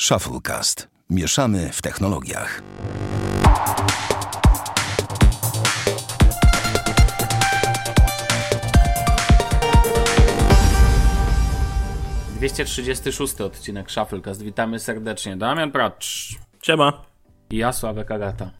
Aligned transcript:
Shufflecast. 0.00 0.88
Mieszamy 1.10 1.70
w 1.72 1.82
technologiach. 1.82 2.62
Dwieście 12.36 12.64
trzydziesty 12.64 13.12
szósty 13.12 13.44
odcinek 13.44 13.90
Shufflecast. 13.90 14.42
Witamy 14.42 14.78
serdecznie. 14.78 15.36
Damian 15.36 15.72
Pracz 15.72 16.34
Siema. 16.62 17.04
i 17.50 17.56
ja, 17.56 17.72
Sławek 17.72 18.10
Agata. 18.10 18.50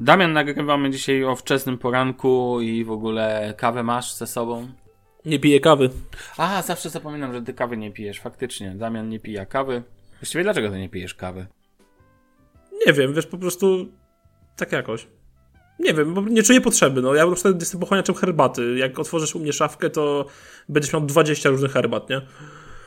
Damian, 0.00 0.32
nagrywamy 0.32 0.90
dzisiaj 0.90 1.24
o 1.24 1.36
wczesnym 1.36 1.78
poranku 1.78 2.60
i 2.60 2.84
w 2.84 2.90
ogóle 2.90 3.54
kawę 3.56 3.82
masz 3.82 4.14
ze 4.14 4.26
sobą? 4.26 4.68
Nie 5.24 5.38
piję 5.38 5.60
kawy. 5.60 5.90
A, 6.36 6.62
zawsze 6.62 6.90
zapominam, 6.90 7.32
że 7.32 7.42
ty 7.42 7.54
kawy 7.54 7.76
nie 7.76 7.90
pijesz. 7.90 8.20
Faktycznie, 8.20 8.70
Damian 8.74 9.08
nie 9.08 9.20
pija 9.20 9.46
kawy. 9.46 9.82
Właściwie 10.22 10.44
dlaczego 10.44 10.70
ty 10.70 10.78
nie 10.78 10.88
pijesz 10.88 11.14
kawy? 11.14 11.46
Nie 12.86 12.92
wiem, 12.92 13.14
wiesz, 13.14 13.26
po 13.26 13.38
prostu 13.38 13.88
tak 14.56 14.72
jakoś. 14.72 15.06
Nie 15.78 15.94
wiem, 15.94 16.14
bo 16.14 16.20
nie 16.20 16.42
czuję 16.42 16.60
potrzeby. 16.60 17.02
No, 17.02 17.14
ja 17.14 17.26
na 17.26 17.34
przykład 17.34 17.60
jestem 17.60 17.80
pochłaniaczem 17.80 18.14
herbaty. 18.14 18.74
Jak 18.78 18.98
otworzysz 18.98 19.34
u 19.34 19.40
mnie 19.40 19.52
szafkę, 19.52 19.90
to 19.90 20.26
będziesz 20.68 20.92
miał 20.92 21.02
20 21.02 21.48
różnych 21.48 21.72
herbat, 21.72 22.10
nie? 22.10 22.20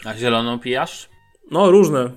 A 0.06 0.16
zieloną 0.18 0.60
pijasz? 0.60 1.10
No, 1.52 1.72
różne. 1.72 2.12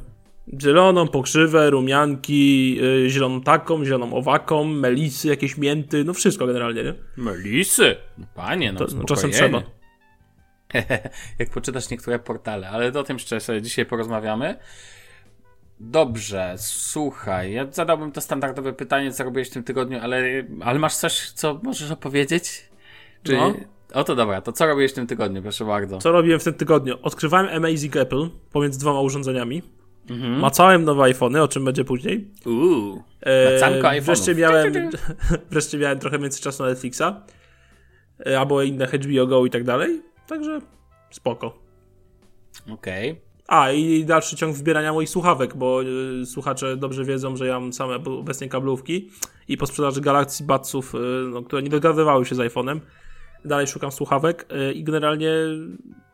Zieloną, 0.63 1.09
pokrzywę, 1.09 1.71
rumianki, 1.71 2.75
yy, 2.77 3.11
zieloną 3.11 3.41
taką, 3.41 3.85
zieloną 3.85 4.13
owaką, 4.15 4.65
melisy, 4.65 5.29
jakieś 5.29 5.57
mięty, 5.57 6.05
no 6.05 6.15
wszystko 6.15 6.47
generalnie, 6.47 6.85
nie? 6.85 6.95
Melisy! 7.17 7.97
No 8.19 8.27
panie, 8.35 8.73
no 8.73 8.79
To, 8.79 8.97
no 8.97 9.05
czasem 9.05 9.31
trzeba. 9.31 9.63
jak 11.39 11.51
poczytasz 11.51 11.91
niektóre 11.91 12.19
portale, 12.19 12.71
ale 12.71 12.93
o 12.93 13.03
tym 13.03 13.17
jeszcze 13.17 13.41
sobie 13.41 13.63
dzisiaj 13.63 13.87
porozmawiamy. 13.87 14.59
Dobrze, 15.81 16.55
słuchaj, 16.57 17.53
ja 17.53 17.67
zadałbym 17.71 18.13
to 18.13 18.21
standardowe 18.21 18.73
pytanie, 18.73 19.13
co 19.13 19.25
robiłeś 19.25 19.51
w 19.51 19.53
tym 19.53 19.65
tygodniu, 19.65 19.99
ale, 20.03 20.23
ale 20.61 20.79
masz 20.79 20.97
coś, 20.97 21.31
co 21.31 21.61
możesz 21.63 21.91
opowiedzieć? 21.91 22.71
Czy... 23.23 23.37
No. 23.37 23.55
O 23.95 24.05
to 24.05 24.15
dobra, 24.17 24.41
to 24.41 24.53
co 24.53 24.67
robiłeś 24.67 24.93
w 24.93 24.95
tym 24.95 25.07
tygodniu, 25.07 25.43
proszę 25.43 25.65
bardzo. 25.65 25.99
Co 25.99 26.13
robiłem 26.13 26.41
w 26.41 26.45
tym 26.45 26.55
tygodniu? 26.55 26.99
Odkrywałem 27.03 27.57
Amazing 27.57 27.97
Apple 27.97 28.29
pomiędzy 28.53 28.79
dwoma 28.79 29.01
urządzeniami. 29.01 29.63
Mhm. 30.11 30.41
Macałem 30.41 30.85
nowe 30.85 31.03
iPhony, 31.03 31.43
o 31.43 31.49
czym 31.49 31.65
będzie 31.65 31.85
później. 31.85 32.31
Uuu, 32.47 33.03
E, 33.21 34.01
wreszcie 34.01 34.35
miałem, 34.35 34.73
wreszcie 35.51 35.79
miałem 35.79 35.99
trochę 35.99 36.19
więcej 36.19 36.43
czasu 36.43 36.63
na 36.63 36.69
Netflixa. 36.69 37.03
E, 38.27 38.41
albo 38.41 38.63
inne 38.63 38.87
HBO 38.87 39.27
Go 39.27 39.47
i 39.47 39.51
tak 39.51 39.65
dalej. 39.65 40.03
Także 40.27 40.61
spoko. 41.11 41.59
okej. 42.71 43.28
A 43.49 43.71
i 43.71 44.05
dalszy 44.05 44.37
ciąg 44.37 44.57
wybierania 44.57 44.93
moich 44.93 45.09
słuchawek, 45.09 45.57
bo 45.57 45.83
y, 45.83 46.27
słuchacze 46.27 46.77
dobrze 46.77 47.05
wiedzą, 47.05 47.37
że 47.37 47.47
ja 47.47 47.61
mam 47.61 47.73
same 47.73 47.95
obecnie 47.95 48.49
kablówki 48.49 49.11
i 49.49 49.57
po 49.57 49.67
sprzedaży 49.67 50.01
Galaxy 50.01 50.45
Budsów, 50.45 50.95
y, 50.95 50.99
no, 51.31 51.43
które 51.43 51.63
nie 51.63 51.71
dogadywały 51.71 52.27
się 52.27 52.35
z 52.35 52.39
iPhone'em, 52.39 52.81
dalej 53.45 53.67
szukam 53.67 53.93
słuchawek 53.93 54.47
y, 54.53 54.73
i 54.73 54.85
generalnie 54.85 55.31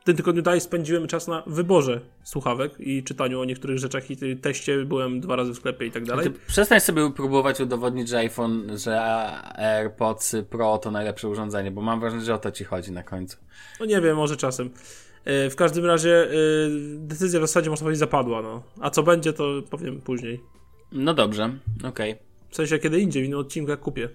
w 0.01 0.05
tym 0.05 0.17
tygodniu 0.17 0.43
dalej 0.43 0.61
spędziłem 0.61 1.07
czas 1.07 1.29
na 1.29 1.43
wyborze 1.47 2.01
słuchawek 2.23 2.73
i 2.81 3.05
czytaniu 3.05 3.41
o 3.41 3.45
niektórych 3.45 3.79
rzeczach 3.79 4.11
i 4.11 4.37
teście 4.37 4.85
byłem 4.85 5.21
dwa 5.21 5.37
razy 5.37 5.53
w 5.53 5.57
sklepie 5.57 5.87
i 5.87 5.91
tak 5.91 6.05
dalej. 6.05 6.25
Ty 6.25 6.31
przestań 6.47 6.81
sobie 6.81 7.11
próbować 7.11 7.61
udowodnić, 7.61 8.09
że 8.09 8.19
iPhone, 8.19 8.79
że 8.79 9.03
AirPods 9.59 10.37
Pro 10.51 10.79
to 10.79 10.91
najlepsze 10.91 11.29
urządzenie, 11.29 11.71
bo 11.71 11.83
mam 11.83 12.01
wrażenie, 12.01 12.23
że 12.23 12.35
o 12.35 12.39
to 12.39 12.53
ci 12.53 12.65
chodzi 12.65 12.93
na 12.93 13.03
końcu. 13.03 13.37
No 13.81 13.87
nie 13.87 14.01
wiem, 14.01 14.17
może 14.17 14.37
czasem. 14.37 14.71
E, 15.25 15.51
W 15.51 15.57
każdym 15.57 15.85
razie 15.85 16.25
e, 16.25 16.31
decyzja 16.97 17.41
w 17.41 17.43
zasadzie 17.43 17.71
można 17.71 17.85
powiedzieć 17.85 17.99
zapadła, 17.99 18.43
no. 18.43 18.63
A 18.81 18.91
co 18.91 19.03
będzie, 19.03 19.33
to 19.33 19.63
powiem 19.71 20.01
później. 20.01 20.41
No 20.93 21.15
dobrze, 21.15 21.59
okej. 21.85 22.17
W 22.51 22.57
sensie 22.57 22.79
kiedy 22.79 23.01
indziej, 23.01 23.23
w 23.23 23.27
innym 23.27 23.39
odcinku 23.39 23.71
jak 23.71 23.81
kupię. 23.81 24.09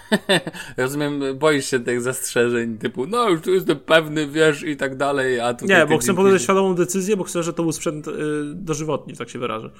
Rozumiem, 0.76 1.22
boisz 1.38 1.66
się 1.66 1.80
tych 1.80 2.00
zastrzeżeń 2.00 2.78
typu, 2.78 3.06
no 3.06 3.28
już 3.28 3.40
tu 3.40 3.54
jestem 3.54 3.78
pewny, 3.78 4.26
wiesz, 4.26 4.62
i 4.62 4.76
tak 4.76 4.96
dalej, 4.96 5.40
a 5.40 5.54
tu 5.54 5.66
Nie, 5.66 5.86
bo 5.86 5.98
chcę 5.98 6.14
podjąć 6.14 6.42
świadomą 6.42 6.74
decyzję, 6.74 7.16
bo 7.16 7.24
chcę, 7.24 7.42
że 7.42 7.52
to 7.52 7.62
był 7.62 7.72
sprzęt 7.72 8.08
y, 8.08 8.12
dożywotni, 8.54 9.16
tak 9.16 9.30
się 9.30 9.38
wyrażę. 9.38 9.70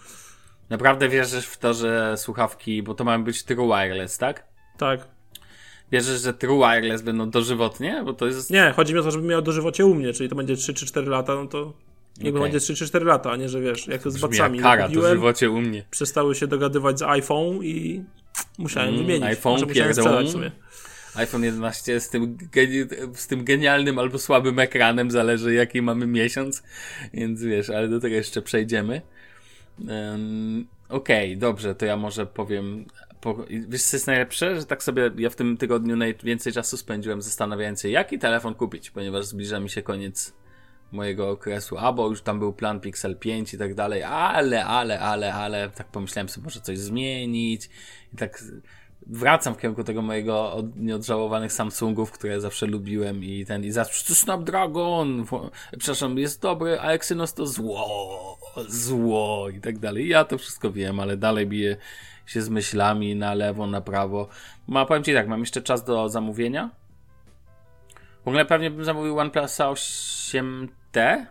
Naprawdę 0.70 1.08
wierzysz 1.08 1.46
w 1.46 1.58
to, 1.58 1.74
że 1.74 2.14
słuchawki, 2.16 2.82
bo 2.82 2.94
to 2.94 3.04
mają 3.04 3.24
być 3.24 3.44
true 3.44 3.66
wireless, 3.66 4.18
tak? 4.18 4.46
Tak. 4.78 5.08
Wierzysz, 5.92 6.20
że 6.22 6.34
true 6.34 6.58
wireless 6.58 7.02
będą 7.02 7.30
dożywotnie? 7.30 8.02
Bo 8.04 8.12
to 8.12 8.26
jest... 8.26 8.50
Nie, 8.50 8.72
chodzi 8.76 8.92
mi 8.94 8.98
o 9.00 9.02
to, 9.02 9.10
żeby 9.10 9.24
miał 9.28 9.42
dożywocie 9.42 9.86
u 9.86 9.94
mnie, 9.94 10.12
czyli 10.12 10.28
to 10.28 10.34
będzie 10.36 10.56
3 10.56 10.74
czy 10.74 10.86
4 10.86 11.06
lata, 11.10 11.34
no 11.34 11.46
to 11.46 11.72
niech 12.18 12.34
Okej. 12.34 12.42
będzie 12.42 12.60
3 12.60 12.74
czy 12.74 12.86
4 12.86 13.04
lata, 13.04 13.30
a 13.30 13.36
nie, 13.36 13.48
że 13.48 13.60
wiesz, 13.60 13.86
jak 13.86 14.02
to 14.02 14.10
z 14.10 14.14
Brzmi 14.14 14.28
bacami. 14.28 14.58
jak 14.58 14.62
kara, 14.62 14.84
Kupiłem, 14.86 15.04
dożywocie 15.04 15.50
u 15.50 15.60
mnie. 15.60 15.84
przestały 15.90 16.34
się 16.34 16.46
dogadywać 16.46 16.98
z 16.98 17.02
iPhone 17.02 17.64
i 17.64 18.04
musiałem 18.58 18.88
Mm, 18.88 19.00
wymienić. 19.02 19.24
iPhone 19.24 19.66
pierdą. 19.66 20.28
sobie. 20.28 20.50
iPhone 21.14 21.44
11 21.44 22.00
z 22.00 22.08
tym, 22.08 22.38
z 23.14 23.26
tym 23.26 23.44
genialnym 23.44 23.98
albo 23.98 24.18
słabym 24.18 24.58
ekranem, 24.58 25.10
zależy 25.10 25.54
jaki 25.54 25.82
mamy 25.82 26.06
miesiąc, 26.06 26.62
więc 27.14 27.42
wiesz, 27.42 27.70
ale 27.70 27.88
do 27.88 28.00
tego 28.00 28.14
jeszcze 28.14 28.42
przejdziemy. 28.42 29.02
Um, 29.88 30.66
Okej, 30.88 31.36
dobrze, 31.36 31.74
to 31.74 31.86
ja 31.86 31.96
może 31.96 32.26
powiem. 32.26 32.84
Po, 33.20 33.36
wiesz, 33.68 33.82
co 33.82 33.96
jest 33.96 34.06
najlepsze? 34.06 34.60
Że 34.60 34.66
tak 34.66 34.82
sobie 34.82 35.10
ja 35.18 35.30
w 35.30 35.36
tym 35.36 35.56
tygodniu 35.56 35.96
najwięcej 35.96 36.52
czasu 36.52 36.76
spędziłem 36.76 37.22
zastanawiając 37.22 37.82
się, 37.82 37.88
jaki 37.88 38.18
telefon 38.18 38.54
kupić, 38.54 38.90
ponieważ 38.90 39.26
zbliża 39.26 39.60
mi 39.60 39.70
się 39.70 39.82
koniec 39.82 40.34
mojego 40.92 41.30
okresu, 41.30 41.78
a 41.78 41.92
bo 41.92 42.08
już 42.08 42.22
tam 42.22 42.38
był 42.38 42.52
plan 42.52 42.80
Pixel 42.80 43.16
5 43.16 43.54
i 43.54 43.58
tak 43.58 43.74
dalej, 43.74 44.02
ale, 44.02 44.64
ale, 44.64 45.00
ale, 45.00 45.34
ale, 45.34 45.70
tak 45.70 45.86
pomyślałem 45.86 46.28
sobie, 46.28 46.44
może 46.44 46.60
coś 46.60 46.78
zmienić 46.78 47.70
i 48.12 48.16
tak 48.16 48.44
wracam 49.06 49.54
w 49.54 49.58
kierunku 49.58 49.84
tego 49.84 50.02
mojego 50.02 50.52
od, 50.52 50.76
nieodżałowanych 50.76 51.52
Samsungów, 51.52 52.12
które 52.12 52.40
zawsze 52.40 52.66
lubiłem 52.66 53.24
i 53.24 53.44
ten, 53.44 53.64
i 53.64 53.70
zawsze 53.70 54.06
to 54.08 54.14
Snapdragon, 54.14 55.24
przepraszam, 55.78 56.18
jest 56.18 56.42
dobry, 56.42 56.80
a 56.80 56.90
Exynos 56.90 57.34
to 57.34 57.46
zło, 57.46 58.38
zło 58.68 59.48
i 59.48 59.60
tak 59.60 59.78
dalej. 59.78 60.08
Ja 60.08 60.24
to 60.24 60.38
wszystko 60.38 60.72
wiem, 60.72 61.00
ale 61.00 61.16
dalej 61.16 61.46
biję 61.46 61.76
się 62.30 62.42
z 62.42 62.48
myślami 62.48 63.16
na 63.16 63.34
lewo, 63.34 63.66
na 63.66 63.80
prawo. 63.80 64.28
Ma, 64.68 64.86
powiem 64.86 65.04
Ci 65.04 65.14
tak, 65.14 65.28
mam 65.28 65.40
jeszcze 65.40 65.62
czas 65.62 65.84
do 65.84 66.08
zamówienia. 66.08 66.70
W 68.24 68.28
ogóle 68.28 68.44
pewnie 68.44 68.70
bym 68.70 68.84
zamówił 68.84 69.18
OnePlusa 69.18 69.66
8T, 69.66 71.26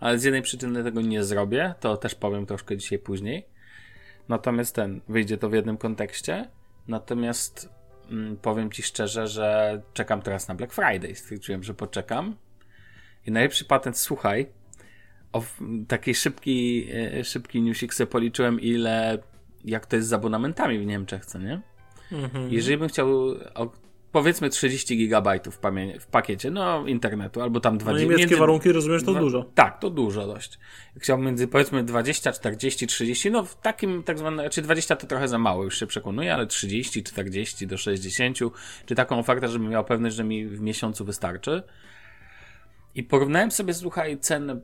ale 0.00 0.18
z 0.18 0.24
jednej 0.24 0.42
przyczyny 0.42 0.84
tego 0.84 1.00
nie 1.00 1.24
zrobię, 1.24 1.74
to 1.80 1.96
też 1.96 2.14
powiem 2.14 2.46
troszkę 2.46 2.76
dzisiaj 2.76 2.98
później. 2.98 3.46
Natomiast 4.28 4.74
ten, 4.74 5.00
wyjdzie 5.08 5.38
to 5.38 5.48
w 5.48 5.52
jednym 5.52 5.76
kontekście. 5.76 6.48
Natomiast 6.88 7.68
mm, 8.10 8.36
powiem 8.36 8.70
Ci 8.70 8.82
szczerze, 8.82 9.28
że 9.28 9.80
czekam 9.92 10.22
teraz 10.22 10.48
na 10.48 10.54
Black 10.54 10.72
Friday. 10.72 11.14
Stwierdziłem, 11.14 11.62
że 11.62 11.74
poczekam. 11.74 12.36
I 13.26 13.30
najlepszy 13.30 13.64
patent, 13.64 13.98
słuchaj, 13.98 14.46
o 15.32 15.42
taki 15.88 16.14
szybki, 16.14 16.88
e, 16.92 17.24
szybki 17.24 17.62
newsik 17.62 17.94
sobie 17.94 18.06
policzyłem, 18.06 18.60
ile, 18.60 19.18
jak 19.64 19.86
to 19.86 19.96
jest 19.96 20.08
z 20.08 20.12
abonamentami 20.12 20.78
w 20.78 20.86
Niemczech, 20.86 21.26
co 21.26 21.38
nie? 21.38 21.60
Mhm. 22.12 22.52
Jeżeli 22.52 22.76
bym 22.78 22.88
chciał, 22.88 23.08
o, 23.54 23.72
powiedzmy 24.12 24.50
30 24.50 24.96
gigabajtów 24.96 25.56
w, 25.56 25.60
w 26.00 26.06
pakiecie, 26.06 26.50
no 26.50 26.86
internetu, 26.86 27.42
albo 27.42 27.60
tam 27.60 27.74
No 27.74 27.78
20 27.80 28.02
niemieckie 28.04 28.22
między- 28.26 28.40
warunki, 28.40 28.72
rozumiesz, 28.72 29.04
to 29.04 29.10
dwa- 29.12 29.20
dużo. 29.20 29.44
Tak, 29.54 29.80
to 29.80 29.90
dużo 29.90 30.26
dość. 30.26 30.58
Chciałbym 30.96 31.26
między 31.26 31.48
powiedzmy 31.48 31.84
20, 31.84 32.32
40, 32.32 32.86
30, 32.86 33.30
no 33.30 33.44
w 33.44 33.56
takim 33.60 34.02
tak 34.02 34.18
zwanym, 34.18 34.50
czy 34.50 34.62
20 34.62 34.96
to 34.96 35.06
trochę 35.06 35.28
za 35.28 35.38
mało, 35.38 35.64
już 35.64 35.78
się 35.78 35.86
przekonuję, 35.86 36.34
ale 36.34 36.46
30, 36.46 37.02
40 37.02 37.66
do 37.66 37.76
60, 37.78 38.38
czy 38.86 38.94
taką 38.94 39.18
ofertę, 39.18 39.48
żebym 39.48 39.68
miał 39.68 39.84
pewność, 39.84 40.16
że 40.16 40.24
mi 40.24 40.46
w 40.46 40.60
miesiącu 40.60 41.04
wystarczy. 41.04 41.62
I 42.94 43.02
porównałem 43.02 43.50
sobie, 43.50 43.74
słuchaj, 43.74 44.18
cenę 44.18 44.60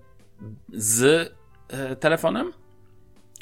z 0.72 1.32
e, 1.68 1.96
telefonem 1.96 2.52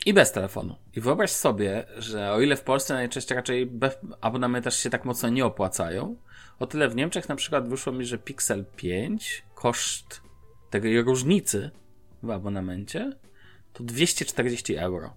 i 0.07 0.15
bez 0.15 0.33
telefonu. 0.33 0.77
I 0.97 1.01
wyobraź 1.01 1.31
sobie, 1.31 1.85
że 1.99 2.33
o 2.33 2.41
ile 2.41 2.57
w 2.57 2.63
Polsce 2.63 2.95
najczęściej 2.95 3.37
raczej 3.37 3.71
też 4.63 4.79
się 4.79 4.91
tak 4.91 5.05
mocno 5.05 5.29
nie 5.29 5.47
opłacają, 5.47 6.17
o 6.59 6.67
tyle 6.67 6.89
w 6.89 6.97
Niemczech 6.97 7.29
na 7.29 7.37
przykład 7.37 7.69
wyszło 7.69 7.93
mi, 7.93 8.05
że 8.05 8.19
Pixel 8.19 8.65
5 8.77 9.43
koszt 9.55 10.21
tej 10.71 11.03
różnicy 11.03 11.71
w 12.23 12.31
abonamencie 12.31 13.13
to 13.73 13.85
240 13.85 14.77
euro. 14.77 15.15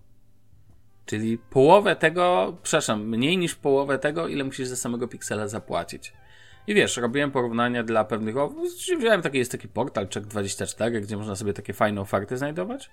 Czyli 1.06 1.38
połowę 1.38 1.95
tego, 1.95 2.57
przepraszam, 2.63 3.07
mniej 3.07 3.38
niż 3.38 3.56
połowę 3.56 4.00
tego, 4.00 4.28
ile 4.28 4.44
musisz 4.44 4.68
za 4.68 4.75
samego 4.75 5.07
Pixela 5.07 5.48
zapłacić. 5.48 6.13
I 6.68 6.74
wiesz, 6.74 6.98
robiłem 6.98 7.31
porównania 7.31 7.84
dla 7.84 8.04
pewnych. 8.04 8.38
o, 8.38 8.54
Wziąłem 8.98 9.22
taki, 9.22 9.38
jest 9.38 9.52
taki 9.52 9.68
portal 9.68 10.08
Check24, 10.08 11.02
gdzie 11.02 11.18
można 11.18 11.36
sobie 11.36 11.54
takie 11.54 11.74
fajne 11.74 12.02
oferty 12.02 12.38
znajdować. 12.38 12.90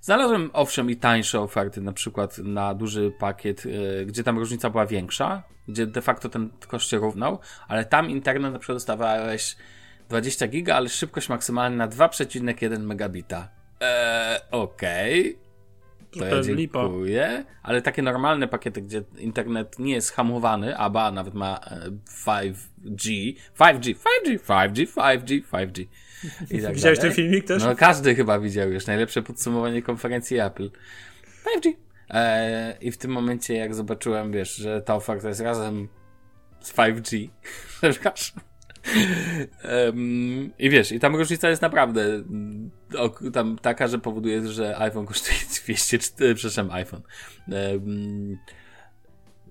Znalazłem 0.00 0.50
owszem 0.52 0.90
i 0.90 0.96
tańsze 0.96 1.40
oferty, 1.40 1.80
na 1.80 1.92
przykład 1.92 2.38
na 2.38 2.74
duży 2.74 3.12
pakiet, 3.18 3.64
yy, 3.64 4.06
gdzie 4.06 4.24
tam 4.24 4.38
różnica 4.38 4.70
była 4.70 4.86
większa, 4.86 5.42
gdzie 5.68 5.86
de 5.86 6.02
facto 6.02 6.28
ten 6.28 6.50
koszt 6.68 6.90
się 6.90 6.96
równał, 6.96 7.38
ale 7.68 7.84
tam 7.84 8.10
internet 8.10 8.52
na 8.52 8.58
przykład 8.58 8.76
dostawałeś 8.76 9.56
20 10.08 10.46
giga, 10.46 10.74
ale 10.76 10.88
szybkość 10.88 11.28
maksymalna 11.28 11.88
2,1 11.88 12.80
megabita. 12.80 13.48
Eee, 13.80 14.40
okej. 14.50 15.38
To 16.18 16.24
ja 16.24 16.42
dziękuję. 16.42 17.44
Ale 17.62 17.82
takie 17.82 18.02
normalne 18.02 18.48
pakiety, 18.48 18.82
gdzie 18.82 19.02
internet 19.18 19.78
nie 19.78 19.94
jest 19.94 20.12
hamowany, 20.12 20.76
a 20.76 20.90
ba 20.90 21.12
nawet 21.12 21.34
ma 21.34 21.60
5G, 22.26 23.34
5G, 23.58 23.94
5G, 23.94 24.38
5G, 24.38 24.86
5G, 24.86 25.42
5G. 25.52 25.86
I 26.50 26.62
tak 26.62 26.74
Widziałeś 26.74 26.98
ten 26.98 27.12
filmik 27.12 27.46
też? 27.46 27.64
No 27.64 27.76
każdy 27.76 28.14
chyba 28.14 28.40
widział 28.40 28.72
już. 28.72 28.86
Najlepsze 28.86 29.22
podsumowanie 29.22 29.82
konferencji 29.82 30.38
Apple. 30.38 30.70
5G. 31.44 31.72
Eee, 32.10 32.74
I 32.80 32.92
w 32.92 32.96
tym 32.96 33.10
momencie, 33.10 33.54
jak 33.54 33.74
zobaczyłem, 33.74 34.32
wiesz, 34.32 34.56
że 34.56 34.82
ta 34.82 34.94
oferta 34.94 35.28
jest 35.28 35.40
razem 35.40 35.88
z 36.60 36.74
5G, 36.74 37.28
przepraszam, 37.80 38.40
Um, 39.64 40.52
I 40.58 40.70
wiesz, 40.70 40.92
i 40.92 41.00
tam 41.00 41.16
różnica 41.16 41.50
jest 41.50 41.62
naprawdę 41.62 42.22
tam 43.32 43.58
taka, 43.58 43.88
że 43.88 43.98
powoduje, 43.98 44.48
że 44.48 44.78
iPhone 44.78 45.06
kosztuje 45.06 45.38
204, 45.64 46.34
przepraszam, 46.34 46.70
iPhone. 46.70 47.02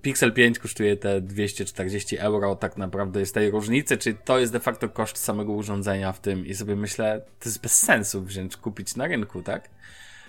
Pixel 0.02 0.32
5 0.32 0.58
kosztuje 0.58 0.96
te 0.96 1.20
240 1.20 2.18
euro, 2.18 2.56
tak 2.56 2.76
naprawdę 2.76 3.20
jest 3.20 3.34
tej 3.34 3.50
różnicy, 3.50 3.98
czy 3.98 4.14
to 4.14 4.38
jest 4.38 4.52
de 4.52 4.60
facto 4.60 4.88
koszt 4.88 5.18
samego 5.18 5.52
urządzenia 5.52 6.12
w 6.12 6.20
tym 6.20 6.46
i 6.46 6.54
sobie 6.54 6.76
myślę, 6.76 7.24
to 7.40 7.48
jest 7.48 7.62
bez 7.62 7.78
sensu 7.78 8.22
wziąć, 8.22 8.56
kupić 8.56 8.96
na 8.96 9.06
rynku, 9.06 9.42
tak? 9.42 9.70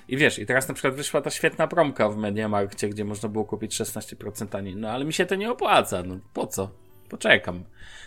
I 0.07 0.17
wiesz, 0.17 0.39
i 0.39 0.45
teraz 0.45 0.67
na 0.67 0.73
przykład 0.73 0.95
wyszła 0.95 1.21
ta 1.21 1.29
świetna 1.29 1.67
promka 1.67 2.09
w 2.09 2.17
Mediamarkcie, 2.17 2.89
gdzie 2.89 3.05
można 3.05 3.29
było 3.29 3.45
kupić 3.45 3.79
16% 3.79 4.47
taniej, 4.47 4.75
no 4.75 4.89
ale 4.89 5.05
mi 5.05 5.13
się 5.13 5.25
to 5.25 5.35
nie 5.35 5.51
opłaca, 5.51 6.03
no 6.03 6.19
po 6.33 6.47
co? 6.47 6.71
Poczekam. 7.09 7.63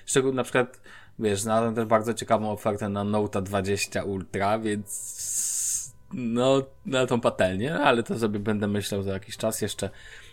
Szczególnie 0.06 0.36
na 0.36 0.42
przykład, 0.42 0.80
wiesz, 1.18 1.40
znalazłem 1.40 1.74
też 1.74 1.84
bardzo 1.84 2.14
ciekawą 2.14 2.50
ofertę 2.50 2.88
na 2.88 3.04
Note 3.04 3.42
20 3.42 4.04
Ultra, 4.04 4.58
więc 4.58 5.94
no, 6.12 6.62
na 6.86 7.06
tą 7.06 7.20
patelnię, 7.20 7.74
ale 7.74 8.02
to 8.02 8.18
sobie 8.18 8.38
będę 8.38 8.68
myślał 8.68 9.02
za 9.02 9.12
jakiś 9.12 9.36
czas 9.36 9.60
jeszcze. 9.60 9.90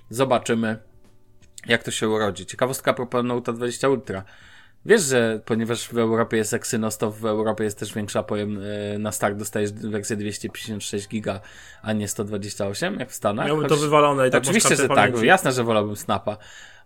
Zobaczymy, 0.09 0.77
jak 1.67 1.83
to 1.83 1.91
się 1.91 2.09
urodzi. 2.09 2.45
Ciekawostka 2.45 2.93
propos 2.93 3.25
Note 3.25 3.53
20 3.53 3.89
Ultra. 3.89 4.23
Wiesz, 4.85 5.01
że 5.01 5.41
ponieważ 5.45 5.87
w 5.87 5.97
Europie 5.97 6.37
jest 6.37 6.53
Exynos, 6.53 6.97
to 6.97 7.11
w 7.11 7.25
Europie 7.25 7.63
jest 7.63 7.79
też 7.79 7.93
większa 7.93 8.23
pojem 8.23 8.59
e, 8.95 8.99
na 8.99 9.11
start 9.11 9.37
dostajesz 9.37 9.71
wersję 9.71 10.15
256 10.15 11.07
giga, 11.07 11.39
a 11.81 11.93
nie 11.93 12.07
128 12.07 12.99
jak 12.99 13.11
w 13.11 13.15
Stanach. 13.15 13.47
Miałbym 13.47 13.69
to 13.69 13.75
wywalone 13.75 14.27
i 14.27 14.31
tak 14.31 14.43
Oczywiście, 14.43 14.75
że 14.75 14.87
tak, 14.87 15.23
jasne, 15.23 15.51
że 15.51 15.63
wolałbym 15.63 15.95
Snapa, 15.95 16.37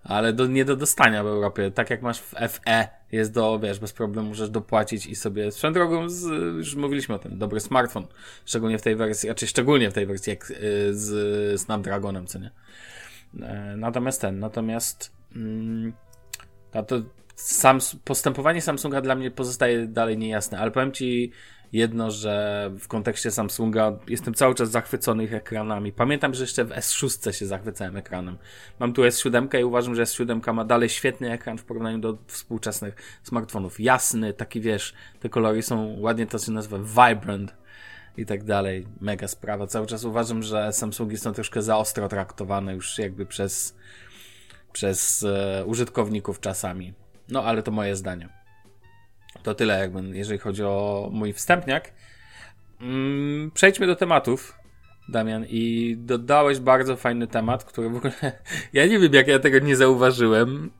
ale 0.05 0.33
do, 0.33 0.47
nie 0.47 0.65
do 0.65 0.75
dostania 0.75 1.23
w 1.23 1.27
Europie. 1.27 1.71
Tak 1.71 1.89
jak 1.89 2.01
masz 2.01 2.19
w 2.19 2.33
FE, 2.49 2.87
jest 3.11 3.33
do, 3.33 3.59
wiesz, 3.59 3.79
bez 3.79 3.93
problemu 3.93 4.29
możesz 4.29 4.49
dopłacić 4.49 5.05
i 5.05 5.15
sobie 5.15 5.51
swoją 5.51 5.73
drogą, 5.73 6.09
z, 6.09 6.23
już 6.57 6.75
mówiliśmy 6.75 7.15
o 7.15 7.19
tym, 7.19 7.37
dobry 7.37 7.59
smartfon, 7.59 8.07
szczególnie 8.45 8.77
w 8.77 8.81
tej 8.81 8.95
wersji, 8.95 9.29
raczej 9.29 9.47
szczególnie 9.47 9.91
w 9.91 9.93
tej 9.93 10.05
wersji 10.05 10.29
jak 10.29 10.51
y, 10.51 10.55
z 10.91 11.61
Snapdragonem, 11.61 12.27
co 12.27 12.39
nie. 12.39 12.51
E, 13.41 13.75
natomiast 13.77 14.21
ten, 14.21 14.39
natomiast 14.39 15.11
mm, 15.35 15.93
to 16.87 17.01
sam, 17.35 17.79
postępowanie 18.03 18.61
Samsunga 18.61 19.01
dla 19.01 19.15
mnie 19.15 19.31
pozostaje 19.31 19.87
dalej 19.87 20.17
niejasne, 20.17 20.59
ale 20.59 20.71
powiem 20.71 20.91
Ci 20.91 21.31
jedno, 21.73 22.11
że 22.11 22.71
w 22.79 22.87
kontekście 22.87 23.31
Samsunga 23.31 23.99
jestem 24.07 24.33
cały 24.33 24.55
czas 24.55 24.71
zachwycony 24.71 25.23
ich 25.23 25.33
ekranami. 25.33 25.91
Pamiętam, 25.91 26.33
że 26.33 26.43
jeszcze 26.43 26.65
w 26.65 26.69
S6 26.69 27.31
się 27.31 27.45
zachwycałem 27.45 27.97
ekranem. 27.97 28.37
Mam 28.79 28.93
tu 28.93 29.01
S7 29.01 29.59
i 29.59 29.63
uważam, 29.63 29.95
że 29.95 30.03
S7 30.03 30.53
ma 30.53 30.65
dalej 30.65 30.89
świetny 30.89 31.31
ekran 31.31 31.57
w 31.57 31.63
porównaniu 31.63 31.97
do 31.97 32.17
współczesnych 32.27 32.95
smartfonów. 33.23 33.79
Jasny, 33.79 34.33
taki 34.33 34.61
wiesz, 34.61 34.93
te 35.19 35.29
kolory 35.29 35.61
są 35.61 35.95
ładnie 35.99 36.27
to 36.27 36.39
się 36.39 36.51
nazywa 36.51 36.77
vibrant 36.79 37.55
i 38.17 38.25
tak 38.25 38.43
dalej. 38.43 38.87
Mega 39.01 39.27
sprawa. 39.27 39.67
Cały 39.67 39.87
czas 39.87 40.03
uważam, 40.03 40.43
że 40.43 40.73
Samsungi 40.73 41.17
są 41.17 41.33
troszkę 41.33 41.61
za 41.61 41.77
ostro 41.77 42.07
traktowane 42.07 42.73
już 42.73 42.97
jakby 42.97 43.25
przez, 43.25 43.75
przez 44.73 45.23
e, 45.23 45.63
użytkowników 45.65 46.39
czasami. 46.39 46.93
No 47.29 47.43
ale 47.43 47.63
to 47.63 47.71
moje 47.71 47.95
zdanie. 47.95 48.29
To 49.43 49.55
tyle, 49.55 49.79
jakby, 49.79 50.17
jeżeli 50.17 50.39
chodzi 50.39 50.63
o 50.63 51.09
mój 51.13 51.33
wstępniak. 51.33 51.91
Mm, 52.81 53.51
przejdźmy 53.53 53.87
do 53.87 53.95
tematów, 53.95 54.59
Damian, 55.09 55.45
i 55.49 55.95
dodałeś 55.99 56.59
bardzo 56.59 56.95
fajny 56.95 57.27
temat, 57.27 57.63
który 57.63 57.89
w 57.89 57.95
ogóle. 57.95 58.13
Ja 58.73 58.85
nie 58.85 58.99
wiem, 58.99 59.13
jak 59.13 59.27
ja 59.27 59.39
tego 59.39 59.59
nie 59.59 59.75
zauważyłem. 59.75 60.71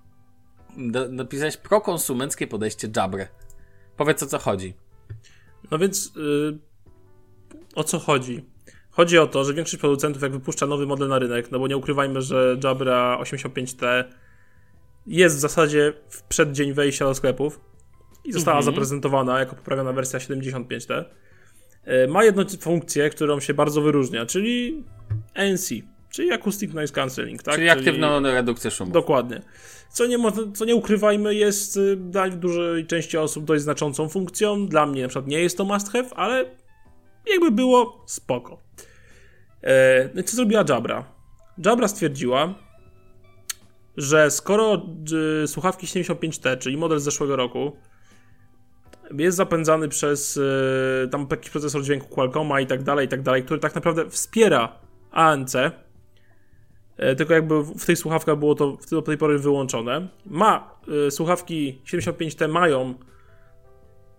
Do, 0.78 1.10
napisałeś 1.10 1.58
prokonsumenckie 1.58 2.48
podejście 2.48 2.90
Jabry. 2.96 3.28
Powiedz 3.98 4.24
o 4.24 4.26
co 4.26 4.40
chodzi. 4.40 4.74
No 5.72 5.78
więc 5.78 6.12
yy, 6.16 6.60
o 7.76 7.84
co 7.84 8.00
chodzi? 8.00 8.46
Chodzi 8.92 9.18
o 9.18 9.28
to, 9.28 9.44
że 9.44 9.54
większość 9.54 9.82
producentów, 9.82 10.22
jak 10.22 10.32
wypuszcza 10.32 10.66
nowy 10.66 10.86
model 10.86 11.08
na 11.08 11.20
rynek, 11.20 11.52
no 11.52 11.60
bo 11.60 11.68
nie 11.68 11.78
ukrywajmy, 11.78 12.22
że 12.22 12.58
Jabra 12.64 13.18
85T 13.22 14.04
jest 15.08 15.36
w 15.36 15.40
zasadzie 15.40 15.94
w 16.10 16.24
przeddzień 16.24 16.74
wejścia 16.74 17.06
do 17.06 17.16
sklepów 17.16 17.60
i 18.24 18.34
została 18.34 18.58
mhm. 18.58 18.74
zaprezentowana 18.76 19.40
jako 19.40 19.56
poprawiona 19.56 19.94
wersja 19.94 20.20
75T. 20.20 21.04
E, 21.84 22.08
ma 22.08 22.24
jedną 22.24 22.44
funkcję, 22.60 23.10
którą 23.10 23.40
się 23.40 23.54
bardzo 23.54 23.82
wyróżnia, 23.82 24.26
czyli 24.26 24.84
ANC, 25.36 25.70
czyli 26.10 26.32
Acoustic 26.32 26.74
Noise 26.74 26.94
Cancelling. 26.94 27.44
Tak? 27.44 27.56
Czyli 27.56 27.70
aktywną 27.70 28.22
czyli... 28.22 28.34
redukcję 28.34 28.72
szumu. 28.72 28.92
Dokładnie. 28.92 29.42
Co 29.90 30.08
nie, 30.08 30.18
co 30.54 30.66
nie 30.66 30.76
ukrywajmy, 30.76 31.36
jest 31.36 31.78
y, 31.78 31.96
dla 31.96 32.30
dużej 32.30 32.86
części 32.86 33.18
osób 33.18 33.46
dość 33.46 33.64
znaczącą 33.64 34.10
funkcją. 34.10 34.68
Dla 34.68 34.86
mnie 34.86 35.02
na 35.02 35.08
przykład 35.08 35.28
nie 35.28 35.40
jest 35.40 35.58
to 35.58 35.66
must 35.66 35.92
have, 35.92 36.10
ale 36.16 36.46
jakby 37.34 37.52
było 37.52 38.04
spoko. 38.08 38.62
E, 39.64 40.10
no 40.14 40.24
co 40.24 40.36
zrobiła 40.36 40.64
Jabra? 40.70 41.06
Jabra 41.66 41.88
stwierdziła, 41.88 42.56
że 43.98 44.32
skoro 44.32 44.86
y, 45.44 45.48
słuchawki 45.48 45.88
75T, 45.88 46.58
czyli 46.58 46.78
model 46.78 47.00
z 47.00 47.04
zeszłego 47.04 47.36
roku, 47.36 47.78
jest 49.12 49.38
zapędzany 49.38 49.90
przez 49.90 50.38
y, 50.38 51.08
tam 51.12 51.28
jakiś 51.32 51.50
procesor 51.50 51.84
dźwięku 51.84 52.08
Qualcomma 52.08 52.62
i 52.62 52.68
tak 52.68 52.84
dalej, 52.84 53.06
i 53.06 53.10
tak 53.10 53.22
dalej, 53.22 53.44
który 53.44 53.60
tak 53.60 53.76
naprawdę 53.76 54.10
wspiera 54.10 54.80
ANC, 55.12 55.56
y, 55.56 57.16
tylko 57.16 57.34
jakby 57.34 57.64
w 57.64 57.86
tych 57.86 58.00
słuchawkach 58.00 58.40
było 58.40 58.56
to 58.56 58.78
do 58.92 59.02
tej 59.02 59.18
pory 59.18 59.40
wyłączone. 59.40 60.08
Ma 60.26 60.80
y, 61.08 61.12
słuchawki 61.12 61.82
75T 61.86 62.50
mają 62.50 62.94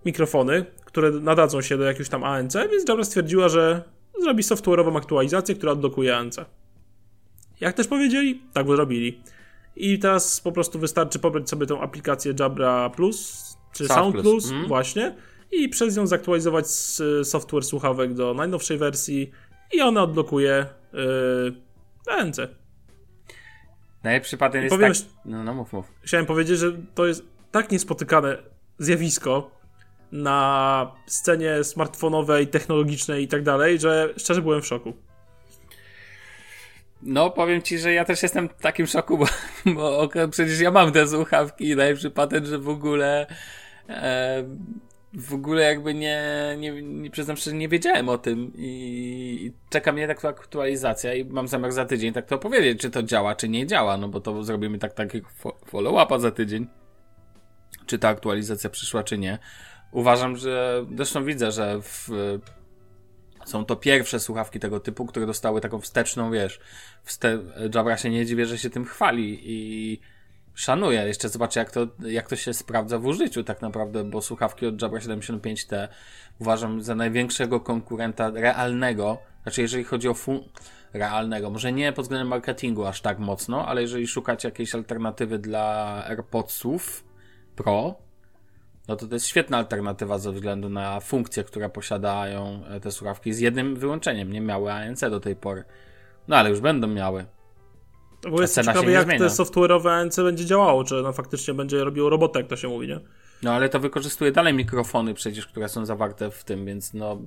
mikrofony, 0.05 0.65
które 0.85 1.11
nadadzą 1.11 1.63
się 1.63 1.79
do 1.79 1.85
jakiegoś 1.85 2.09
tam 2.09 2.25
ANC, 2.25 2.55
więc 2.55 2.89
Jabra 2.89 3.05
stwierdziła, 3.05 3.49
że 3.49 3.83
zrobi 4.23 4.43
software'ową 4.43 4.97
aktualizację, 4.97 5.55
która 5.55 5.73
odblokuje 5.73 6.17
ANC. 6.17 6.37
Jak 7.61 7.77
też 7.77 7.87
powiedzieli, 7.87 8.43
tak 8.53 8.67
zrobili. 8.67 9.21
I 9.77 9.99
teraz 9.99 10.41
po 10.41 10.53
prostu 10.53 10.79
wystarczy 10.79 11.19
pobrać 11.19 11.51
sobie 11.51 11.67
tą 11.67 11.81
aplikację 11.81 12.35
Jabra 12.41 12.91
Plus, 12.91 13.43
czy 13.73 13.87
Sound, 13.87 14.01
Sound 14.01 14.21
Plus, 14.21 14.51
mm. 14.51 14.69
właśnie, 14.69 15.17
i 15.53 15.69
przez 15.69 15.97
nią 15.97 16.07
zaktualizować 16.07 16.67
software 17.23 17.65
słuchawek 17.65 18.15
do 18.15 18.35
najnowszej 18.35 18.79
wersji 18.79 19.31
i 19.73 19.81
ona 19.81 20.03
odblokuje 20.03 20.67
yy, 20.93 21.55
ANC. 22.07 22.37
Najlepszy 24.03 24.37
patent 24.37 24.65
jest 24.65 24.77
powiem, 24.77 24.93
tak... 24.93 25.03
No, 25.25 25.45
no 25.45 25.55
mów, 25.55 25.73
mów. 25.73 25.93
Chciałem 26.03 26.27
powiedzieć, 26.27 26.59
że 26.59 26.73
to 26.95 27.07
jest 27.07 27.25
tak 27.51 27.73
niespotykane 27.73 28.37
zjawisko 28.79 29.51
na 30.13 30.93
scenie 31.07 31.65
smartfonowej, 31.65 32.49
technologicznej 32.49 33.25
i 33.25 33.29
tak 33.29 33.43
dalej, 33.43 33.79
że 33.79 34.15
szczerze 34.17 34.43
byłem 34.43 34.63
w 34.63 34.67
szoku. 34.67 34.93
No, 37.03 37.31
powiem 37.31 37.63
ci, 37.63 37.79
że 37.79 37.93
ja 37.93 38.05
też 38.05 38.23
jestem 38.23 38.49
w 38.49 38.63
takim 38.63 38.87
szoku, 38.87 39.19
bo, 39.19 39.27
bo 39.75 40.09
przecież 40.31 40.61
ja 40.61 40.71
mam 40.71 40.93
te 40.93 41.09
słuchawki 41.09 41.69
i 41.69 41.77
najlepszy 41.77 42.11
patent, 42.11 42.47
że 42.47 42.59
w 42.59 42.69
ogóle 42.69 43.27
e, 43.89 44.45
w 45.17 45.35
ogóle 45.35 45.63
jakby 45.63 45.95
nie, 45.95 46.23
nie, 46.59 46.83
nie 46.83 47.11
przyznam 47.11 47.37
szczerze, 47.37 47.57
nie 47.57 47.69
wiedziałem 47.69 48.09
o 48.09 48.19
tym 48.19 48.53
i, 48.55 49.39
i 49.43 49.53
czeka 49.71 49.93
mnie 49.93 50.07
taka 50.07 50.29
aktualizacja 50.29 51.15
i 51.15 51.25
mam 51.25 51.49
zamiar 51.49 51.73
za 51.73 51.85
tydzień 51.85 52.13
tak 52.13 52.27
to 52.27 52.39
powiedzieć, 52.39 52.81
czy 52.81 52.91
to 52.91 53.03
działa, 53.03 53.35
czy 53.35 53.49
nie 53.49 53.67
działa, 53.67 53.97
no 53.97 54.09
bo 54.09 54.21
to 54.21 54.45
zrobimy 54.45 54.79
tak 54.79 54.93
takiego 54.93 55.29
follow-upa 55.67 56.19
za 56.19 56.31
tydzień, 56.31 56.67
czy 57.87 57.99
ta 57.99 58.09
aktualizacja 58.09 58.71
przyszła, 58.71 59.05
czy 59.05 59.19
nie. 59.19 59.39
Uważam, 59.93 60.37
że, 60.37 60.85
zresztą 60.97 61.25
widzę, 61.25 61.53
że 61.53 61.81
w 61.83 62.09
są 63.47 63.65
to 63.65 63.77
pierwsze 63.77 64.21
słuchawki 64.21 64.61
tego 64.61 64.81
typu, 64.81 65.07
które 65.07 65.27
dostały 65.27 65.61
taką 65.61 65.81
wsteczną, 65.81 66.31
wiesz, 66.31 66.61
wste... 67.03 67.39
Jabra 67.75 67.97
się 67.97 68.11
nie 68.11 68.27
dziwię, 68.27 68.47
że 68.47 68.59
się 68.59 68.71
tym 68.71 68.85
chwali 68.85 69.41
i 69.45 70.01
szanuję. 70.55 71.03
Jeszcze 71.07 71.29
zobaczę, 71.29 71.61
jak 71.61 71.71
to, 71.71 71.87
jak 72.01 72.29
to 72.29 72.37
się 72.37 72.55
sprawdza 72.55 72.99
w 72.99 73.07
użyciu 73.07 73.45
tak 73.45 73.63
naprawdę, 73.63 74.05
bo 74.05 74.23
słuchawki 74.23 74.67
od 74.67 74.83
Jabra 74.83 75.01
75T 75.01 75.89
uważam 76.39 76.83
za 76.83 76.95
największego 76.95 77.61
konkurenta 77.61 78.31
realnego, 78.31 79.19
znaczy 79.43 79.63
jeżeli 79.63 79.85
chodzi 79.85 80.09
o 80.09 80.15
fun 80.15 80.41
realnego, 80.93 81.51
może 81.51 81.73
nie 81.73 81.93
pod 81.93 82.05
względem 82.05 82.29
marketingu 82.29 82.87
aż 82.87 83.01
tak 83.01 83.19
mocno, 83.19 83.67
ale 83.67 83.83
jeżeli 83.83 84.07
szukacie 84.07 84.49
jakiejś 84.49 84.75
alternatywy 84.75 85.39
dla 85.39 86.05
AirPodsów 86.09 87.05
Pro, 87.57 88.06
no 88.89 88.97
to 88.97 89.07
to 89.07 89.15
jest 89.15 89.27
świetna 89.27 89.59
alternatywa 89.59 90.19
ze 90.19 90.33
względu 90.33 90.69
na 90.69 91.01
funkcje, 91.01 91.45
które 91.45 91.69
posiadają 91.69 92.63
e, 92.69 92.81
te 92.81 92.93
słuchawki 92.93 93.33
z 93.33 93.39
jednym 93.39 93.77
wyłączeniem. 93.77 94.33
Nie 94.33 94.41
miały 94.41 94.73
ANC 94.73 95.01
do 95.01 95.21
tej 95.21 95.37
pory. 95.37 95.65
No 96.29 96.37
ale 96.37 96.51
już 96.51 96.61
będą 96.61 96.87
miały. 96.87 97.27
Bo 98.31 98.41
jest 98.41 98.55
ciekawe, 98.55 98.91
jak 98.91 99.05
zmienia. 99.05 99.19
te 99.19 99.27
software'owe 99.27 99.91
ANC 99.91 100.17
będzie 100.17 100.45
działało, 100.45 100.85
czy 100.85 100.95
no 100.95 101.13
faktycznie 101.13 101.55
będzie 101.55 101.85
robiło 101.85 102.11
robotę, 102.11 102.39
jak 102.39 102.49
to 102.49 102.57
się 102.57 102.69
mówi, 102.69 102.89
nie? 102.89 103.01
No 103.43 103.53
ale 103.53 103.69
to 103.69 103.81
wykorzystuje 103.81 104.33
dalej 104.33 104.55
mikrofony 104.55 105.15
przecież, 105.15 105.47
które 105.47 105.69
są 105.69 105.87
zawarte 105.87 106.31
w 106.31 106.45
tym, 106.45 106.67
więc 106.67 106.95
no 106.95 107.19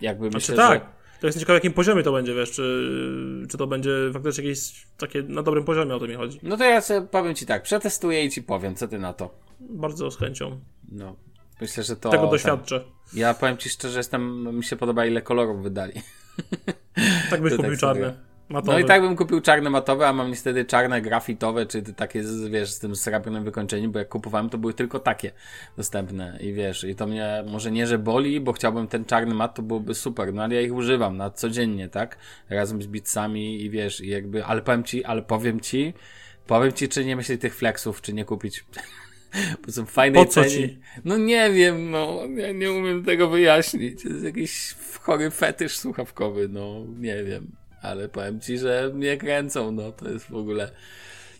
jakby 0.00 0.30
znaczy, 0.30 0.52
myślę, 0.52 0.56
tak. 0.56 0.80
że... 0.80 1.04
To 1.20 1.26
jest 1.26 1.38
ciekawe, 1.38 1.56
jakim 1.56 1.72
poziomie 1.72 2.02
to 2.02 2.12
będzie, 2.12 2.34
wiesz, 2.34 2.50
czy, 2.50 3.46
czy 3.50 3.58
to 3.58 3.66
będzie 3.66 3.90
faktycznie 4.12 4.44
jakieś 4.44 4.86
takie 4.98 5.22
na 5.22 5.42
dobrym 5.42 5.64
poziomie, 5.64 5.94
o 5.94 5.98
to 5.98 6.06
mi 6.06 6.14
chodzi. 6.14 6.38
No 6.42 6.56
to 6.56 6.64
ja 6.64 6.80
sobie 6.80 7.06
powiem 7.06 7.34
ci 7.34 7.46
tak, 7.46 7.62
przetestuję 7.62 8.24
i 8.24 8.30
ci 8.30 8.42
powiem, 8.42 8.74
co 8.74 8.88
ty 8.88 8.98
na 8.98 9.12
to. 9.12 9.34
Bardzo 9.70 10.10
z 10.10 10.18
chęcią. 10.18 10.60
No, 10.92 11.16
myślę, 11.60 11.82
że 11.82 11.96
to... 11.96 12.10
Tego 12.10 12.26
doświadczę. 12.26 12.80
Ten... 12.80 13.18
Ja 13.18 13.34
powiem 13.34 13.56
ci 13.56 13.68
szczerze, 13.70 13.98
jestem, 13.98 14.56
mi 14.56 14.64
się 14.64 14.76
podoba 14.76 15.06
ile 15.06 15.22
kolorów 15.22 15.62
wydali. 15.62 15.92
Tak 17.30 17.42
byś 17.42 17.56
kupił 17.56 17.70
tak 17.70 17.80
czarne. 17.80 18.14
Matowy. 18.48 18.72
No 18.72 18.78
i 18.78 18.84
tak 18.84 19.02
bym 19.02 19.16
kupił 19.16 19.40
czarne 19.40 19.70
matowe, 19.70 20.08
a 20.08 20.12
mam 20.12 20.30
niestety 20.30 20.64
czarne 20.64 21.02
grafitowe, 21.02 21.66
czy 21.66 21.82
takie, 21.82 22.22
wiesz, 22.50 22.70
z 22.70 22.78
tym 22.78 22.96
srebrnym 22.96 23.44
wykończeniem, 23.44 23.92
bo 23.92 23.98
jak 23.98 24.08
kupowałem, 24.08 24.50
to 24.50 24.58
były 24.58 24.74
tylko 24.74 24.98
takie 24.98 25.32
dostępne 25.76 26.38
i 26.40 26.52
wiesz, 26.52 26.84
i 26.84 26.94
to 26.94 27.06
mnie 27.06 27.44
może 27.46 27.70
nie, 27.70 27.86
że 27.86 27.98
boli, 27.98 28.40
bo 28.40 28.52
chciałbym 28.52 28.88
ten 28.88 29.04
czarny 29.04 29.34
mat, 29.34 29.54
to 29.54 29.62
byłoby 29.62 29.94
super, 29.94 30.34
no 30.34 30.42
ale 30.42 30.54
ja 30.54 30.60
ich 30.60 30.74
używam 30.74 31.16
na 31.16 31.30
codziennie, 31.30 31.88
tak? 31.88 32.18
Razem 32.50 32.82
z 32.82 32.86
bitsami 32.86 33.62
i 33.62 33.70
wiesz, 33.70 34.00
i 34.00 34.08
jakby, 34.08 34.44
ale 34.44 34.62
powiem 34.62 34.84
ci, 34.84 35.04
ale 35.04 35.22
powiem 35.22 35.60
ci, 35.60 35.94
powiem 36.46 36.72
ci, 36.72 36.88
czy 36.88 37.04
nie 37.04 37.16
myśli 37.16 37.38
tych 37.38 37.54
flexów, 37.54 38.02
czy 38.02 38.12
nie 38.12 38.24
kupić. 38.24 38.64
bo 39.66 39.72
są 39.72 39.86
fajne 39.86 40.18
po 40.18 40.26
co 40.26 40.44
ci? 40.44 40.78
No 41.04 41.16
nie 41.16 41.52
wiem, 41.52 41.90
no, 41.90 42.20
ja 42.36 42.52
nie 42.52 42.72
umiem 42.72 43.04
tego 43.04 43.28
wyjaśnić. 43.28 44.02
To 44.02 44.08
jest 44.08 44.24
jakiś 44.24 44.74
chory 45.00 45.30
fetysz 45.30 45.76
słuchawkowy, 45.76 46.48
no, 46.48 46.84
nie 46.98 47.24
wiem 47.24 47.64
ale 47.84 48.08
powiem 48.08 48.40
ci, 48.40 48.58
że 48.58 48.90
mnie 48.94 49.16
kręcą, 49.16 49.72
no 49.72 49.92
to 49.92 50.08
jest 50.08 50.26
w 50.30 50.34
ogóle 50.34 50.70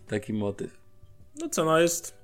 taki 0.07 0.33
motyw. 0.33 0.79
No 1.35 1.49
cena 1.49 1.81
jest 1.81 2.17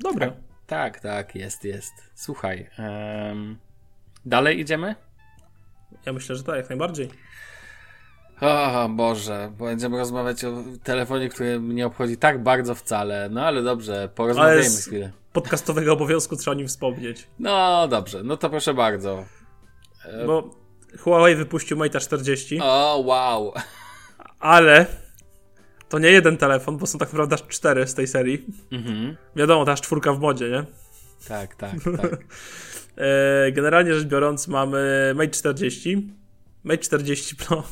dobra. 0.00 0.26
Tak, 0.26 0.36
tak, 0.66 1.00
tak 1.00 1.34
jest, 1.34 1.64
jest. 1.64 1.92
Słuchaj, 2.14 2.70
um, 2.78 3.58
dalej 4.26 4.60
idziemy? 4.60 4.94
Ja 6.06 6.12
myślę, 6.12 6.36
że 6.36 6.44
tak, 6.44 6.56
jak 6.56 6.68
najbardziej. 6.68 7.08
O 8.40 8.88
Boże, 8.88 9.52
będziemy 9.58 9.98
rozmawiać 9.98 10.44
o 10.44 10.52
telefonie, 10.82 11.28
który 11.28 11.60
mnie 11.60 11.86
obchodzi 11.86 12.16
tak 12.16 12.42
bardzo 12.42 12.74
wcale. 12.74 13.28
No 13.30 13.42
ale 13.44 13.62
dobrze, 13.62 14.08
porozmawiajmy 14.14 14.64
ale 14.64 14.80
chwilę. 14.80 15.12
Podcastowego 15.32 15.92
obowiązku 15.92 16.36
trzeba 16.36 16.52
o 16.52 16.58
nim 16.58 16.68
wspomnieć. 16.68 17.28
No 17.38 17.88
dobrze, 17.88 18.22
no 18.22 18.36
to 18.36 18.50
proszę 18.50 18.74
bardzo. 18.74 19.24
Bo 20.26 20.50
Huawei 20.98 21.34
wypuścił 21.34 21.76
Mate 21.76 22.00
40. 22.00 22.58
O, 22.62 23.02
wow. 23.04 23.52
Ale 24.40 24.86
to 25.88 25.98
nie 25.98 26.08
jeden 26.08 26.36
telefon, 26.36 26.76
bo 26.76 26.86
są 26.86 26.98
tak 26.98 27.12
naprawdę 27.12 27.34
aż 27.34 27.42
cztery 27.42 27.86
z 27.86 27.94
tej 27.94 28.06
serii. 28.06 28.46
Mhm. 28.72 29.16
Wiadomo, 29.36 29.64
ta 29.64 29.72
aż 29.72 29.80
czwórka 29.80 30.12
w 30.12 30.20
modzie, 30.20 30.48
nie? 30.48 30.64
Tak, 31.28 31.54
tak, 31.54 31.74
tak. 32.02 32.24
E, 32.96 33.52
generalnie 33.52 33.94
rzecz 33.94 34.04
biorąc 34.08 34.48
mamy 34.48 35.12
Mate 35.16 35.30
40, 35.30 36.14
Mate 36.64 36.78
40 36.78 37.36
Pro, 37.36 37.62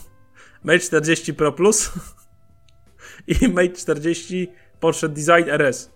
Mate 0.65 0.79
40 0.79 1.35
Pro 1.35 1.53
Plus 1.53 1.93
i 3.41 3.49
Mate 3.49 3.73
40 3.73 4.49
Porsche 4.81 5.09
Design 5.09 5.51
RS. 5.51 5.91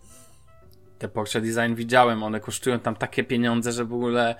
Te 0.99 1.09
Porsche 1.09 1.41
Design 1.41 1.75
widziałem, 1.75 2.23
one 2.23 2.41
kosztują 2.41 2.81
tam 2.81 2.97
takie 2.97 3.25
pieniądze, 3.25 3.73
że 3.73 3.85
w 3.85 3.93
ogóle 3.93 4.35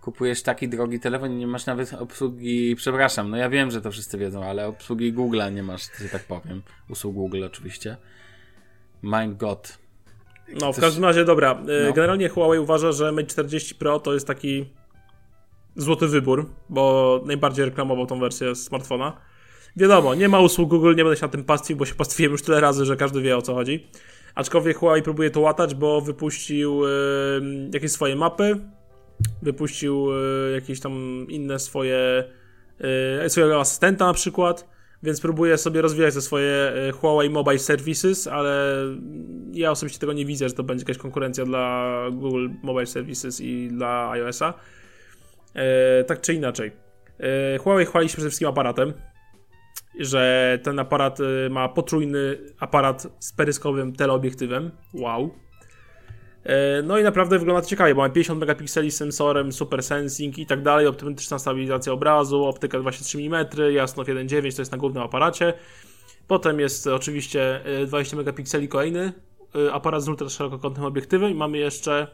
kupujesz 0.00 0.42
taki 0.42 0.68
drogi 0.68 1.00
telefon 1.00 1.32
i 1.32 1.36
nie 1.36 1.46
masz 1.46 1.66
nawet 1.66 1.94
obsługi, 1.94 2.76
przepraszam, 2.76 3.30
no 3.30 3.36
ja 3.36 3.50
wiem, 3.50 3.70
że 3.70 3.80
to 3.80 3.90
wszyscy 3.90 4.18
wiedzą, 4.18 4.44
ale 4.44 4.66
obsługi 4.66 5.14
Google'a 5.14 5.52
nie 5.52 5.62
masz, 5.62 5.82
że 5.98 6.08
tak 6.08 6.24
powiem. 6.24 6.62
Usług 6.88 7.14
Google 7.14 7.44
oczywiście. 7.44 7.96
My 9.02 9.34
God. 9.34 9.78
No, 10.60 10.72
w 10.72 10.80
każdym 10.80 11.04
razie, 11.04 11.24
dobra. 11.24 11.52
E, 11.52 11.86
no. 11.86 11.92
Generalnie 11.92 12.28
Huawei 12.28 12.58
uważa, 12.58 12.92
że 12.92 13.12
Mate 13.12 13.26
40 13.26 13.74
Pro 13.74 14.00
to 14.00 14.14
jest 14.14 14.26
taki 14.26 14.68
złoty 15.76 16.08
wybór, 16.08 16.50
bo 16.68 17.20
najbardziej 17.26 17.64
reklamował 17.64 18.06
tą 18.06 18.20
wersję 18.20 18.54
smartfona. 18.54 19.20
Wiadomo, 19.76 20.14
nie 20.14 20.28
ma 20.28 20.40
usług 20.40 20.70
Google, 20.70 20.94
nie 20.94 21.04
będę 21.04 21.16
się 21.16 21.26
na 21.26 21.32
tym 21.32 21.44
pastwił, 21.44 21.76
bo 21.76 21.84
się 21.84 21.94
pastwiłem 21.94 22.32
już 22.32 22.42
tyle 22.42 22.60
razy, 22.60 22.84
że 22.84 22.96
każdy 22.96 23.22
wie 23.22 23.36
o 23.36 23.42
co 23.42 23.54
chodzi. 23.54 23.86
Aczkolwiek 24.34 24.76
Huawei 24.76 25.02
próbuje 25.02 25.30
to 25.30 25.40
łatać, 25.40 25.74
bo 25.74 26.00
wypuścił 26.00 26.80
jakieś 27.72 27.92
swoje 27.92 28.16
mapy, 28.16 28.60
wypuścił 29.42 30.08
e, 30.12 30.50
jakieś 30.50 30.80
tam 30.80 31.26
inne 31.28 31.58
swoje 31.58 32.24
e, 33.24 33.30
swojego 33.30 33.60
asystenta 33.60 34.06
na 34.06 34.12
przykład, 34.12 34.68
więc 35.02 35.20
próbuję 35.20 35.58
sobie 35.58 35.82
rozwijać 35.82 36.14
te 36.14 36.20
swoje 36.20 36.72
Huawei 37.00 37.30
Mobile 37.30 37.58
Services, 37.58 38.26
ale 38.26 38.74
ja 39.52 39.70
osobiście 39.70 40.00
tego 40.00 40.12
nie 40.12 40.24
widzę, 40.24 40.48
że 40.48 40.54
to 40.54 40.62
będzie 40.62 40.82
jakaś 40.82 40.98
konkurencja 40.98 41.44
dla 41.44 41.94
Google 42.12 42.48
Mobile 42.62 42.86
Services 42.86 43.40
i 43.40 43.68
dla 43.68 44.10
iOS-a. 44.10 44.54
tak 46.06 46.20
czy 46.20 46.34
inaczej. 46.34 46.72
Huawei 47.60 47.86
chwali 47.86 48.08
się 48.08 48.12
przede 48.12 48.28
wszystkim 48.28 48.48
aparatem, 48.48 48.92
że 49.98 50.58
ten 50.62 50.78
aparat 50.78 51.18
ma 51.50 51.68
potrójny 51.68 52.38
aparat 52.58 53.06
z 53.20 53.32
peryskowym 53.32 53.92
teleobiektywem. 53.92 54.70
Wow. 54.94 55.30
E, 56.48 56.82
no 56.82 56.98
i 56.98 57.02
naprawdę 57.02 57.38
wygląda 57.38 57.62
ciekawie, 57.62 57.94
bo 57.94 58.00
mamy 58.00 58.14
50 58.14 58.40
megapikseli 58.40 58.90
z 58.90 58.96
sensorem, 58.96 59.52
super 59.52 59.82
sensing 59.82 60.38
i 60.38 60.46
tak 60.46 60.62
dalej, 60.62 60.86
optymistyczna 60.86 61.38
stabilizacja 61.38 61.92
obrazu, 61.92 62.44
optyka 62.44 62.80
23 62.80 63.18
mm, 63.18 63.46
jasność 63.72 64.10
1.9 64.10 64.56
to 64.56 64.62
jest 64.62 64.72
na 64.72 64.78
głównym 64.78 65.02
aparacie. 65.02 65.54
Potem 66.26 66.60
jest 66.60 66.86
oczywiście 66.86 67.60
20 67.86 68.16
e, 68.16 68.18
megapikseli 68.18 68.68
kolejny 68.68 69.12
e, 69.54 69.72
aparat 69.72 70.02
z 70.02 70.08
ultra 70.08 70.28
szerokokątnym 70.28 70.86
obiektywem 70.86 71.30
i 71.30 71.34
mamy 71.34 71.58
jeszcze 71.58 72.06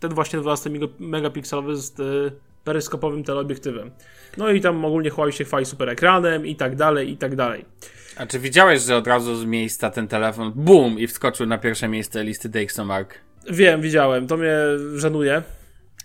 ten 0.00 0.14
właśnie 0.14 0.38
12 0.38 0.70
megapikselowy 0.98 1.76
z 1.76 1.92
peryskopowym 2.64 3.24
teleobiektywem. 3.24 3.90
No 4.36 4.50
i 4.50 4.60
tam 4.60 4.84
ogólnie 4.84 5.10
chwali 5.10 5.32
się 5.32 5.44
chwali 5.44 5.66
super 5.66 5.88
ekranem 5.88 6.46
i 6.46 6.56
tak 6.56 6.76
dalej, 6.76 7.10
i 7.10 7.16
tak 7.16 7.36
dalej. 7.36 7.64
A 8.16 8.26
czy 8.26 8.38
widziałeś, 8.38 8.82
że 8.82 8.96
od 8.96 9.06
razu 9.06 9.36
z 9.36 9.44
miejsca 9.44 9.90
ten 9.90 10.08
telefon 10.08 10.52
BUM 10.54 10.98
i 10.98 11.06
wskoczył 11.06 11.46
na 11.46 11.58
pierwsze 11.58 11.88
miejsce 11.88 12.24
listy 12.24 12.48
Dexomark? 12.48 13.14
Wiem, 13.50 13.80
widziałem. 13.80 14.26
To 14.26 14.36
mnie 14.36 14.54
żenuje. 14.94 15.42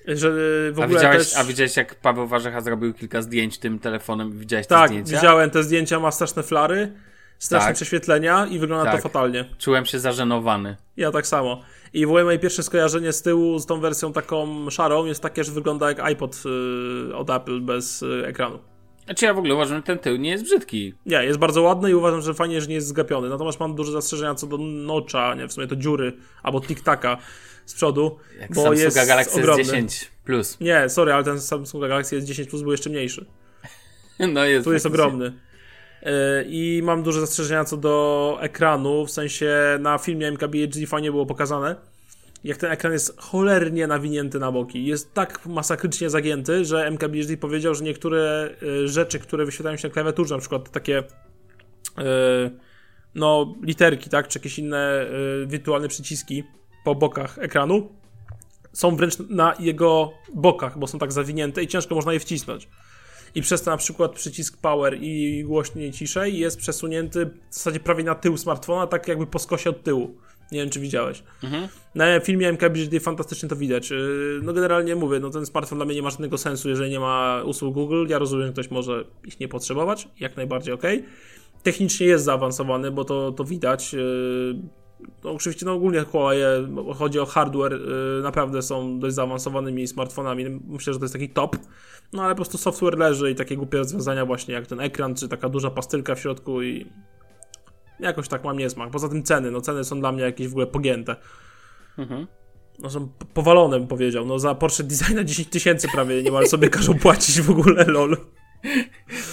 Że 0.07 0.31
w 0.71 0.79
ogóle 0.79 0.85
a, 0.85 0.87
widziałeś, 0.87 1.17
też... 1.17 1.37
a 1.37 1.43
widziałeś, 1.43 1.77
jak 1.77 1.95
Paweł 1.95 2.27
Warzecha 2.27 2.61
zrobił 2.61 2.93
kilka 2.93 3.21
zdjęć 3.21 3.57
tym 3.57 3.79
telefonem? 3.79 4.39
Widziałeś 4.39 4.67
tak, 4.67 4.81
te 4.81 4.87
zdjęcia? 4.87 5.11
Tak, 5.11 5.21
widziałem 5.21 5.49
te 5.49 5.63
zdjęcia, 5.63 5.99
ma 5.99 6.11
straszne 6.11 6.43
flary, 6.43 6.91
straszne 7.39 7.67
tak. 7.67 7.75
prześwietlenia 7.75 8.47
i 8.51 8.59
wygląda 8.59 8.85
tak. 8.85 8.95
to 8.95 9.01
fatalnie. 9.01 9.45
Czułem 9.57 9.85
się 9.85 9.99
zażenowany. 9.99 10.77
Ja 10.97 11.11
tak 11.11 11.27
samo. 11.27 11.61
I 11.93 12.05
w 12.05 12.09
ogóle 12.09 12.23
moje 12.23 12.39
pierwsze 12.39 12.63
skojarzenie 12.63 13.13
z 13.13 13.21
tyłu 13.21 13.59
z 13.59 13.65
tą 13.65 13.79
wersją 13.79 14.13
taką 14.13 14.69
szarą 14.69 15.05
jest 15.05 15.21
takie, 15.21 15.43
że 15.43 15.51
wygląda 15.51 15.87
jak 15.89 15.99
iPod 15.99 16.43
yy, 16.45 17.15
od 17.15 17.29
Apple 17.29 17.61
bez 17.61 18.01
yy, 18.01 18.27
ekranu. 18.27 18.59
Znaczy 19.05 19.25
ja 19.25 19.33
w 19.33 19.37
ogóle 19.37 19.53
uważam, 19.53 19.77
że 19.77 19.83
ten 19.83 19.99
tył 19.99 20.17
nie 20.17 20.29
jest 20.29 20.43
brzydki. 20.43 20.93
Nie, 21.05 21.23
jest 21.23 21.39
bardzo 21.39 21.61
ładny 21.61 21.91
i 21.91 21.93
uważam, 21.93 22.21
że 22.21 22.33
fajnie, 22.33 22.61
że 22.61 22.67
nie 22.67 22.75
jest 22.75 22.87
zgapiony. 22.87 23.29
Natomiast 23.29 23.59
mam 23.59 23.75
duże 23.75 23.91
zastrzeżenia 23.91 24.35
co 24.35 24.47
do 24.47 24.57
nocza, 24.57 25.35
nie, 25.35 25.47
w 25.47 25.53
sumie 25.53 25.67
to 25.67 25.75
dziury, 25.75 26.13
albo 26.43 26.61
tiktaka 26.61 27.17
z 27.65 27.73
przodu, 27.73 28.17
Jak 28.39 28.53
bo 28.53 28.63
Samsunga 28.63 28.83
jest 28.83 29.07
Galaxy 29.07 29.39
ogromny. 29.39 29.63
S10 29.63 30.05
Plus. 30.23 30.59
Nie, 30.59 30.89
sorry, 30.89 31.13
ale 31.13 31.23
ten 31.23 31.41
Samsung 31.41 31.81
Galaxy 31.81 32.21
S10 32.21 32.49
Plus 32.49 32.61
był 32.61 32.71
jeszcze 32.71 32.89
mniejszy. 32.89 33.25
No 34.33 34.45
jest. 34.45 34.65
Tu 34.65 34.73
jest 34.73 34.85
ogromny. 34.85 35.33
E, 36.05 36.43
I 36.47 36.81
mam 36.83 37.03
duże 37.03 37.19
zastrzeżenia 37.19 37.65
co 37.65 37.77
do 37.77 38.37
ekranu, 38.41 39.05
w 39.05 39.11
sensie 39.11 39.77
na 39.79 39.97
filmie 39.97 40.27
MKBHD 40.31 40.87
fajnie 40.87 41.11
było 41.11 41.25
pokazane, 41.25 41.75
jak 42.43 42.57
ten 42.57 42.71
ekran 42.71 42.93
jest 42.93 43.19
cholernie 43.21 43.87
nawinięty 43.87 44.39
na 44.39 44.51
boki. 44.51 44.85
Jest 44.85 45.13
tak 45.13 45.45
masakrycznie 45.45 46.09
zagięty, 46.09 46.65
że 46.65 46.87
MKBHD 46.91 47.37
powiedział, 47.37 47.75
że 47.75 47.83
niektóre 47.83 48.49
e, 48.83 48.87
rzeczy, 48.87 49.19
które 49.19 49.45
wyświetlają 49.45 49.77
się 49.77 49.87
na 49.87 49.93
klawiaturze, 49.93 50.35
na 50.35 50.41
przykład 50.41 50.71
takie 50.71 51.03
e, 51.97 52.51
no, 53.15 53.55
literki, 53.61 54.09
tak, 54.09 54.27
czy 54.27 54.39
jakieś 54.39 54.59
inne 54.59 55.07
wirtualne 55.47 55.87
przyciski, 55.87 56.43
po 56.83 56.95
bokach 56.95 57.37
ekranu 57.39 57.89
są 58.73 58.95
wręcz 58.95 59.19
na 59.29 59.53
jego 59.59 60.11
bokach, 60.33 60.79
bo 60.79 60.87
są 60.87 60.99
tak 60.99 61.11
zawinięte 61.11 61.63
i 61.63 61.67
ciężko 61.67 61.95
można 61.95 62.13
je 62.13 62.19
wcisnąć. 62.19 62.67
I 63.35 63.41
przez 63.41 63.61
to 63.61 63.71
na 63.71 63.77
przykład 63.77 64.11
przycisk 64.11 64.57
power 64.61 64.97
i 65.01 65.43
głośniej 65.43 65.91
ciszej 65.91 66.39
jest 66.39 66.57
przesunięty 66.57 67.25
w 67.25 67.55
zasadzie 67.55 67.79
prawie 67.79 68.03
na 68.03 68.15
tył 68.15 68.37
smartfona, 68.37 68.87
tak 68.87 69.07
jakby 69.07 69.27
po 69.27 69.39
skosie 69.39 69.69
od 69.69 69.83
tyłu. 69.83 70.17
Nie 70.51 70.59
wiem, 70.59 70.69
czy 70.69 70.79
widziałeś. 70.79 71.23
Mhm. 71.43 71.67
Na 71.95 72.19
filmie 72.19 72.49
MKBHD 72.49 72.99
fantastycznie 72.99 73.49
to 73.49 73.55
widać. 73.55 73.91
Y, 73.91 74.39
no 74.43 74.53
generalnie 74.53 74.95
mówię, 74.95 75.19
no 75.19 75.29
ten 75.29 75.45
smartfon 75.45 75.77
dla 75.77 75.85
mnie 75.85 75.95
nie 75.95 76.01
ma 76.01 76.09
żadnego 76.09 76.37
sensu, 76.37 76.69
jeżeli 76.69 76.91
nie 76.91 76.99
ma 76.99 77.41
usług 77.45 77.73
Google. 77.73 78.05
Ja 78.09 78.19
rozumiem, 78.19 78.47
że 78.47 78.53
ktoś 78.53 78.71
może 78.71 79.05
ich 79.25 79.39
nie 79.39 79.47
potrzebować, 79.47 80.07
jak 80.19 80.37
najbardziej 80.37 80.73
ok. 80.73 80.83
Technicznie 81.63 82.07
jest 82.07 82.25
zaawansowany, 82.25 82.91
bo 82.91 83.05
to, 83.05 83.31
to 83.31 83.43
widać. 83.43 83.95
Y, 85.05 85.11
no 85.23 85.31
oczywiście 85.31 85.65
no 85.65 85.73
ogólnie 85.73 86.01
Huawei, 86.01 86.41
chodzi 86.95 87.19
o 87.19 87.25
hardware, 87.25 87.71
yy, 87.71 88.21
naprawdę 88.23 88.61
są 88.61 88.99
dość 88.99 89.15
zaawansowanymi 89.15 89.87
smartfonami. 89.87 90.45
Myślę, 90.67 90.93
że 90.93 90.99
to 90.99 91.05
jest 91.05 91.13
taki 91.13 91.29
top. 91.29 91.57
No 92.13 92.23
ale 92.23 92.33
po 92.33 92.35
prostu 92.35 92.57
software 92.57 92.97
leży 92.97 93.31
i 93.31 93.35
takie 93.35 93.57
głupie 93.57 93.77
rozwiązania 93.77 94.25
właśnie 94.25 94.53
jak 94.53 94.67
ten 94.67 94.79
ekran, 94.79 95.15
czy 95.15 95.27
taka 95.27 95.49
duża 95.49 95.69
pastylka 95.69 96.15
w 96.15 96.19
środku 96.19 96.61
i 96.61 96.85
jakoś 97.99 98.27
tak 98.27 98.43
mam 98.43 98.57
niesmak. 98.57 98.89
Poza 98.89 99.09
tym 99.09 99.23
ceny, 99.23 99.51
no 99.51 99.61
ceny 99.61 99.83
są 99.83 99.99
dla 99.99 100.11
mnie 100.11 100.23
jakieś 100.23 100.47
w 100.47 100.51
ogóle 100.51 100.67
pogięte. 100.67 101.15
Mhm. 101.97 102.27
No 102.79 102.89
są 102.89 103.09
powalone, 103.33 103.79
bym 103.79 103.87
powiedział. 103.87 104.25
No 104.25 104.39
za 104.39 104.55
Porsche 104.55 104.83
Designa 104.83 105.23
10 105.33 105.49
tysięcy 105.49 105.87
prawie 105.87 106.23
niemal 106.23 106.47
sobie 106.47 106.69
każą 106.69 106.99
płacić 106.99 107.41
w 107.41 107.49
ogóle, 107.49 107.85
lol. 107.85 108.17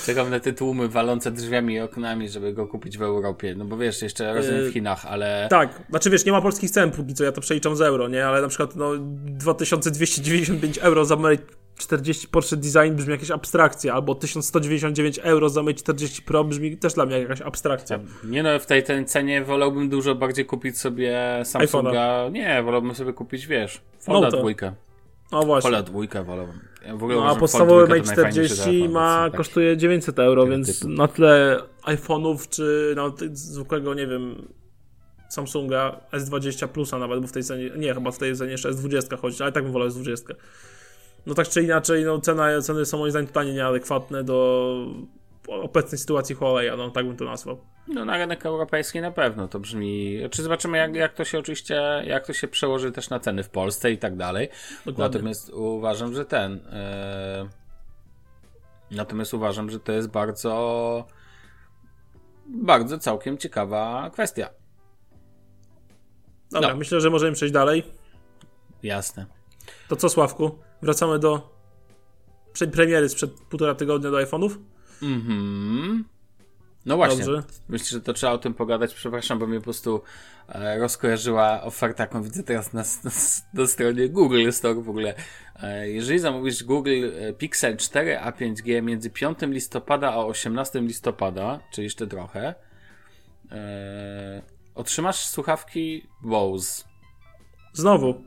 Czekam 0.07 0.31
na 0.31 0.41
te 0.41 0.53
tłumy 0.53 0.89
walące 0.89 1.31
drzwiami 1.31 1.75
i 1.75 1.81
oknami, 1.81 2.29
żeby 2.29 2.53
go 2.53 2.67
kupić 2.67 2.99
w 2.99 3.03
Europie. 3.03 3.55
No 3.55 3.65
bo 3.65 3.77
wiesz, 3.77 4.03
jeszcze 4.03 4.35
rozumiem 4.35 4.61
w 4.61 4.67
yy, 4.67 4.73
Chinach, 4.73 5.07
ale. 5.07 5.47
Tak, 5.51 5.83
znaczy 5.91 6.11
wiesz, 6.11 6.25
nie 6.25 6.33
ma 6.33 6.41
polskich 6.41 6.71
cen 6.71 6.91
póki 6.91 7.15
co, 7.15 7.25
ja 7.25 7.33
to 7.33 7.41
przeliczam 7.41 7.77
z 7.77 7.81
euro, 7.81 8.09
nie? 8.09 8.27
Ale 8.27 8.43
na 8.43 8.49
przykład 8.49 8.77
no 8.77 8.93
2295 8.99 10.79
euro 10.79 11.05
za 11.05 11.17
Mate 11.17 11.43
40 11.79 12.29
Porsche 12.29 12.57
Design 12.57 12.95
brzmi 12.95 13.13
jakaś 13.13 13.31
abstrakcja, 13.31 13.95
albo 13.95 14.15
1199 14.15 15.19
euro 15.19 15.49
za 15.49 15.63
Mate 15.63 15.75
40 15.75 16.23
Pro 16.23 16.45
brzmi 16.45 16.77
też 16.77 16.95
dla 16.95 17.07
mnie 17.07 17.19
jakaś 17.19 17.41
abstrakcja. 17.41 18.01
Nie 18.25 18.43
no, 18.43 18.59
w 18.59 18.67
tej, 18.67 18.83
tej 18.83 19.05
cenie 19.05 19.45
wolałbym 19.45 19.89
dużo 19.89 20.15
bardziej 20.15 20.47
kupić 20.47 20.79
sobie 20.79 21.41
Samsunga. 21.45 21.91
IPhone'a. 21.91 22.33
Nie, 22.33 22.63
wolałbym 22.63 22.95
sobie 22.95 23.13
kupić, 23.13 23.47
wiesz, 23.47 23.81
Folda 24.01 24.31
no 24.31 24.39
dwójkę. 24.39 24.73
No 25.33 25.43
właśnie. 25.43 25.71
Folda 25.71 25.83
dwójkę 25.83 26.25
wolałbym. 26.25 26.61
Ja 26.87 26.95
no, 26.95 27.31
a 27.31 27.35
podstawowy 27.35 27.87
Mate 27.87 28.03
40 28.03 28.89
ma, 28.89 29.29
tak. 29.31 29.37
kosztuje 29.37 29.77
900 29.77 30.19
euro, 30.19 30.47
więc 30.47 30.79
typu. 30.79 30.93
na 30.93 31.09
tle 31.09 31.61
iPhone'ów, 31.85 32.49
czy 32.49 32.95
na 32.97 33.13
zwykłego, 33.33 33.95
nie 33.95 34.07
wiem, 34.07 34.49
Samsunga 35.29 36.01
S20 36.13 36.69
Plusa 36.69 36.99
nawet, 36.99 37.21
bo 37.21 37.27
w 37.27 37.33
tej 37.33 37.45
cenie, 37.45 37.71
nie, 37.77 37.95
chyba 37.95 38.11
w 38.11 38.19
tej 38.19 38.37
cenie 38.37 38.53
jeszcze 38.53 38.71
S20 38.71 39.19
chodzi, 39.19 39.43
ale 39.43 39.53
tak 39.53 39.63
bym 39.63 39.73
wolał 39.73 39.89
S20. 39.89 40.35
No 41.27 41.35
tak 41.35 41.49
czy 41.49 41.63
inaczej, 41.63 42.05
no 42.05 42.21
cena, 42.21 42.61
ceny 42.61 42.87
są 42.87 42.99
moim 42.99 43.11
zdaniem 43.11 43.27
totalnie 43.27 43.53
nieadekwatne 43.53 44.25
do 44.25 44.87
obecnej 45.49 45.99
sytuacji 45.99 46.35
Huawei, 46.35 46.71
no 46.77 46.91
tak 46.91 47.07
bym 47.07 47.17
to 47.17 47.25
nazwał. 47.25 47.61
No 47.89 48.05
na 48.05 48.17
rynek 48.17 48.47
europejski 48.47 49.01
na 49.01 49.11
pewno 49.11 49.49
to 49.49 49.61
brzmi. 49.61 50.19
Czy 50.31 50.43
zobaczymy, 50.43 50.79
jak, 50.79 50.95
jak 50.95 51.15
to 51.15 51.25
się 51.25 51.39
oczywiście, 51.39 52.03
jak 52.07 52.27
to 52.27 52.33
się 52.33 52.49
przełoży 52.49 52.93
też 52.93 53.11
na 53.11 53.21
ceny 53.21 53.43
w 53.43 53.51
Polsce 53.51 53.93
i 53.93 53.99
tak 53.99 54.17
dalej. 54.17 54.49
Dokładnie. 54.87 55.19
Natomiast 55.19 55.51
uważam, 55.51 56.15
że 56.15 56.25
ten. 56.25 56.53
Yy... 56.53 57.49
Natomiast 58.97 59.35
uważam, 59.35 59.71
że 59.71 59.81
to 59.81 59.93
jest 59.93 60.09
bardzo. 60.09 61.07
Bardzo 62.47 62.99
całkiem 62.99 63.39
ciekawa 63.39 64.11
kwestia. 64.13 64.49
Dobra, 66.51 66.69
no. 66.69 66.77
myślę, 66.77 67.01
że 67.01 67.11
możemy 67.11 67.33
przejść 67.33 67.55
dalej. 67.55 67.85
Jasne. 68.83 69.27
To 69.89 69.97
co, 69.97 70.09
Sławku? 70.09 70.59
Wracamy 70.83 71.19
do 71.19 71.53
premiery 72.73 73.09
sprzed 73.09 73.31
półtora 73.33 73.75
tygodnia 73.75 74.11
do 74.11 74.17
iPhone'ów? 74.17 74.59
Mhm. 75.03 76.05
No 76.87 76.97
właśnie. 76.97 77.25
Dobrze. 77.25 77.43
Myślę, 77.69 77.87
że 77.87 78.01
to 78.01 78.13
trzeba 78.13 78.33
o 78.33 78.39
tym 78.39 78.55
pogadać. 78.55 78.95
Przepraszam, 78.95 79.39
bo 79.39 79.47
mnie 79.47 79.59
po 79.59 79.65
prostu 79.65 80.03
e, 80.49 80.79
rozkojarzyła 80.79 81.63
oferta, 81.63 82.03
jaką 82.03 82.23
widzę 82.23 82.43
teraz 82.43 82.73
na, 82.73 82.83
na, 83.05 83.11
na 83.55 83.67
stronie 83.67 84.09
Google 84.09 84.51
Store 84.51 84.75
w 84.75 84.89
ogóle. 84.89 85.15
E, 85.63 85.91
jeżeli 85.91 86.19
zamówisz 86.19 86.65
Google 86.65 87.11
e, 87.21 87.33
Pixel 87.33 87.77
4 87.77 88.19
a 88.19 88.31
5G 88.31 88.83
między 88.83 89.11
5 89.11 89.39
listopada 89.43 90.13
a 90.13 90.17
18 90.17 90.81
listopada, 90.81 91.61
czyli 91.73 91.85
jeszcze 91.85 92.07
trochę, 92.07 92.55
e, 93.53 94.43
otrzymasz 94.75 95.27
słuchawki 95.27 96.07
Bose. 96.23 96.85
Znowu. 97.73 98.23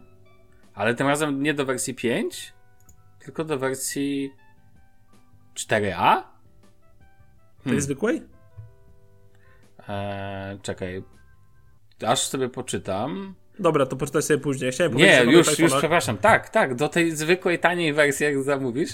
Ale 0.74 0.96
tym 0.96 1.08
razem 1.08 1.44
nie 1.44 1.54
do 1.54 1.66
wersji 1.66 1.96
5, 1.96 2.54
tylko 3.20 3.44
do 3.44 3.58
wersji 3.58 4.32
4a? 5.56 6.35
Hmm. 7.66 7.78
Tej 7.78 7.82
zwykłej? 7.82 8.22
Eee, 9.88 10.60
czekaj. 10.62 11.04
Aż 12.08 12.20
sobie 12.20 12.50
poczytam. 12.50 13.36
Dobra, 13.60 13.86
to 13.86 13.96
poczytaj 13.96 14.22
sobie 14.22 14.40
później. 14.40 14.72
Chciałem 14.72 14.94
Nie, 14.94 15.24
już, 15.24 15.60
już 15.60 15.74
przepraszam. 15.74 16.18
Tak, 16.18 16.50
tak. 16.50 16.76
Do 16.76 16.90
tej 16.90 17.12
zwykłej, 17.12 17.60
taniej 17.60 17.94
wersji, 17.94 18.24
jak 18.24 18.44
zamówisz, 18.44 18.90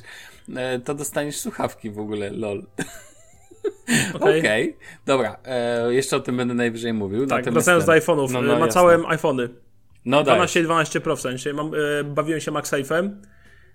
e, 0.56 0.80
to 0.80 0.94
dostaniesz 0.94 1.40
słuchawki 1.40 1.90
w 1.90 2.00
ogóle. 2.00 2.30
Lol. 2.32 2.64
Okej. 4.14 4.40
Okay. 4.40 4.40
okay. 4.40 4.74
Dobra, 5.06 5.38
e, 5.46 5.94
jeszcze 5.94 6.18
o 6.18 6.20
tym 6.20 6.38
będę 6.38 6.54
najwyżej 6.54 6.94
mówił. 6.94 7.28
Tak, 7.28 7.52
wracając 7.52 7.86
do 7.86 7.92
iPhone'ów. 7.92 8.32
No, 8.32 8.42
no, 8.42 8.60
Ma 8.60 8.68
całe 8.68 9.08
iPhony. 9.08 9.50
No 10.06 10.24
12 10.24 10.60
i 10.60 10.64
12 10.64 11.02
Pro 11.02 11.16
w 11.16 11.22
sensie. 11.22 11.54
Mam, 11.54 11.72
e, 12.00 12.04
bawiłem 12.04 12.42
się 12.42 12.52
MagSafe'em 12.52 13.10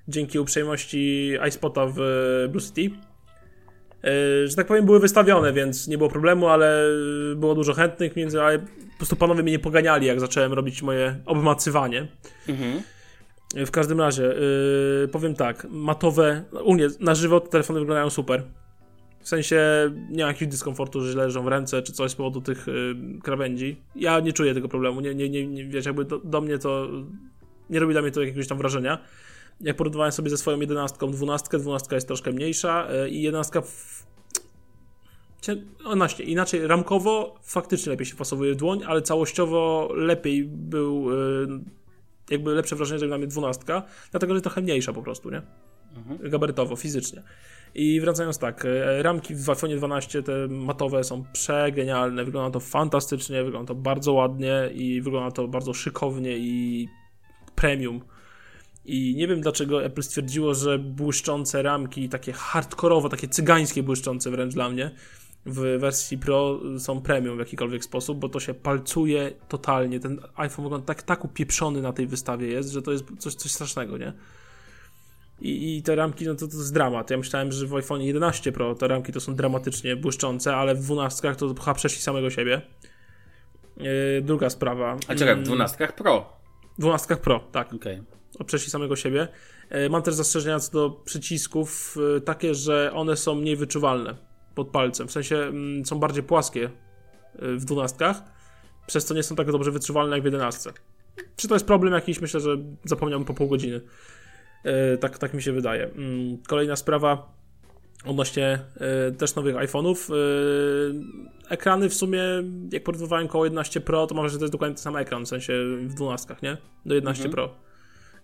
dzięki 0.08 0.38
uprzejmości 0.38 1.32
iSpota 1.48 1.86
w 1.86 2.00
e, 2.00 2.48
Blue 2.48 2.62
City. 2.62 2.96
E, 4.06 4.48
że 4.48 4.56
tak 4.56 4.66
powiem, 4.66 4.84
były 4.84 5.00
wystawione, 5.00 5.52
więc 5.52 5.88
nie 5.88 5.98
było 5.98 6.10
problemu, 6.10 6.48
ale 6.48 6.84
było 7.36 7.54
dużo 7.54 7.74
chętnych, 7.74 8.16
między, 8.16 8.42
ale 8.42 8.58
po 8.58 8.96
prostu 8.96 9.16
panowie 9.16 9.42
mnie 9.42 9.52
nie 9.52 9.58
poganiali, 9.58 10.06
jak 10.06 10.20
zacząłem 10.20 10.52
robić 10.52 10.82
moje 10.82 11.16
obmacywanie. 11.26 12.08
Mhm. 12.48 12.82
W 13.54 13.70
każdym 13.70 14.00
razie, 14.00 14.22
yy, 14.22 15.08
powiem 15.08 15.34
tak, 15.34 15.66
matowe, 15.70 16.44
u 16.64 16.74
mnie 16.74 16.88
na 17.00 17.14
żywo 17.14 17.40
te 17.40 17.48
telefony 17.48 17.80
wyglądają 17.80 18.10
super. 18.10 18.42
W 19.20 19.28
sensie 19.28 19.60
nie 20.10 20.24
ma 20.24 20.28
jakiegoś 20.28 20.52
dyskomfortu, 20.52 21.00
że 21.00 21.18
leżą 21.18 21.42
w 21.42 21.48
ręce 21.48 21.82
czy 21.82 21.92
coś 21.92 22.10
z 22.10 22.14
powodu 22.14 22.40
tych 22.40 22.66
yy, 22.66 23.20
krawędzi. 23.22 23.76
Ja 23.96 24.20
nie 24.20 24.32
czuję 24.32 24.54
tego 24.54 24.68
problemu. 24.68 25.00
Nie, 25.00 25.14
nie, 25.14 25.30
nie, 25.30 25.46
nie 25.46 25.64
wiesz, 25.64 25.86
jakby 25.86 26.04
do, 26.04 26.18
do, 26.18 26.40
mnie 26.40 26.58
to 26.58 26.88
nie 27.70 27.80
robi 27.80 27.92
dla 27.92 28.02
mnie 28.02 28.10
to 28.10 28.20
jakiegoś 28.20 28.48
tam 28.48 28.58
wrażenia. 28.58 28.98
Jak 29.60 29.76
porównywałem 29.76 30.12
sobie 30.12 30.30
ze 30.30 30.36
swoją 30.36 30.60
jedenastką, 30.60 31.10
dwunastkę, 31.10 31.58
dwunastka 31.58 31.94
jest 31.94 32.06
troszkę 32.06 32.32
mniejsza 32.32 32.88
yy, 32.90 33.10
i 33.10 33.22
jedenastka 33.22 33.60
w... 33.60 34.06
Inaczej, 35.92 36.30
inaczej, 36.30 36.66
ramkowo 36.66 37.34
faktycznie 37.42 37.90
lepiej 37.90 38.06
się 38.06 38.16
fasowuje 38.16 38.52
w 38.52 38.56
dłoń, 38.56 38.80
ale 38.86 39.02
całościowo 39.02 39.88
lepiej 39.94 40.44
był, 40.44 41.10
yy, 41.10 41.60
jakby 42.30 42.54
lepsze 42.54 42.76
wrażenie 42.76 42.98
zrobiła 42.98 43.16
dla 43.16 43.18
mnie 43.18 43.26
dwunastka, 43.26 43.82
dlatego, 44.10 44.34
że 44.34 44.40
trochę 44.40 44.60
mniejsza 44.60 44.92
po 44.92 45.02
prostu, 45.02 45.30
nie? 45.30 45.42
Mhm. 45.96 46.30
Gabarytowo, 46.30 46.76
fizycznie. 46.76 47.22
I 47.74 48.00
wracając 48.00 48.38
tak, 48.38 48.64
e, 48.64 49.02
ramki 49.02 49.34
w 49.34 49.50
iPhone 49.50 49.76
12 49.76 50.22
te 50.22 50.32
matowe 50.48 51.04
są 51.04 51.24
przegenialne, 51.32 52.24
wygląda 52.24 52.50
to 52.50 52.60
fantastycznie, 52.60 53.44
wygląda 53.44 53.68
to 53.68 53.74
bardzo 53.74 54.12
ładnie 54.12 54.70
i 54.74 55.00
wygląda 55.00 55.30
to 55.30 55.48
bardzo 55.48 55.74
szykownie 55.74 56.38
i 56.38 56.88
premium. 57.54 58.00
I 58.86 59.14
nie 59.16 59.28
wiem 59.28 59.40
dlaczego 59.40 59.84
Apple 59.84 60.02
stwierdziło, 60.02 60.54
że 60.54 60.78
błyszczące 60.78 61.62
ramki, 61.62 62.08
takie 62.08 62.32
hardkorowo, 62.32 63.08
takie 63.08 63.28
cygańskie 63.28 63.82
błyszczące 63.82 64.30
wręcz 64.30 64.54
dla 64.54 64.68
mnie, 64.68 64.90
w 65.46 65.78
wersji 65.78 66.18
Pro 66.18 66.60
są 66.78 67.02
premium 67.02 67.36
w 67.36 67.38
jakikolwiek 67.38 67.84
sposób, 67.84 68.18
bo 68.18 68.28
to 68.28 68.40
się 68.40 68.54
palcuje 68.54 69.32
totalnie. 69.48 70.00
Ten 70.00 70.20
iPhone 70.36 70.64
wygląda 70.64 70.86
tak, 70.86 71.02
tak 71.02 71.24
upieprzony 71.24 71.82
na 71.82 71.92
tej 71.92 72.06
wystawie 72.06 72.48
jest, 72.48 72.70
że 72.70 72.82
to 72.82 72.92
jest 72.92 73.04
coś, 73.18 73.34
coś 73.34 73.52
strasznego, 73.52 73.98
nie? 73.98 74.12
I, 75.40 75.76
I, 75.76 75.82
te 75.82 75.94
ramki, 75.94 76.26
no 76.26 76.34
to, 76.34 76.48
to 76.48 76.56
jest 76.56 76.74
dramat. 76.74 77.10
Ja 77.10 77.16
myślałem, 77.16 77.52
że 77.52 77.66
w 77.66 77.74
iPhone 77.74 78.02
11 78.02 78.52
Pro 78.52 78.74
te 78.74 78.88
ramki 78.88 79.12
to 79.12 79.20
są 79.20 79.34
dramatycznie 79.34 79.96
błyszczące, 79.96 80.56
ale 80.56 80.74
w 80.74 80.80
12 80.80 81.34
to 81.34 81.48
chyba 81.48 81.74
przeszli 81.74 82.00
samego 82.00 82.30
siebie. 82.30 82.62
Yy, 83.76 83.86
druga 84.22 84.50
sprawa. 84.50 84.96
A 85.08 85.14
czekaj, 85.14 85.36
w 85.36 85.42
12 85.42 85.76
mm. 85.84 85.92
Pro? 85.96 86.32
W 86.78 86.80
12 86.80 87.16
Pro, 87.16 87.40
tak. 87.52 87.74
Okay. 87.74 88.15
Przeszli 88.46 88.70
samego 88.70 88.96
siebie. 88.96 89.28
Yy, 89.70 89.90
mam 89.90 90.02
też 90.02 90.14
zastrzeżenia 90.14 90.60
co 90.60 90.72
do 90.72 90.90
przycisków, 90.90 91.96
yy, 92.14 92.20
takie, 92.20 92.54
że 92.54 92.92
one 92.94 93.16
są 93.16 93.34
mniej 93.34 93.56
wyczuwalne 93.56 94.16
pod 94.54 94.68
palcem. 94.68 95.08
W 95.08 95.12
sensie 95.12 95.36
mm, 95.36 95.86
są 95.86 95.98
bardziej 95.98 96.22
płaskie 96.22 96.70
yy, 97.38 97.56
w 97.56 97.64
12, 97.64 98.14
przez 98.86 99.04
co 99.04 99.14
nie 99.14 99.22
są 99.22 99.36
tak 99.36 99.52
dobrze 99.52 99.70
wyczuwalne 99.70 100.16
jak 100.16 100.22
w 100.22 100.24
11. 100.24 100.72
Czy 101.36 101.48
to 101.48 101.54
jest 101.54 101.66
problem 101.66 101.92
jakiś? 101.92 102.20
Myślę, 102.20 102.40
że 102.40 102.56
zapomniałem 102.84 103.24
po 103.24 103.34
pół 103.34 103.48
godziny. 103.48 103.80
E, 104.64 104.98
tak, 104.98 105.18
tak 105.18 105.34
mi 105.34 105.42
się 105.42 105.52
wydaje. 105.52 105.84
Mm, 105.84 106.38
kolejna 106.48 106.76
sprawa 106.76 107.32
odnośnie 108.04 108.58
e, 108.76 109.12
też 109.12 109.34
nowych 109.34 109.56
iPhone'ów. 109.56 110.12
E, 110.12 110.16
ekrany 111.54 111.88
w 111.88 111.94
sumie, 111.94 112.22
jak 112.72 112.82
porównywałem 112.82 113.28
koło 113.28 113.44
11 113.44 113.80
Pro, 113.80 114.06
to 114.06 114.14
może 114.14 114.28
że 114.28 114.38
to 114.38 114.44
jest 114.44 114.52
dokładnie 114.52 114.74
ten 114.74 114.82
sam 114.82 114.96
ekran, 114.96 115.24
w 115.24 115.28
sensie 115.28 115.52
w 115.86 115.94
12, 115.94 116.36
nie? 116.42 116.56
Do 116.86 116.94
11 116.94 117.24
mhm. 117.24 117.32
Pro. 117.32 117.54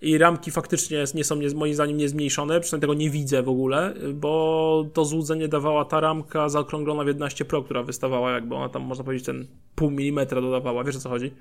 I 0.03 0.19
ramki 0.19 0.51
faktycznie 0.51 1.05
nie 1.15 1.25
są 1.25 1.37
moim 1.55 1.75
zdaniem 1.75 1.97
niezmniejszone, 1.97 2.61
przynajmniej 2.61 2.81
tego 2.81 2.95
nie 2.95 3.11
widzę 3.11 3.43
w 3.43 3.49
ogóle, 3.49 3.95
bo 4.15 4.85
to 4.93 5.05
złudzenie 5.05 5.49
dawała 5.49 5.85
ta 5.85 6.01
ramka 6.01 6.49
zaokrąglona 6.49 7.05
w 7.05 7.07
11 7.07 7.45
Pro, 7.45 7.63
która 7.63 7.83
wystawała 7.83 8.33
jakby 8.33 8.55
ona 8.55 8.69
tam, 8.69 8.83
można 8.83 9.05
powiedzieć, 9.05 9.27
ten 9.27 9.47
pół 9.75 9.91
milimetra 9.91 10.41
dodawała, 10.41 10.85
wiesz 10.85 10.97
o 10.97 11.01
co 11.01 11.09
chodzi? 11.09 11.33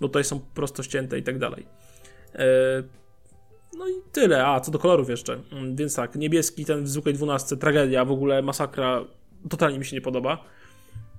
Bo 0.00 0.08
tutaj 0.08 0.24
są 0.24 0.40
prosto 0.54 0.82
ścięte 0.82 1.18
i 1.18 1.22
tak 1.22 1.38
dalej. 1.38 1.66
No 3.78 3.88
i 3.88 3.92
tyle. 4.12 4.46
A, 4.46 4.60
co 4.60 4.70
do 4.70 4.78
kolorów 4.78 5.08
jeszcze. 5.08 5.38
Mm, 5.52 5.76
więc 5.76 5.94
tak, 5.94 6.16
niebieski 6.16 6.64
ten 6.64 6.84
w 6.84 6.88
zwykłej 6.88 7.14
12, 7.14 7.56
tragedia, 7.56 8.04
w 8.04 8.10
ogóle 8.10 8.42
masakra, 8.42 9.04
totalnie 9.48 9.78
mi 9.78 9.84
się 9.84 9.96
nie 9.96 10.00
podoba. 10.00 10.44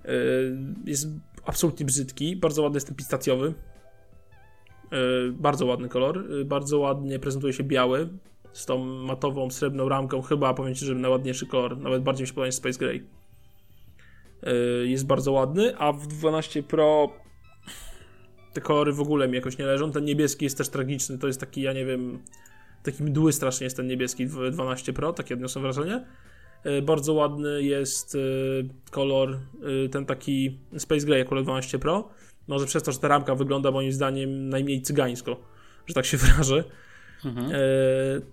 Y, 0.06 0.10
jest 0.86 1.08
absolutnie 1.46 1.86
brzydki. 1.86 2.36
Bardzo 2.36 2.62
ładny 2.62 2.78
jest 2.78 2.88
ten 2.88 2.96
pistacjowy. 2.96 3.54
Yy, 4.92 5.32
bardzo 5.32 5.66
ładny 5.66 5.90
kolor. 5.90 6.30
Yy, 6.30 6.46
bardzo 6.46 6.80
ładnie 6.80 7.20
prezentuje 7.20 7.54
się 7.54 7.64
biały. 7.64 8.10
Z 8.54 8.66
tą 8.66 8.86
matową, 8.86 9.50
srebrną 9.50 9.90
ramką. 9.90 10.22
Chyba 10.22 10.54
powiem 10.54 10.76
Ci, 10.76 10.86
że 10.86 10.96
najładniejszy 10.96 11.48
kolor. 11.48 11.78
Nawet 11.78 12.04
bardziej 12.04 12.24
mi 12.24 12.28
się 12.28 12.34
podoba 12.34 12.52
Space 12.52 12.80
Gray. 12.80 13.04
Yy, 14.44 14.88
jest 14.88 15.08
bardzo 15.08 15.32
ładny, 15.32 15.78
a 15.78 15.94
w 15.94 16.08
12 16.08 16.64
Pro 16.64 17.10
te 18.54 18.62
kolory 18.62 18.94
w 18.94 19.02
ogóle 19.02 19.28
mi 19.28 19.36
jakoś 19.36 19.58
nie 19.58 19.66
leżą. 19.66 19.92
Ten 19.92 20.06
niebieski 20.06 20.46
jest 20.46 20.58
też 20.58 20.70
tragiczny. 20.70 21.18
To 21.18 21.28
jest 21.28 21.40
taki, 21.40 21.62
ja 21.62 21.74
nie 21.74 21.86
wiem, 21.86 22.20
taki 22.84 23.04
mdły 23.04 23.34
strasznie 23.34 23.64
jest 23.64 23.78
ten 23.78 23.88
niebieski 23.88 24.26
w 24.28 24.52
12 24.52 24.94
Pro. 24.94 25.14
Takie 25.14 25.34
odniosę 25.34 25.60
wrażenie. 25.60 26.06
E, 26.64 26.82
bardzo 26.82 27.14
ładny 27.14 27.64
jest 27.64 28.16
e, 28.16 28.20
kolor, 28.92 29.40
e, 29.86 29.90
ten 29.90 30.06
taki 30.06 30.60
Space 30.78 31.06
Gray 31.06 31.26
kolor 31.26 31.44
12 31.44 31.80
Pro. 31.80 32.10
Może 32.48 32.66
przez 32.66 32.84
to, 32.84 32.92
że 32.92 33.00
ta 33.00 33.08
ramka 33.08 33.36
wygląda 33.36 33.72
moim 33.72 33.92
zdaniem 33.92 34.50
najmniej 34.50 34.82
cygańsko, 34.82 35.40
że 35.86 35.94
tak 35.94 36.06
się 36.06 36.18
wyrażę. 36.28 36.64
Mhm. 37.26 37.52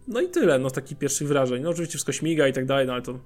No 0.09 0.21
i 0.21 0.29
tyle, 0.29 0.59
no 0.59 0.71
z 0.71 0.73
takich 0.73 0.99
pierwszych 0.99 1.29
wrażeń. 1.29 1.63
No 1.63 1.71
oczywiście 1.71 1.91
wszystko 1.91 2.13
śmiga 2.13 2.49
i 2.49 2.53
tak 2.53 2.67
dalej, 2.67 2.87
no 2.87 2.93
ale 2.93 3.03
to 3.03 3.19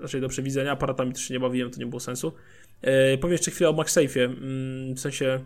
raczej 0.00 0.20
do 0.20 0.28
przewidzenia. 0.28 0.72
Aparatami 0.72 1.12
też 1.12 1.22
się 1.22 1.34
nie 1.34 1.40
bawiłem, 1.40 1.70
to 1.70 1.78
nie 1.78 1.86
było 1.86 2.00
sensu. 2.00 2.32
Powiem 3.20 3.32
jeszcze 3.32 3.50
chwilę 3.50 3.70
o 3.70 3.72
MagSafe'ie, 3.72 4.24
mm, 4.24 4.94
w 4.94 5.00
sensie 5.00 5.44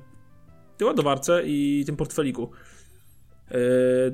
tej 0.76 0.87
ładowarce 0.87 1.42
i 1.46 1.83
tym 1.87 1.96
portfeliku. 1.96 2.50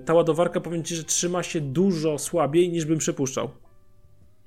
Ta 0.05 0.15
ładowarka 0.15 0.61
powiem 0.61 0.85
Ci, 0.85 0.97
że 0.97 1.05
trzyma 1.05 1.43
się 1.43 1.61
dużo 1.61 2.19
słabiej 2.19 2.71
niż 2.71 2.85
bym 2.85 2.99
przypuszczał. 2.99 3.51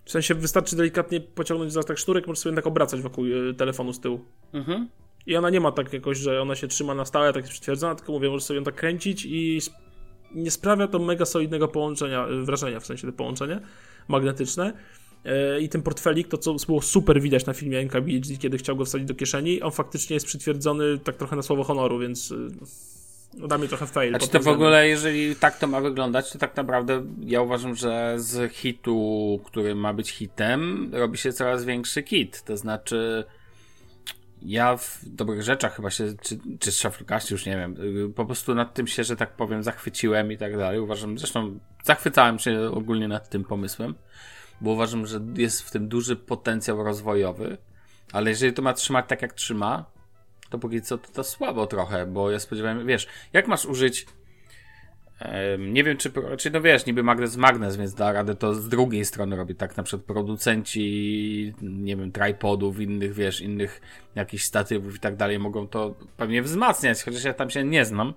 W 0.06 0.12
sensie 0.12 0.36
wystarczy 0.36 0.76
delikatnie 0.76 1.22
pociągnąć 1.22 1.74
za 1.74 1.84
tak 1.84 1.98
szturek, 1.98 2.28
możesz 2.28 2.40
sobie 2.40 2.56
tak 2.56 2.68
obracać 2.68 3.02
wokół 3.02 3.26
e, 3.26 3.54
telefonu 3.54 3.94
z 3.94 4.00
tyłu. 4.00 4.20
Mhm. 4.54 4.90
I 5.28 5.36
ona 5.36 5.50
nie 5.50 5.60
ma 5.60 5.72
tak 5.72 5.94
jakoś, 5.94 6.18
że 6.18 6.42
ona 6.42 6.56
się 6.56 6.68
trzyma 6.68 6.96
na 6.96 7.06
stałe, 7.06 7.34
tak 7.34 7.44
jest 7.44 7.52
przytwierdzona, 7.52 7.96
tylko 7.96 8.12
mówię, 8.12 8.30
możesz 8.30 8.44
sobie 8.44 8.58
ją 8.58 8.64
tak 8.64 8.76
kręcić 8.76 9.26
i 9.26 9.60
nie 10.32 10.52
sprawia 10.52 10.88
to 10.88 11.00
mega 11.00 11.26
solidnego 11.26 11.68
połączenia, 11.68 12.28
e, 12.28 12.46
wrażenia, 12.46 12.80
w 12.80 12.86
sensie 12.86 13.08
to 13.08 13.14
połączenie 13.14 13.60
magnetyczne. 14.08 14.74
E, 15.26 15.62
I 15.62 15.70
ten 15.70 15.82
portfelik, 15.82 16.28
to 16.28 16.38
co 16.38 16.56
było 16.68 16.82
super 16.82 17.22
widać 17.22 17.46
na 17.46 17.54
filmie 17.54 17.80
NKBHD, 17.80 18.38
kiedy 18.38 18.58
chciał 18.58 18.76
go 18.76 18.86
wsadzić 18.86 19.08
do 19.08 19.16
kieszeni, 19.16 19.62
on 19.62 19.72
faktycznie 19.72 20.14
jest 20.14 20.26
przytwierdzony 20.26 20.98
tak 20.98 21.16
trochę 21.16 21.36
na 21.36 21.42
słowo 21.42 21.64
honoru, 21.64 22.00
więc 22.00 22.34
no, 23.38 23.48
da 23.48 23.58
mi 23.58 23.68
trochę 23.68 23.88
fail. 23.88 24.10
Znaczy 24.10 24.28
to 24.28 24.40
w 24.40 24.48
ogóle, 24.48 24.88
jeżeli 24.88 25.36
tak 25.36 25.60
to 25.60 25.68
ma 25.68 25.82
wyglądać, 25.82 26.32
to 26.32 26.40
tak 26.40 26.56
naprawdę 26.56 27.06
ja 27.26 27.42
uważam, 27.42 27.76
że 27.76 28.16
z 28.18 28.54
hitu, 28.54 29.40
który 29.46 29.76
ma 29.76 29.94
być 29.94 30.12
hitem, 30.12 30.90
robi 30.94 31.18
się 31.18 31.34
coraz 31.34 31.66
większy 31.66 32.04
kit. 32.04 32.44
To 32.44 32.58
znaczy, 32.58 33.24
ja 34.42 34.78
w 34.78 35.00
dobrych 35.04 35.44
rzeczach 35.44 35.76
chyba 35.76 35.90
się, 35.90 36.14
czy, 36.22 36.40
czy 36.60 36.72
Shufflecast, 36.72 37.32
już 37.32 37.46
nie 37.46 37.58
wiem, 37.58 37.76
po 38.16 38.26
prostu 38.26 38.56
nad 38.56 38.74
tym 38.74 38.88
się, 38.88 39.04
że 39.04 39.16
tak 39.16 39.36
powiem, 39.36 39.64
zachwyciłem 39.64 40.32
i 40.32 40.38
tak 40.38 40.58
dalej. 40.58 40.80
Uważam, 40.80 41.18
zresztą 41.18 41.60
zachwycałem 41.84 42.40
się 42.40 42.72
ogólnie 42.74 43.08
nad 43.08 43.30
tym 43.30 43.44
pomysłem, 43.44 43.96
bo 44.62 44.72
uważam, 44.72 45.06
że 45.06 45.20
jest 45.36 45.62
w 45.62 45.72
tym 45.72 45.88
duży 45.88 46.16
potencjał 46.16 46.84
rozwojowy, 46.84 47.58
ale 48.12 48.30
jeżeli 48.30 48.54
to 48.54 48.62
ma 48.62 48.74
trzymać 48.74 49.06
tak, 49.08 49.22
jak 49.22 49.34
trzyma, 49.34 49.86
to 50.50 50.60
póki 50.60 50.82
co 50.82 50.98
to, 50.98 51.12
to 51.12 51.24
słabo 51.24 51.68
trochę, 51.68 52.06
bo 52.06 52.32
ja 52.32 52.40
spodziewałem, 52.40 52.88
wiesz, 52.88 53.08
jak 53.34 53.48
masz 53.48 53.66
użyć 53.66 54.06
nie 55.60 55.84
wiem, 55.84 55.98
czy, 55.98 56.12
czy 56.38 56.52
no 56.52 56.62
wiesz, 56.62 56.86
niby 56.86 57.04
magnes 57.04 57.38
magnes, 57.38 57.78
więc 57.78 57.94
da 57.94 58.12
radę 58.12 58.36
to 58.36 58.54
z 58.54 58.70
drugiej 58.70 59.06
strony 59.06 59.36
robić, 59.36 59.58
tak 59.58 59.78
na 59.78 59.84
przykład 59.84 60.06
producenci, 60.06 61.54
nie 61.62 61.96
wiem, 61.96 62.12
tripodów, 62.12 62.80
innych, 62.80 63.14
wiesz, 63.14 63.42
innych 63.42 63.82
jakichś 64.16 64.44
statywów 64.44 64.96
i 64.96 65.00
tak 65.00 65.16
dalej 65.16 65.40
mogą 65.40 65.68
to 65.68 65.96
pewnie 66.18 66.42
wzmacniać, 66.42 67.04
chociaż 67.04 67.24
ja 67.24 67.34
tam 67.34 67.50
się 67.50 67.64
nie 67.64 67.86
znam 67.86 68.14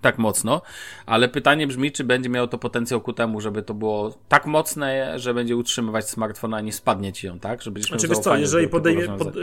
tak 0.00 0.18
mocno, 0.18 0.62
ale 1.06 1.28
pytanie 1.28 1.66
brzmi, 1.66 1.92
czy 1.92 2.04
będzie 2.04 2.28
miało 2.28 2.46
to 2.46 2.58
potencjał 2.58 3.00
ku 3.00 3.12
temu, 3.12 3.40
żeby 3.40 3.62
to 3.62 3.74
było 3.74 4.14
tak 4.28 4.46
mocne, 4.46 5.18
że 5.18 5.34
będzie 5.34 5.56
utrzymywać 5.56 6.08
smartfona, 6.08 6.56
a 6.56 6.60
nie 6.60 6.72
spadnie 6.72 7.12
ci 7.12 7.26
ją, 7.26 7.38
tak? 7.38 7.62
Znaczy, 7.62 8.08
wiesz 8.08 8.18
co, 8.18 8.36
jeżeli 8.36 8.68
podejmie, 8.68 9.08
pod, 9.08 9.34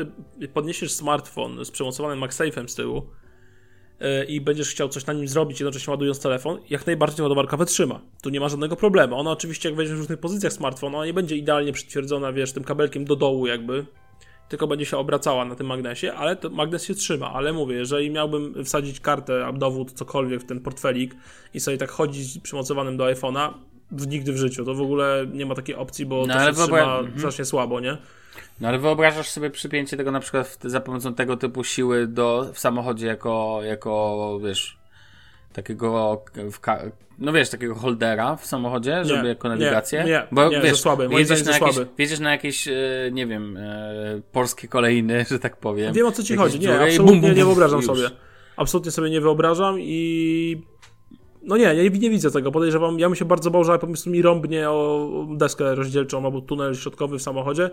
podniesiesz 0.54 0.92
smartfon 0.92 1.66
z 1.66 1.72
przemocowanym 1.72 2.20
MagSafe'em 2.20 2.68
z 2.68 2.76
tyłu 2.76 3.08
i 4.28 4.42
będziesz 4.42 4.70
chciał 4.70 4.90
coś 4.90 5.06
na 5.06 5.14
nim 5.14 5.28
zrobić, 5.28 5.60
jednocześnie 5.60 5.92
ładując 5.92 6.20
telefon, 6.20 6.60
jak 6.70 6.88
najbardziej 6.88 7.24
ładowarka 7.24 7.58
wytrzyma. 7.58 8.02
Tu 8.22 8.30
nie 8.30 8.40
ma 8.40 8.50
żadnego 8.50 8.76
problemu. 8.76 9.16
Ona 9.16 9.32
oczywiście, 9.32 9.70
jak 9.70 9.76
weźmiesz 9.78 9.98
w 9.98 10.00
różnych 10.00 10.20
pozycjach 10.20 10.54
smartfona, 10.54 10.98
ona 10.98 11.06
nie 11.06 11.14
będzie 11.14 11.36
idealnie 11.36 11.74
przytwierdzona, 11.74 12.34
wiesz, 12.34 12.52
tym 12.52 12.64
kabelkiem 12.64 13.06
do 13.06 13.16
dołu 13.16 13.48
jakby, 13.48 13.86
tylko 14.50 14.68
będzie 14.68 14.86
się 14.86 14.98
obracała 14.98 15.46
na 15.46 15.56
tym 15.56 15.68
magnesie, 15.68 16.14
ale 16.14 16.36
to 16.36 16.50
magnes 16.50 16.84
się 16.84 16.96
trzyma. 16.96 17.34
Ale 17.34 17.54
mówię, 17.54 17.76
jeżeli 17.76 18.12
miałbym 18.12 18.66
wsadzić 18.66 19.00
kartę, 19.00 19.54
dowód, 19.54 19.92
cokolwiek 19.92 20.42
w 20.42 20.46
ten 20.46 20.60
portfelik 20.60 21.16
i 21.54 21.60
sobie 21.60 21.78
tak 21.78 21.90
chodzić 21.90 22.40
przymocowanym 22.40 22.98
do 22.98 23.04
iPhone'a, 23.04 23.54
nigdy 24.08 24.34
w 24.34 24.38
życiu. 24.38 24.66
To 24.66 24.74
w 24.74 24.82
ogóle 24.82 25.26
nie 25.34 25.46
ma 25.46 25.56
takiej 25.56 25.76
opcji, 25.76 26.06
bo 26.06 26.26
no, 26.28 26.34
to 26.34 26.40
się 26.40 26.54
trzyma 26.54 26.98
mhm. 26.98 27.20
strasznie 27.20 27.46
słabo, 27.46 27.80
nie? 27.80 27.98
No 28.62 28.68
ale 28.68 28.80
wyobrażasz 28.80 29.30
sobie 29.30 29.50
przypięcie 29.50 29.98
tego 29.98 30.12
na 30.12 30.20
przykład 30.20 30.58
za 30.64 30.80
pomocą 30.80 31.14
tego 31.14 31.38
typu 31.38 31.64
siły 31.64 32.08
do, 32.08 32.50
w 32.54 32.60
samochodzie 32.60 33.08
jako, 33.08 33.60
jako 33.64 34.40
wiesz, 34.44 34.78
takiego 35.54 36.22
no 37.20 37.34
wiesz, 37.34 37.50
takiego 37.50 37.76
holdera 37.76 38.36
w 38.36 38.46
samochodzie, 38.46 39.06
żeby 39.06 39.24
nie, 39.24 39.30
jako 39.30 39.50
nawigację? 39.50 40.04
Nie, 40.04 40.10
nie, 40.10 40.28
Bo, 40.32 40.50
nie 40.50 40.62
wiesz, 40.62 40.80
słaby. 40.80 41.08
Jedziesz 41.12 41.46
na, 41.46 41.52
jakieś, 41.52 41.76
jedziesz 41.98 42.20
na 42.20 42.32
jakieś, 42.32 42.70
nie 43.12 43.28
wiem, 43.28 43.58
e, 43.58 44.22
polskie 44.32 44.68
kolejny, 44.68 45.26
że 45.32 45.40
tak 45.40 45.58
powiem. 45.58 45.94
Wiem 45.94 46.08
o 46.08 46.12
co 46.12 46.24
ci 46.24 46.36
chodzi. 46.36 46.60
Nie, 46.60 46.80
absolutnie 46.80 47.06
bum, 47.06 47.22
bum, 47.22 47.34
nie 47.34 47.46
wyobrażam 47.46 47.78
już. 47.78 47.86
sobie. 47.86 48.10
Absolutnie 48.58 48.92
sobie 48.92 49.10
nie 49.10 49.22
wyobrażam 49.22 49.80
i 49.80 50.62
no 51.48 51.58
nie, 51.58 51.76
nie, 51.76 51.90
nie 51.90 52.10
widzę 52.10 52.32
tego. 52.32 52.52
Podejrzewam, 52.52 53.00
ja 53.00 53.08
bym 53.08 53.16
się 53.16 53.26
bardzo 53.26 53.52
bał, 53.52 53.64
że 53.64 53.80
po 53.80 53.88
prostu 53.88 54.10
mi 54.10 54.22
rąbnie 54.22 54.70
o 54.70 55.28
deskę 55.30 55.76
rozdzielczą 55.76 56.26
albo 56.26 56.42
tunel 56.42 56.76
środkowy 56.76 57.20
w 57.20 57.22
samochodzie, 57.22 57.70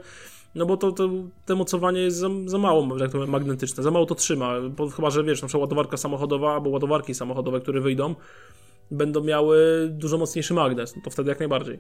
no 0.55 0.67
bo 0.67 0.77
to, 0.77 0.93
to, 0.93 1.09
to 1.47 1.57
mocowanie 1.57 2.01
jest 2.01 2.17
za, 2.17 2.29
za 2.47 2.59
mało, 2.59 2.99
jak 2.99 3.13
to 3.13 3.27
magnetyczne, 3.27 3.83
za 3.83 3.91
mało 3.91 4.07
to 4.07 4.15
trzyma. 4.15 4.61
Bo, 4.61 4.89
chyba, 4.89 5.11
że 5.11 5.25
wiesz, 5.25 5.43
na 5.43 5.49
przykład 5.49 5.61
ładowarka 5.71 5.97
samochodowa 5.97 6.55
albo 6.55 6.71
ładowarki 6.71 7.15
samochodowe, 7.15 7.61
które 7.61 7.81
wyjdą, 7.81 8.15
będą 8.91 9.25
miały 9.25 9.89
dużo 9.91 10.19
mocniejszy 10.19 10.55
magnes, 10.55 10.97
no 10.97 11.03
to 11.03 11.11
wtedy 11.11 11.29
jak 11.29 11.39
najbardziej. 11.39 11.79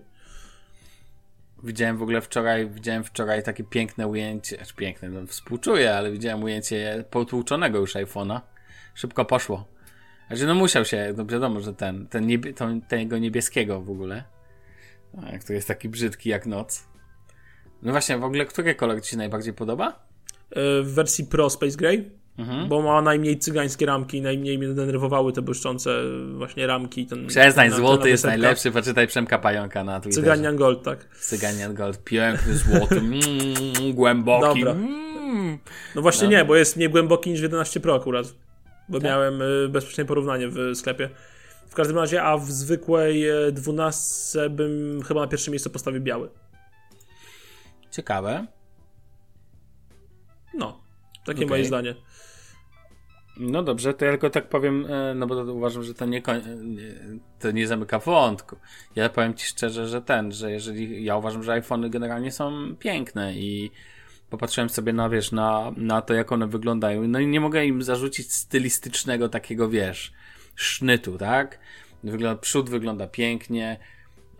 Widziałem 1.62 1.98
w 1.98 2.02
ogóle 2.02 2.20
wczoraj, 2.20 2.70
widziałem 2.70 3.04
wczoraj 3.04 3.42
takie 3.42 3.64
piękne 3.64 4.08
ujęcie, 4.08 4.60
aż 4.60 4.72
piękne, 4.72 5.08
no 5.08 5.26
współczuję, 5.26 5.96
ale 5.96 6.12
widziałem 6.12 6.42
ujęcie 6.42 7.04
potłuczonego 7.10 7.78
już 7.78 7.94
iPhone'a. 7.94 8.40
Szybko 8.94 9.24
poszło. 9.24 9.73
Znaczy, 10.28 10.46
no 10.46 10.54
musiał 10.54 10.84
się, 10.84 11.14
no 11.16 11.26
wiadomo, 11.26 11.60
że 11.60 11.74
ten, 11.74 12.06
ten, 12.06 12.26
niebie, 12.26 12.52
ten 12.52 12.80
tego 12.80 13.18
niebieskiego 13.18 13.80
w 13.80 13.90
ogóle, 13.90 14.24
który 15.40 15.54
jest 15.54 15.68
taki 15.68 15.88
brzydki 15.88 16.28
jak 16.28 16.46
noc. 16.46 16.88
No 17.82 17.92
właśnie, 17.92 18.18
w 18.18 18.24
ogóle, 18.24 18.44
który 18.44 18.74
kolor 18.74 19.02
Ci 19.02 19.10
się 19.10 19.16
najbardziej 19.16 19.54
podoba? 19.54 19.88
E, 20.50 20.82
w 20.82 20.94
wersji 20.94 21.24
Pro 21.24 21.50
Space 21.50 21.76
Gray, 21.76 22.10
mhm. 22.38 22.68
bo 22.68 22.82
ma 22.82 23.02
najmniej 23.02 23.38
cygańskie 23.38 23.86
ramki, 23.86 24.20
najmniej 24.20 24.58
mnie 24.58 24.68
denerwowały 24.68 25.32
te 25.32 25.42
błyszczące 25.42 26.02
właśnie 26.36 26.66
ramki. 26.66 27.06
Ten, 27.06 27.26
Przestań, 27.26 27.68
ten, 27.68 27.78
złoty 27.78 28.02
ten 28.02 28.10
jest 28.10 28.24
najlepszy, 28.24 28.70
poczytaj 28.70 29.06
Przemka 29.06 29.38
Pająka 29.38 29.84
na 29.84 30.00
Twitterze. 30.00 30.22
Cyganian 30.22 30.56
Gold, 30.56 30.82
tak. 30.82 31.16
Cyganian 31.20 31.74
Gold, 31.74 32.04
piękny, 32.04 32.54
złoty, 32.56 32.96
mm, 33.04 33.22
głęboki. 33.92 34.60
Dobra. 34.60 34.72
Mm. 34.72 35.58
No 35.94 36.02
właśnie 36.02 36.28
nie, 36.28 36.44
bo 36.44 36.56
jest 36.56 36.76
mniej 36.76 36.90
głęboki 36.90 37.30
niż 37.30 37.40
w 37.40 37.42
11 37.42 37.80
Pro 37.80 37.94
akurat, 37.94 38.26
bo 38.88 38.98
tak? 38.98 39.04
miałem 39.04 39.42
y, 39.42 39.68
bezpośrednie 39.68 40.08
porównanie 40.08 40.48
w 40.48 40.58
sklepie. 40.74 41.10
W 41.68 41.74
każdym 41.74 41.98
razie, 41.98 42.22
a 42.22 42.38
w 42.38 42.50
zwykłej 42.50 43.24
12 43.52 44.44
y, 44.44 44.50
bym 44.50 45.02
chyba 45.02 45.20
na 45.20 45.26
pierwsze 45.26 45.50
miejsce 45.50 45.70
postawił 45.70 46.02
biały. 46.02 46.30
Ciekawe. 47.90 48.46
No, 50.54 50.80
takie 51.24 51.38
okay. 51.38 51.48
moje 51.48 51.64
zdanie. 51.64 51.94
No 53.36 53.62
dobrze, 53.62 53.94
to 53.94 54.04
ja 54.04 54.10
tylko 54.10 54.30
tak 54.30 54.48
powiem, 54.48 54.86
e, 54.88 55.14
no 55.14 55.26
bo 55.26 55.34
uważam, 55.52 55.82
że 55.82 55.94
to 55.94 56.06
nie, 56.06 56.22
to 57.40 57.50
nie 57.50 57.66
zamyka 57.66 57.98
wątku. 57.98 58.56
Ja 58.96 59.08
powiem 59.08 59.34
Ci 59.34 59.46
szczerze, 59.46 59.86
że 59.88 60.02
ten, 60.02 60.32
że 60.32 60.50
jeżeli 60.50 61.04
ja 61.04 61.16
uważam, 61.16 61.42
że 61.42 61.52
iPhony 61.52 61.90
generalnie 61.90 62.32
są 62.32 62.76
piękne 62.78 63.34
i 63.34 63.70
popatrzyłem 64.34 64.70
sobie 64.70 64.92
na, 64.92 65.08
wiesz, 65.08 65.32
na, 65.32 65.72
na 65.76 66.02
to, 66.02 66.14
jak 66.14 66.32
one 66.32 66.46
wyglądają, 66.46 67.08
no 67.08 67.18
i 67.20 67.26
nie 67.26 67.40
mogę 67.40 67.66
im 67.66 67.82
zarzucić 67.82 68.32
stylistycznego 68.32 69.28
takiego, 69.28 69.68
wiesz, 69.68 70.12
sznytu, 70.54 71.18
tak? 71.18 71.58
Wygląda, 72.04 72.40
przód 72.40 72.70
wygląda 72.70 73.06
pięknie, 73.06 73.78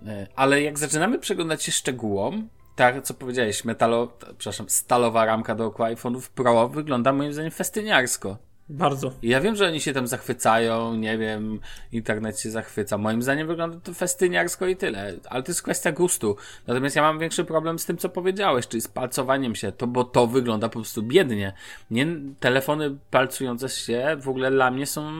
e, 0.07 0.27
ale 0.37 0.63
jak 0.63 0.79
zaczynamy 0.79 1.19
przeglądać 1.19 1.63
się 1.63 1.73
szczegółom, 1.73 2.49
tak, 2.77 3.03
co 3.03 3.15
powiedziałeś, 3.15 3.65
metalo, 3.65 4.17
przepraszam, 4.39 4.69
stalowa 4.69 5.25
ramka 5.25 5.55
dookoła 5.55 5.91
iPhone'ów 5.91 6.29
Pro 6.29 6.69
wygląda 6.69 7.13
moim 7.13 7.33
zdaniem 7.33 7.51
festyniarsko. 7.51 8.39
Bardzo. 8.69 9.13
I 9.23 9.29
ja 9.29 9.41
wiem, 9.41 9.57
że 9.57 9.67
oni 9.67 9.81
się 9.81 9.93
tam 9.93 10.07
zachwycają, 10.07 10.95
nie 10.95 11.19
wiem, 11.19 11.61
internet 11.93 12.41
się 12.41 12.51
zachwyca. 12.51 12.99
Moim 12.99 13.23
zdaniem 13.23 13.47
wygląda 13.47 13.81
to 13.81 13.95
festyniarsko 13.95 14.67
i 14.67 14.77
tyle, 14.77 15.15
ale 15.29 15.43
to 15.43 15.51
jest 15.51 15.63
kwestia 15.63 15.93
gustu. 15.93 16.37
Natomiast 16.67 16.97
ja 16.97 17.03
mam 17.03 17.19
większy 17.19 17.45
problem 17.45 17.79
z 17.79 17.87
tym, 17.87 17.97
co 17.97 18.09
powiedziałeś, 18.09 18.69
czyli 18.69 18.81
z 18.81 18.89
palcowaniem 18.89 19.55
się, 19.55 19.73
to 19.73 19.87
bo 19.87 20.05
to 20.05 20.27
wygląda 20.27 20.69
po 20.69 20.73
prostu 20.73 21.03
biednie. 21.03 21.53
Nie, 21.91 22.07
telefony 22.41 22.97
palcujące 23.11 23.69
się 23.69 24.17
w 24.21 24.29
ogóle 24.29 24.51
dla 24.51 24.71
mnie 24.71 24.87
są, 24.87 25.13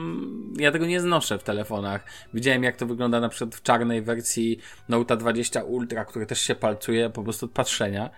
ja 0.57 0.71
tego 0.71 0.85
nie 0.85 1.01
znoszę 1.01 1.39
w 1.39 1.43
telefonach. 1.43 2.03
Widziałem 2.33 2.63
jak 2.63 2.77
to 2.77 2.85
wygląda 2.85 3.19
na 3.19 3.29
przykład 3.29 3.55
w 3.55 3.61
czarnej 3.61 4.01
wersji 4.01 4.59
Note 4.89 5.17
20 5.17 5.63
Ultra, 5.63 6.05
który 6.05 6.25
też 6.25 6.41
się 6.41 6.55
palcuje 6.55 7.09
po 7.09 7.23
prostu 7.23 7.45
od 7.45 7.51
patrzenia 7.51 8.09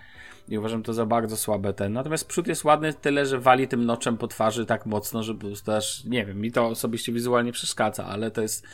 i 0.48 0.58
uważam 0.58 0.84
to 0.84 0.94
za 0.94 1.06
bardzo 1.06 1.38
słabe 1.38 1.74
ten. 1.74 1.94
Natomiast 1.94 2.28
przód 2.28 2.48
jest 2.48 2.64
ładny 2.64 2.94
tyle, 2.94 3.26
że 3.26 3.40
wali 3.40 3.68
tym 3.68 3.86
noczem 3.86 4.18
po 4.18 4.28
twarzy 4.28 4.66
tak 4.66 4.86
mocno, 4.86 5.24
że 5.24 5.34
po 5.34 5.40
prostu 5.40 5.72
aż, 5.72 6.04
nie 6.06 6.26
wiem, 6.26 6.42
mi 6.42 6.52
to 6.52 6.68
osobiście 6.68 7.14
wizualnie 7.14 7.52
przeszkadza, 7.52 8.06
ale 8.06 8.32
to 8.32 8.42
jest 8.42 8.68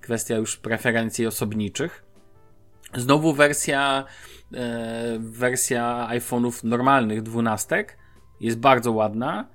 kwestia 0.00 0.36
już 0.36 0.56
preferencji 0.56 1.26
osobniczych. 1.26 2.04
Znowu 2.94 3.32
wersja, 3.32 4.04
e, 4.54 5.16
wersja 5.20 6.08
iPhone'ów 6.10 6.64
normalnych, 6.64 7.22
dwunastek, 7.22 7.98
jest 8.40 8.58
bardzo 8.58 8.92
ładna. 8.92 9.48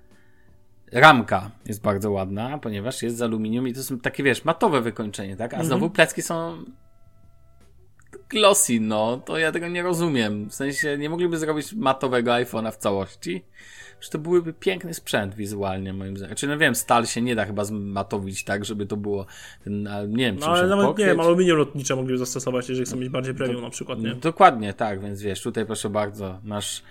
Ramka 0.92 1.52
jest 1.66 1.82
bardzo 1.82 2.12
ładna, 2.12 2.58
ponieważ 2.58 3.04
jest 3.04 3.18
z 3.18 3.22
aluminium 3.22 3.68
i 3.68 3.74
to 3.74 3.84
są 3.84 4.00
takie, 4.00 4.24
wiesz, 4.24 4.46
matowe 4.46 4.82
wykończenie, 4.82 5.36
tak? 5.36 5.54
A 5.54 5.64
znowu 5.64 5.90
plecki 5.90 6.22
są 6.22 6.64
glossy, 8.32 8.80
no, 8.80 9.18
to 9.26 9.38
ja 9.38 9.52
tego 9.52 9.68
nie 9.68 9.84
rozumiem. 9.84 10.50
W 10.50 10.54
sensie 10.54 10.98
nie 10.98 11.10
mogliby 11.10 11.38
zrobić 11.38 11.74
matowego 11.74 12.32
iPhone'a 12.32 12.72
w 12.72 12.78
całości. 12.78 13.44
Że 14.02 14.10
to 14.10 14.20
byłyby 14.20 14.54
piękny 14.54 14.94
sprzęt 14.94 15.36
wizualnie, 15.36 15.94
moim 15.94 16.18
zdaniem. 16.18 16.36
Czy 16.36 16.48
no 16.48 16.58
wiem, 16.58 16.76
stal 16.76 17.06
się 17.06 17.22
nie 17.22 17.36
da 17.36 17.46
chyba 17.46 17.66
zmatowić 17.66 18.44
tak, 18.44 18.66
żeby 18.66 18.86
to 18.86 18.98
było 18.98 19.26
ten, 19.64 19.90
nie 20.08 20.26
wiem, 20.26 20.38
no, 20.40 20.48
ale 20.48 20.68
nawet 20.68 20.86
pokryć. 20.86 21.06
nie 21.06 21.12
wiem, 21.12 21.20
aluminium 21.20 21.58
lotnicze 21.58 21.96
mogliby 21.96 22.18
zastosować, 22.18 22.70
jeżeli 22.70 22.86
chcą 22.86 22.98
mieć 22.98 23.10
bardziej 23.10 23.34
premium 23.34 23.62
na 23.62 23.70
przykład, 23.70 24.00
nie? 24.00 24.16
Dokładnie, 24.16 24.74
tak, 24.74 25.02
więc 25.02 25.22
wiesz, 25.22 25.42
tutaj 25.42 25.66
proszę 25.66 25.90
bardzo, 25.90 26.40
nasz 26.44 26.84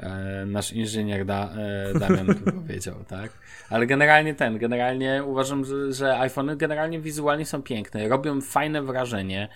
e, 0.00 0.46
nasz 0.46 0.72
inżynier 0.72 1.26
da, 1.26 1.50
e, 1.94 1.98
Damian 1.98 2.26
tu 2.26 2.52
powiedział, 2.60 3.04
tak? 3.08 3.32
Ale 3.70 3.86
generalnie 3.86 4.34
ten, 4.34 4.58
generalnie 4.58 5.24
uważam, 5.24 5.64
że, 5.64 5.92
że 5.92 6.18
iPhony 6.18 6.56
generalnie 6.56 7.00
wizualnie 7.00 7.46
są 7.46 7.62
piękne, 7.62 8.08
robią 8.08 8.40
fajne 8.40 8.82
wrażenie 8.82 9.48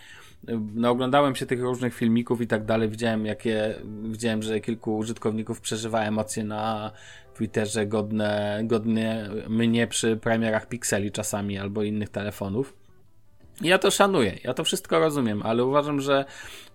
no, 0.75 0.91
oglądałem 0.91 1.37
się 1.37 1.47
tych 1.47 1.61
różnych 1.61 1.95
filmików 1.95 2.41
i 2.41 2.47
tak 2.47 2.65
dalej, 2.65 2.89
widziałem 2.89 3.27
jakie, 3.27 3.75
widziałem, 4.03 4.43
że 4.43 4.61
kilku 4.61 4.97
użytkowników 4.97 5.61
przeżywa 5.61 6.01
emocje 6.01 6.45
na 6.45 6.93
Twitterze 7.35 7.87
godne, 7.87 8.61
godne 8.65 9.31
mnie 9.49 9.87
przy 9.87 10.17
premierach 10.17 10.69
Pixeli 10.69 11.13
czasami 11.13 11.59
albo 11.59 11.83
innych 11.83 12.09
telefonów. 12.09 12.77
Ja 13.61 13.79
to 13.79 13.91
szanuję, 13.91 14.39
ja 14.45 14.55
to 14.55 14.65
wszystko 14.65 14.99
rozumiem, 14.99 15.43
ale 15.43 15.65
uważam, 15.65 16.01
że 16.01 16.25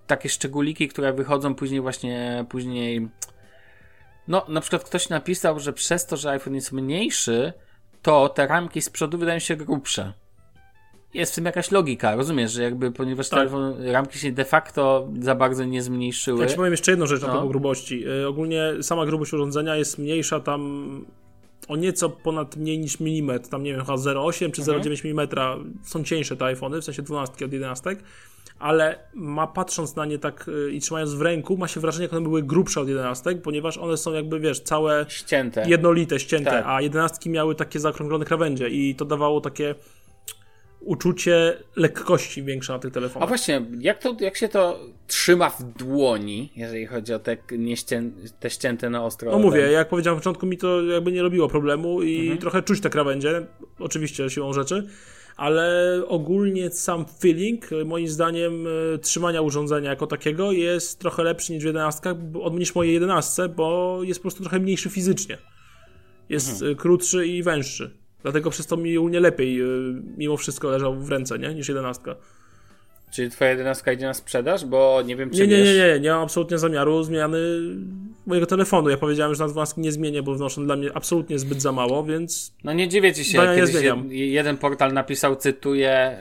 takie 0.07 0.29
szczególiki, 0.29 0.87
które 0.87 1.13
wychodzą 1.13 1.55
później 1.55 1.81
właśnie, 1.81 2.45
później 2.49 3.07
no, 4.27 4.45
na 4.47 4.61
przykład 4.61 4.83
ktoś 4.83 5.09
napisał, 5.09 5.59
że 5.59 5.73
przez 5.73 6.05
to, 6.05 6.17
że 6.17 6.29
iPhone 6.29 6.55
jest 6.55 6.71
mniejszy, 6.71 7.53
to 8.01 8.29
te 8.29 8.47
ramki 8.47 8.81
z 8.81 8.89
przodu 8.89 9.17
wydają 9.17 9.39
się 9.39 9.55
grubsze 9.55 10.13
jest 11.13 11.31
w 11.31 11.35
tym 11.35 11.45
jakaś 11.45 11.71
logika, 11.71 12.15
rozumiesz, 12.15 12.51
że 12.51 12.63
jakby, 12.63 12.91
ponieważ 12.91 13.29
tak. 13.29 13.39
telefon, 13.39 13.73
ramki 13.91 14.19
się 14.19 14.31
de 14.31 14.45
facto 14.45 15.07
za 15.19 15.35
bardzo 15.35 15.65
nie 15.65 15.81
zmniejszyły. 15.81 16.43
Ja 16.43 16.49
ci 16.49 16.55
powiem 16.55 16.73
jeszcze 16.73 16.91
jedną 16.91 17.05
rzecz 17.05 17.21
no. 17.21 17.27
propos 17.27 17.49
grubości. 17.49 18.01
Yy, 18.01 18.27
ogólnie 18.27 18.73
sama 18.81 19.05
grubość 19.05 19.33
urządzenia 19.33 19.75
jest 19.75 19.97
mniejsza 19.97 20.39
tam 20.39 21.05
o 21.67 21.75
nieco 21.75 22.09
ponad 22.09 22.55
mniej 22.55 22.79
niż 22.79 22.99
milimetr, 22.99 23.49
tam 23.49 23.63
nie 23.63 23.71
wiem, 23.71 23.81
chyba 23.81 23.93
0,8 23.93 24.51
czy 24.51 24.61
0,9 24.61 25.09
mhm. 25.09 25.19
mm 25.19 25.73
są 25.83 26.03
cieńsze 26.03 26.37
te 26.37 26.45
iPhony, 26.45 26.81
w 26.81 26.85
sensie 26.85 27.01
12 27.01 27.45
od 27.45 27.53
11, 27.53 27.95
ale 28.59 28.99
ma 29.13 29.47
patrząc 29.47 29.95
na 29.95 30.05
nie 30.05 30.19
tak 30.19 30.45
yy, 30.47 30.71
i 30.71 30.79
trzymając 30.79 31.13
w 31.13 31.21
ręku, 31.21 31.57
ma 31.57 31.67
się 31.67 31.79
wrażenie, 31.79 32.03
jak 32.03 32.13
one 32.13 32.21
były 32.21 32.43
grubsze 32.43 32.81
od 32.81 32.87
11, 32.87 33.35
ponieważ 33.35 33.77
one 33.77 33.97
są 33.97 34.13
jakby, 34.13 34.39
wiesz, 34.39 34.59
całe 34.59 35.05
ścięte. 35.09 35.63
jednolite, 35.67 36.19
ścięte, 36.19 36.51
tak. 36.51 36.63
a 36.67 36.81
11 36.81 37.29
miały 37.29 37.55
takie 37.55 37.79
zaokrąglone 37.79 38.25
krawędzie 38.25 38.69
i 38.69 38.95
to 38.95 39.05
dawało 39.05 39.41
takie 39.41 39.75
uczucie 40.79 41.57
lekkości 41.75 42.43
większe 42.43 42.73
na 42.73 42.79
tych 42.79 42.93
telefonach. 42.93 43.23
A 43.23 43.27
właśnie, 43.27 43.65
jak, 43.79 43.99
to, 43.99 44.17
jak 44.19 44.37
się 44.37 44.47
to 44.49 44.79
trzyma 45.07 45.49
w 45.49 45.63
dłoni, 45.63 46.49
jeżeli 46.55 46.85
chodzi 46.85 47.13
o 47.13 47.19
te, 47.19 47.37
nieścię, 47.51 48.03
te 48.39 48.49
ścięte 48.49 48.89
na 48.89 49.03
ostro? 49.03 49.31
No 49.31 49.39
mówię, 49.39 49.61
jak 49.61 49.89
powiedziałem 49.89 50.15
na 50.15 50.19
początku, 50.19 50.45
mi 50.45 50.57
to 50.57 50.83
jakby 50.83 51.11
nie 51.11 51.21
robiło 51.21 51.47
problemu 51.47 52.01
i 52.01 52.19
mhm. 52.19 52.37
trochę 52.37 52.61
czuć 52.61 52.81
te 52.81 52.89
krawędzie, 52.89 53.45
oczywiście 53.79 54.29
siłą 54.29 54.53
rzeczy, 54.53 54.87
ale 55.37 55.93
ogólnie 56.07 56.69
sam 56.69 57.05
feeling, 57.19 57.69
moim 57.85 58.07
zdaniem, 58.07 58.67
e, 58.67 58.97
trzymania 58.97 59.41
urządzenia 59.41 59.89
jako 59.89 60.07
takiego 60.07 60.51
jest 60.51 60.99
trochę 60.99 61.23
lepszy 61.23 61.53
niż 61.53 61.63
w 61.63 61.65
11, 61.65 62.15
niż 62.51 62.75
mojej 62.75 62.93
11, 62.93 63.49
bo 63.49 63.99
jest 64.03 64.19
po 64.19 64.21
prostu 64.21 64.41
trochę 64.41 64.59
mniejszy 64.59 64.89
fizycznie. 64.89 65.37
Jest 66.29 66.51
mhm. 66.51 66.75
krótszy 66.75 67.27
i 67.27 67.43
węższy. 67.43 68.06
Dlatego 68.27 68.49
przez 68.49 68.67
to 68.67 68.77
mi 68.77 69.09
nie 69.09 69.19
lepiej 69.19 69.61
y, 69.61 69.65
mimo 70.17 70.37
wszystko 70.37 70.69
leżał 70.69 70.95
w 70.95 71.09
ręce, 71.09 71.39
nie? 71.39 71.53
Niż 71.53 71.67
jedenastka. 71.69 72.15
Czyli 73.11 73.29
twoja 73.29 73.51
jedenastka 73.51 73.91
idzie 73.91 74.05
na 74.05 74.13
sprzedaż? 74.13 74.65
Bo 74.65 75.01
nie 75.05 75.15
wiem, 75.15 75.29
czy 75.29 75.47
Nie, 75.47 75.47
nie, 75.47 75.63
nie, 75.63 75.73
nie, 75.73 75.99
nie 75.99 76.09
mam 76.09 76.23
absolutnie 76.23 76.57
zamiaru 76.57 77.03
zmiany 77.03 77.37
mojego 78.25 78.45
telefonu. 78.47 78.89
Ja 78.89 78.97
powiedziałem, 78.97 79.35
że 79.35 79.43
na 79.43 79.49
12 79.49 79.81
nie 79.81 79.91
zmienię, 79.91 80.23
bo 80.23 80.35
wnoszę 80.35 80.61
dla 80.61 80.75
mnie 80.75 80.89
absolutnie 80.93 81.39
zbyt 81.39 81.61
za 81.61 81.71
mało, 81.71 82.03
więc... 82.03 82.53
No 82.63 82.73
nie 82.73 82.87
dziwię 82.87 83.13
ci 83.13 83.25
się, 83.25 83.39
kiedyś 83.55 83.75
jeden 84.09 84.57
portal 84.57 84.93
napisał, 84.93 85.35
cytuję, 85.35 86.17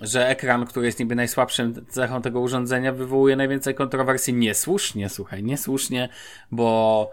yy, 0.00 0.06
że 0.06 0.28
ekran, 0.28 0.66
który 0.66 0.86
jest 0.86 0.98
niby 0.98 1.14
najsłabszym 1.14 1.86
cechą 1.88 2.22
tego 2.22 2.40
urządzenia, 2.40 2.92
wywołuje 2.92 3.36
najwięcej 3.36 3.74
kontrowersji. 3.74 4.34
Niesłusznie, 4.34 5.08
słuchaj, 5.08 5.42
niesłusznie, 5.42 6.08
bo 6.50 7.10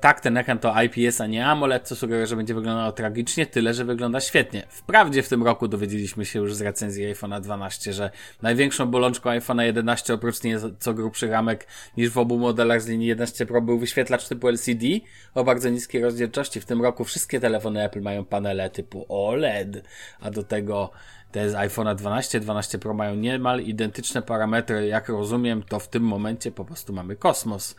tak, 0.00 0.20
ten 0.20 0.36
ekran 0.36 0.58
to 0.58 0.74
IPS, 0.82 1.20
a 1.20 1.26
nie 1.26 1.46
AMOLED, 1.46 1.88
co 1.88 1.96
sugeruje, 1.96 2.26
że 2.26 2.36
będzie 2.36 2.54
wyglądało 2.54 2.92
tragicznie, 2.92 3.46
tyle, 3.46 3.74
że 3.74 3.84
wygląda 3.84 4.20
świetnie. 4.20 4.66
Wprawdzie 4.68 5.22
w 5.22 5.28
tym 5.28 5.42
roku 5.42 5.68
dowiedzieliśmy 5.68 6.24
się 6.24 6.38
już 6.38 6.54
z 6.54 6.60
recenzji 6.60 7.14
iPhone'a 7.14 7.40
12, 7.40 7.92
że 7.92 8.10
największą 8.42 8.86
bolączką 8.86 9.30
iPhone'a 9.30 9.60
11 9.62 10.14
oprócz 10.14 10.42
nieco 10.42 10.94
grubszych 10.94 11.30
ramek 11.30 11.66
niż 11.96 12.10
w 12.10 12.18
obu 12.18 12.38
modelach 12.38 12.82
z 12.82 12.86
linii 12.86 13.06
11 13.06 13.46
Pro 13.46 13.62
był 13.62 13.78
wyświetlacz 13.78 14.28
typu 14.28 14.48
LCD 14.48 14.86
o 15.34 15.44
bardzo 15.44 15.68
niskiej 15.68 16.02
rozdzielczości. 16.02 16.60
W 16.60 16.64
tym 16.64 16.82
roku 16.82 17.04
wszystkie 17.04 17.40
telefony 17.40 17.84
Apple 17.84 18.00
mają 18.00 18.24
panele 18.24 18.70
typu 18.70 19.06
OLED, 19.08 19.84
a 20.20 20.30
do 20.30 20.42
tego 20.42 20.90
te 21.32 21.50
z 21.50 21.54
iPhone'a 21.54 21.94
12, 21.94 22.40
12 22.40 22.78
Pro 22.78 22.94
mają 22.94 23.14
niemal 23.14 23.60
identyczne 23.60 24.22
parametry. 24.22 24.86
Jak 24.86 25.08
rozumiem, 25.08 25.62
to 25.62 25.78
w 25.78 25.88
tym 25.88 26.02
momencie 26.02 26.52
po 26.52 26.64
prostu 26.64 26.92
mamy 26.92 27.16
kosmos. 27.16 27.76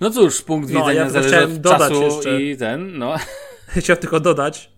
No 0.00 0.10
cóż, 0.10 0.42
punkt 0.42 0.70
no, 0.70 0.80
widzenia 0.80 1.00
ja 1.00 1.10
zależy 1.10 1.44
od 1.44 1.62
czasu 1.62 2.02
jeszcze, 2.02 2.42
i 2.42 2.56
ten, 2.56 2.98
no. 2.98 3.14
Chciałem 3.76 4.00
tylko 4.00 4.20
dodać, 4.20 4.70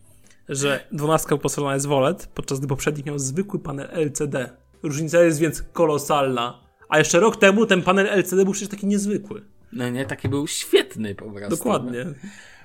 że 0.49 0.85
12 0.93 1.35
uposażona 1.35 1.75
jest 1.75 1.87
w 1.87 1.93
OLED, 1.93 2.27
podczas 2.35 2.59
gdy 2.59 2.69
poprzednik 2.69 3.07
miał 3.07 3.19
zwykły 3.19 3.59
panel 3.59 3.89
LCD. 3.93 4.51
Różnica 4.83 5.23
jest 5.23 5.39
więc 5.39 5.63
kolosalna. 5.73 6.61
A 6.89 6.99
jeszcze 6.99 7.21
rok 7.21 7.37
temu 7.37 7.67
ten 7.67 7.83
panel 7.83 8.07
LCD 8.07 8.45
był 8.45 8.53
przecież 8.53 8.69
taki 8.69 8.87
niezwykły. 8.87 9.43
No 9.73 9.91
nie, 9.91 10.07
taki 10.07 10.29
był 10.29 10.47
świetny 10.47 11.15
po 11.15 11.31
prostu. 11.31 11.57
Dokładnie. 11.57 12.07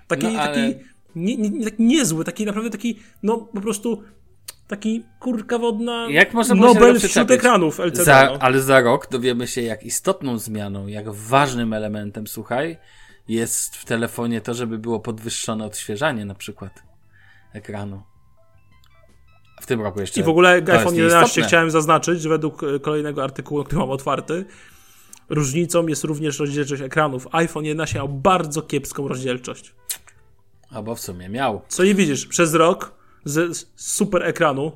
Taki, 0.08 0.28
no, 0.28 0.40
ale... 0.40 0.56
taki, 0.56 0.84
nie, 1.16 1.38
nie, 1.38 1.66
taki 1.66 1.84
niezły, 1.84 2.24
taki 2.26 2.46
naprawdę 2.46 2.70
taki, 2.70 3.00
no 3.24 3.38
po 3.38 3.62
prostu 3.62 4.04
taki 4.68 5.06
kurka 5.20 5.58
wodna 5.58 6.08
jak 6.10 6.34
można 6.34 6.56
Nobel 6.56 7.00
wśród 7.00 7.32
ekranów 7.32 7.80
LCD. 7.80 8.04
Za, 8.04 8.26
no. 8.26 8.38
Ale 8.40 8.62
za 8.62 8.82
rok 8.82 9.08
dowiemy 9.12 9.48
się, 9.48 9.62
jak 9.62 9.84
istotną 9.84 10.38
zmianą, 10.38 10.88
jak 10.88 11.10
ważnym 11.10 11.74
elementem, 11.74 12.28
słuchaj, 12.28 12.78
jest 13.28 13.76
w 13.76 13.86
telefonie 13.86 14.42
to, 14.42 14.54
żeby 14.54 14.78
było 14.78 15.00
podwyższone 15.00 15.66
odświeżanie 15.66 16.26
na 16.26 16.36
przykład 16.36 16.84
ekranu. 17.54 18.04
W 19.62 19.66
tym 19.66 19.82
roku 19.82 20.02
jeszcze. 20.02 20.22
I 20.22 20.24
w 20.24 20.30
ogóle 20.30 20.50
iPhone 20.50 20.96
11 20.96 21.42
chciałem 21.44 21.72
zaznaczyć, 21.72 22.22
że 22.22 22.30
według 22.30 22.64
e, 22.64 22.80
kolejnego 22.80 23.24
artykułu, 23.24 23.64
który 23.64 23.80
mam 23.80 23.90
otwarty, 23.90 24.46
różnicą 25.30 25.88
jest 25.88 26.04
również 26.04 26.40
rozdzielczość 26.40 26.82
ekranów. 26.82 27.28
iPhone 27.32 27.66
11 27.66 28.00
miał 28.00 28.10
bardzo 28.10 28.62
kiepską 28.62 29.08
rozdzielczość. 29.08 29.76
Albo 30.70 30.96
w 30.96 31.00
sumie 31.00 31.30
miał. 31.30 31.62
Co 31.68 31.84
nie 31.84 31.96
widzisz, 31.96 32.26
przez 32.26 32.54
rok 32.54 33.03
z 33.26 33.66
super 33.76 34.24
ekranu, 34.24 34.72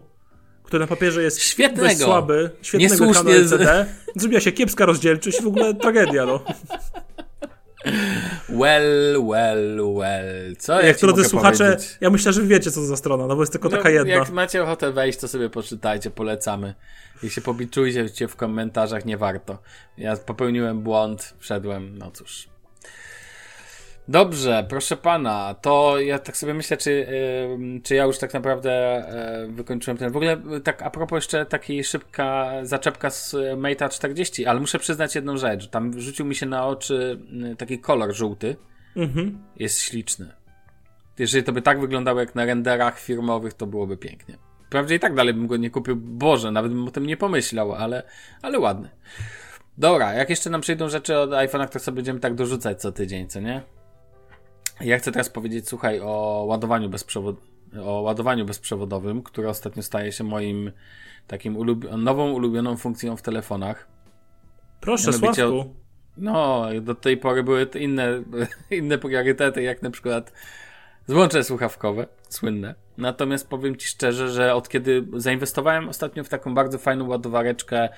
który 0.63 0.79
na 0.79 0.87
papierze 0.87 1.23
jest 1.23 1.41
Świetnego. 1.41 1.87
dość 1.87 1.99
słaby, 1.99 2.49
świetnego 2.61 2.93
Niesłusznie 2.93 3.35
ekranu 3.35 3.43
LCD, 3.43 3.85
z... 4.15 4.21
zrobiła 4.21 4.41
się 4.41 4.51
kiepska 4.51 4.85
rozdzielczość 4.85 5.39
i 5.39 5.43
w 5.43 5.47
ogóle 5.47 5.73
tragedia, 5.73 6.25
no. 6.25 6.39
Well, 8.49 9.17
well, 9.27 9.81
well. 9.95 10.55
Co 10.57 10.81
jak 10.81 11.01
ja 11.01 11.07
drodzy 11.07 11.23
słuchacze, 11.29 11.65
powiedzieć? 11.65 11.97
ja 12.01 12.09
myślę, 12.09 12.33
że 12.33 12.41
wiecie, 12.41 12.71
co 12.71 12.79
to 12.79 12.85
za 12.85 12.97
strona, 12.97 13.27
no 13.27 13.35
bo 13.35 13.41
jest 13.41 13.51
tylko 13.51 13.69
no, 13.69 13.77
taka 13.77 13.89
jedna. 13.89 14.13
Jak 14.13 14.29
macie 14.29 14.63
ochotę 14.63 14.91
wejść, 14.91 15.19
to 15.19 15.27
sobie 15.27 15.49
poczytajcie, 15.49 16.09
polecamy. 16.09 16.73
I 17.23 17.29
się 17.29 17.41
pobiczujcie 17.41 18.27
w 18.27 18.35
komentarzach, 18.35 19.05
nie 19.05 19.17
warto. 19.17 19.57
Ja 19.97 20.17
popełniłem 20.17 20.81
błąd, 20.81 21.33
wszedłem, 21.39 21.97
no 21.97 22.11
cóż. 22.11 22.47
Dobrze, 24.09 24.65
proszę 24.69 24.97
pana, 24.97 25.55
to 25.61 25.99
ja 25.99 26.19
tak 26.19 26.37
sobie 26.37 26.53
myślę, 26.53 26.77
czy, 26.77 26.91
yy, 26.91 27.81
czy 27.83 27.95
ja 27.95 28.03
już 28.03 28.17
tak 28.17 28.33
naprawdę 28.33 29.03
yy, 29.47 29.53
wykończyłem 29.53 29.97
ten. 29.97 30.11
W 30.11 30.15
ogóle 30.15 30.41
yy, 30.49 30.61
tak 30.61 30.81
a 30.81 30.89
propos 30.89 31.17
jeszcze 31.17 31.45
takiej 31.45 31.83
szybka 31.83 32.51
zaczepka 32.63 33.09
z 33.09 33.33
Mate'a 33.33 33.89
40, 33.89 34.45
ale 34.45 34.59
muszę 34.59 34.79
przyznać 34.79 35.15
jedną 35.15 35.37
rzecz. 35.37 35.69
Tam 35.69 35.99
rzucił 36.01 36.25
mi 36.25 36.35
się 36.35 36.45
na 36.45 36.67
oczy 36.67 37.19
taki 37.57 37.79
kolor 37.79 38.15
żółty. 38.15 38.55
Mhm. 38.95 39.43
Jest 39.55 39.81
śliczny. 39.81 40.31
Jeżeli 41.19 41.43
to 41.43 41.51
by 41.51 41.61
tak 41.61 41.79
wyglądało 41.79 42.19
jak 42.19 42.35
na 42.35 42.45
renderach 42.45 42.99
firmowych, 42.99 43.53
to 43.53 43.67
byłoby 43.67 43.97
pięknie. 43.97 44.37
Wprawdzie 44.67 44.95
i 44.95 44.99
tak 44.99 45.15
dalej 45.15 45.33
bym 45.33 45.47
go 45.47 45.57
nie 45.57 45.69
kupił, 45.69 45.95
Boże, 45.95 46.51
nawet 46.51 46.71
bym 46.71 46.87
o 46.87 46.91
tym 46.91 47.05
nie 47.05 47.17
pomyślał, 47.17 47.73
ale, 47.73 48.03
ale 48.41 48.59
ładny. 48.59 48.89
Dobra, 49.77 50.13
jak 50.13 50.29
jeszcze 50.29 50.49
nam 50.49 50.61
przyjdą 50.61 50.89
rzeczy 50.89 51.17
od 51.17 51.29
iPhone'a, 51.29 51.67
to 51.67 51.79
sobie 51.79 51.95
będziemy 51.95 52.19
tak 52.19 52.35
dorzucać 52.35 52.81
co 52.81 52.91
tydzień, 52.91 53.27
co 53.27 53.39
nie? 53.39 53.76
Ja 54.81 54.97
chcę 54.97 55.11
teraz 55.11 55.29
powiedzieć, 55.29 55.67
słuchaj, 55.67 55.99
o 55.99 56.43
ładowaniu, 56.47 56.89
bezprzewod... 56.89 57.35
o 57.83 58.01
ładowaniu 58.01 58.45
bezprzewodowym, 58.45 59.23
które 59.23 59.49
ostatnio 59.49 59.83
staje 59.83 60.11
się 60.11 60.23
moim 60.23 60.71
takim 61.27 61.57
ulub... 61.57 61.85
nową 61.97 62.31
ulubioną 62.31 62.77
funkcją 62.77 63.17
w 63.17 63.21
telefonach. 63.21 63.87
Proszę, 64.81 65.11
Mianowicie... 65.11 65.47
Sławku. 65.47 65.73
No, 66.17 66.65
do 66.81 66.95
tej 66.95 67.17
pory 67.17 67.43
były 67.43 67.67
inne, 67.79 68.23
inne 68.71 68.97
priorytety, 68.97 69.61
jak 69.61 69.81
na 69.81 69.91
przykład 69.91 70.33
złącze 71.07 71.43
słuchawkowe, 71.43 72.07
słynne. 72.29 72.75
Natomiast 72.97 73.49
powiem 73.49 73.75
Ci 73.75 73.87
szczerze, 73.87 74.29
że 74.29 74.53
od 74.53 74.69
kiedy 74.69 75.07
zainwestowałem 75.13 75.89
ostatnio 75.89 76.23
w 76.23 76.29
taką 76.29 76.53
bardzo 76.53 76.77
fajną 76.77 77.07
ładowareczkę 77.07 77.89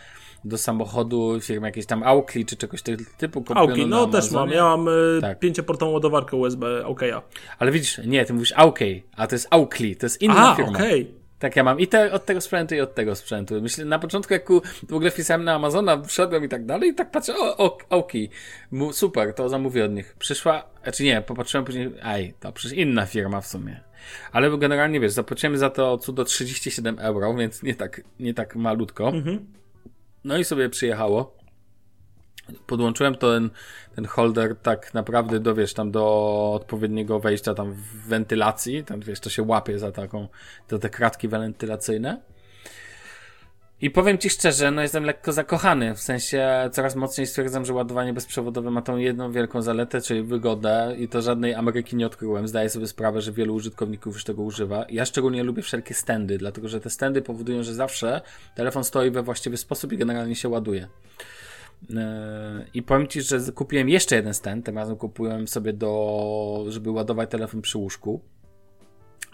do 0.46 0.58
samochodu 0.58 1.40
firmy 1.42 1.68
jakieś 1.68 1.86
tam 1.86 2.04
Aukli 2.04 2.46
czy 2.46 2.56
czegoś 2.56 2.82
tego 2.82 3.04
typu. 3.18 3.44
Auki, 3.56 3.86
no 3.86 4.08
też 4.08 4.32
mam. 4.32 4.50
Ja 4.50 4.64
mam 4.64 4.88
y, 4.88 5.22
tak. 5.22 5.40
pięcioportową 5.40 5.92
ładowarkę 5.92 6.38
USB 6.38 6.86
Aukeya. 6.86 7.22
Ale 7.60 7.72
widzisz, 7.72 8.02
nie, 8.06 8.26
ty 8.26 8.34
mówisz 8.34 8.54
Aukey, 8.56 9.04
a 9.16 9.28
to 9.28 9.36
jest 9.36 9.48
Aukli, 9.50 9.96
to 9.96 10.06
jest 10.06 10.22
inna 10.22 10.36
Aha, 10.38 10.56
firma. 10.56 10.72
Okay. 10.72 11.20
Tak, 11.40 11.56
ja 11.56 11.64
mam 11.64 11.80
i 11.80 11.88
te, 11.88 12.12
od 12.12 12.26
tego 12.26 12.42
sprzętu, 12.42 12.76
i 12.76 12.80
od 12.80 12.96
tego 12.96 13.16
sprzętu. 13.16 13.62
Myślę, 13.62 13.86
na 13.86 14.00
początku, 14.00 14.34
jak 14.34 14.48
w 14.90 14.94
ogóle 14.94 15.12
wpisałem 15.12 15.44
na 15.44 15.54
Amazona, 15.54 16.02
wszedłem 16.02 16.46
i 16.46 16.50
tak 16.50 16.66
dalej, 16.66 16.90
i 16.90 16.94
tak 16.94 17.12
patrzę, 17.12 17.34
o, 17.38 17.58
o 17.58 17.78
Auki, 17.90 18.30
super, 18.92 19.34
to 19.34 19.50
zamówię 19.50 19.86
od 19.86 19.92
nich. 19.92 20.16
Przyszła, 20.20 20.64
znaczy 20.84 21.04
nie, 21.04 21.22
popatrzyłem 21.22 21.66
później, 21.66 21.92
aj, 22.04 22.34
to 22.40 22.52
przecież 22.52 22.78
inna 22.78 23.06
firma 23.06 23.42
w 23.42 23.48
sumie. 23.48 23.89
Ale 24.32 24.58
generalnie, 24.58 25.00
wiesz, 25.00 25.12
zapłaciłem 25.12 25.58
za 25.58 25.70
to 25.70 25.98
cudo 25.98 26.24
37 26.24 27.00
euro, 27.00 27.34
więc 27.34 27.64
nie 27.64 27.76
tak, 27.76 28.02
nie 28.20 28.34
tak 28.34 28.56
malutko. 28.56 29.08
Mhm. 29.08 29.46
No 30.24 30.38
i 30.38 30.44
sobie 30.44 30.70
przyjechało. 30.70 31.40
Podłączyłem 32.68 33.16
ten, 33.16 33.50
ten 33.96 34.06
holder 34.06 34.56
tak 34.56 34.94
naprawdę 34.94 35.40
do, 35.40 35.56
wiesz, 35.56 35.74
tam 35.74 35.92
do 35.92 36.06
odpowiedniego 36.54 37.20
wejścia 37.20 37.54
tam 37.54 37.74
w 37.74 38.08
wentylacji. 38.08 38.84
Tam, 38.84 39.00
wiesz, 39.00 39.20
to 39.20 39.30
się 39.30 39.44
łapie 39.44 39.80
za 39.80 39.92
taką, 39.92 40.28
za 40.70 40.80
te 40.80 40.90
kratki 40.90 41.28
wentylacyjne. 41.28 42.22
I 43.82 43.90
powiem 43.90 44.18
Ci 44.18 44.30
szczerze, 44.30 44.72
no 44.72 44.82
jestem 44.82 45.04
lekko 45.04 45.34
zakochany, 45.34 45.96
w 45.96 46.00
sensie 46.00 46.70
coraz 46.72 46.96
mocniej 46.96 47.28
stwierdzam, 47.28 47.66
że 47.66 47.74
ładowanie 47.74 48.14
bezprzewodowe 48.14 48.72
ma 48.72 48.82
tą 48.82 48.98
jedną 48.98 49.32
wielką 49.32 49.62
zaletę, 49.62 50.02
czyli 50.02 50.24
wygodę 50.24 50.96
i 50.98 51.08
to 51.08 51.22
żadnej 51.22 51.54
Ameryki 51.54 51.96
nie 51.96 52.06
odkryłem. 52.06 52.48
Zdaję 52.48 52.70
sobie 52.70 52.88
sprawę, 52.88 53.22
że 53.22 53.32
wielu 53.32 53.56
użytkowników 53.56 54.14
już 54.14 54.24
tego 54.24 54.44
używa. 54.44 54.86
Ja 54.90 55.06
szczególnie 55.06 55.44
lubię 55.44 55.62
wszelkie 55.62 55.94
stędy, 55.94 56.38
dlatego 56.38 56.70
że 56.70 56.80
te 56.80 56.90
stędy 56.90 57.22
powodują, 57.22 57.64
że 57.64 57.74
zawsze 57.74 58.22
telefon 58.56 58.84
stoi 58.84 59.12
we 59.12 59.24
właściwy 59.24 59.58
sposób 59.58 59.94
i 59.94 59.98
generalnie 59.98 60.36
się 60.36 60.50
ładuje. 60.50 60.88
E, 61.96 62.66
I 62.74 62.84
powiem 62.84 63.08
Ci, 63.08 63.22
że 63.22 63.40
kupiłem 63.56 63.90
jeszcze 63.90 64.16
jeden 64.16 64.34
stand, 64.34 64.66
tym 64.66 64.78
razem 64.78 64.96
kupiłem 64.96 65.48
sobie 65.48 65.74
do, 65.74 66.66
żeby 66.68 66.92
ładować 66.92 67.30
telefon 67.30 67.62
przy 67.62 67.78
łóżku. 67.78 68.22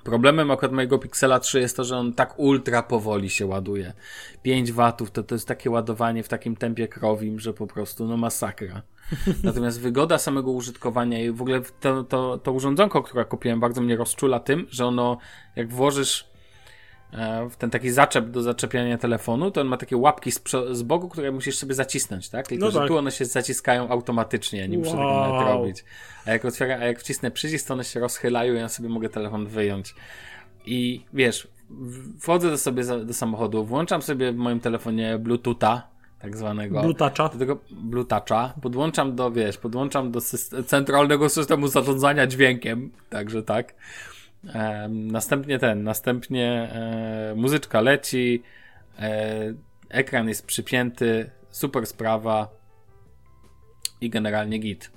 Problemem 0.06 0.52
akurat 0.52 0.72
mojego 0.72 1.00
Pixela 1.00 1.40
3 1.40 1.60
jest 1.60 1.78
to, 1.78 1.84
że 1.84 1.98
on 1.98 2.14
tak 2.14 2.40
ultra 2.40 2.84
powoli 2.84 3.30
się 3.30 3.46
ładuje. 3.46 3.94
5 4.42 4.72
watów 4.72 5.12
to, 5.12 5.24
to 5.24 5.36
jest 5.36 5.48
takie 5.48 5.70
ładowanie 5.70 6.24
w 6.24 6.28
takim 6.28 6.56
tempie 6.56 6.88
krowim, 6.88 7.40
że 7.40 7.54
po 7.54 7.68
prostu 7.68 8.08
no 8.08 8.18
masakra. 8.18 8.82
Natomiast 9.44 9.82
wygoda 9.82 10.18
samego 10.18 10.52
użytkowania 10.52 11.24
i 11.24 11.32
w 11.32 11.42
ogóle 11.42 11.62
to, 11.80 12.04
to, 12.04 12.38
to 12.38 12.52
urządzonko, 12.52 13.04
które 13.04 13.26
kupiłem, 13.26 13.60
bardzo 13.60 13.82
mnie 13.82 13.96
rozczula 13.96 14.40
tym, 14.40 14.68
że 14.70 14.86
ono, 14.86 15.18
jak 15.56 15.70
włożysz 15.70 16.35
ten 17.58 17.70
taki 17.70 17.92
zaczep 17.92 18.30
do 18.30 18.42
zaczepiania 18.42 18.98
telefonu, 18.98 19.52
to 19.52 19.62
on 19.62 19.68
ma 19.68 19.78
takie 19.78 19.98
łapki 19.98 20.32
z, 20.32 20.42
z 20.72 20.84
boku, 20.84 21.10
które 21.10 21.32
musisz 21.32 21.58
sobie 21.58 21.74
zacisnąć, 21.74 22.30
tak? 22.30 22.48
Tylko, 22.48 22.66
no 22.66 22.72
tak. 22.72 22.82
że 22.82 22.88
tu 22.88 22.98
one 22.98 23.12
się 23.12 23.26
zaciskają 23.26 23.90
automatycznie, 23.90 24.68
nie 24.68 24.78
muszę 24.78 24.96
wow. 24.96 25.00
tego 25.00 25.34
nawet 25.34 25.48
robić. 25.48 25.84
A 26.26 26.32
jak 26.32 26.46
otwieram, 26.46 26.82
a 26.82 26.86
jak 26.86 27.00
wcisnę 27.00 27.32
przycisk, 27.32 27.68
to 27.68 27.74
one 27.74 27.84
się 27.84 28.00
rozchylają 28.00 28.54
i 28.54 28.58
ja 28.58 28.70
sobie 28.70 28.90
mogę 28.90 29.10
telefon 29.10 29.48
wyjąć. 29.48 29.96
I 30.66 31.06
wiesz, 31.14 31.48
wchodzę 32.20 32.50
do 32.50 32.58
sobie 32.58 32.84
do 33.06 33.14
samochodu, 33.14 33.66
włączam 33.66 34.02
sobie 34.02 34.32
w 34.32 34.36
moim 34.36 34.60
telefonie 34.60 35.20
Bluetootha, 35.20 35.88
tak 36.20 36.38
zwanego. 36.38 36.82
Bluetoucha. 36.82 37.30
Do 37.30 37.40
tego 37.40 37.60
Bluetoucha. 37.72 38.54
Podłączam 38.62 39.16
do, 39.16 39.32
wiesz, 39.32 39.58
podłączam 39.58 40.12
do 40.12 40.22
centralnego 40.66 41.30
systemu 41.30 41.68
zarządzania 41.68 42.28
dźwiękiem, 42.28 42.92
także 43.10 43.44
tak 43.44 43.74
następnie 44.90 45.60
ten, 45.60 45.84
następnie 45.84 46.72
e, 46.72 47.34
muzyczka 47.36 47.82
leci, 47.82 48.44
e, 49.00 49.54
ekran 49.90 50.28
jest 50.28 50.46
przypięty, 50.46 51.32
super 51.50 51.86
sprawa 51.86 52.50
i 54.02 54.10
generalnie 54.10 54.60
git. 54.60 54.92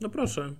No 0.00 0.08
proszę. 0.08 0.54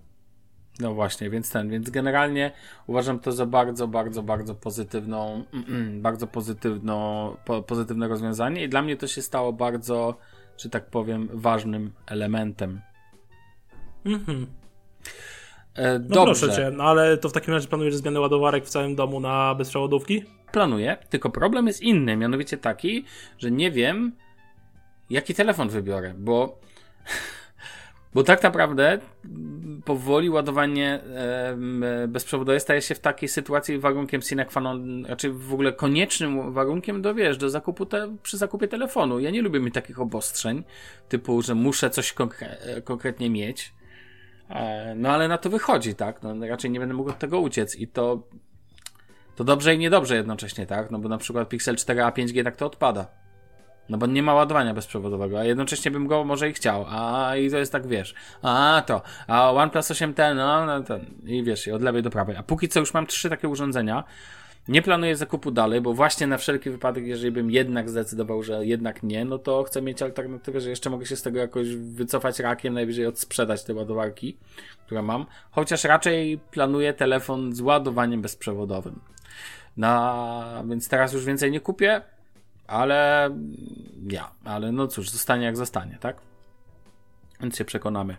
No 0.81 0.95
właśnie, 0.95 1.31
więc 1.31 1.51
ten, 1.51 1.71
więc 1.71 1.91
generalnie 1.91 2.53
uważam 2.87 3.21
to 3.21 3.33
za 3.33 3.47
bardzo, 3.47 3.89
bardzo, 3.89 4.23
bardzo 4.23 4.55
pozytywną, 4.55 5.45
bardzo 6.09 6.27
pozytywno, 6.27 7.37
po, 7.45 7.63
pozytywne 7.63 8.09
rozwiązanie 8.09 8.65
i 8.65 8.69
dla 8.69 8.83
mnie 8.83 8.97
to 8.97 9.07
się 9.07 9.23
stało 9.23 9.53
bardzo, 9.53 10.19
że 10.59 10.71
tak 10.71 10.87
powiem, 10.87 11.29
ważnym 11.33 11.93
elementem. 12.07 12.81
Mhm. 14.05 14.47
E, 15.75 15.99
no 15.99 16.25
proszę 16.25 16.53
cię, 16.53 16.71
no 16.73 16.85
ale 16.85 17.19
to 17.19 17.29
w 17.29 17.33
takim 17.33 17.55
razie 17.55 17.69
planujesz 17.69 17.95
zmianę 17.95 18.21
ładowarek 18.21 18.65
w 18.65 18.69
całym 18.69 18.95
domu 18.95 19.21
na 19.21 19.55
bezprzewodówki? 19.55 20.25
Planuję, 20.53 20.97
tylko 21.11 21.31
problem 21.31 21.67
jest 21.67 21.83
inny, 21.83 22.17
mianowicie 22.17 22.59
taki, 22.59 23.05
że 23.39 23.51
nie 23.51 23.71
wiem, 23.71 24.13
jaki 25.11 25.35
telefon 25.35 25.69
wybiorę, 25.69 26.15
bo 26.19 26.59
bo 28.15 28.23
tak 28.23 28.43
naprawdę 28.43 28.99
powoli 29.85 30.31
ładowanie 30.31 31.01
e, 31.03 32.07
bezprzewodowe 32.09 32.61
staje 32.61 32.83
się 32.83 32.95
w 32.95 33.01
takiej 33.01 33.29
sytuacji 33.29 33.79
warunkiem 33.79 34.23
sine 34.23 34.45
qua 34.45 34.61
non, 34.61 35.07
raczej 35.07 35.33
w 35.33 35.53
ogóle 35.53 35.73
koniecznym 35.73 36.53
warunkiem 36.53 37.03
do, 37.03 37.15
wiesz, 37.15 37.37
do 37.37 37.51
zakupu 37.51 37.87
te, 37.87 38.17
przy 38.23 38.37
zakupie 38.37 38.69
telefonu. 38.69 39.21
Ja 39.21 39.31
nie 39.31 39.43
lubię 39.43 39.61
mieć 39.61 39.75
takich 39.75 40.01
obostrzeń, 40.01 40.65
typu, 41.09 41.43
że 41.43 41.55
muszę 41.55 41.91
coś 41.91 42.13
konkre 42.13 42.57
konkretnie 42.85 43.31
mieć. 43.31 43.73
E, 44.51 44.95
no 44.95 45.11
ale 45.11 45.29
na 45.29 45.39
to 45.39 45.51
wychodzi, 45.51 45.95
tak? 45.95 46.23
No, 46.23 46.47
raczej 46.49 46.71
nie 46.71 46.81
będę 46.81 46.95
mógł 46.95 47.11
od 47.11 47.19
tego 47.19 47.41
uciec 47.41 47.77
i 47.77 47.89
to 47.89 48.23
to 49.37 49.45
dobrze 49.45 49.75
i 49.75 49.79
niedobrze 49.79 50.17
jednocześnie, 50.17 50.67
tak? 50.67 50.91
No 50.91 50.99
bo 50.99 51.09
na 51.09 51.19
przykład 51.19 51.49
Pixel 51.49 51.75
4a 51.75 52.13
5G 52.13 52.45
tak 52.45 52.57
to 52.57 52.67
odpada. 52.67 53.07
No 53.89 53.99
bo 53.99 54.07
nie 54.07 54.23
ma 54.23 54.35
ładowania 54.35 54.75
bezprzewodowego, 54.75 55.41
a 55.41 55.45
jednocześnie 55.45 55.91
bym 55.91 56.07
go 56.07 56.25
może 56.25 56.51
i 56.51 56.53
chciał. 56.53 56.87
A 56.89 57.37
i 57.37 57.51
to 57.51 57.59
jest 57.59 57.73
tak, 57.73 57.87
wiesz. 57.87 58.15
A 58.43 58.83
to, 58.87 59.03
a 59.27 59.53
OnePlus 59.53 59.91
8T, 59.91 60.37
no, 60.37 60.67
no 60.67 60.81
ten. 60.83 61.05
I 61.25 61.45
wiesz, 61.45 61.67
i 61.67 61.73
od 61.73 61.83
lewej 61.83 62.03
do 62.03 62.11
prawej. 62.11 62.37
A 62.37 62.43
póki 62.43 62.69
co 62.69 62.81
już 62.81 62.95
mam 62.95 63.07
trzy 63.07 63.31
takie 63.31 63.49
urządzenia, 63.49 64.05
nie 64.69 64.83
planuję 64.83 65.17
zakupu 65.17 65.51
dalej, 65.51 65.81
bo 65.81 65.95
właśnie 65.95 66.27
na 66.27 66.39
wszelki 66.39 66.71
wypadek, 66.71 67.07
jeżeli 67.07 67.33
bym 67.33 67.51
jednak 67.51 67.91
zdecydował, 67.91 68.43
że 68.43 68.67
jednak 68.67 69.03
nie, 69.03 69.25
no 69.25 69.39
to 69.39 69.63
chcę 69.63 69.83
mieć 69.83 70.03
alternatywę, 70.03 70.61
że 70.61 70.71
jeszcze 70.71 70.91
mogę 70.91 71.07
się 71.07 71.17
z 71.17 71.23
tego 71.23 71.39
jakoś 71.39 71.77
wycofać 71.77 72.39
rakiem, 72.39 72.75
najwyżej 72.75 73.07
odsprzedać 73.07 73.65
te 73.65 73.75
ładowarki, 73.75 74.37
które 74.87 75.03
mam. 75.03 75.27
Chociaż 75.51 75.85
raczej 75.85 76.39
planuję 76.51 76.93
telefon 76.93 77.53
z 77.53 77.61
ładowaniem 77.61 78.23
bezprzewodowym. 78.23 79.01
No, 79.77 80.45
więc 80.69 80.89
teraz 80.89 81.13
już 81.13 81.25
więcej 81.25 81.51
nie 81.51 81.61
kupię, 81.61 82.03
ale 82.67 83.31
ja, 84.09 84.31
ale 84.45 84.73
no 84.73 84.87
cóż, 84.87 85.11
zostanie 85.11 85.45
jak 85.45 85.57
zostanie, 85.57 85.99
tak? 86.01 86.17
Więc 87.41 87.57
się 87.57 87.65
przekonamy 87.65 88.17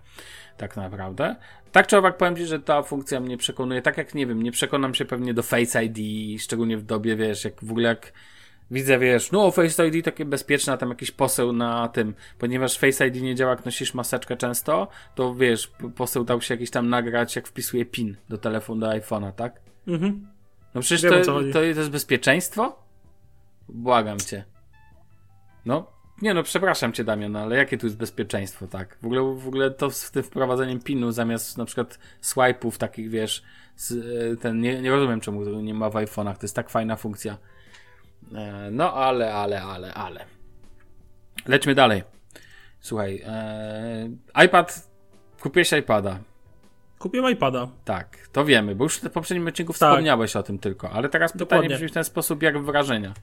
tak 0.58 0.78
naprawdę. 0.78 1.36
Tak 1.72 1.88
czy 1.88 1.98
owak 1.98 2.18
powiem 2.18 2.36
Ci, 2.36 2.46
że 2.46 2.60
ta 2.60 2.84
funkcja 2.84 3.20
mnie 3.20 3.38
przekonuje, 3.38 3.82
tak 3.82 3.98
jak 3.98 4.16
nie 4.16 4.28
wiem, 4.28 4.44
nie 4.44 4.52
przekonam 4.52 4.96
się 4.96 5.06
pewnie 5.06 5.34
do 5.34 5.44
Face 5.44 5.84
ID, 5.86 6.42
szczególnie 6.42 6.78
w 6.78 6.84
dobie, 6.84 7.16
wiesz, 7.16 7.46
jak 7.46 7.64
w 7.64 7.72
ogóle 7.72 7.90
jak 7.90 8.14
widzę, 8.72 9.00
wiesz, 9.00 9.32
no 9.32 9.52
Face 9.52 9.88
ID 9.88 10.06
takie 10.06 10.26
bezpieczne, 10.26 10.74
a 10.74 10.78
tam 10.78 10.90
jakiś 10.90 11.12
poseł 11.12 11.54
na 11.54 11.88
tym, 11.88 12.14
ponieważ 12.40 12.78
Face 12.78 13.08
ID 13.08 13.22
nie 13.22 13.36
działa, 13.36 13.52
jak 13.52 13.66
nosisz 13.66 13.94
maseczkę 13.94 14.38
często, 14.38 14.88
to 15.16 15.36
wiesz, 15.36 15.72
poseł 15.96 16.24
dał 16.24 16.42
się 16.42 16.54
jakiś 16.54 16.72
tam 16.72 16.90
nagrać, 16.90 17.36
jak 17.36 17.48
wpisuje 17.48 17.86
PIN 17.86 18.16
do 18.30 18.38
telefonu, 18.38 18.82
do 18.82 18.88
iPhone'a, 18.88 19.32
tak? 19.32 19.62
Mhm. 19.88 20.28
No 20.76 20.82
przecież 20.82 21.12
to, 21.12 21.22
to, 21.22 21.42
to 21.54 21.64
jest 21.64 21.90
bezpieczeństwo? 21.90 22.80
Błagam 23.70 24.20
Cię. 24.20 24.46
No, 25.66 25.95
Nie 26.22 26.34
no, 26.34 26.44
przepraszam 26.44 26.94
cię 26.94 27.04
Damian, 27.04 27.32
no, 27.32 27.40
ale 27.40 27.58
jakie 27.58 27.78
tu 27.78 27.86
jest 27.86 27.98
bezpieczeństwo, 27.98 28.68
tak? 28.68 28.98
W 29.02 29.06
ogóle, 29.06 29.22
w 29.22 29.48
ogóle 29.48 29.72
to 29.72 29.92
z 29.92 30.12
tym 30.12 30.24
wprowadzeniem 30.24 30.80
pinu 30.80 31.12
zamiast 31.12 31.58
na 31.58 31.66
przykład 31.66 32.00
swipe'ów 32.24 32.78
takich, 32.78 33.10
wiesz, 33.10 33.44
z, 33.76 33.92
e, 33.92 34.38
ten, 34.38 34.62
nie, 34.62 34.82
nie 34.82 34.92
rozumiem 34.92 35.22
czemu 35.22 35.62
nie 35.62 35.74
ma 35.74 35.90
w 35.90 35.94
iPhone'ach, 35.94 36.34
to 36.38 36.40
jest 36.42 36.56
tak 36.56 36.70
fajna 36.70 36.96
funkcja. 36.96 37.38
E, 38.36 38.70
no 38.72 38.94
ale, 38.94 39.34
ale, 39.34 39.62
ale, 39.62 39.94
ale. 39.94 40.26
Lećmy 41.48 41.76
dalej. 41.76 42.04
Słuchaj, 42.80 43.22
e, 43.26 44.10
iPad, 44.46 44.90
kupiłeś 45.42 45.72
iPada. 45.72 46.20
Kupiłem 47.00 47.34
iPada. 47.34 47.68
Tak, 47.86 48.18
to 48.32 48.46
wiemy, 48.46 48.76
bo 48.76 48.84
już 48.84 48.98
w 48.98 49.10
poprzednim 49.10 49.48
odcinku 49.48 49.74
Tak. 49.74 49.78
wspomniałeś 49.78 50.36
o 50.36 50.44
tym 50.44 50.60
tylko, 50.60 50.90
ale 50.90 51.10
teraz 51.10 51.32
pytanie 51.32 51.50
Dokładnie. 51.50 51.76
brzmi 51.76 51.88
w 51.90 51.92
ten 51.92 52.04
sposób, 52.04 52.44
jak 52.44 52.64
wrażenia. 52.64 53.14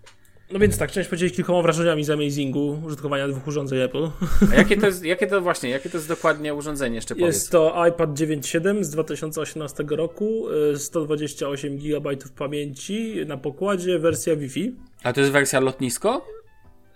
No 0.51 0.59
więc 0.59 0.79
tak, 0.79 0.91
chciałem 0.91 1.11
podzielić 1.11 1.37
kilkoma 1.37 1.63
wrażeniami 1.63 2.05
z 2.05 2.11
Amazingu, 2.11 2.79
użytkowania 2.87 3.29
dwóch 3.29 3.47
urządzeń 3.47 3.81
Apple. 3.81 4.09
A 4.53 4.55
jakie 4.55 4.77
to 4.77 4.87
jest, 4.87 5.05
jakie 5.05 5.27
to 5.27 5.41
właśnie, 5.41 5.71
jakie 5.71 5.91
to 5.91 5.97
jest 5.97 6.09
dokładnie 6.09 6.55
urządzenie, 6.55 6.95
jeszcze 6.95 7.15
powiedz. 7.15 7.35
Jest 7.35 7.51
to 7.51 7.87
iPad 7.89 8.11
9.7 8.11 8.85
z 8.85 8.91
2018 8.91 9.85
roku, 9.91 10.51
y, 10.73 10.79
128 10.79 11.79
GB 11.79 12.11
pamięci 12.37 13.15
na 13.27 13.37
pokładzie, 13.37 13.99
wersja 13.99 14.37
Wi-Fi, 14.37 14.75
A 15.03 15.13
to 15.13 15.21
jest 15.21 15.33
wersja 15.33 15.61
lotnisko? 15.61 16.27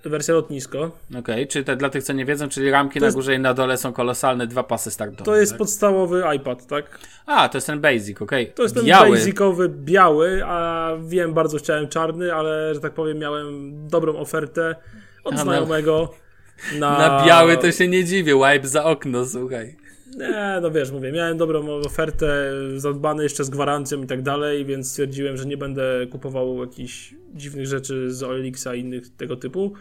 Wersja 0.09 0.35
lotnisko. 0.35 0.91
Okej, 1.19 1.47
czy 1.47 1.65
te, 1.65 1.77
dla 1.77 1.91
tych, 1.91 2.05
co 2.05 2.13
nie 2.13 2.25
wiedzą, 2.25 2.49
czyli 2.49 2.71
ramki 2.71 3.01
na 3.01 3.11
górze 3.11 3.35
i 3.35 3.39
na 3.39 3.55
dole 3.55 3.77
są 3.77 3.93
kolosalne, 3.93 4.47
dwa 4.47 4.63
pasy 4.63 4.91
startowe. 4.91 5.25
To 5.25 5.37
jest 5.37 5.53
tak? 5.53 5.59
podstawowy 5.59 6.23
iPad, 6.37 6.67
tak? 6.67 6.99
A, 7.27 7.49
to 7.49 7.59
jest 7.59 7.67
ten 7.67 7.81
basic, 7.81 8.23
okej. 8.23 8.53
To 8.55 8.63
jest 8.63 8.75
ten 8.75 8.85
Biały. 8.85 9.17
basicowy, 9.17 9.69
biały, 9.69 10.45
a 10.45 10.91
wiem, 11.05 11.35
bardzo 11.35 11.59
chciałem 11.59 11.89
czarny, 11.89 12.35
ale, 12.35 12.75
że 12.75 12.81
tak 12.81 12.93
powiem, 12.93 13.19
miałem 13.19 13.75
dobrą 13.89 14.17
ofertę 14.17 14.77
od 15.25 15.35
A, 15.35 15.37
znajomego 15.37 16.15
na... 16.81 16.99
Na 16.99 17.27
biały 17.27 17.57
to 17.57 17.73
się 17.73 17.89
nie 17.89 18.05
dziwię, 18.05 18.35
wipe 18.35 18.69
za 18.69 18.85
okno, 18.85 19.27
słuchaj. 19.27 19.87
Nie, 20.17 20.59
no 20.63 20.71
wiesz, 20.71 20.91
mówię, 20.91 21.13
miałem 21.13 21.37
dobrą 21.39 21.71
ofertę, 21.71 22.53
zadbany 22.77 23.23
jeszcze 23.23 23.45
z 23.45 23.51
gwarancją 23.51 24.03
i 24.03 24.07
tak 24.07 24.23
dalej, 24.23 24.65
więc 24.65 24.91
stwierdziłem, 24.91 25.37
że 25.37 25.47
nie 25.47 25.57
będę 25.57 26.07
kupował 26.11 26.61
jakichś 26.61 27.15
dziwnych 27.35 27.67
rzeczy 27.67 28.15
z 28.15 28.23
OLX-a 28.23 28.75
i 28.75 28.81
innych 28.81 29.17
tego 29.17 29.37
typu. 29.37 29.73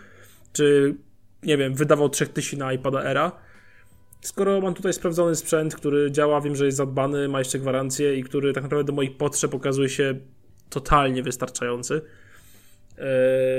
Czy, 0.55 0.95
nie 1.43 1.57
wiem, 1.57 1.73
wydawał 1.73 2.09
3000 2.09 2.57
na 2.57 2.73
iPada 2.73 3.03
Era. 3.03 3.31
Skoro 4.21 4.61
mam 4.61 4.73
tutaj 4.73 4.93
sprawdzony 4.93 5.35
sprzęt, 5.35 5.75
który 5.75 6.11
działa, 6.11 6.41
wiem, 6.41 6.55
że 6.55 6.65
jest 6.65 6.77
zadbany, 6.77 7.27
ma 7.27 7.39
jeszcze 7.39 7.59
gwarancję 7.59 8.15
i 8.15 8.23
który 8.23 8.53
tak 8.53 8.63
naprawdę 8.63 8.83
do 8.83 8.93
moich 8.93 9.17
potrzeb 9.17 9.53
okazuje 9.53 9.89
się 9.89 10.15
totalnie 10.69 11.23
wystarczający. 11.23 12.01
Yy, 12.97 13.03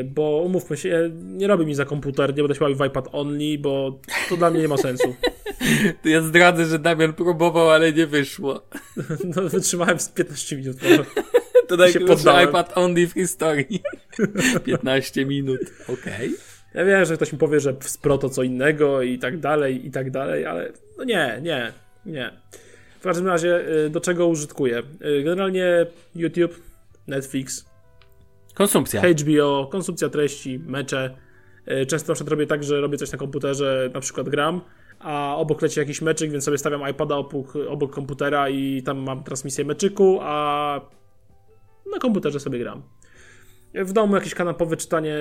bo 0.05 0.43
umówmy 0.45 0.77
się, 0.77 1.11
nie 1.23 1.47
robi 1.47 1.67
mi 1.67 1.75
za 1.75 1.85
komputer, 1.85 2.31
nie 2.37 2.43
będę 2.43 2.55
się 2.55 2.61
bawił 2.61 2.77
w 2.77 2.87
iPad 2.87 3.09
only, 3.13 3.59
bo 3.59 4.01
to 4.29 4.37
dla 4.37 4.51
mnie 4.51 4.61
nie 4.61 4.69
ma 4.69 4.77
sensu. 4.77 5.15
To 6.03 6.09
ja 6.09 6.23
zdradzę, 6.23 6.65
że 6.65 6.79
Damian 6.79 7.13
próbował, 7.13 7.71
ale 7.71 7.93
nie 7.93 8.07
wyszło. 8.07 8.63
No, 9.37 9.43
wytrzymałem 9.49 10.01
z 10.01 10.09
15 10.09 10.57
minut. 10.57 10.83
może. 10.83 11.05
To 11.69 11.75
się 11.75 11.99
najkrótszy 11.99 12.29
iPad 12.45 12.79
only 12.79 13.07
w 13.07 13.13
historii. 13.13 13.83
15 14.65 15.27
minut, 15.27 15.61
okej. 15.89 16.35
Ja 16.77 16.85
wiem, 16.85 17.05
że 17.05 17.17
ktoś 17.17 17.33
mi 17.33 17.39
powie, 17.39 17.61
że 17.61 17.77
z 17.81 17.99
Pro 17.99 18.19
to 18.19 18.29
co 18.29 18.43
innego 18.43 19.03
i 19.03 19.19
tak 19.19 19.39
dalej, 19.41 19.87
i 19.87 19.91
tak 19.91 20.11
dalej, 20.11 20.47
ale 20.47 20.73
no 20.99 21.05
nie, 21.05 21.41
nie, 21.43 21.73
nie. 22.07 22.33
W 23.01 23.03
każdym 23.03 23.27
razie, 23.27 23.69
y, 23.87 23.91
do 23.91 24.01
czego 24.01 24.27
użytkuję? 24.27 24.79
Y, 24.79 25.23
Generalnie 25.23 25.87
YouTube, 26.15 26.63
Netflix, 27.07 27.67
Konsumpcja. 28.55 29.03
HBO, 29.03 29.69
konsumpcja 29.73 30.09
treści, 30.09 30.59
mecze. 30.59 31.17
Y, 31.83 31.87
Często 31.87 32.13
na 32.13 32.15
przykład 32.15 32.31
robię 32.31 32.47
tak, 32.47 32.65
że 32.65 32.81
robię 32.81 32.99
coś 32.99 33.13
na 33.13 33.19
komputerze, 33.19 33.91
na 33.95 34.01
przykład 34.01 34.29
gram, 34.29 34.61
a 34.99 35.37
obok 35.37 35.63
leci 35.63 35.81
jakiś 35.81 36.03
meczyk, 36.03 36.31
więc 36.31 36.45
sobie 36.45 36.59
stawiam 36.59 36.91
iPada 36.91 37.17
obok, 37.17 37.57
obok 37.69 37.93
komputera 37.93 38.49
i 38.49 38.83
tam 38.83 38.99
mam 38.99 39.25
transmisję 39.25 39.65
meczyku, 39.65 40.19
a 40.23 40.81
na 41.93 41.99
komputerze 41.99 42.41
sobie 42.41 42.59
gram. 42.59 42.83
W 43.85 43.93
domu 43.93 44.15
jakieś 44.15 44.35
kanapowe 44.35 44.77
czytanie 44.77 45.17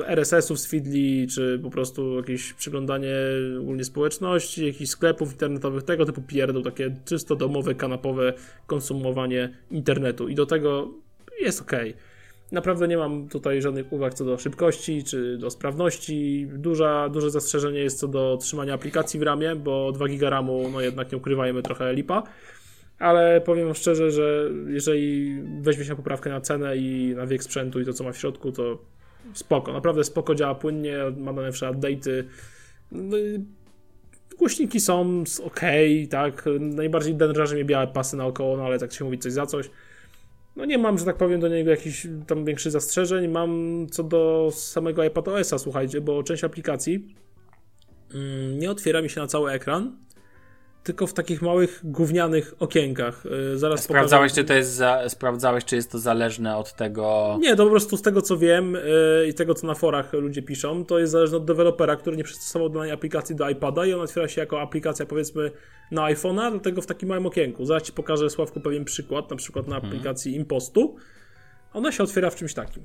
y, 0.00 0.06
RSS-ów 0.06 0.60
z 0.60 0.66
Feedly, 0.66 1.26
czy 1.26 1.60
po 1.62 1.70
prostu 1.70 2.16
jakieś 2.16 2.52
przyglądanie 2.52 3.16
ogólnie 3.60 3.84
społeczności, 3.84 4.66
jakichś 4.66 4.90
sklepów 4.90 5.32
internetowych, 5.32 5.82
tego 5.82 6.04
typu 6.04 6.22
pierdół, 6.22 6.62
takie 6.62 6.96
czysto 7.04 7.36
domowe, 7.36 7.74
kanapowe 7.74 8.32
konsumowanie 8.66 9.56
internetu. 9.70 10.28
I 10.28 10.34
do 10.34 10.46
tego 10.46 10.90
jest 11.40 11.62
ok. 11.62 11.72
Naprawdę 12.52 12.88
nie 12.88 12.96
mam 12.96 13.28
tutaj 13.28 13.62
żadnych 13.62 13.92
uwag 13.92 14.14
co 14.14 14.24
do 14.24 14.38
szybkości 14.38 15.04
czy 15.04 15.38
do 15.38 15.50
sprawności. 15.50 16.48
Duża, 16.52 17.08
duże 17.08 17.30
zastrzeżenie 17.30 17.80
jest 17.80 17.98
co 17.98 18.08
do 18.08 18.38
trzymania 18.40 18.74
aplikacji 18.74 19.20
w 19.20 19.22
ramie, 19.22 19.56
bo 19.56 19.92
2 19.92 20.08
giga 20.08 20.30
ramu, 20.30 20.70
no 20.72 20.80
jednak 20.80 21.12
nie 21.12 21.18
ukrywajmy, 21.18 21.62
trochę 21.62 21.94
lipa. 21.94 22.22
Ale 22.98 23.40
powiem 23.40 23.74
szczerze, 23.74 24.10
że 24.10 24.50
jeżeli 24.66 25.36
weźmie 25.60 25.84
się 25.84 25.96
poprawkę 25.96 26.30
na 26.30 26.40
cenę 26.40 26.76
i 26.76 27.14
na 27.16 27.26
wiek 27.26 27.42
sprzętu 27.42 27.80
i 27.80 27.84
to, 27.84 27.92
co 27.92 28.04
ma 28.04 28.12
w 28.12 28.18
środku, 28.18 28.52
to 28.52 28.78
spoko. 29.32 29.72
Naprawdę 29.72 30.04
spoko, 30.04 30.34
działa 30.34 30.54
płynnie, 30.54 30.98
ma 31.16 31.32
najnowsze 31.32 31.66
update'y. 31.66 32.24
No 32.92 33.16
Głośniki 34.38 34.80
są 34.80 35.24
ok, 35.44 35.60
tak. 36.10 36.44
Najbardziej 36.60 37.14
denerżarzy 37.14 37.54
mnie 37.54 37.64
białe 37.64 37.86
pasy 37.86 38.16
naokoło, 38.16 38.56
no 38.56 38.64
ale 38.64 38.78
tak 38.78 38.92
się 38.92 39.04
mówi 39.04 39.18
coś 39.18 39.32
za 39.32 39.46
coś. 39.46 39.70
No 40.56 40.64
nie 40.64 40.78
mam, 40.78 40.98
że 40.98 41.04
tak 41.04 41.16
powiem, 41.16 41.40
do 41.40 41.48
niego 41.48 41.70
jakichś 41.70 42.06
tam 42.26 42.44
większych 42.44 42.72
zastrzeżeń. 42.72 43.28
Mam 43.28 43.86
co 43.90 44.02
do 44.02 44.50
samego 44.52 45.04
iPad 45.04 45.28
OS-a, 45.28 45.58
słuchajcie, 45.58 46.00
bo 46.00 46.22
część 46.22 46.44
aplikacji 46.44 47.14
mm, 48.14 48.58
nie 48.58 48.70
otwiera 48.70 49.02
mi 49.02 49.10
się 49.10 49.20
na 49.20 49.26
cały 49.26 49.50
ekran, 49.50 49.96
tylko 50.84 51.06
w 51.06 51.12
takich 51.14 51.42
małych, 51.42 51.80
gównianych 51.84 52.54
okienkach. 52.58 53.24
Yy, 53.24 53.58
zaraz 53.58 53.82
Sprawdzałeś, 53.82 54.32
pokażę- 54.32 54.34
czy 54.34 54.44
to 54.44 54.54
jest 54.54 54.70
za, 54.70 55.08
sprawdzałeś, 55.08 55.64
czy 55.64 55.76
jest 55.76 55.92
to 55.92 55.98
zależne 55.98 56.56
od 56.56 56.72
tego. 56.72 57.36
Nie, 57.40 57.56
to 57.56 57.64
po 57.64 57.70
prostu 57.70 57.96
z 57.96 58.02
tego 58.02 58.22
co 58.22 58.36
wiem 58.38 58.72
yy, 58.72 59.28
i 59.28 59.34
tego 59.34 59.54
co 59.54 59.66
na 59.66 59.74
forach 59.74 60.12
ludzie 60.12 60.42
piszą, 60.42 60.84
to 60.84 60.98
jest 60.98 61.12
zależne 61.12 61.36
od 61.36 61.44
dewelopera, 61.44 61.96
który 61.96 62.16
nie 62.16 62.24
przystosował 62.24 62.68
danej 62.68 62.92
aplikacji 62.92 63.36
do 63.36 63.50
iPada 63.50 63.86
i 63.86 63.92
ona 63.92 64.02
otwiera 64.02 64.28
się 64.28 64.40
jako 64.40 64.60
aplikacja 64.60 65.06
powiedzmy 65.06 65.50
na 65.90 66.02
iPhone'a, 66.02 66.50
dlatego 66.50 66.82
w 66.82 66.86
takim 66.86 67.08
małym 67.08 67.26
okienku. 67.26 67.64
Zaraz 67.66 67.82
Ci 67.82 67.92
pokażę 67.92 68.30
Sławku 68.30 68.60
pewien 68.60 68.84
przykład, 68.84 69.30
na 69.30 69.36
przykład 69.36 69.68
na 69.68 69.76
aplikacji 69.76 70.36
Impostu. 70.36 70.96
Ona 71.72 71.92
się 71.92 72.02
otwiera 72.02 72.30
w 72.30 72.36
czymś 72.36 72.54
takim. 72.54 72.84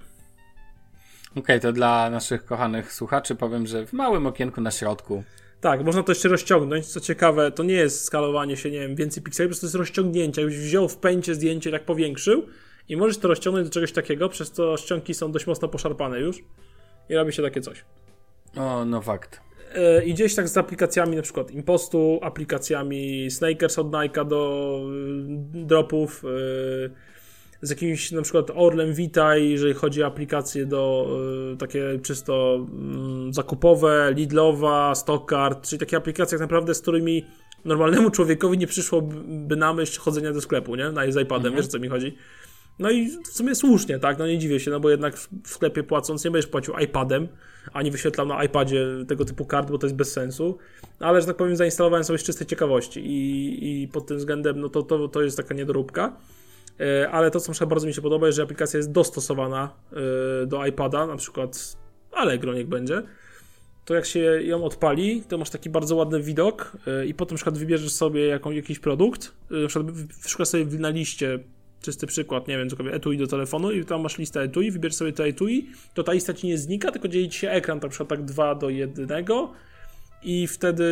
Okej, 1.36 1.60
to 1.60 1.72
dla 1.72 2.10
naszych 2.10 2.46
kochanych 2.46 2.94
słuchaczy 2.94 3.36
powiem, 3.36 3.68
że 3.68 3.86
w 3.86 3.94
małym 3.94 4.28
okienku 4.28 4.62
na 4.62 4.72
środku. 4.72 5.24
Tak, 5.62 5.84
można 5.84 6.04
to 6.04 6.12
jeszcze 6.12 6.30
rozciągnąć. 6.30 6.86
Co 6.86 7.00
ciekawe, 7.00 7.52
to 7.52 7.64
nie 7.64 7.74
jest 7.74 8.04
skalowanie 8.04 8.58
się, 8.58 8.72
nie 8.72 8.80
wiem, 8.80 8.96
więcej 8.96 9.24
pikseli, 9.24 9.48
po 9.48 9.50
prostu 9.50 9.62
to 9.62 9.68
jest 9.68 9.76
rozciągnięcie. 9.76 10.42
Jakbyś 10.42 10.60
wziął 10.60 10.90
w 10.90 10.98
pęcie 10.98 11.36
zdjęcie, 11.36 11.72
tak 11.72 11.86
powiększył 11.86 12.46
i 12.90 12.98
możesz 12.98 13.18
to 13.18 13.28
rozciągnąć 13.28 13.68
do 13.68 13.74
czegoś 13.74 13.92
takiego, 13.92 14.30
przez 14.30 14.52
to 14.52 14.78
ściągi 14.78 15.14
są 15.14 15.32
dość 15.32 15.48
mocno 15.48 15.68
poszarpane 15.68 16.20
już 16.20 16.38
i 17.10 17.16
robi 17.16 17.34
się 17.34 17.44
takie 17.44 17.62
coś. 17.62 17.86
O, 18.56 18.86
no 18.86 19.02
fakt. 19.02 19.42
E, 19.76 20.06
I 20.06 20.14
gdzieś 20.14 20.36
tak 20.36 20.50
z 20.50 20.58
aplikacjami 20.58 21.16
na 21.16 21.22
przykład 21.22 21.52
Impostu, 21.52 22.20
aplikacjami 22.22 23.32
Snakers 23.32 23.80
od 23.80 23.92
Nike'a 23.92 24.28
do 24.28 24.82
y, 25.56 25.66
dropów, 25.66 26.24
y, 26.24 26.92
z 27.62 27.70
jakimś 27.70 28.12
na 28.12 28.22
przykład 28.22 28.52
Orlem 28.56 28.94
Witaj, 28.94 29.50
jeżeli 29.50 29.74
chodzi 29.74 30.04
o 30.04 30.06
aplikacje 30.06 30.66
do 30.66 31.10
y, 31.54 31.58
takie 31.58 32.00
czysto 32.04 32.66
mm, 32.72 33.34
zakupowe, 33.34 34.14
Lidlowa, 34.16 34.96
Stockcard, 34.96 35.68
czyli 35.68 35.80
takie 35.80 35.98
aplikacje 35.98 36.38
tak 36.38 36.42
naprawdę, 36.42 36.76
z 36.76 36.82
którymi 36.82 37.26
normalnemu 37.66 38.10
człowiekowi 38.10 38.58
nie 38.58 38.68
przyszłoby 38.68 39.56
na 39.56 39.74
myśl 39.74 40.00
chodzenia 40.00 40.34
do 40.34 40.42
sklepu, 40.42 40.76
nie? 40.76 40.92
Na, 40.92 41.12
z 41.12 41.18
iPadem, 41.18 41.56
wiesz 41.56 41.66
o 41.66 41.70
co 41.70 41.80
mi 41.80 41.88
chodzi? 41.88 42.16
No 42.80 42.92
i 42.92 43.10
w 43.10 43.28
sumie 43.28 43.56
słusznie, 43.56 44.00
tak? 44.00 44.20
No 44.20 44.28
nie 44.28 44.38
dziwię 44.38 44.60
się, 44.60 44.72
no 44.72 44.80
bo 44.80 44.90
jednak 44.90 45.18
w 45.18 45.50
sklepie 45.50 45.84
płacąc 45.84 46.26
nie 46.26 46.32
będziesz 46.32 46.52
płacił 46.52 46.74
iPadem, 46.84 47.28
ani 47.74 47.92
wyświetlał 47.92 48.28
na 48.28 48.44
iPadzie 48.44 48.86
tego 49.08 49.26
typu 49.26 49.46
kart, 49.46 49.72
bo 49.72 49.78
to 49.78 49.88
jest 49.88 49.96
bez 49.96 50.12
sensu. 50.12 50.58
No 51.00 51.08
ale, 51.08 51.22
że 51.22 51.28
tak 51.28 51.38
powiem, 51.38 51.56
zainstalowałem 51.56 52.04
sobie 52.04 52.20
z 52.20 52.24
czystej 52.24 52.48
ciekawości 52.48 53.00
i, 53.00 53.84
i 53.84 53.88
pod 53.88 54.08
tym 54.08 54.18
względem, 54.18 54.60
no 54.60 54.70
to, 54.70 54.84
to, 54.84 55.08
to 55.08 55.22
jest 55.22 55.38
taka 55.38 55.54
niedoróbka. 55.54 56.18
E, 56.80 57.10
Ale 57.10 57.32
to, 57.32 57.40
co 57.40 57.52
przykład 57.52 57.70
bardzo 57.70 57.88
mi 57.88 57.94
się 57.94 58.02
podoba, 58.02 58.28
jest, 58.28 58.36
że 58.36 58.44
aplikacja 58.44 58.78
jest 58.78 58.92
dostosowana 58.92 59.74
e, 60.44 60.46
do 60.46 60.66
iPada, 60.66 61.08
na 61.08 61.16
przykład 61.16 61.78
Allegro 62.12 62.54
niech 62.54 62.68
będzie. 62.68 63.04
To 63.86 63.96
jak 63.96 64.06
się 64.06 64.20
ją 64.20 64.64
odpali, 64.64 65.24
to 65.28 65.38
masz 65.38 65.50
taki 65.50 65.70
bardzo 65.70 65.96
ładny 65.96 66.22
widok 66.22 66.78
e, 66.88 67.06
i 67.06 67.14
potem 67.14 67.36
na 67.36 67.38
przykład 67.38 67.58
wybierzesz 67.58 67.92
sobie 67.92 68.28
jaką, 68.28 68.52
jakiś 68.52 68.80
produkt, 68.80 69.34
na 69.50 69.68
przykład 70.26 70.50
sobie 70.50 70.66
na 70.80 70.90
liście 70.90 71.40
czysty 71.82 72.08
przykład, 72.08 72.48
nie 72.48 72.58
wiem, 72.58 72.70
cokolwiek, 72.70 72.96
etui 72.96 73.18
do 73.18 73.28
telefonu 73.28 73.72
i 73.72 73.86
tam 73.86 74.02
masz 74.02 74.18
listę 74.18 74.42
etui, 74.42 74.72
wybierz 74.72 74.96
sobie 74.96 75.14
to 75.14 75.28
etui, 75.28 75.70
to 75.94 76.04
ta 76.04 76.14
lista 76.14 76.34
ci 76.34 76.48
nie 76.48 76.58
znika, 76.58 76.92
tylko 76.92 77.08
dzieli 77.08 77.30
ci 77.30 77.40
się 77.40 77.50
ekran, 77.50 77.80
na 77.84 77.90
przykład 77.90 78.10
tak 78.10 78.26
2 78.26 78.56
do 78.56 78.70
1 78.70 79.08
i 80.24 80.48
wtedy 80.48 80.86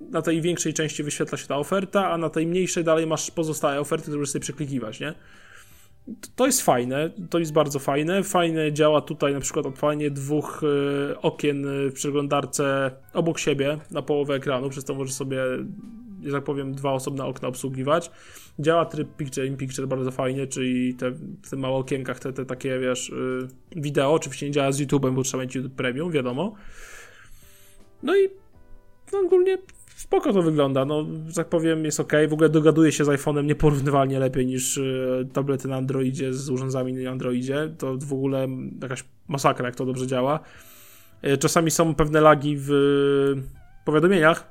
na 0.00 0.22
tej 0.22 0.42
większej 0.42 0.74
części 0.74 1.02
wyświetla 1.02 1.38
się 1.38 1.46
ta 1.46 1.56
oferta, 1.56 2.10
a 2.10 2.18
na 2.18 2.30
tej 2.30 2.46
mniejszej 2.46 2.84
dalej 2.84 3.06
masz 3.06 3.30
pozostałe 3.30 3.80
oferty, 3.80 4.02
które 4.02 4.18
możesz 4.18 4.32
sobie 4.32 4.42
przeklikiwać, 4.42 5.00
nie? 5.00 5.14
to 6.36 6.46
jest 6.46 6.62
fajne, 6.62 7.10
to 7.30 7.38
jest 7.38 7.52
bardzo 7.52 7.78
fajne. 7.78 8.22
Fajne 8.22 8.72
działa 8.72 9.00
tutaj 9.00 9.32
na 9.34 9.40
przykład 9.40 9.66
odpalenie 9.66 10.10
dwóch 10.10 10.62
y, 11.10 11.20
okien 11.20 11.66
w 11.90 11.92
przeglądarce 11.92 12.90
obok 13.12 13.38
siebie 13.38 13.78
na 13.90 14.02
połowę 14.02 14.34
ekranu, 14.34 14.70
przez 14.70 14.84
to 14.84 14.94
możesz 14.94 15.14
sobie, 15.14 15.42
że 16.24 16.32
tak 16.32 16.44
powiem, 16.44 16.74
dwa 16.74 16.92
osobne 16.92 17.24
okna 17.24 17.48
obsługiwać. 17.48 18.10
Działa 18.58 18.84
tryb 18.84 19.16
Picture 19.16 19.46
in 19.46 19.56
Picture 19.56 19.86
bardzo 19.86 20.10
fajnie, 20.10 20.46
czyli 20.46 20.94
te, 20.94 21.10
w 21.10 21.50
tych 21.50 21.58
małych 21.58 21.80
okienkach 21.80 22.20
te, 22.20 22.32
te 22.32 22.46
takie, 22.46 22.78
wiesz, 22.78 23.08
y, 23.08 23.48
wideo. 23.76 24.12
Oczywiście 24.12 24.46
nie 24.46 24.52
działa 24.52 24.72
z 24.72 24.80
YouTube'em, 24.80 25.14
bo 25.14 25.22
trzeba 25.22 25.42
mieć 25.42 25.54
YouTube 25.54 25.74
Premium, 25.74 26.10
wiadomo. 26.10 26.54
No 28.02 28.16
i 28.16 28.28
no, 29.12 29.18
ogólnie 29.18 29.58
spoko 29.98 30.32
to 30.32 30.42
wygląda, 30.42 30.84
no, 30.84 31.06
że 31.28 31.34
tak 31.34 31.48
powiem, 31.48 31.84
jest 31.84 32.00
ok. 32.00 32.12
W 32.28 32.32
ogóle 32.32 32.48
dogaduje 32.48 32.92
się 32.92 33.04
z 33.04 33.08
iPhone'em 33.08 33.44
nieporównywalnie 33.44 34.18
lepiej 34.18 34.46
niż 34.46 34.78
e, 34.78 34.82
tablety 35.32 35.68
na 35.68 35.76
Androidzie 35.76 36.34
z 36.34 36.50
urządzami 36.50 36.92
na 36.92 37.10
Androidzie. 37.10 37.74
To 37.78 37.96
w 37.96 38.12
ogóle 38.12 38.48
jakaś 38.82 39.04
masakra, 39.28 39.66
jak 39.66 39.76
to 39.76 39.86
dobrze 39.86 40.06
działa. 40.06 40.40
E, 41.22 41.36
czasami 41.36 41.70
są 41.70 41.94
pewne 41.94 42.20
lagi 42.20 42.56
w 42.58 42.70
powiadomieniach, 43.84 44.50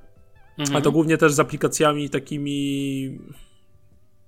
mhm. 0.58 0.76
ale 0.76 0.84
to 0.84 0.92
głównie 0.92 1.18
też 1.18 1.34
z 1.34 1.40
aplikacjami 1.40 2.10
takimi. 2.10 3.20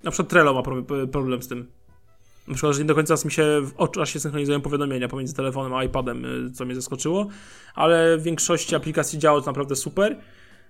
Na 0.04 0.12
przykład 0.12 0.30
Trello 0.30 0.54
ma 0.54 0.64
problem 1.12 1.42
z 1.42 1.48
tym. 1.48 1.68
Na 2.48 2.54
przykład, 2.54 2.76
że 2.76 2.82
nie 2.82 2.88
do 2.88 2.96
końca 2.96 3.16
mi 3.26 3.32
się 3.32 3.62
w 3.64 3.74
oczach 3.78 4.10
się 4.10 4.20
synchronizują 4.20 4.62
powiadomienia 4.62 5.08
pomiędzy 5.08 5.36
telefonem 5.36 5.74
a 5.74 5.84
iPadem, 5.84 6.26
e, 6.26 6.52
co 6.52 6.66
mnie 6.66 6.76
zaskoczyło, 6.76 7.28
ale 7.76 8.18
w 8.18 8.24
większości 8.24 8.76
aplikacji 8.76 9.20
działa 9.20 9.42
to 9.42 9.46
naprawdę 9.46 9.76
super. 9.76 10.18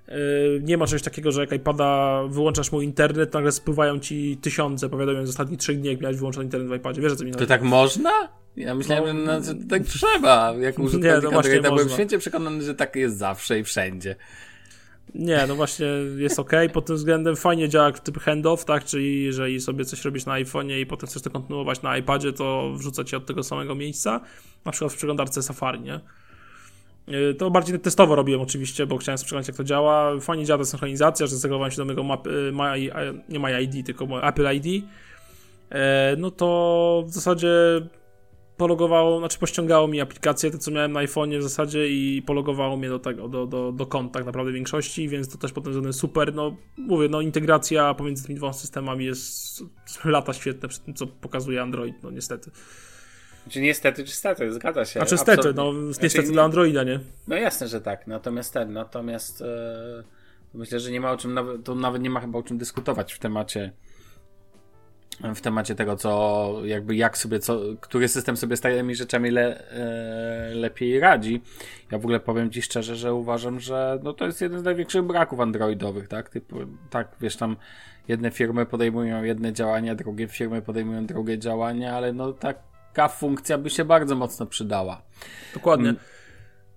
Yy, 0.07 0.15
nie 0.63 0.77
ma 0.77 0.87
czegoś 0.87 1.01
takiego, 1.01 1.31
że 1.31 1.41
jak 1.41 1.51
iPada 1.51 2.21
wyłączasz 2.29 2.71
mu 2.71 2.81
internet, 2.81 3.33
nagle 3.33 3.51
spływają 3.51 3.99
ci 3.99 4.37
tysiące 4.37 4.89
powiadomień 4.89 5.25
z 5.25 5.29
ostatnich 5.29 5.59
trzech 5.59 5.79
dni, 5.79 5.89
jak 5.89 6.01
miałeś 6.01 6.17
wyłączony 6.17 6.45
internet 6.45 6.69
w 6.69 6.75
iPadzie. 6.75 7.01
Wiesz, 7.01 7.15
co 7.15 7.25
mi? 7.25 7.31
To 7.31 7.45
tak 7.45 7.61
można? 7.61 8.11
Ja 8.55 8.75
myślałem, 8.75 9.23
no, 9.23 9.43
że 9.43 9.55
tak 9.69 9.83
trzeba. 9.83 10.53
Jak 10.59 10.79
użytkownik 10.79 11.23
nie, 11.23 11.29
no 11.31 11.37
Androida 11.37 11.71
byłem 11.71 11.89
święcie 11.89 12.19
przekonany, 12.19 12.63
że 12.63 12.75
tak 12.75 12.95
jest 12.95 13.17
zawsze 13.17 13.59
i 13.59 13.63
wszędzie. 13.63 14.15
Nie, 15.15 15.45
no 15.47 15.55
właśnie 15.55 15.87
jest 16.17 16.39
ok. 16.39 16.51
Pod 16.73 16.85
tym 16.85 16.95
względem 16.95 17.35
fajnie 17.35 17.69
działa 17.69 17.91
typ 17.91 18.19
handoff, 18.19 18.65
tak? 18.65 18.85
Czyli 18.85 19.23
jeżeli 19.23 19.61
sobie 19.61 19.85
coś 19.85 20.05
robisz 20.05 20.25
na 20.25 20.33
iPhone'ie 20.33 20.79
i 20.79 20.85
potem 20.85 21.09
chcesz 21.09 21.21
to 21.21 21.29
kontynuować 21.29 21.81
na 21.81 21.97
iPadzie, 21.97 22.33
to 22.33 22.73
wrzuca 22.77 23.03
ci 23.03 23.15
od 23.15 23.25
tego 23.25 23.43
samego 23.43 23.75
miejsca. 23.75 24.21
Na 24.65 24.71
przykład 24.71 24.93
w 24.93 24.95
przeglądarce 24.97 25.43
Safari, 25.43 25.79
nie? 25.79 25.99
Y, 27.09 27.33
to 27.33 27.51
bardziej 27.51 27.79
testowo 27.79 28.15
robiłem 28.15 28.41
oczywiście, 28.41 28.85
bo 28.85 28.97
chciałem 28.97 29.17
sprawdzić 29.17 29.47
jak 29.47 29.57
to 29.57 29.63
działa. 29.63 30.19
Fajnie 30.19 30.45
działa 30.45 30.57
ta 30.57 30.65
synchronizacja, 30.65 31.27
że 31.27 31.35
zagrałem 31.35 31.71
się 31.71 31.77
do 31.77 31.85
mojego 31.85 32.03
map, 32.03 32.27
y, 32.27 32.51
my, 32.51 32.89
nie 33.29 33.39
My 33.39 33.63
ID, 33.63 33.85
tylko 33.85 34.27
Apple 34.27 34.47
ID. 34.55 34.85
No 36.17 36.31
to 36.31 37.03
w 37.07 37.11
zasadzie 37.11 37.49
pologowało, 38.59 39.19
znaczy 39.19 39.39
pościągało 39.39 39.87
mi 39.87 40.01
aplikację, 40.01 40.51
to 40.51 40.57
co 40.57 40.71
miałem 40.71 40.91
na 40.91 40.99
iPhone'ie 40.99 41.39
w 41.39 41.43
zasadzie 41.43 41.89
i 41.89 42.21
pologowało 42.21 42.77
mnie 42.77 42.89
do 42.89 42.99
tego, 42.99 43.27
do, 43.27 43.47
do, 43.47 43.71
do 43.71 43.85
kont 43.85 44.11
tak 44.11 44.25
naprawdę 44.25 44.51
większości, 44.51 45.09
więc 45.09 45.29
to 45.29 45.37
też 45.37 45.51
potem 45.51 45.71
względem 45.71 45.93
super, 45.93 46.33
no 46.33 46.55
mówię, 46.77 47.09
no 47.09 47.21
integracja 47.21 47.93
pomiędzy 47.93 48.23
tymi 48.23 48.35
dwoma 48.35 48.53
systemami 48.53 49.05
jest 49.05 49.63
lata 50.05 50.33
świetne 50.33 50.69
przy 50.69 50.79
tym, 50.79 50.93
co 50.93 51.07
pokazuje 51.07 51.61
Android, 51.61 52.03
no 52.03 52.11
niestety. 52.11 52.51
Czy 53.49 53.61
niestety, 53.61 54.03
czy 54.03 54.11
stety, 54.11 54.53
zgadza 54.53 54.85
się. 54.85 54.99
Znaczy 54.99 55.17
stety, 55.17 55.53
no 55.53 55.73
niestety 55.73 56.09
znaczy, 56.09 56.31
dla 56.31 56.43
Androida, 56.43 56.83
nie? 56.83 56.99
No 57.27 57.35
jasne, 57.35 57.67
że 57.67 57.81
tak, 57.81 58.07
natomiast 58.07 58.53
ten, 58.53 58.73
natomiast 58.73 59.41
e, 59.41 60.03
myślę, 60.53 60.79
że 60.79 60.91
nie 60.91 61.01
ma 61.01 61.11
o 61.11 61.17
czym, 61.17 61.33
nawet, 61.33 61.63
to 61.63 61.75
nawet 61.75 62.01
nie 62.01 62.09
ma 62.09 62.19
chyba 62.19 62.39
o 62.39 62.43
czym 62.43 62.57
dyskutować 62.57 63.13
w 63.13 63.19
temacie 63.19 63.71
w 65.35 65.41
temacie 65.41 65.75
tego, 65.75 65.95
co 65.95 66.53
jakby 66.65 66.95
jak 66.95 67.17
sobie, 67.17 67.39
co, 67.39 67.59
który 67.81 68.07
system 68.07 68.37
sobie 68.37 68.57
z 68.57 68.61
tymi 68.61 68.95
rzeczami 68.95 69.31
le, 69.31 69.71
e, 69.71 70.55
lepiej 70.55 70.99
radzi. 70.99 71.41
Ja 71.91 71.97
w 71.97 72.01
ogóle 72.01 72.19
powiem 72.19 72.51
Ci 72.51 72.61
szczerze, 72.61 72.95
że 72.95 73.13
uważam, 73.13 73.59
że 73.59 73.99
no 74.03 74.13
to 74.13 74.25
jest 74.25 74.41
jeden 74.41 74.59
z 74.59 74.63
największych 74.63 75.01
braków 75.01 75.39
androidowych, 75.39 76.07
tak? 76.07 76.29
Typu, 76.29 76.55
tak, 76.89 77.15
wiesz, 77.21 77.35
tam 77.35 77.55
jedne 78.07 78.31
firmy 78.31 78.65
podejmują 78.65 79.23
jedne 79.23 79.53
działania, 79.53 79.95
drugie 79.95 80.27
firmy 80.27 80.61
podejmują 80.61 81.05
drugie 81.05 81.39
działania, 81.39 81.95
ale 81.95 82.13
no 82.13 82.33
tak 82.33 82.68
taka 82.99 83.15
funkcja 83.15 83.57
by 83.57 83.69
się 83.69 83.85
bardzo 83.85 84.15
mocno 84.15 84.45
przydała. 84.45 85.01
Dokładnie. 85.53 85.89
Mm. 85.89 86.01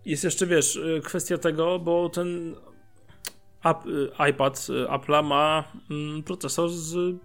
Jest 0.05 0.25
jeszcze, 0.25 0.47
wiesz, 0.47 0.77
y, 0.77 1.01
kwestia 1.05 1.39
tego, 1.39 1.79
bo 1.79 2.09
ten 2.09 2.55
y, 2.55 4.31
iPad 4.31 4.66
y, 4.70 4.87
Apple'a 4.87 5.25
ma 5.25 5.64
mm, 5.91 6.23
procesor 6.23 6.70
z 6.70 7.16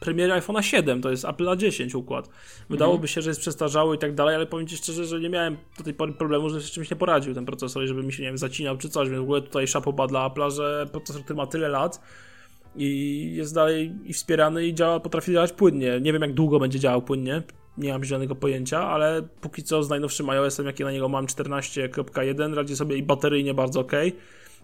premiery 0.00 0.32
iPhone'a 0.32 0.60
7, 0.60 1.02
to 1.02 1.10
jest 1.10 1.24
Apple 1.24 1.44
A10 1.44 1.96
układ. 1.96 2.28
Wydałoby 2.70 2.96
mhm. 2.96 3.08
się, 3.08 3.22
że 3.22 3.30
jest 3.30 3.40
przestarzały 3.40 3.96
i 3.96 3.98
tak 3.98 4.14
dalej, 4.14 4.34
ale 4.34 4.46
powiem 4.46 4.66
Ci 4.66 4.76
szczerze, 4.76 5.04
że 5.04 5.20
nie 5.20 5.30
miałem 5.30 5.56
do 5.78 5.84
tej 5.84 5.94
pory 5.94 6.12
problemu, 6.12 6.50
że 6.50 6.60
z 6.60 6.70
czymś 6.70 6.90
nie 6.90 6.96
poradził 6.96 7.34
ten 7.34 7.46
procesor 7.46 7.86
żeby 7.86 8.02
mi 8.02 8.12
się, 8.12 8.22
nie 8.22 8.28
wiem, 8.28 8.38
zacinał 8.38 8.76
czy 8.76 8.88
coś, 8.88 9.08
więc 9.08 9.20
w 9.20 9.22
ogóle 9.22 9.42
tutaj 9.42 9.66
szapoba 9.66 10.06
dla 10.06 10.30
Apple'a, 10.30 10.50
że 10.50 10.86
procesor, 10.92 11.24
który 11.24 11.36
ma 11.36 11.46
tyle 11.46 11.68
lat 11.68 12.00
i 12.76 13.30
jest 13.34 13.54
dalej 13.54 13.92
i 14.04 14.12
wspierany 14.12 14.66
i 14.66 14.74
działa, 14.74 15.00
potrafi 15.00 15.32
działać 15.32 15.52
płynnie. 15.52 16.00
Nie 16.00 16.12
wiem, 16.12 16.22
jak 16.22 16.32
długo 16.32 16.58
będzie 16.58 16.80
działał 16.80 17.02
płynnie, 17.02 17.42
nie 17.78 17.92
mam 17.92 18.04
żadnego 18.04 18.34
pojęcia, 18.34 18.88
ale 18.88 19.22
póki 19.40 19.62
co 19.62 19.82
z 19.82 19.88
najnowszym 19.88 20.30
iOS-em, 20.30 20.66
jaki 20.66 20.84
na 20.84 20.92
niego 20.92 21.08
mam 21.08 21.26
14.1, 21.26 22.54
radzi 22.54 22.76
sobie 22.76 22.96
i 22.96 23.02
bateryjnie 23.02 23.54
bardzo 23.54 23.80
ok, 23.80 23.92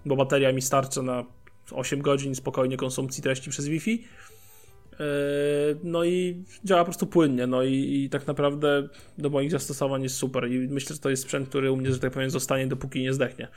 bo 0.06 0.16
bateria 0.16 0.52
mi 0.52 0.62
starcza 0.62 1.02
na 1.02 1.24
8 1.70 2.02
godzin 2.02 2.34
spokojnie 2.34 2.76
konsumpcji 2.76 3.22
treści 3.22 3.50
przez 3.50 3.68
Wi-Fi. 3.68 4.04
Yy, 4.92 5.06
no 5.82 6.04
i 6.04 6.44
działa 6.64 6.80
po 6.80 6.84
prostu 6.84 7.06
płynnie, 7.06 7.46
no 7.46 7.62
i, 7.62 7.74
i, 7.74 8.10
tak 8.10 8.26
naprawdę 8.26 8.88
do 9.18 9.30
moich 9.30 9.50
zastosowań 9.50 10.02
jest 10.02 10.16
super 10.16 10.50
i 10.50 10.58
myślę, 10.58 10.96
że 10.96 11.02
to 11.02 11.10
jest 11.10 11.22
sprzęt, 11.22 11.48
który 11.48 11.72
u 11.72 11.76
mnie, 11.76 11.92
że 11.92 11.98
tak 11.98 12.12
powiem, 12.12 12.30
zostanie 12.30 12.66
dopóki 12.66 13.02
nie 13.02 13.12
zdechnie. 13.12 13.48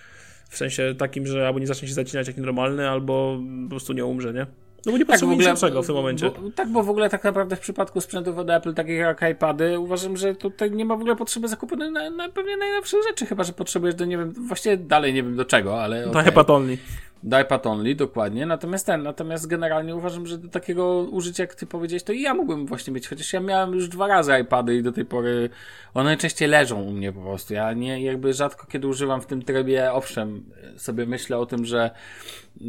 W 0.49 0.57
sensie 0.57 0.95
takim, 0.97 1.27
że 1.27 1.47
albo 1.47 1.59
nie 1.59 1.67
zacznie 1.67 1.87
się 1.87 1.93
zacinać 1.93 2.27
jak 2.27 2.37
normalny, 2.37 2.89
albo 2.89 3.39
po 3.63 3.69
prostu 3.69 3.93
nie 3.93 4.05
umrze, 4.05 4.33
nie? 4.33 4.45
No 4.85 4.91
bo 4.91 4.97
nie 4.97 5.05
tak, 5.05 5.13
potrzebuje 5.13 5.51
niczego 5.51 5.83
w 5.83 5.85
tym 5.85 5.95
momencie. 5.95 6.31
Bo, 6.41 6.51
tak, 6.55 6.69
bo 6.69 6.83
w 6.83 6.89
ogóle 6.89 7.09
tak 7.09 7.23
naprawdę 7.23 7.55
w 7.55 7.59
przypadku 7.59 8.01
sprzętów 8.01 8.37
od 8.37 8.49
Apple, 8.49 8.73
takich 8.73 8.97
jak 8.97 9.21
iPady, 9.31 9.79
uważam, 9.79 10.17
że 10.17 10.35
tutaj 10.35 10.71
nie 10.71 10.85
ma 10.85 10.95
w 10.95 10.99
ogóle 10.99 11.15
potrzeby 11.15 11.47
zakupu 11.47 11.75
na, 11.75 12.09
na 12.09 12.29
pewnie 12.29 12.57
najnowszych 12.57 12.99
rzeczy, 13.09 13.25
chyba, 13.25 13.43
że 13.43 13.53
potrzebujesz 13.53 13.95
do, 13.95 14.05
nie 14.05 14.17
wiem, 14.17 14.31
właściwie 14.31 14.77
dalej 14.77 15.13
nie 15.13 15.23
wiem 15.23 15.35
do 15.35 15.45
czego, 15.45 15.83
ale 15.83 16.09
okay. 16.09 16.29
iPad 16.29 16.49
only. 16.49 16.77
Do 17.23 17.39
iPad 17.39 17.67
only, 17.67 17.95
dokładnie. 17.95 18.45
Natomiast 18.45 18.85
ten, 18.85 19.03
natomiast 19.03 19.47
generalnie 19.47 19.95
uważam, 19.95 20.27
że 20.27 20.37
do 20.37 20.49
takiego 20.49 20.99
użycia, 21.11 21.43
jak 21.43 21.55
ty 21.55 21.65
powiedziałeś, 21.65 22.03
to 22.03 22.13
i 22.13 22.21
ja 22.21 22.33
mógłbym 22.33 22.65
właśnie 22.65 22.93
mieć, 22.93 23.07
chociaż 23.07 23.33
ja 23.33 23.39
miałem 23.39 23.73
już 23.73 23.87
dwa 23.87 24.07
razy 24.07 24.39
iPady 24.41 24.75
i 24.75 24.83
do 24.83 24.91
tej 24.91 25.05
pory 25.05 25.49
one 25.93 26.05
najczęściej 26.09 26.47
leżą 26.47 26.81
u 26.81 26.91
mnie 26.91 27.13
po 27.13 27.21
prostu. 27.21 27.53
Ja 27.53 27.73
nie, 27.73 28.01
jakby 28.01 28.33
rzadko 28.33 28.67
kiedy 28.67 28.87
używam 28.87 29.21
w 29.21 29.25
tym 29.25 29.41
trybie, 29.41 29.93
owszem, 29.93 30.43
sobie 30.77 31.05
myślę 31.05 31.37
o 31.37 31.45
tym, 31.45 31.65
że 31.65 31.91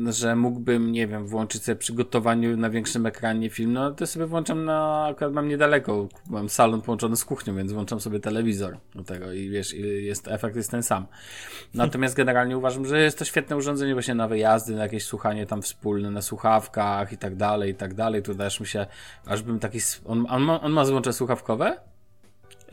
że 0.08 0.36
mógłbym, 0.36 0.92
nie 0.92 1.06
wiem, 1.06 1.26
włączyć 1.26 1.62
sobie 1.62 1.76
przygotowaniu 1.76 2.56
na 2.56 2.70
większym 2.70 3.06
ekranie 3.06 3.50
film, 3.50 3.72
no 3.72 3.90
to 3.90 4.06
sobie 4.06 4.26
włączam 4.26 4.64
na, 4.64 5.06
akurat 5.06 5.32
mam 5.32 5.48
niedaleko, 5.48 6.08
mam 6.30 6.48
salon 6.48 6.82
połączony 6.82 7.16
z 7.16 7.24
kuchnią, 7.24 7.56
więc 7.56 7.72
włączam 7.72 8.00
sobie 8.00 8.20
telewizor 8.20 8.78
do 8.94 9.04
tego 9.04 9.32
i 9.32 9.48
wiesz, 9.48 9.74
jest, 10.00 10.28
efekt 10.28 10.56
jest 10.56 10.70
ten 10.70 10.82
sam. 10.82 11.06
Natomiast 11.74 12.16
generalnie 12.16 12.58
uważam, 12.58 12.86
że 12.86 13.00
jest 13.00 13.18
to 13.18 13.24
świetne 13.24 13.56
urządzenie 13.56 13.92
właśnie 13.92 14.14
na 14.14 14.28
wyjazdy, 14.28 14.74
na 14.74 14.82
jakieś 14.82 15.04
słuchanie 15.04 15.46
tam 15.46 15.62
wspólne, 15.62 16.10
na 16.10 16.22
słuchawkach 16.22 17.12
i 17.12 17.18
tak 17.18 17.36
dalej, 17.36 17.70
i 17.70 17.74
tak 17.74 17.94
dalej. 17.94 18.22
Tu 18.22 18.34
też 18.34 18.60
mi 18.60 18.66
się, 18.66 18.86
aż 19.26 19.42
bym 19.42 19.58
taki, 19.58 19.78
on, 20.04 20.26
on, 20.28 20.42
ma, 20.42 20.60
on 20.60 20.72
ma 20.72 20.84
złącze 20.84 21.12
słuchawkowe? 21.12 21.80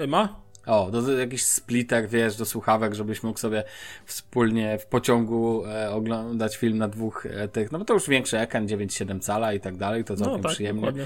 Ma? 0.08 0.43
O, 0.66 0.92
do, 0.92 1.02
do 1.02 1.18
jakiś 1.18 1.46
splitter, 1.46 2.10
wiesz, 2.10 2.36
do 2.36 2.46
słuchawek, 2.46 2.94
żebyś 2.94 3.24
mógł 3.24 3.40
sobie 3.40 3.64
wspólnie 4.06 4.78
w 4.80 4.86
pociągu 4.86 5.66
e, 5.66 5.92
oglądać 5.92 6.58
film 6.58 6.78
na 6.78 6.88
dwóch 6.88 7.26
e, 7.26 7.48
tych, 7.48 7.72
no 7.72 7.80
bo 7.80 7.86
to 7.86 7.94
już 7.94 8.10
większy 8.10 8.38
ekran, 8.40 8.68
9,7 8.68 9.20
cala 9.20 9.54
i 9.54 9.60
tak 9.60 9.78
dalej, 9.78 10.04
to 10.04 10.16
całkiem 10.16 10.38
no, 10.38 10.44
tak, 10.44 10.52
przyjemnie. 10.52 10.82
Dokładnie. 10.82 11.06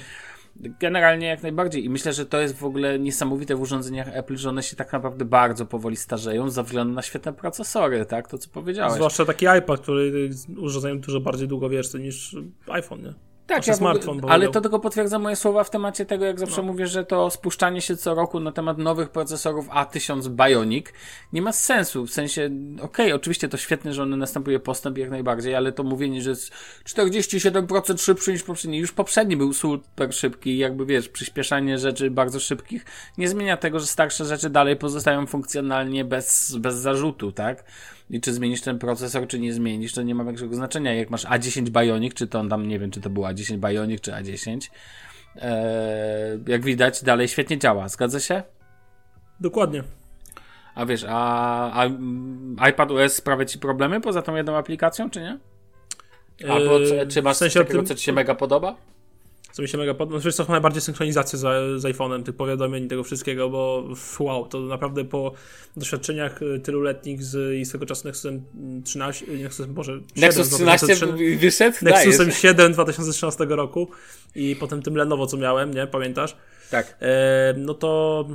Generalnie 0.79 1.27
jak 1.27 1.43
najbardziej 1.43 1.85
i 1.85 1.89
myślę, 1.89 2.13
że 2.13 2.25
to 2.25 2.39
jest 2.39 2.55
w 2.55 2.63
ogóle 2.63 2.99
niesamowite 2.99 3.55
w 3.55 3.61
urządzeniach 3.61 4.07
Apple, 4.13 4.37
że 4.37 4.49
one 4.49 4.63
się 4.63 4.75
tak 4.75 4.93
naprawdę 4.93 5.25
bardzo 5.25 5.65
powoli 5.65 5.95
starzeją 5.95 6.49
ze 6.49 6.63
względu 6.63 6.93
na 6.93 7.01
świetne 7.01 7.33
procesory, 7.33 8.05
tak? 8.05 8.27
To 8.27 8.37
co 8.37 8.49
powiedziałeś. 8.49 8.93
Zwłaszcza 8.93 9.25
taki 9.25 9.45
iPad, 9.59 9.81
który 9.81 10.29
urządzeniem 10.57 10.99
dużo 10.99 11.19
bardziej 11.19 11.47
długowieczny 11.47 11.99
niż 11.99 12.35
iPhone, 12.67 13.01
nie? 13.01 13.13
Tak, 13.47 13.67
ja 13.67 13.73
smartfon 13.73 14.21
ale 14.29 14.49
to 14.49 14.61
tylko 14.61 14.79
potwierdza 14.79 15.19
moje 15.19 15.35
słowa 15.35 15.63
w 15.63 15.69
temacie 15.69 16.05
tego, 16.05 16.25
jak 16.25 16.39
zawsze 16.39 16.61
no. 16.61 16.67
mówię, 16.67 16.87
że 16.87 17.05
to 17.05 17.29
spuszczanie 17.29 17.81
się 17.81 17.97
co 17.97 18.15
roku 18.15 18.39
na 18.39 18.51
temat 18.51 18.77
nowych 18.77 19.09
procesorów 19.09 19.67
A1000 19.69 20.29
Bionic 20.29 20.85
nie 21.33 21.41
ma 21.41 21.51
sensu. 21.51 22.05
W 22.05 22.11
sensie, 22.11 22.49
okej, 22.75 23.05
okay, 23.05 23.15
oczywiście 23.15 23.49
to 23.49 23.57
świetne, 23.57 23.93
że 23.93 24.03
one 24.03 24.17
następuje 24.17 24.59
postęp 24.59 24.97
jak 24.97 25.09
najbardziej, 25.09 25.55
ale 25.55 25.71
to 25.71 25.83
mówienie, 25.83 26.21
że 26.21 26.29
jest 26.29 26.51
47% 26.85 28.01
szybszy 28.01 28.31
niż 28.31 28.43
poprzedni. 28.43 28.77
Już 28.77 28.91
poprzedni 28.91 29.37
był 29.37 29.53
super 29.53 30.13
szybki, 30.13 30.57
jakby 30.57 30.85
wiesz, 30.85 31.09
przyspieszanie 31.09 31.77
rzeczy 31.77 32.11
bardzo 32.11 32.39
szybkich 32.39 32.85
nie 33.17 33.29
zmienia 33.29 33.57
tego, 33.57 33.79
że 33.79 33.85
starsze 33.85 34.25
rzeczy 34.25 34.49
dalej 34.49 34.75
pozostają 34.75 35.27
funkcjonalnie 35.27 36.05
bez, 36.05 36.55
bez 36.55 36.75
zarzutu, 36.75 37.31
tak? 37.31 37.63
I 38.09 38.21
czy 38.21 38.33
zmienisz 38.33 38.61
ten 38.61 38.79
procesor, 38.79 39.27
czy 39.27 39.39
nie 39.39 39.53
zmienisz, 39.53 39.93
to 39.93 40.01
nie 40.01 40.15
ma 40.15 40.23
większego 40.23 40.55
znaczenia. 40.55 40.93
Jak 40.93 41.09
masz 41.09 41.25
A10 41.25 41.69
Bionic, 41.69 42.13
czy 42.13 42.27
to 42.27 42.39
on 42.39 42.49
tam, 42.49 42.67
nie 42.67 42.79
wiem, 42.79 42.91
czy 42.91 43.01
to 43.01 43.09
był 43.09 43.23
A10 43.23 43.57
Bionic, 43.57 44.01
czy 44.01 44.11
A10, 44.11 44.69
e, 45.35 46.39
jak 46.47 46.63
widać, 46.63 47.03
dalej 47.03 47.27
świetnie 47.27 47.57
działa. 47.57 47.87
Zgadza 47.87 48.19
się? 48.19 48.43
Dokładnie. 49.39 49.83
A 50.75 50.85
wiesz, 50.85 51.05
a, 51.09 51.85
a 52.59 52.69
iPad 52.69 52.91
OS 52.91 53.13
sprawia 53.13 53.45
ci 53.45 53.59
problemy 53.59 54.01
poza 54.01 54.21
tą 54.21 54.35
jedną 54.35 54.55
aplikacją, 54.55 55.09
czy 55.09 55.19
nie? 55.19 55.37
Albo 56.49 56.79
czy, 56.79 57.07
czy 57.07 57.21
masz 57.21 57.35
w 57.35 57.39
sensie 57.39 57.59
takiego, 57.59 57.79
tym, 57.79 57.85
co 57.85 57.95
ci 57.95 58.03
się 58.03 58.13
mega 58.13 58.35
podoba? 58.35 58.75
Co 59.57 59.61
mi 59.61 59.67
się 59.67 59.77
mega 59.77 59.93
podoba. 59.93 60.19
Znaczy, 60.19 60.37
to 60.37 60.51
najbardziej 60.51 60.81
synchronizację 60.81 61.39
z, 61.39 61.41
z 61.81 61.83
iPhone'em, 61.83 62.23
tych 62.23 62.35
powiadomień 62.35 62.83
i 62.83 62.87
tego 62.87 63.03
wszystkiego, 63.03 63.49
bo 63.49 63.87
wow, 64.19 64.47
to 64.47 64.59
naprawdę 64.59 65.05
po 65.05 65.33
doświadczeniach 65.77 66.41
y, 66.41 66.59
tyluletnich 66.59 67.23
z 67.23 67.55
i 67.55 67.65
swego 67.65 67.85
czasu 67.85 68.07
Nexusem 68.07 68.43
13, 68.83 69.25
Nexusem, 69.27 69.73
Boże, 69.73 69.91
7, 69.91 70.05
Nexus 70.15 70.49
13 70.49 70.87
wyszedł? 71.37 71.77
Nexusem 71.81 72.31
7 72.31 72.73
2013 72.73 73.45
roku 73.45 73.87
i 74.35 74.55
potem 74.59 74.81
tym 74.81 74.95
Lenovo, 74.95 75.27
co 75.27 75.37
miałem, 75.37 75.73
nie? 75.73 75.87
Pamiętasz? 75.87 76.35
Tak. 76.71 76.97
E, 77.01 77.53
no 77.57 77.73
to 77.73 78.25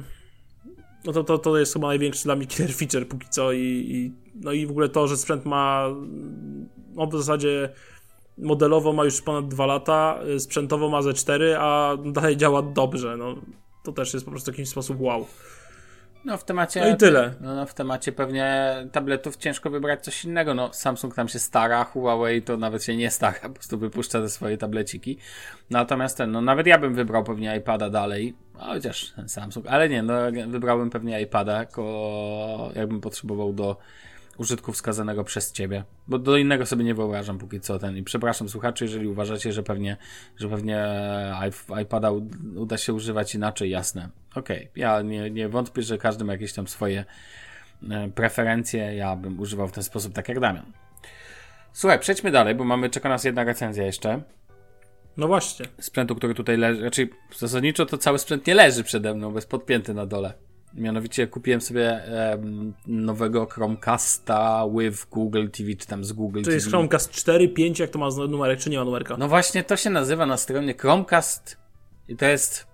no 1.04 1.12
to, 1.12 1.24
to, 1.24 1.38
to 1.38 1.58
jest 1.58 1.72
chyba 1.72 1.88
największy 1.88 2.24
dla 2.24 2.36
mnie 2.36 2.46
killer 2.46 2.74
feature 2.74 3.08
póki 3.08 3.26
co 3.30 3.52
i, 3.52 3.58
i 3.60 4.12
no 4.34 4.52
i 4.52 4.66
w 4.66 4.70
ogóle 4.70 4.88
to, 4.88 5.08
że 5.08 5.16
sprzęt 5.16 5.44
ma 5.44 5.88
no 6.94 7.06
w 7.06 7.12
zasadzie 7.12 7.68
modelowo 8.39 8.93
ma 8.93 9.05
już 9.05 9.22
ponad 9.22 9.49
2 9.49 9.66
lata, 9.66 10.18
y, 10.37 10.41
sprzętowo 10.41 10.89
ma 10.89 11.03
ze 11.03 11.14
4, 11.14 11.57
a 11.59 11.97
dalej 12.05 12.37
działa 12.37 12.62
dobrze. 12.62 13.16
No, 13.16 13.35
to 13.85 13.93
też 13.93 14.14
jest 14.14 14.24
po 14.24 14.30
prostu 14.30 14.53
w 14.53 14.55
jakiś 14.55 14.68
sposób 14.68 15.01
wow. 15.01 15.26
No 16.24 16.37
w 16.37 16.45
temacie. 16.45 16.80
No 16.80 16.89
i 16.89 16.97
tyle. 16.97 17.35
No, 17.41 17.55
no, 17.55 17.66
w 17.66 17.74
temacie 17.74 18.12
pewnie 18.12 18.74
tabletów 18.93 19.37
ciężko 19.37 19.70
wybrać 19.70 20.05
coś 20.05 20.24
innego. 20.24 20.55
No 20.55 20.72
Samsung 20.72 21.14
tam 21.14 21.28
się 21.28 21.39
stara, 21.39 21.85
Huawei 21.85 22.43
to 22.43 22.57
nawet 22.57 22.85
się 22.85 22.97
nie 22.97 23.11
stara, 23.11 23.39
po 23.41 23.51
prostu 23.51 23.78
wypuszcza 23.78 24.20
te 24.20 24.28
swoje 24.28 24.59
tableciki. 24.59 25.18
Natomiast 25.70 26.16
ten, 26.16 26.30
no 26.30 26.41
nawet 26.41 26.66
ja 26.66 26.78
bym 26.78 26.95
wybrał 26.95 27.24
pewnie 27.24 27.57
iPada 27.57 27.91
dalej, 27.91 28.35
chociaż 28.55 29.12
ten 29.16 29.28
Samsung, 29.28 29.66
ale 29.66 29.89
nie, 29.89 30.03
no 30.03 30.14
wybrałbym 30.49 30.91
pewnie 30.91 31.20
iPada, 31.20 31.59
jako 31.59 32.70
jakbym 32.74 33.01
potrzebował 33.01 33.53
do 33.53 33.76
użytku 34.39 34.72
wskazanego 34.72 35.24
przez 35.24 35.53
ciebie. 35.53 35.85
Bo 36.09 36.18
do 36.18 36.37
innego 36.37 36.66
sobie 36.66 36.85
nie 36.85 36.95
wyobrażam 36.95 37.39
póki 37.39 37.61
co 37.61 37.78
ten. 37.78 37.97
I 37.97 38.03
przepraszam 38.03 38.49
słuchaczy, 38.49 38.85
jeżeli 38.85 39.09
uważacie, 39.09 39.53
że 39.53 39.62
pewnie, 39.62 39.97
że 40.37 40.49
pewnie 40.49 40.87
iPada 41.83 42.11
uda 42.57 42.78
się 42.78 42.95
używać 42.95 43.35
inaczej, 43.35 43.70
jasne. 43.70 44.09
Okej, 44.35 44.59
okay. 44.59 44.70
ja 44.76 45.03
nie, 45.03 45.30
nie 45.30 45.49
wątpię, 45.49 45.83
że 45.83 45.99
każdy 45.99 46.24
ma 46.24 46.33
jakieś 46.33 46.53
tam 46.53 46.68
swoje 46.68 47.05
e, 47.91 48.09
preferencje. 48.09 48.97
Ja 48.97 49.16
bym 49.16 49.41
używał 49.41 49.68
w 49.68 49.72
ten 49.72 49.85
sposób, 49.85 50.12
tak 50.12 50.28
jak 50.28 50.41
Damian. 50.41 50.72
Słuchaj, 51.72 51.99
przejdźmy 51.99 52.30
dalej, 52.30 52.55
bo 52.55 52.64
mamy, 52.64 52.91
czeka 52.91 53.09
nas 53.09 53.24
jedna 53.24 53.45
recenzja 53.45 53.85
jeszcze. 53.85 54.22
No 55.16 55.26
właśnie. 55.26 55.66
Sprzętu, 55.80 56.16
który 56.16 56.35
tutaj 56.35 56.57
leży, 56.57 56.85
raczej 56.85 57.11
zasadniczo 57.37 57.87
to 57.87 57.99
cały 57.99 58.18
sprzęt 58.18 58.47
nie 58.47 58.55
leży 58.55 58.85
przede 58.85 59.14
mną, 59.14 59.33
bez 59.33 59.47
podpięty 59.47 59.95
na 59.95 60.07
dole. 60.07 60.33
Mianowicie 60.74 61.26
kupiłem 61.26 61.60
sobie 61.60 62.02
um, 62.32 62.74
nowego 62.86 63.46
Chromecasta 63.46 64.64
with 64.78 65.06
Google 65.10 65.48
TV, 65.48 65.74
czy 65.74 65.86
tam 65.86 66.04
z 66.04 66.12
Google 66.12 66.38
to 66.38 66.44
TV. 66.44 66.50
To 66.50 66.54
jest 66.54 66.68
Chromecast 66.68 67.10
4, 67.10 67.48
5, 67.48 67.78
jak 67.78 67.90
to 67.90 67.98
ma 67.98 68.08
numerek, 68.28 68.60
czy 68.60 68.70
nie 68.70 68.78
ma 68.78 68.84
numerka? 68.84 69.16
No 69.16 69.28
właśnie, 69.28 69.64
to 69.64 69.76
się 69.76 69.90
nazywa 69.90 70.26
na 70.26 70.36
stronie 70.36 70.74
Chromecast 70.74 71.56
i 72.08 72.16
to 72.16 72.26
jest, 72.26 72.66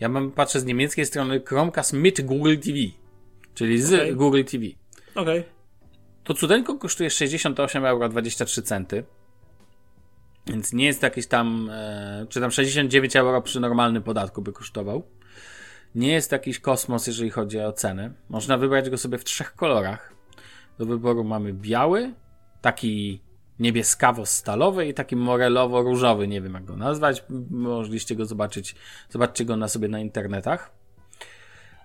ja 0.00 0.08
mam, 0.08 0.30
patrzę 0.30 0.60
z 0.60 0.64
niemieckiej 0.64 1.06
strony, 1.06 1.42
Chromecast 1.46 1.92
mit 1.92 2.20
Google 2.20 2.56
TV, 2.56 2.78
czyli 3.54 3.82
z 3.82 3.94
okay. 3.94 4.14
Google 4.14 4.44
TV. 4.44 4.64
Okej. 5.14 5.40
Okay. 5.40 5.44
To 6.24 6.34
cudeńko 6.34 6.78
kosztuje 6.78 7.08
68,23 7.08 7.86
euro, 7.86 8.08
więc 10.46 10.72
nie 10.72 10.86
jest 10.86 11.02
jakieś 11.02 11.26
tam, 11.26 11.70
e, 11.72 12.26
czy 12.28 12.40
tam 12.40 12.50
69 12.50 13.16
euro 13.16 13.42
przy 13.42 13.60
normalnym 13.60 14.02
podatku 14.02 14.42
by 14.42 14.52
kosztował. 14.52 15.02
Nie 15.96 16.12
jest 16.12 16.32
jakiś 16.32 16.60
kosmos, 16.60 17.06
jeżeli 17.06 17.30
chodzi 17.30 17.60
o 17.60 17.72
cenę. 17.72 18.12
Można 18.28 18.58
wybrać 18.58 18.90
go 18.90 18.98
sobie 18.98 19.18
w 19.18 19.24
trzech 19.24 19.54
kolorach. 19.54 20.12
Do 20.78 20.86
wyboru 20.86 21.24
mamy 21.24 21.52
biały, 21.52 22.12
taki 22.60 23.20
niebieskawo-stalowy 23.60 24.86
i 24.88 24.94
taki 24.94 25.16
morelowo-różowy. 25.16 26.28
Nie 26.28 26.40
wiem, 26.40 26.54
jak 26.54 26.64
go 26.64 26.76
nazwać. 26.76 27.24
Mogliście 27.50 28.16
go 28.16 28.26
zobaczyć. 28.26 28.76
Zobaczcie 29.10 29.44
go 29.44 29.56
na 29.56 29.68
sobie 29.68 29.88
na 29.88 30.00
internetach. 30.00 30.70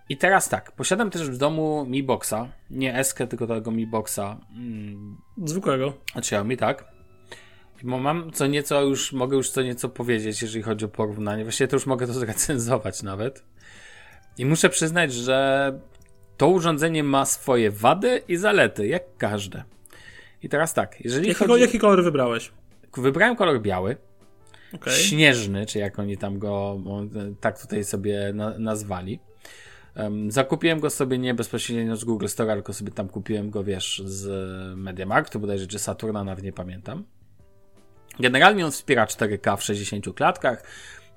I 0.09 0.17
teraz 0.17 0.49
tak, 0.49 0.71
posiadam 0.71 1.09
też 1.09 1.29
w 1.29 1.37
domu 1.37 1.85
Mi 1.85 2.03
Boxa. 2.03 2.47
Nie 2.69 2.95
Eskę, 2.95 3.27
tylko 3.27 3.47
tego 3.47 3.71
Mi 3.71 3.87
Boxa. 3.87 4.37
Mm. 4.55 5.17
Zwykłego. 5.45 5.93
Xiaomi, 6.15 6.57
tak. 6.57 6.85
I 7.83 7.85
mam 7.85 8.31
co 8.31 8.47
nieco 8.47 8.81
już, 8.81 9.13
mogę 9.13 9.37
już 9.37 9.49
co 9.49 9.61
nieco 9.61 9.89
powiedzieć, 9.89 10.41
jeżeli 10.41 10.63
chodzi 10.63 10.85
o 10.85 10.87
porównanie. 10.87 11.43
Właściwie 11.43 11.67
to 11.67 11.75
już 11.75 11.85
mogę 11.85 12.07
to 12.07 12.13
zrecenzować 12.19 13.03
nawet. 13.03 13.43
I 14.41 14.45
muszę 14.45 14.69
przyznać, 14.69 15.13
że 15.13 15.79
to 16.37 16.47
urządzenie 16.47 17.03
ma 17.03 17.25
swoje 17.25 17.71
wady 17.71 18.21
i 18.27 18.37
zalety, 18.37 18.87
jak 18.87 19.17
każde. 19.17 19.63
I 20.43 20.49
teraz 20.49 20.73
tak, 20.73 21.01
jeżeli 21.01 21.27
jaki, 21.27 21.45
chodzi... 21.45 21.61
Jaki 21.61 21.79
kolor 21.79 22.03
wybrałeś? 22.03 22.51
Wybrałem 22.97 23.35
kolor 23.35 23.61
biały. 23.61 23.97
Okay. 24.73 24.93
Śnieżny, 24.93 25.65
czy 25.65 25.79
jak 25.79 25.99
oni 25.99 26.17
tam 26.17 26.39
go 26.39 26.77
tak 27.41 27.61
tutaj 27.61 27.83
sobie 27.83 28.31
na, 28.33 28.59
nazwali. 28.59 29.19
Um, 29.95 30.31
zakupiłem 30.31 30.79
go 30.79 30.89
sobie 30.89 31.17
nie 31.17 31.33
bezpośrednio 31.33 31.95
z 31.95 32.03
Google 32.03 32.27
Store, 32.27 32.53
tylko 32.53 32.73
sobie 32.73 32.91
tam 32.91 33.09
kupiłem 33.09 33.49
go, 33.49 33.63
wiesz, 33.63 34.01
z 34.05 34.27
MediaMarktu 34.77 35.39
bodajże, 35.39 35.67
czy 35.67 35.79
Saturna, 35.79 36.23
nawet 36.23 36.43
nie 36.43 36.53
pamiętam. 36.53 37.03
Generalnie 38.19 38.65
on 38.65 38.71
wspiera 38.71 39.05
4K 39.05 39.57
w 39.57 39.63
60 39.63 40.15
klatkach, 40.15 40.63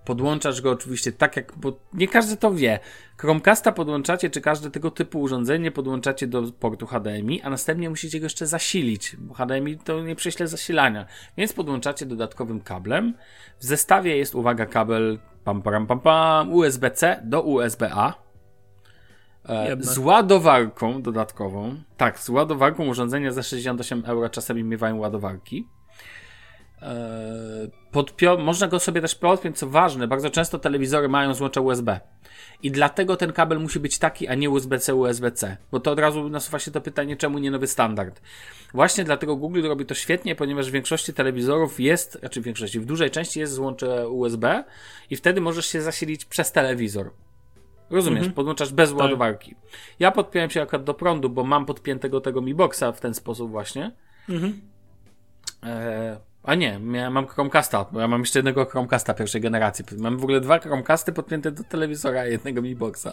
Podłączasz 0.04 0.60
go 0.60 0.70
oczywiście 0.70 1.12
tak 1.12 1.36
jak, 1.36 1.52
bo 1.56 1.78
nie 1.92 2.08
każdy 2.08 2.36
to 2.36 2.54
wie. 2.54 2.80
Chromecasta 3.16 3.72
podłączacie, 3.72 4.30
czy 4.30 4.40
każde 4.40 4.70
tego 4.70 4.90
typu 4.90 5.20
urządzenie 5.20 5.70
podłączacie 5.70 6.26
do 6.26 6.42
portu 6.42 6.86
HDMI, 6.86 7.42
a 7.42 7.50
następnie 7.50 7.90
musicie 7.90 8.20
go 8.20 8.26
jeszcze 8.26 8.46
zasilić, 8.46 9.16
bo 9.18 9.34
HDMI 9.34 9.78
to 9.78 10.02
nie 10.02 10.16
prześle 10.16 10.48
zasilania. 10.48 11.06
Więc 11.36 11.52
podłączacie 11.52 12.06
dodatkowym 12.06 12.60
kablem. 12.60 13.14
W 13.58 13.64
zestawie 13.64 14.16
jest, 14.16 14.34
uwaga, 14.34 14.66
kabel 14.66 15.18
pam, 15.44 15.62
pam, 15.62 15.86
pam, 15.86 16.00
pam, 16.00 16.52
USB-C 16.52 17.20
do 17.24 17.42
USB-A. 17.42 18.24
E, 19.48 19.76
z 19.80 19.98
ładowarką 19.98 21.02
dodatkową. 21.02 21.74
Tak, 21.96 22.18
z 22.18 22.28
ładowarką 22.28 22.86
urządzenia 22.86 23.32
za 23.32 23.42
68 23.42 24.02
euro 24.06 24.28
czasami 24.28 24.64
miewają 24.64 24.96
ładowarki. 24.96 25.68
Podpio- 27.92 28.44
można 28.44 28.68
go 28.68 28.80
sobie 28.80 29.00
też 29.00 29.14
podpiąć, 29.14 29.58
co 29.58 29.68
ważne, 29.68 30.08
bardzo 30.08 30.30
często 30.30 30.58
telewizory 30.58 31.08
mają 31.08 31.34
złącze 31.34 31.60
USB. 31.60 32.00
I 32.62 32.70
dlatego 32.70 33.16
ten 33.16 33.32
kabel 33.32 33.60
musi 33.60 33.80
być 33.80 33.98
taki, 33.98 34.28
a 34.28 34.34
nie 34.34 34.50
USB-C, 34.50 34.94
USB-C. 34.94 35.56
Bo 35.72 35.80
to 35.80 35.92
od 35.92 35.98
razu 35.98 36.28
nasuwa 36.28 36.58
się 36.58 36.70
to 36.70 36.80
pytanie, 36.80 37.16
czemu 37.16 37.38
nie 37.38 37.50
nowy 37.50 37.66
standard. 37.66 38.20
Właśnie 38.74 39.04
dlatego 39.04 39.36
Google 39.36 39.68
robi 39.68 39.86
to 39.86 39.94
świetnie, 39.94 40.34
ponieważ 40.34 40.68
w 40.68 40.72
większości 40.72 41.12
telewizorów 41.12 41.80
jest, 41.80 42.18
znaczy 42.20 42.40
w 42.40 42.44
większości, 42.44 42.80
w 42.80 42.86
dużej 42.86 43.10
części 43.10 43.40
jest 43.40 43.52
złącze 43.52 44.08
USB 44.08 44.64
i 45.10 45.16
wtedy 45.16 45.40
możesz 45.40 45.66
się 45.66 45.82
zasilić 45.82 46.24
przez 46.24 46.52
telewizor. 46.52 47.10
Rozumiesz, 47.90 48.18
mhm. 48.18 48.34
podłączasz 48.34 48.72
bez 48.72 48.90
tak. 48.90 48.98
ładowarki. 48.98 49.54
Ja 49.98 50.10
podpiąłem 50.10 50.50
się 50.50 50.62
akurat 50.62 50.84
do 50.84 50.94
prądu, 50.94 51.30
bo 51.30 51.44
mam 51.44 51.66
podpiętego 51.66 52.20
tego 52.20 52.42
Mi 52.42 52.54
Boxa 52.54 52.92
w 52.92 53.00
ten 53.00 53.14
sposób 53.14 53.50
właśnie. 53.50 53.92
Mhm. 54.28 54.60
E 55.62 56.33
a 56.44 56.54
nie, 56.54 56.80
ja 56.92 57.10
mam 57.10 57.26
Chromecasta, 57.26 57.86
bo 57.92 58.00
ja 58.00 58.08
mam 58.08 58.20
jeszcze 58.20 58.38
jednego 58.38 58.64
Chromecasta 58.64 59.14
pierwszej 59.14 59.40
generacji. 59.40 59.84
Mam 59.98 60.18
w 60.18 60.22
ogóle 60.24 60.40
dwa 60.40 60.58
Chromecasty 60.58 61.12
podpięte 61.12 61.52
do 61.52 61.64
telewizora 61.64 62.26
i 62.26 62.30
jednego 62.30 62.62
Mi 62.62 62.76
Boxa. 62.76 63.08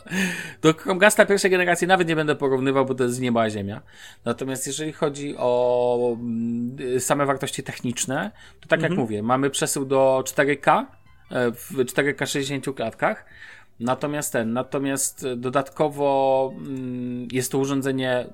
Do 0.62 0.74
Chromecasta 0.74 1.26
pierwszej 1.26 1.52
generacji 1.52 1.88
nawet 1.88 2.08
nie 2.08 2.16
będę 2.16 2.36
porównywał, 2.36 2.86
bo 2.86 2.96
to 2.96 3.04
jest 3.04 3.16
z 3.16 3.20
nieba 3.20 3.50
ziemia. 3.50 3.82
Natomiast 4.26 4.68
jeżeli 4.68 4.94
chodzi 4.94 5.36
o 5.38 6.16
mm, 6.20 7.00
same 7.00 7.26
wartości 7.26 7.64
techniczne, 7.64 8.32
to 8.60 8.68
tak 8.68 8.80
mhm. 8.80 8.94
jak 8.94 9.00
mówię, 9.00 9.24
mamy 9.24 9.50
przesył 9.50 9.86
do 9.86 10.24
4K 10.26 10.86
e, 11.32 11.52
w 11.52 11.72
4K 11.72 12.26
60 12.26 12.76
klatkach. 12.76 13.26
Natomiast 13.80 14.34
ten, 14.34 14.54
natomiast 14.54 15.26
dodatkowo 15.36 16.54
mm, 16.58 17.28
jest 17.32 17.52
to 17.52 17.58
urządzenie 17.58 18.26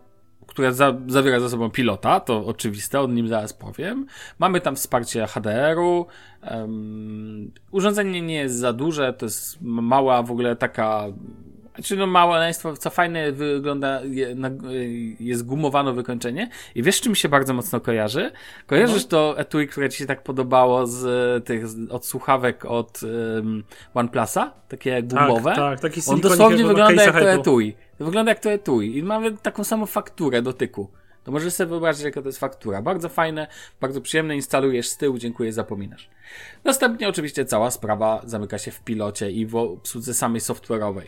które 0.47 0.73
za, 0.73 0.95
zawiera 1.07 1.39
ze 1.39 1.49
sobą 1.49 1.69
pilota, 1.69 2.19
to 2.19 2.45
oczywiste, 2.45 3.01
o 3.01 3.07
nim 3.07 3.27
zaraz 3.27 3.53
powiem. 3.53 4.05
Mamy 4.39 4.61
tam 4.61 4.75
wsparcie 4.75 5.27
HDR-u. 5.27 6.05
Um, 6.51 7.51
urządzenie 7.71 8.21
nie 8.21 8.35
jest 8.35 8.55
za 8.55 8.73
duże, 8.73 9.13
to 9.13 9.25
jest 9.25 9.57
mała 9.61 10.23
w 10.23 10.31
ogóle 10.31 10.55
taka 10.55 11.07
znaczy 11.77 11.95
no 11.95 12.07
maleństwo, 12.07 12.77
co 12.77 12.89
fajne 12.89 13.31
wygląda, 13.31 14.01
jest 15.19 15.45
gumowane 15.45 15.93
wykończenie 15.93 16.49
i 16.75 16.83
wiesz 16.83 17.01
czym 17.01 17.15
się 17.15 17.29
bardzo 17.29 17.53
mocno 17.53 17.79
kojarzy? 17.79 18.31
Kojarzysz 18.67 19.03
no. 19.03 19.09
to 19.09 19.39
etui, 19.39 19.67
które 19.67 19.89
ci 19.89 19.97
się 19.97 20.05
tak 20.05 20.23
podobało 20.23 20.87
z 20.87 21.45
tych 21.45 21.65
od 21.89 22.05
słuchawek 22.05 22.65
od 22.65 23.01
um, 23.03 23.63
OnePlusa? 23.93 24.51
Takie 24.67 25.03
tak, 25.03 25.27
gumowe? 25.27 25.55
Tak, 25.55 25.55
tak, 25.55 25.79
taki 25.79 26.01
On 26.07 26.21
dosłownie 26.21 26.65
wygląda 26.65 27.03
jak 27.03 27.19
to 27.19 27.31
etui. 27.31 27.75
Wygląda 27.99 28.31
jak 28.31 28.39
to 28.39 28.51
etui 28.51 28.97
i 28.97 29.03
mamy 29.03 29.37
taką 29.37 29.63
samą 29.63 29.85
fakturę 29.85 30.41
dotyku. 30.41 30.89
to 31.27 31.31
możesz 31.31 31.53
sobie 31.53 31.69
wyobrazić, 31.69 32.03
jaka 32.03 32.21
to 32.21 32.27
jest 32.27 32.39
faktura. 32.39 32.81
Bardzo 32.81 33.09
fajne, 33.09 33.47
bardzo 33.81 34.01
przyjemne, 34.01 34.35
instalujesz 34.35 34.87
z 34.87 34.97
tyłu, 34.97 35.17
dziękuję, 35.17 35.53
zapominasz. 35.53 36.09
Następnie 36.63 37.09
oczywiście 37.09 37.45
cała 37.45 37.71
sprawa 37.71 38.21
zamyka 38.25 38.57
się 38.57 38.71
w 38.71 38.83
pilocie 38.83 39.31
i 39.31 39.45
w 39.45 39.55
obsłudze 39.55 40.13
samej 40.13 40.41
software'owej. 40.41 41.05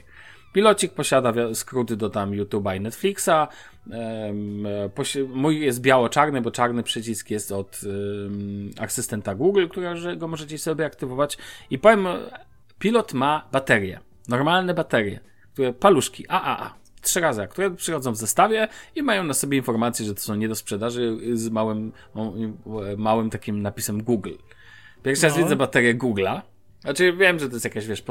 Pilocik 0.53 0.93
posiada 0.93 1.53
skróty 1.53 1.97
do 1.97 2.09
tam 2.09 2.31
YouTube'a 2.31 2.77
i 2.77 2.81
Netflixa. 2.81 3.47
Mój 5.33 5.59
jest 5.59 5.81
biało-czarny, 5.81 6.41
bo 6.41 6.51
czarny 6.51 6.83
przycisk 6.83 7.29
jest 7.29 7.51
od 7.51 7.81
asystenta 8.79 9.35
Google, 9.35 9.67
którego 9.67 10.27
możecie 10.27 10.57
sobie 10.57 10.85
aktywować. 10.85 11.37
I 11.69 11.79
powiem, 11.79 12.07
pilot 12.79 13.13
ma 13.13 13.47
baterie, 13.51 13.99
normalne 14.27 14.73
baterie, 14.73 15.19
które 15.53 15.73
paluszki 15.73 16.27
AAA, 16.27 16.73
trzy 17.01 17.19
razy, 17.19 17.47
które 17.49 17.71
przychodzą 17.71 18.11
w 18.11 18.17
zestawie 18.17 18.67
i 18.95 19.03
mają 19.03 19.23
na 19.23 19.33
sobie 19.33 19.57
informację, 19.57 20.05
że 20.05 20.15
to 20.15 20.21
są 20.21 20.35
nie 20.35 20.47
do 20.47 20.55
sprzedaży 20.55 21.17
z 21.33 21.49
małym, 21.49 21.91
małym 22.97 23.29
takim 23.29 23.61
napisem 23.61 24.03
Google. 24.03 24.33
Pierwszy 25.03 25.25
raz 25.25 25.37
no. 25.37 25.43
widzę 25.43 25.55
baterię 25.55 25.95
Google'a, 25.95 26.41
znaczy 26.81 27.13
wiem, 27.13 27.39
że 27.39 27.47
to 27.47 27.53
jest 27.53 27.65
jakaś, 27.65 27.87
wiesz, 27.87 28.03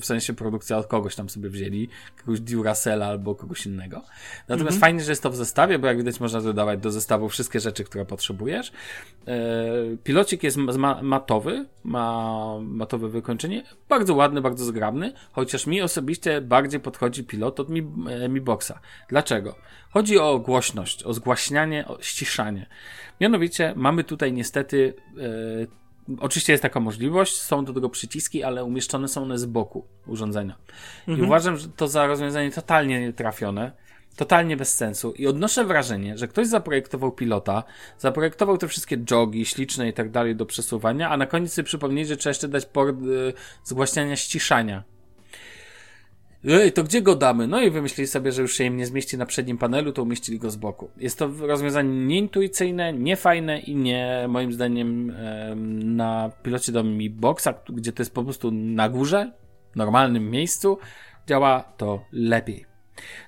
w 0.00 0.04
sensie 0.04 0.34
produkcja 0.34 0.78
od 0.78 0.86
kogoś 0.86 1.16
tam 1.16 1.28
sobie 1.28 1.48
wzięli, 1.48 1.88
kogoś 2.16 2.40
Duracella 2.40 3.06
albo 3.06 3.34
kogoś 3.34 3.66
innego. 3.66 4.02
Natomiast 4.48 4.60
mm 4.60 4.78
-hmm. 4.78 4.80
fajnie, 4.80 5.00
że 5.00 5.12
jest 5.12 5.22
to 5.22 5.30
w 5.30 5.36
zestawie, 5.36 5.78
bo 5.78 5.86
jak 5.86 5.96
widać 5.96 6.20
można 6.20 6.40
dodawać 6.40 6.80
do 6.80 6.90
zestawu 6.90 7.28
wszystkie 7.28 7.60
rzeczy, 7.60 7.84
które 7.84 8.04
potrzebujesz. 8.04 8.72
E, 9.26 9.36
pilocik 10.04 10.42
jest 10.42 10.56
ma 10.56 11.02
matowy, 11.02 11.66
ma 11.84 12.58
matowe 12.60 13.08
wykończenie, 13.08 13.62
bardzo 13.88 14.14
ładny, 14.14 14.40
bardzo 14.40 14.64
zgrabny, 14.64 15.12
chociaż 15.32 15.66
mi 15.66 15.82
osobiście 15.82 16.40
bardziej 16.40 16.80
podchodzi 16.80 17.24
pilot 17.24 17.60
od 17.60 17.68
Mi, 17.68 17.88
e, 18.08 18.28
Mi 18.28 18.40
Boxa. 18.40 18.72
Dlaczego? 19.08 19.56
Chodzi 19.90 20.18
o 20.18 20.38
głośność, 20.38 21.04
o 21.04 21.14
zgłaśnianie, 21.14 21.88
o 21.88 22.02
ściszanie. 22.02 22.66
Mianowicie 23.20 23.72
mamy 23.76 24.04
tutaj 24.04 24.32
niestety 24.32 24.94
e, 25.18 25.85
Oczywiście 26.20 26.52
jest 26.52 26.62
taka 26.62 26.80
możliwość, 26.80 27.42
są 27.42 27.64
do 27.64 27.72
tego 27.72 27.88
przyciski, 27.88 28.42
ale 28.42 28.64
umieszczone 28.64 29.08
są 29.08 29.22
one 29.22 29.38
z 29.38 29.44
boku 29.44 29.86
urządzenia. 30.06 30.56
Mhm. 31.00 31.18
I 31.18 31.22
uważam, 31.22 31.56
że 31.56 31.68
to 31.68 31.88
za 31.88 32.06
rozwiązanie 32.06 32.50
totalnie 32.50 33.00
nietrafione, 33.00 33.72
totalnie 34.16 34.56
bez 34.56 34.74
sensu. 34.74 35.12
I 35.12 35.26
odnoszę 35.26 35.64
wrażenie, 35.64 36.18
że 36.18 36.28
ktoś 36.28 36.46
zaprojektował 36.46 37.12
pilota, 37.12 37.64
zaprojektował 37.98 38.58
te 38.58 38.68
wszystkie 38.68 38.96
jogi 39.10 39.46
śliczne 39.46 39.88
i 39.88 39.92
tak 39.92 40.10
dalej 40.10 40.36
do 40.36 40.46
przesuwania, 40.46 41.10
a 41.10 41.16
na 41.16 41.26
koniec 41.26 41.52
sobie 41.52 41.66
przypomnieć, 41.66 42.08
że 42.08 42.16
trzeba 42.16 42.30
jeszcze 42.30 42.48
dać 42.48 42.66
port 42.66 42.96
y, 43.02 43.32
zgłaśniania 43.64 44.16
ściszania 44.16 44.95
Ej, 46.48 46.72
to 46.72 46.84
gdzie 46.84 47.02
go 47.02 47.16
damy? 47.16 47.46
No 47.46 47.60
i 47.60 47.70
wymyślili 47.70 48.08
sobie, 48.08 48.32
że 48.32 48.42
już 48.42 48.54
się 48.54 48.64
im 48.64 48.76
nie 48.76 48.86
zmieści 48.86 49.18
na 49.18 49.26
przednim 49.26 49.58
panelu, 49.58 49.92
to 49.92 50.02
umieścili 50.02 50.38
go 50.38 50.50
z 50.50 50.56
boku. 50.56 50.90
Jest 50.96 51.18
to 51.18 51.30
rozwiązanie 51.40 52.06
nieintuicyjne, 52.06 52.92
niefajne 52.92 53.58
i 53.58 53.76
nie, 53.76 54.26
moim 54.28 54.52
zdaniem, 54.52 55.12
na 55.96 56.30
pilocie 56.42 56.72
do 56.72 56.84
Mi 56.84 57.10
Boxa, 57.10 57.48
gdzie 57.68 57.92
to 57.92 58.02
jest 58.02 58.14
po 58.14 58.24
prostu 58.24 58.50
na 58.50 58.88
górze, 58.88 59.32
normalnym 59.76 60.30
miejscu, 60.30 60.78
działa 61.26 61.60
to 61.76 62.04
lepiej. 62.12 62.64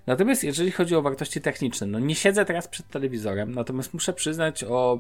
Natomiast 0.07 0.45
jeżeli 0.45 0.71
chodzi 0.71 0.97
o 0.97 1.03
wartości 1.03 1.41
techniczne, 1.41 1.87
no 1.87 1.99
nie 1.99 2.15
siedzę 2.15 2.45
teraz 2.45 2.69
przed 2.69 2.89
telewizorem, 2.89 3.55
natomiast 3.55 3.95
muszę 3.95 4.13
przyznać 4.13 4.65
o 4.65 4.99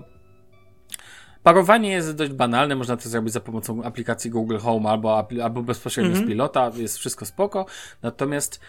Parowanie 1.42 1.90
jest 1.90 2.16
dość 2.16 2.32
banalne, 2.32 2.76
można 2.76 2.96
to 2.96 3.08
zrobić 3.08 3.32
za 3.32 3.40
pomocą 3.40 3.82
aplikacji 3.82 4.30
Google 4.30 4.58
Home 4.58 4.90
albo, 4.90 5.28
albo 5.42 5.62
bezpośrednio 5.62 6.10
mm 6.10 6.22
-hmm. 6.22 6.26
z 6.26 6.28
pilota, 6.28 6.70
jest 6.76 6.98
wszystko 6.98 7.26
spoko. 7.26 7.66
Natomiast 8.02 8.60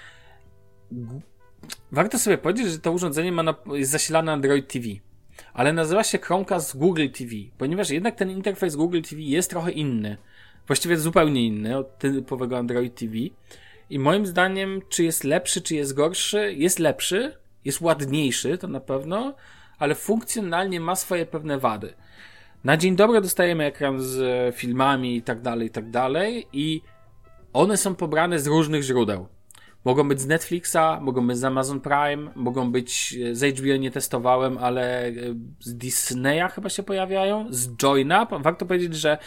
warto 1.91 2.19
sobie 2.19 2.37
powiedzieć, 2.37 2.67
że 2.67 2.79
to 2.79 2.91
urządzenie 2.91 3.31
ma 3.31 3.43
na, 3.43 3.55
jest 3.73 3.91
zasilane 3.91 4.31
Android 4.31 4.73
TV, 4.73 4.85
ale 5.53 5.73
nazywa 5.73 6.03
się 6.03 6.17
Chromecast 6.17 6.69
z 6.69 6.75
Google 6.75 7.07
TV, 7.17 7.31
ponieważ 7.57 7.89
jednak 7.89 8.15
ten 8.15 8.31
interfejs 8.31 8.75
Google 8.75 9.01
TV 9.01 9.21
jest 9.21 9.49
trochę 9.49 9.71
inny. 9.71 10.17
Właściwie 10.67 10.97
zupełnie 10.97 11.47
inny 11.47 11.77
od 11.77 11.97
typowego 11.97 12.57
Android 12.57 12.95
TV. 12.95 13.13
I 13.89 13.99
moim 13.99 14.25
zdaniem, 14.25 14.81
czy 14.89 15.03
jest 15.03 15.23
lepszy, 15.23 15.61
czy 15.61 15.75
jest 15.75 15.93
gorszy, 15.93 16.53
jest 16.53 16.79
lepszy, 16.79 17.37
jest 17.65 17.81
ładniejszy, 17.81 18.57
to 18.57 18.67
na 18.67 18.79
pewno, 18.79 19.33
ale 19.79 19.95
funkcjonalnie 19.95 20.79
ma 20.79 20.95
swoje 20.95 21.25
pewne 21.25 21.57
wady. 21.59 21.93
Na 22.63 22.77
dzień 22.77 22.95
dobry 22.95 23.21
dostajemy 23.21 23.65
ekran 23.65 23.99
z 23.99 24.19
e, 24.19 24.51
filmami 24.51 25.15
i 25.15 25.21
tak 25.21 25.41
dalej, 25.41 25.67
i 25.67 25.71
tak 25.71 25.89
dalej 25.89 26.47
i 26.53 26.81
one 27.53 27.77
są 27.77 27.95
pobrane 27.95 28.39
z 28.39 28.47
różnych 28.47 28.83
źródeł. 28.83 29.27
Mogą 29.85 30.07
być 30.07 30.21
z 30.21 30.27
Netflixa, 30.27 30.77
mogą 31.01 31.27
być 31.27 31.37
z 31.37 31.43
Amazon 31.43 31.81
Prime, 31.81 32.31
mogą 32.35 32.71
być 32.71 33.17
e, 33.31 33.35
z 33.35 33.57
HBO 33.57 33.77
nie 33.77 33.91
testowałem, 33.91 34.57
ale 34.57 35.07
e, 35.07 35.13
z 35.59 35.75
Disneya 35.75 36.49
chyba 36.55 36.69
się 36.69 36.83
pojawiają, 36.83 37.45
z 37.49 37.69
Joina. 37.83 38.27
Warto 38.31 38.65
powiedzieć, 38.65 38.95
że 38.95 39.17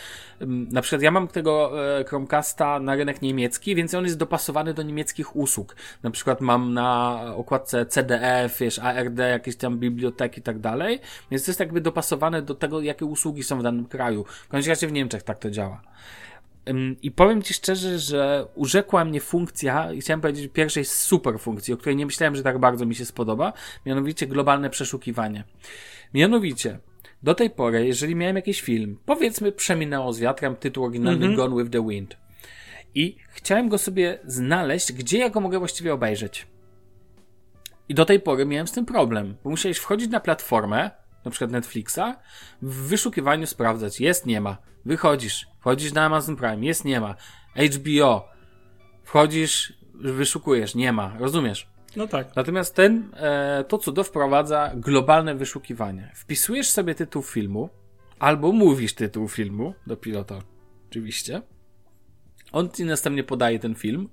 mm, 0.40 0.68
na 0.68 0.82
przykład 0.82 1.02
ja 1.02 1.10
mam 1.10 1.28
tego 1.28 1.72
e, 1.98 2.04
Chromecasta 2.04 2.80
na 2.80 2.94
rynek 2.94 3.22
niemiecki, 3.22 3.74
więc 3.74 3.94
on 3.94 4.04
jest 4.04 4.18
dopasowany 4.18 4.74
do 4.74 4.82
niemieckich 4.82 5.36
usług. 5.36 5.76
Na 6.02 6.10
przykład 6.10 6.40
mam 6.40 6.74
na 6.74 7.20
okładce 7.36 7.86
CDF, 7.86 8.58
wiesz, 8.58 8.78
ARD, 8.78 9.18
jakieś 9.18 9.56
tam 9.56 9.78
biblioteki 9.78 10.40
i 10.40 10.42
tak 10.42 10.58
dalej, 10.58 11.00
więc 11.30 11.44
to 11.44 11.50
jest 11.50 11.60
jakby 11.60 11.80
dopasowane 11.80 12.42
do 12.42 12.54
tego, 12.54 12.80
jakie 12.80 13.04
usługi 13.04 13.42
są 13.42 13.58
w 13.58 13.62
danym 13.62 13.86
kraju. 13.86 14.24
W 14.24 14.48
końcu 14.48 14.88
w 14.88 14.92
Niemczech 14.92 15.22
tak 15.22 15.38
to 15.38 15.50
działa. 15.50 15.82
I 17.02 17.10
powiem 17.10 17.42
Ci 17.42 17.54
szczerze, 17.54 17.98
że 17.98 18.46
urzekła 18.54 19.04
mnie 19.04 19.20
funkcja, 19.20 19.92
i 19.92 20.00
chciałem 20.00 20.20
powiedzieć 20.20 20.50
pierwszej 20.52 20.84
super 20.84 21.38
funkcji, 21.38 21.74
o 21.74 21.76
której 21.76 21.96
nie 21.96 22.06
myślałem, 22.06 22.36
że 22.36 22.42
tak 22.42 22.58
bardzo 22.58 22.86
mi 22.86 22.94
się 22.94 23.04
spodoba, 23.04 23.52
mianowicie 23.86 24.26
globalne 24.26 24.70
przeszukiwanie. 24.70 25.44
Mianowicie, 26.14 26.78
do 27.22 27.34
tej 27.34 27.50
pory, 27.50 27.86
jeżeli 27.86 28.16
miałem 28.16 28.36
jakiś 28.36 28.60
film, 28.60 28.98
powiedzmy 29.06 29.52
Przeminęło 29.52 30.12
z 30.12 30.18
wiatrem, 30.18 30.56
tytuł 30.56 30.84
oryginalny 30.84 31.26
-hmm. 31.26 31.36
Gone 31.36 31.62
with 31.62 31.70
the 31.70 31.88
Wind, 31.88 32.16
i 32.94 33.16
chciałem 33.28 33.68
go 33.68 33.78
sobie 33.78 34.18
znaleźć, 34.24 34.92
gdzie 34.92 35.18
ja 35.18 35.30
go 35.30 35.40
mogę 35.40 35.58
właściwie 35.58 35.94
obejrzeć. 35.94 36.46
I 37.88 37.94
do 37.94 38.04
tej 38.04 38.20
pory 38.20 38.46
miałem 38.46 38.66
z 38.66 38.72
tym 38.72 38.86
problem, 38.86 39.36
bo 39.44 39.50
musiałeś 39.50 39.78
wchodzić 39.78 40.10
na 40.10 40.20
platformę, 40.20 40.90
na 41.24 41.30
przykład 41.30 41.50
Netflixa, 41.50 42.00
w 42.62 42.74
wyszukiwaniu 42.74 43.46
sprawdzać, 43.46 44.00
jest, 44.00 44.26
nie 44.26 44.40
ma. 44.40 44.56
Wychodzisz, 44.84 45.46
wchodzisz 45.60 45.92
na 45.92 46.04
Amazon 46.04 46.36
Prime, 46.36 46.66
jest, 46.66 46.84
nie 46.84 47.00
ma. 47.00 47.14
HBO, 47.56 48.28
wchodzisz, 49.04 49.72
wyszukujesz, 49.94 50.74
nie 50.74 50.92
ma. 50.92 51.16
Rozumiesz? 51.18 51.72
No 51.96 52.06
tak. 52.06 52.36
Natomiast 52.36 52.74
ten, 52.74 53.10
e, 53.16 53.64
to 53.68 53.78
cudo 53.78 54.04
wprowadza 54.04 54.72
globalne 54.74 55.34
wyszukiwanie. 55.34 56.12
Wpisujesz 56.14 56.70
sobie 56.70 56.94
tytuł 56.94 57.22
filmu, 57.22 57.68
albo 58.18 58.52
mówisz 58.52 58.94
tytuł 58.94 59.28
filmu 59.28 59.74
do 59.86 59.96
pilota, 59.96 60.38
oczywiście. 60.88 61.42
On 62.52 62.70
ci 62.70 62.84
następnie 62.84 63.24
podaje 63.24 63.58
ten 63.58 63.74
film 63.74 64.08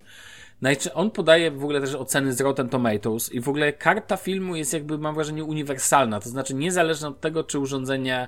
on 0.93 1.11
podaje 1.11 1.51
w 1.51 1.63
ogóle 1.63 1.81
też 1.81 1.95
oceny 1.95 2.33
z 2.33 2.41
Rotten 2.41 2.69
Tomatoes 2.69 3.33
i 3.33 3.39
w 3.39 3.49
ogóle 3.49 3.73
karta 3.73 4.17
filmu 4.17 4.55
jest 4.55 4.73
jakby, 4.73 4.97
mam 4.97 5.15
wrażenie, 5.15 5.43
uniwersalna. 5.43 6.19
To 6.19 6.29
znaczy 6.29 6.55
niezależna 6.55 7.07
od 7.07 7.21
tego, 7.21 7.43
czy 7.43 7.59
urządzenie, 7.59 8.27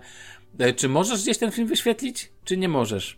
e, 0.60 0.74
czy 0.74 0.90
możesz 0.90 1.22
gdzieś 1.22 1.38
ten 1.38 1.52
film 1.52 1.68
wyświetlić, 1.68 2.32
czy 2.44 2.58
nie 2.58 2.70
możesz. 2.70 3.18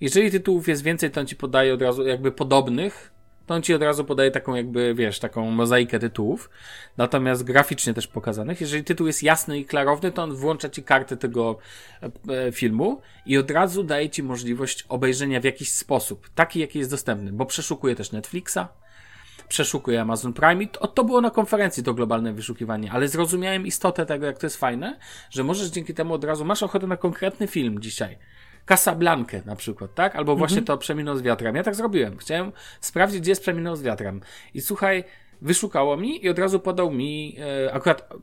Jeżeli 0.00 0.30
tytułów 0.30 0.68
jest 0.68 0.82
więcej, 0.82 1.10
to 1.10 1.20
on 1.20 1.26
ci 1.26 1.36
podaje 1.36 1.74
od 1.74 1.82
razu 1.82 2.06
jakby 2.06 2.32
podobnych, 2.32 3.12
to 3.52 3.56
on 3.56 3.62
ci 3.62 3.74
od 3.74 3.82
razu 3.82 4.04
podaje 4.04 4.30
taką 4.30 4.54
jakby, 4.54 4.94
wiesz, 4.94 5.18
taką 5.18 5.50
mozaikę 5.50 5.98
tytułów, 5.98 6.50
natomiast 6.96 7.44
graficznie 7.44 7.94
też 7.94 8.06
pokazanych. 8.06 8.60
Jeżeli 8.60 8.84
tytuł 8.84 9.06
jest 9.06 9.22
jasny 9.22 9.58
i 9.58 9.64
klarowny, 9.64 10.12
to 10.12 10.22
on 10.22 10.34
włącza 10.34 10.68
ci 10.68 10.82
kartę 10.82 11.16
tego 11.16 11.58
e, 12.28 12.52
filmu 12.52 13.00
i 13.26 13.38
od 13.38 13.50
razu 13.50 13.84
daje 13.84 14.10
ci 14.10 14.22
możliwość 14.22 14.84
obejrzenia 14.88 15.40
w 15.40 15.44
jakiś 15.44 15.72
sposób, 15.72 16.30
taki 16.34 16.60
jaki 16.60 16.78
jest 16.78 16.90
dostępny, 16.90 17.32
bo 17.32 17.46
przeszukuje 17.46 17.94
też 17.94 18.12
Netflixa, 18.12 18.58
przeszukuje 19.48 20.00
Amazon 20.00 20.32
Prime 20.32 20.62
i 20.62 20.68
to, 20.68 20.86
to 20.86 21.04
było 21.04 21.20
na 21.20 21.30
konferencji 21.30 21.82
to 21.82 21.94
globalne 21.94 22.32
wyszukiwanie, 22.32 22.92
ale 22.92 23.08
zrozumiałem 23.08 23.66
istotę 23.66 24.06
tego, 24.06 24.26
jak 24.26 24.38
to 24.38 24.46
jest 24.46 24.56
fajne, 24.56 24.98
że 25.30 25.44
możesz 25.44 25.68
dzięki 25.68 25.94
temu 25.94 26.14
od 26.14 26.24
razu, 26.24 26.44
masz 26.44 26.62
ochotę 26.62 26.86
na 26.86 26.96
konkretny 26.96 27.46
film 27.46 27.80
dzisiaj, 27.80 28.18
Casablankę 28.66 29.42
na 29.46 29.56
przykład, 29.56 29.94
tak? 29.94 30.16
Albo 30.16 30.36
właśnie 30.36 30.58
mhm. 30.58 30.66
to 30.66 30.78
Przeminął 30.78 31.16
z 31.16 31.22
wiatrem. 31.22 31.56
Ja 31.56 31.62
tak 31.62 31.74
zrobiłem. 31.74 32.16
Chciałem 32.16 32.52
sprawdzić, 32.80 33.20
gdzie 33.20 33.30
jest 33.30 33.42
Przeminął 33.42 33.76
z 33.76 33.82
wiatrem. 33.82 34.20
I 34.54 34.60
słuchaj, 34.60 35.04
wyszukało 35.42 35.96
mi 35.96 36.24
i 36.24 36.28
od 36.28 36.38
razu 36.38 36.60
podał 36.60 36.90
mi, 36.90 37.36
e, 37.66 37.72
akurat 37.72 38.00
e, 38.00 38.14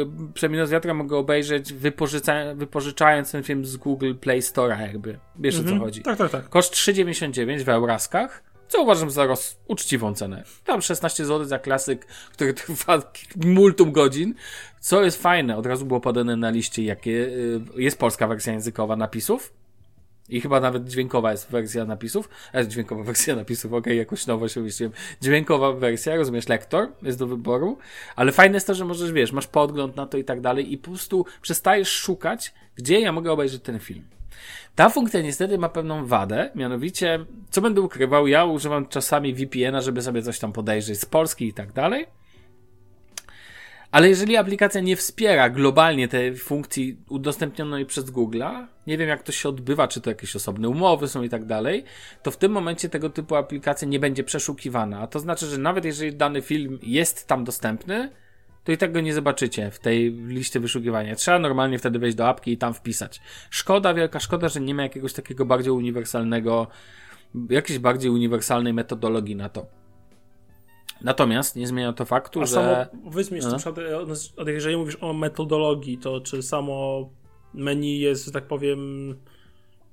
e, 0.00 0.32
Przeminął 0.34 0.66
z 0.66 0.70
wiatrem 0.70 0.96
mogę 0.96 1.16
obejrzeć 1.16 1.72
wypożycza, 1.72 2.54
wypożyczając 2.54 3.32
ten 3.32 3.42
film 3.42 3.64
z 3.64 3.76
Google 3.76 4.14
Play 4.14 4.42
Store 4.42 4.76
jakby. 4.80 5.18
Wiesz 5.38 5.54
mhm. 5.54 5.66
o 5.66 5.68
co 5.68 5.74
mhm. 5.74 5.80
chodzi. 5.80 6.02
Tak, 6.02 6.18
tak, 6.18 6.30
tak. 6.30 6.48
Koszt 6.48 6.74
3,99 6.74 7.62
w 7.62 7.68
Euraskach 7.68 8.53
co 8.68 8.82
uważam 8.82 9.10
za 9.10 9.26
roz... 9.26 9.56
uczciwą 9.68 10.14
cenę. 10.14 10.44
Tam 10.64 10.82
16 10.82 11.24
zł 11.24 11.44
za 11.44 11.58
klasyk, 11.58 12.06
który 12.32 12.54
trwa 12.54 13.02
multum 13.36 13.92
godzin, 13.92 14.34
co 14.80 15.04
jest 15.04 15.22
fajne, 15.22 15.56
od 15.56 15.66
razu 15.66 15.86
było 15.86 16.00
podane 16.00 16.36
na 16.36 16.50
liście, 16.50 16.84
jakie 16.84 17.10
y, 17.10 17.60
jest 17.76 17.98
polska 17.98 18.26
wersja 18.26 18.52
językowa 18.52 18.96
napisów. 18.96 19.52
I 20.28 20.40
chyba 20.40 20.60
nawet 20.60 20.88
dźwiękowa 20.88 21.30
jest 21.30 21.50
wersja 21.50 21.84
napisów. 21.84 22.28
E, 22.54 22.68
dźwiękowa 22.68 23.02
wersja 23.12 23.36
napisów, 23.36 23.72
okej, 23.72 23.80
okay, 23.80 23.94
jakoś 23.94 24.26
nowo 24.26 24.48
się 24.48 24.60
wymyśliłem. 24.60 24.92
Dźwiękowa 25.20 25.72
wersja, 25.72 26.16
rozumiesz, 26.16 26.48
lektor 26.48 26.88
jest 27.02 27.18
do 27.18 27.26
wyboru. 27.26 27.78
Ale 28.16 28.32
fajne 28.32 28.56
jest 28.56 28.66
to, 28.66 28.74
że 28.74 28.84
możesz, 28.84 29.12
wiesz, 29.12 29.32
masz 29.32 29.46
podgląd 29.46 29.96
na 29.96 30.06
to 30.06 30.18
i 30.18 30.24
tak 30.24 30.40
dalej 30.40 30.72
i 30.72 30.78
po 30.78 30.90
prostu 30.90 31.26
przestajesz 31.42 31.88
szukać, 31.88 32.54
gdzie 32.74 33.00
ja 33.00 33.12
mogę 33.12 33.32
obejrzeć 33.32 33.62
ten 33.62 33.78
film. 33.78 34.13
Ta 34.74 34.88
funkcja 34.88 35.22
niestety 35.22 35.58
ma 35.58 35.68
pewną 35.68 36.06
wadę, 36.06 36.50
mianowicie, 36.54 37.24
co 37.50 37.60
będę 37.60 37.80
ukrywał, 37.80 38.26
ja 38.26 38.44
używam 38.44 38.86
czasami 38.86 39.34
VPN-a, 39.34 39.80
żeby 39.80 40.02
sobie 40.02 40.22
coś 40.22 40.38
tam 40.38 40.52
podejrzeć 40.52 41.00
z 41.00 41.06
Polski 41.06 41.48
i 41.48 41.52
tak 41.52 41.72
dalej. 41.72 42.06
Ale 43.94 44.08
jeżeli 44.08 44.36
aplikacja 44.36 44.80
nie 44.80 44.96
wspiera 44.96 45.50
globalnie 45.50 46.08
tej 46.08 46.36
funkcji 46.36 46.98
udostępnionej 47.08 47.86
przez 47.86 48.04
Google'a, 48.04 48.66
nie 48.86 48.98
wiem 48.98 49.08
jak 49.08 49.22
to 49.22 49.32
się 49.32 49.48
odbywa, 49.48 49.88
czy 49.88 50.00
to 50.00 50.10
jakieś 50.10 50.36
osobne 50.36 50.68
umowy 50.68 51.08
są 51.08 51.22
i 51.22 51.28
tak 51.28 51.44
dalej, 51.44 51.84
to 52.22 52.30
w 52.30 52.36
tym 52.36 52.52
momencie 52.52 52.88
tego 52.88 53.10
typu 53.10 53.36
aplikacja 53.36 53.88
nie 53.88 53.98
będzie 53.98 54.24
przeszukiwana. 54.24 55.00
A 55.00 55.06
to 55.06 55.20
znaczy, 55.20 55.46
że 55.46 55.58
nawet 55.58 55.84
jeżeli 55.84 56.16
dany 56.16 56.42
film 56.42 56.78
jest 56.82 57.26
tam 57.26 57.44
dostępny, 57.44 58.10
to 58.64 58.72
i 58.72 58.78
tak 58.78 58.92
go 58.92 59.00
nie 59.00 59.14
zobaczycie 59.14 59.70
w 59.70 59.78
tej 59.78 60.12
liście 60.12 60.60
wyszukiwania. 60.60 61.14
Trzeba 61.14 61.38
normalnie 61.38 61.78
wtedy 61.78 61.98
wejść 61.98 62.16
do 62.16 62.28
apki 62.28 62.52
i 62.52 62.58
tam 62.58 62.74
wpisać. 62.74 63.20
Szkoda, 63.50 63.94
wielka 63.94 64.20
szkoda, 64.20 64.48
że 64.48 64.60
nie 64.60 64.74
ma 64.74 64.82
jakiegoś 64.82 65.12
takiego 65.12 65.44
bardziej 65.44 65.72
uniwersalnego, 65.72 66.66
jakiejś 67.50 67.78
bardziej 67.78 68.10
uniwersalnej 68.10 68.72
metodologii 68.72 69.36
na 69.36 69.48
to. 69.48 69.66
Natomiast 71.00 71.56
nie 71.56 71.66
zmienia 71.66 71.92
to 71.92 72.04
faktu, 72.04 72.40
A 72.40 72.46
że. 72.46 72.54
Samo, 72.54 73.10
wyzmiesz 73.10 73.44
na 73.44 73.58
przykład, 73.58 73.86
jeżeli 74.46 74.76
mówisz 74.76 74.96
o 75.00 75.12
metodologii, 75.12 75.98
to 75.98 76.20
czy 76.20 76.42
samo 76.42 77.08
menu 77.54 78.00
jest, 78.00 78.24
że 78.24 78.32
tak 78.32 78.46
powiem, 78.46 79.14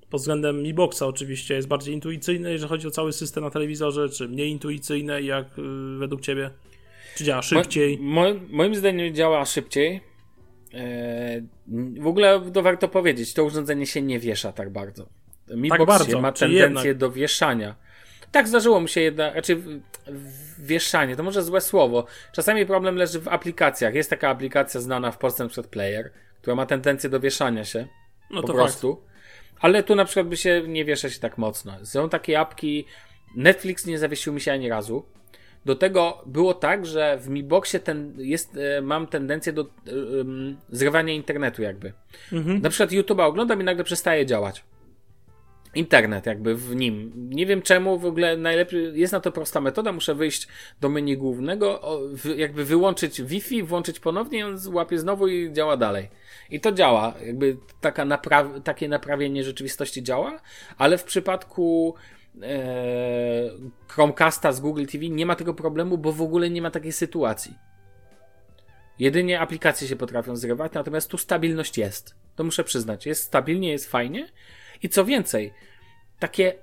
pod 0.10 0.22
względem 0.22 0.64
Mi 0.64 0.74
Boxa 0.74 1.02
oczywiście 1.02 1.56
jest 1.56 1.68
bardziej 1.68 1.94
intuicyjne, 1.94 2.52
jeżeli 2.52 2.70
chodzi 2.70 2.88
o 2.88 2.92
cały 2.92 3.14
system 3.14 3.44
na 3.44 3.50
telewizorze, 3.50 4.10
czy 4.10 4.28
mniej 4.28 4.52
intuicyjne, 4.52 5.22
jak 5.22 5.60
y, 5.60 5.62
według 5.98 6.22
Ciebie? 6.22 6.50
Czy 7.16 7.24
działa 7.24 7.42
szybciej? 7.42 7.98
Mo, 8.02 8.24
moim 8.50 8.76
zdaniem 8.76 9.16
działa 9.16 9.46
szybciej. 9.46 10.02
E, 10.74 11.42
w 12.00 12.08
ogóle 12.08 12.42
to 12.54 12.62
warto 12.62 12.88
powiedzieć, 12.88 13.34
to 13.34 13.44
urządzenie 13.44 13.86
się 13.86 14.02
nie 14.02 14.20
wiesza 14.20 14.52
tak 14.52 14.70
bardzo. 14.70 15.10
Mi 15.56 15.70
tak 15.70 15.86
bardzo, 15.86 16.22
ma 16.22 16.32
tendencję 16.32 16.88
jednak... 16.88 16.98
do 16.98 17.12
wieszania. 17.12 17.76
Tak 18.32 18.48
zdarzyło 18.48 18.82
mi 18.82 18.90
się 18.90 19.02
jedna, 19.02 19.32
znaczy 19.32 19.62
wieszanie, 20.60 21.16
to 21.16 21.24
może 21.24 21.44
złe 21.44 21.62
słowo. 21.62 22.06
Czasami 22.32 22.66
problem 22.66 22.96
leży 22.96 23.20
w 23.20 23.28
aplikacjach. 23.28 23.96
Jest 23.96 24.10
taka 24.10 24.30
aplikacja 24.30 24.82
znana 24.82 25.12
w 25.12 25.18
Polsce, 25.18 25.48
przed 25.48 25.68
Player, 25.68 26.12
która 26.42 26.56
ma 26.56 26.66
tendencję 26.66 27.10
do 27.10 27.20
wieszania 27.20 27.66
się. 27.66 27.88
No 28.30 28.42
po 28.42 28.54
prostu. 28.54 28.96
Fakt. 28.96 29.12
Ale 29.60 29.84
tu 29.84 29.96
na 29.96 30.06
przykład 30.06 30.28
by 30.28 30.38
się 30.38 30.64
nie 30.68 30.86
wiesza 30.86 31.10
się 31.10 31.20
tak 31.20 31.38
mocno. 31.38 31.86
Są 31.86 32.10
takie 32.10 32.40
apki. 32.40 32.86
Netflix 33.36 33.86
nie 33.86 34.00
zawiesił 34.00 34.34
mi 34.34 34.42
się 34.42 34.52
ani 34.52 34.70
razu. 34.70 35.06
Do 35.66 35.76
tego 35.76 36.24
było 36.26 36.54
tak, 36.54 36.86
że 36.86 37.18
w 37.18 37.30
Mi 37.30 37.44
Boxie 37.44 37.80
ten 37.80 38.14
jest, 38.18 38.58
e, 38.58 38.82
mam 38.82 39.08
tendencję 39.08 39.54
do 39.54 39.66
um, 40.16 40.58
zrywania 40.70 41.14
internetu 41.14 41.62
jakby. 41.62 41.94
Mhm. 42.34 42.62
Na 42.62 42.70
przykład 42.70 42.92
YouTube'a 42.92 43.24
oglądam 43.24 43.62
i 43.62 43.64
nagle 43.64 43.84
przestaje 43.84 44.26
działać 44.26 44.64
internet 45.76 46.26
jakby 46.26 46.56
w 46.56 46.76
nim. 46.76 47.12
Nie 47.16 47.46
wiem 47.46 47.62
czemu 47.62 48.00
w 48.00 48.06
ogóle 48.06 48.38
najlepiej, 48.38 49.00
jest 49.00 49.14
na 49.14 49.20
to 49.20 49.32
prosta 49.32 49.62
metoda, 49.62 49.92
muszę 49.92 50.16
wyjść 50.16 50.48
do 50.82 50.90
menu 50.90 51.18
głównego, 51.18 52.00
jakby 52.38 52.66
wyłączyć 52.66 53.22
Wi-Fi, 53.22 53.64
włączyć 53.64 54.00
ponownie, 54.00 54.48
on 54.48 54.58
łapie 54.74 55.00
znowu 55.00 55.28
i 55.28 55.54
działa 55.54 55.78
dalej. 55.78 56.10
I 56.50 56.60
to 56.60 56.72
działa, 56.72 57.14
jakby 57.26 57.58
taka 57.82 58.06
napraw 58.06 58.48
takie 58.64 58.90
naprawienie 58.90 59.44
rzeczywistości 59.44 60.04
działa, 60.04 60.40
ale 60.78 60.98
w 60.98 61.04
przypadku 61.04 61.96
Chromecasta 63.88 64.52
z 64.52 64.60
Google 64.60 64.86
TV 64.86 65.10
nie 65.10 65.26
ma 65.26 65.36
tego 65.36 65.54
problemu, 65.54 65.98
bo 65.98 66.12
w 66.12 66.22
ogóle 66.22 66.50
nie 66.50 66.62
ma 66.62 66.72
takiej 66.72 66.92
sytuacji. 66.92 67.54
Jedynie 69.00 69.40
aplikacje 69.40 69.88
się 69.88 69.96
potrafią 69.96 70.36
zrywać, 70.36 70.74
natomiast 70.74 71.10
tu 71.10 71.18
stabilność 71.18 71.78
jest. 71.78 72.16
To 72.36 72.44
muszę 72.44 72.64
przyznać. 72.64 73.06
Jest 73.06 73.24
stabilnie, 73.24 73.72
jest 73.72 73.90
fajnie. 73.92 74.30
I 74.84 74.90
co 74.90 75.06
więcej, 75.06 75.54
takie 76.20 76.54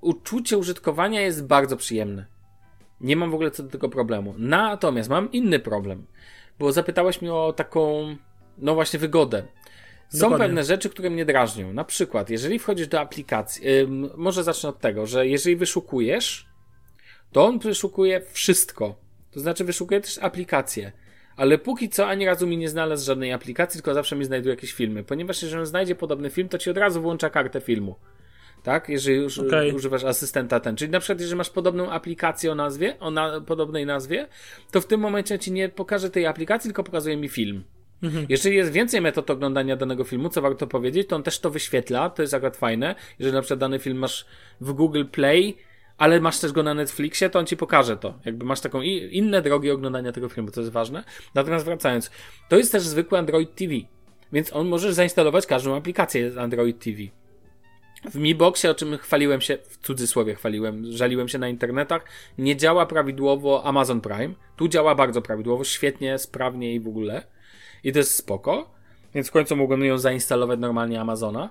uczucie 0.00 0.58
użytkowania 0.58 1.20
jest 1.20 1.46
bardzo 1.46 1.76
przyjemne. 1.76 2.26
Nie 3.00 3.16
mam 3.16 3.30
w 3.30 3.34
ogóle 3.34 3.50
co 3.50 3.62
do 3.62 3.68
tego 3.68 3.88
problemu. 3.88 4.34
Natomiast 4.38 5.10
mam 5.10 5.32
inny 5.32 5.58
problem, 5.58 6.06
bo 6.58 6.72
zapytałeś 6.72 7.22
mnie 7.22 7.34
o 7.34 7.52
taką, 7.52 8.16
no 8.58 8.74
właśnie, 8.74 8.98
wygodę. 8.98 9.42
Są 10.18 10.38
pewne 10.38 10.64
rzeczy, 10.64 10.90
które 10.90 11.10
mnie 11.10 11.24
drażnią. 11.24 11.72
Na 11.72 11.84
przykład, 11.84 12.30
jeżeli 12.30 12.58
wchodzisz 12.58 12.88
do 12.88 13.00
aplikacji, 13.00 13.64
yy, 13.64 13.86
może 14.16 14.44
zacznę 14.44 14.68
od 14.68 14.78
tego, 14.78 15.06
że 15.06 15.26
jeżeli 15.26 15.56
wyszukujesz, 15.56 16.46
to 17.32 17.44
on 17.44 17.58
wyszukuje 17.58 18.20
wszystko. 18.32 18.94
To 19.30 19.40
znaczy, 19.40 19.64
wyszukuje 19.64 20.00
też 20.00 20.18
aplikacje 20.18 20.92
ale 21.40 21.58
póki 21.58 21.88
co 21.88 22.06
ani 22.06 22.26
razu 22.26 22.46
mi 22.46 22.56
nie 22.56 22.68
znalazł 22.68 23.06
żadnej 23.06 23.32
aplikacji, 23.32 23.78
tylko 23.78 23.94
zawsze 23.94 24.16
mi 24.16 24.24
znajduje 24.24 24.54
jakieś 24.54 24.72
filmy. 24.72 25.04
Ponieważ 25.04 25.42
jeżeli 25.42 25.60
on 25.60 25.66
znajdzie 25.66 25.94
podobny 25.94 26.30
film, 26.30 26.48
to 26.48 26.58
ci 26.58 26.70
od 26.70 26.76
razu 26.76 27.02
włącza 27.02 27.30
kartę 27.30 27.60
filmu. 27.60 27.96
Tak? 28.62 28.88
Jeżeli 28.88 29.16
już 29.16 29.38
okay. 29.38 29.74
używasz 29.74 30.04
asystenta 30.04 30.60
ten. 30.60 30.76
Czyli 30.76 30.90
na 30.90 31.00
przykład, 31.00 31.20
jeżeli 31.20 31.36
masz 31.36 31.50
podobną 31.50 31.90
aplikację 31.90 32.52
o 32.52 32.54
nazwie, 32.54 32.98
o 32.98 33.10
na, 33.10 33.40
podobnej 33.40 33.86
nazwie, 33.86 34.28
to 34.70 34.80
w 34.80 34.86
tym 34.86 35.00
momencie 35.00 35.38
ci 35.38 35.52
nie 35.52 35.68
pokaże 35.68 36.10
tej 36.10 36.26
aplikacji, 36.26 36.68
tylko 36.68 36.84
pokazuje 36.84 37.16
mi 37.16 37.28
film. 37.28 37.64
Mhm. 38.02 38.26
Jeżeli 38.28 38.56
jest 38.56 38.72
więcej 38.72 39.00
metod 39.00 39.30
oglądania 39.30 39.76
danego 39.76 40.04
filmu, 40.04 40.28
co 40.28 40.42
warto 40.42 40.66
powiedzieć, 40.66 41.08
to 41.08 41.16
on 41.16 41.22
też 41.22 41.38
to 41.38 41.50
wyświetla, 41.50 42.10
to 42.10 42.22
jest 42.22 42.34
akurat 42.34 42.56
fajne. 42.56 42.94
Jeżeli 43.18 43.34
na 43.34 43.42
przykład 43.42 43.60
dany 43.60 43.78
film 43.78 43.98
masz 43.98 44.26
w 44.60 44.72
Google 44.72 45.04
Play, 45.04 45.56
ale 45.98 46.20
masz 46.20 46.38
też 46.38 46.52
go 46.52 46.62
na 46.62 46.74
Netflixie, 46.74 47.30
to 47.30 47.38
on 47.38 47.46
ci 47.46 47.56
pokaże 47.56 47.96
to. 47.96 48.18
Jakby 48.24 48.44
masz 48.44 48.60
taką 48.60 48.82
inne 49.10 49.42
drogi 49.42 49.70
oglądania 49.70 50.12
tego 50.12 50.28
filmu, 50.28 50.50
to 50.50 50.60
jest 50.60 50.72
ważne. 50.72 51.04
Natomiast 51.34 51.64
wracając, 51.64 52.10
to 52.48 52.56
jest 52.56 52.72
też 52.72 52.82
zwykły 52.82 53.18
Android 53.18 53.54
TV, 53.54 53.74
więc 54.32 54.52
on 54.52 54.68
możesz 54.68 54.94
zainstalować 54.94 55.46
każdą 55.46 55.76
aplikację 55.76 56.30
z 56.30 56.38
Android 56.38 56.84
TV. 56.84 56.96
W 58.04 58.16
Mi 58.16 58.34
Boxie, 58.34 58.70
o 58.70 58.74
czym 58.74 58.98
chwaliłem 58.98 59.40
się, 59.40 59.58
w 59.68 59.78
cudzysłowie 59.78 60.34
chwaliłem, 60.34 60.92
żaliłem 60.92 61.28
się 61.28 61.38
na 61.38 61.48
internetach, 61.48 62.04
nie 62.38 62.56
działa 62.56 62.86
prawidłowo 62.86 63.64
Amazon 63.64 64.00
Prime. 64.00 64.34
Tu 64.56 64.68
działa 64.68 64.94
bardzo 64.94 65.22
prawidłowo, 65.22 65.64
świetnie, 65.64 66.18
sprawnie 66.18 66.74
i 66.74 66.80
w 66.80 66.88
ogóle. 66.88 67.22
I 67.84 67.92
to 67.92 67.98
jest 67.98 68.16
spoko. 68.16 68.70
Więc 69.14 69.28
w 69.28 69.30
końcu 69.30 69.56
mogłem 69.56 69.84
ją 69.84 69.98
zainstalować 69.98 70.60
normalnie 70.60 71.00
Amazona. 71.00 71.50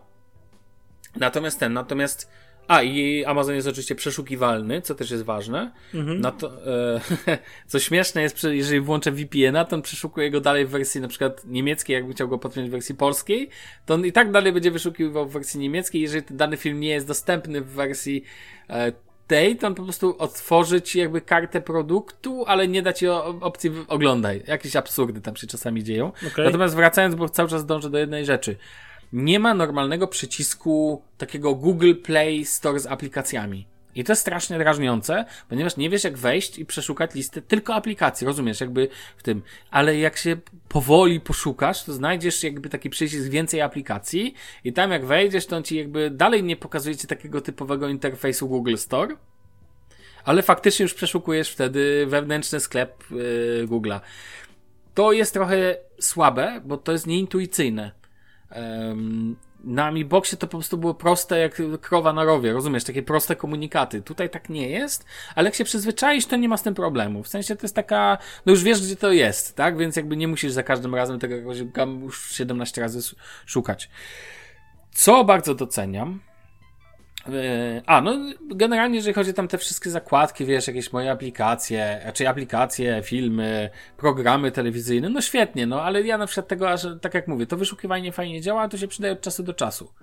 Natomiast 1.15 1.59
ten, 1.59 1.73
natomiast 1.73 2.29
a, 2.69 2.81
i 2.81 3.25
Amazon 3.25 3.55
jest 3.55 3.67
oczywiście 3.67 3.95
przeszukiwalny, 3.95 4.81
co 4.81 4.95
też 4.95 5.11
jest 5.11 5.23
ważne. 5.23 5.71
Mhm. 5.93 6.21
No 6.21 6.31
to, 6.31 6.51
e, 6.67 7.01
co 7.67 7.79
śmieszne 7.79 8.21
jest, 8.21 8.43
jeżeli 8.43 8.81
włączę 8.81 9.11
VPN-a, 9.11 9.65
to 9.65 9.75
on 9.75 9.81
przeszukuje 9.81 10.31
go 10.31 10.41
dalej 10.41 10.65
w 10.65 10.69
wersji 10.69 11.01
na 11.01 11.07
przykład 11.07 11.45
niemieckiej, 11.45 11.93
jakby 11.93 12.13
chciał 12.13 12.27
go 12.27 12.37
podpiąć 12.37 12.69
w 12.69 12.71
wersji 12.71 12.95
polskiej, 12.95 13.49
to 13.85 13.93
on 13.93 14.05
i 14.05 14.11
tak 14.11 14.31
dalej 14.31 14.53
będzie 14.53 14.71
wyszukiwał 14.71 15.29
w 15.29 15.31
wersji 15.31 15.59
niemieckiej. 15.59 16.01
Jeżeli 16.01 16.23
ten 16.23 16.37
dany 16.37 16.57
film 16.57 16.79
nie 16.79 16.89
jest 16.89 17.07
dostępny 17.07 17.61
w 17.61 17.67
wersji 17.67 18.23
e, 18.69 18.91
on 19.63 19.75
po 19.75 19.83
prostu 19.83 20.15
otworzy 20.17 20.81
ci 20.81 20.99
jakby 20.99 21.21
kartę 21.21 21.61
produktu, 21.61 22.43
ale 22.47 22.67
nie 22.67 22.81
da 22.81 22.93
ci 22.93 23.07
opcji 23.41 23.71
oglądaj. 23.87 24.43
Jakieś 24.47 24.75
absurdy 24.75 25.21
tam 25.21 25.35
się 25.35 25.47
czasami 25.47 25.83
dzieją. 25.83 26.11
Okay. 26.31 26.45
Natomiast 26.45 26.75
wracając, 26.75 27.15
bo 27.15 27.29
cały 27.29 27.49
czas 27.49 27.65
dążę 27.65 27.89
do 27.89 27.97
jednej 27.97 28.25
rzeczy 28.25 28.57
nie 29.13 29.39
ma 29.39 29.53
normalnego 29.53 30.07
przycisku 30.07 31.03
takiego 31.17 31.55
Google 31.55 31.93
Play 32.03 32.45
Store 32.45 32.79
z 32.79 32.85
aplikacjami. 32.85 33.67
I 33.99 34.03
to 34.03 34.11
jest 34.11 34.21
strasznie 34.21 34.57
drażniące, 34.57 35.25
ponieważ 35.49 35.77
nie 35.77 35.89
wiesz 35.89 36.03
jak 36.03 36.17
wejść 36.17 36.59
i 36.59 36.65
przeszukać 36.65 37.13
listę 37.15 37.41
tylko 37.41 37.75
aplikacji, 37.75 38.27
rozumiesz, 38.27 38.61
jakby 38.61 38.87
w 39.17 39.23
tym. 39.23 39.41
Ale 39.71 39.97
jak 39.97 40.17
się 40.17 40.37
powoli 40.67 41.19
poszukasz, 41.19 41.83
to 41.83 41.93
znajdziesz 41.93 42.43
jakby 42.43 42.69
taki 42.69 42.89
przycisk 42.89 43.29
więcej 43.29 43.61
aplikacji 43.61 44.33
i 44.63 44.73
tam 44.73 44.91
jak 44.91 45.05
wejdziesz, 45.05 45.45
to 45.45 45.57
on 45.57 45.63
ci 45.63 45.77
jakby 45.77 46.09
dalej 46.09 46.43
nie 46.43 46.55
pokazuje 46.55 46.95
ci 46.95 47.07
takiego 47.07 47.41
typowego 47.41 47.89
interfejsu 47.89 48.47
Google 48.47 48.75
Store, 48.75 49.15
ale 50.23 50.41
faktycznie 50.41 50.83
już 50.83 50.93
przeszukujesz 50.93 51.51
wtedy 51.51 52.05
wewnętrzny 52.09 52.59
sklep 52.59 53.03
yy, 53.11 53.67
Google'a. 53.67 53.99
To 54.93 55.11
jest 55.11 55.33
trochę 55.33 55.77
słabe, 55.99 56.61
bo 56.65 56.77
to 56.77 56.91
jest 56.91 57.07
nieintuicyjne. 57.07 57.91
Um, 58.55 59.35
na 59.63 59.91
Mi 59.91 60.05
Boxie 60.05 60.37
to 60.37 60.47
po 60.47 60.57
prostu 60.57 60.77
było 60.77 60.93
proste 60.93 61.39
jak 61.39 61.61
krowa 61.81 62.13
na 62.13 62.23
rowie, 62.23 62.53
rozumiesz? 62.53 62.83
Takie 62.83 63.03
proste 63.03 63.35
komunikaty. 63.35 64.01
Tutaj 64.01 64.29
tak 64.29 64.49
nie 64.49 64.69
jest, 64.69 65.05
ale 65.35 65.47
jak 65.47 65.55
się 65.55 65.63
przyzwyczaisz, 65.63 66.25
to 66.25 66.35
nie 66.35 66.49
ma 66.49 66.57
z 66.57 66.63
tym 66.63 66.75
problemu. 66.75 67.23
W 67.23 67.27
sensie 67.27 67.55
to 67.55 67.63
jest 67.63 67.75
taka, 67.75 68.17
no 68.45 68.51
już 68.51 68.63
wiesz, 68.63 68.81
gdzie 68.81 68.95
to 68.95 69.11
jest, 69.11 69.55
tak? 69.55 69.77
Więc 69.77 69.95
jakby 69.95 70.17
nie 70.17 70.27
musisz 70.27 70.51
za 70.51 70.63
każdym 70.63 70.95
razem 70.95 71.19
tego 71.19 71.35
jakoś 71.35 71.57
już 72.01 72.31
17 72.31 72.81
razy 72.81 73.15
szukać. 73.45 73.89
Co 74.91 75.23
bardzo 75.23 75.55
doceniam, 75.55 76.19
a, 77.85 78.01
no 78.01 78.17
generalnie 78.55 78.95
jeżeli 78.95 79.13
chodzi 79.13 79.33
tam 79.33 79.47
te 79.47 79.57
wszystkie 79.57 79.89
zakładki, 79.89 80.45
wiesz, 80.45 80.67
jakieś 80.67 80.93
moje 80.93 81.11
aplikacje, 81.11 82.11
czy 82.13 82.29
aplikacje, 82.29 83.01
filmy, 83.03 83.69
programy 83.97 84.51
telewizyjne, 84.51 85.09
no 85.09 85.21
świetnie, 85.21 85.67
no 85.67 85.81
ale 85.81 86.01
ja 86.01 86.17
na 86.17 86.25
przykład 86.25 86.47
tego, 86.47 86.69
aż, 86.69 86.87
tak 87.01 87.13
jak 87.13 87.27
mówię, 87.27 87.45
to 87.45 87.57
wyszukiwanie 87.57 88.11
fajnie 88.11 88.41
działa, 88.41 88.67
to 88.67 88.77
się 88.77 88.87
przydaje 88.87 89.13
od 89.13 89.21
czasu 89.21 89.43
do 89.43 89.53
czasu. 89.53 89.93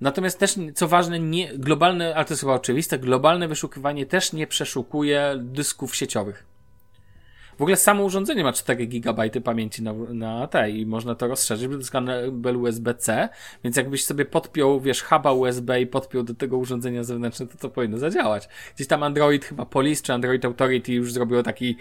Natomiast 0.00 0.38
też, 0.38 0.54
co 0.74 0.88
ważne, 0.88 1.20
nie, 1.20 1.58
globalne, 1.58 2.14
ale 2.14 2.24
to 2.24 2.32
jest 2.32 2.40
chyba 2.40 2.54
oczywiste, 2.54 2.98
globalne 2.98 3.48
wyszukiwanie 3.48 4.06
też 4.06 4.32
nie 4.32 4.46
przeszukuje 4.46 5.34
dysków 5.40 5.96
sieciowych. 5.96 6.55
W 7.58 7.62
ogóle 7.62 7.76
samo 7.76 8.04
urządzenie 8.04 8.44
ma 8.44 8.52
4 8.52 8.86
GB 8.86 9.30
pamięci 9.44 9.82
na, 9.82 9.92
na 9.92 10.46
tej 10.46 10.80
i 10.80 10.86
można 10.86 11.14
to 11.14 11.28
rozszerzyć, 11.28 11.66
bo 11.66 11.72
to 11.72 11.78
jest 11.78 11.90
kabel 11.90 12.56
USB-C, 12.56 13.28
więc 13.64 13.76
jakbyś 13.76 14.04
sobie 14.04 14.24
podpiął, 14.24 14.80
wiesz, 14.80 15.02
huba 15.02 15.32
USB 15.32 15.80
i 15.80 15.86
podpiął 15.86 16.22
do 16.22 16.34
tego 16.34 16.56
urządzenia 16.56 17.04
zewnętrzne, 17.04 17.46
to 17.46 17.58
to 17.58 17.70
powinno 17.70 17.98
zadziałać. 17.98 18.48
Gdzieś 18.74 18.86
tam 18.86 19.02
Android, 19.02 19.44
chyba 19.44 19.66
Police 19.66 20.02
czy 20.02 20.12
Android 20.12 20.44
Authority 20.44 20.92
już 20.92 21.12
zrobiło 21.12 21.42
taki 21.42 21.76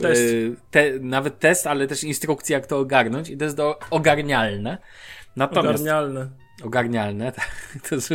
test. 0.00 0.22
Yy, 0.22 0.56
te, 0.70 0.98
nawet 1.00 1.38
test, 1.38 1.66
ale 1.66 1.86
też 1.86 2.04
instrukcję, 2.04 2.54
jak 2.54 2.66
to 2.66 2.78
ogarnąć 2.78 3.30
i 3.30 3.36
to 3.36 3.44
jest 3.44 3.56
do 3.56 3.78
ogarnialne. 3.90 4.78
Natomiast, 5.36 5.68
ogarnialne 5.68 6.43
ogarnialne. 6.62 7.32
To 7.88 7.94
jest, 7.94 8.14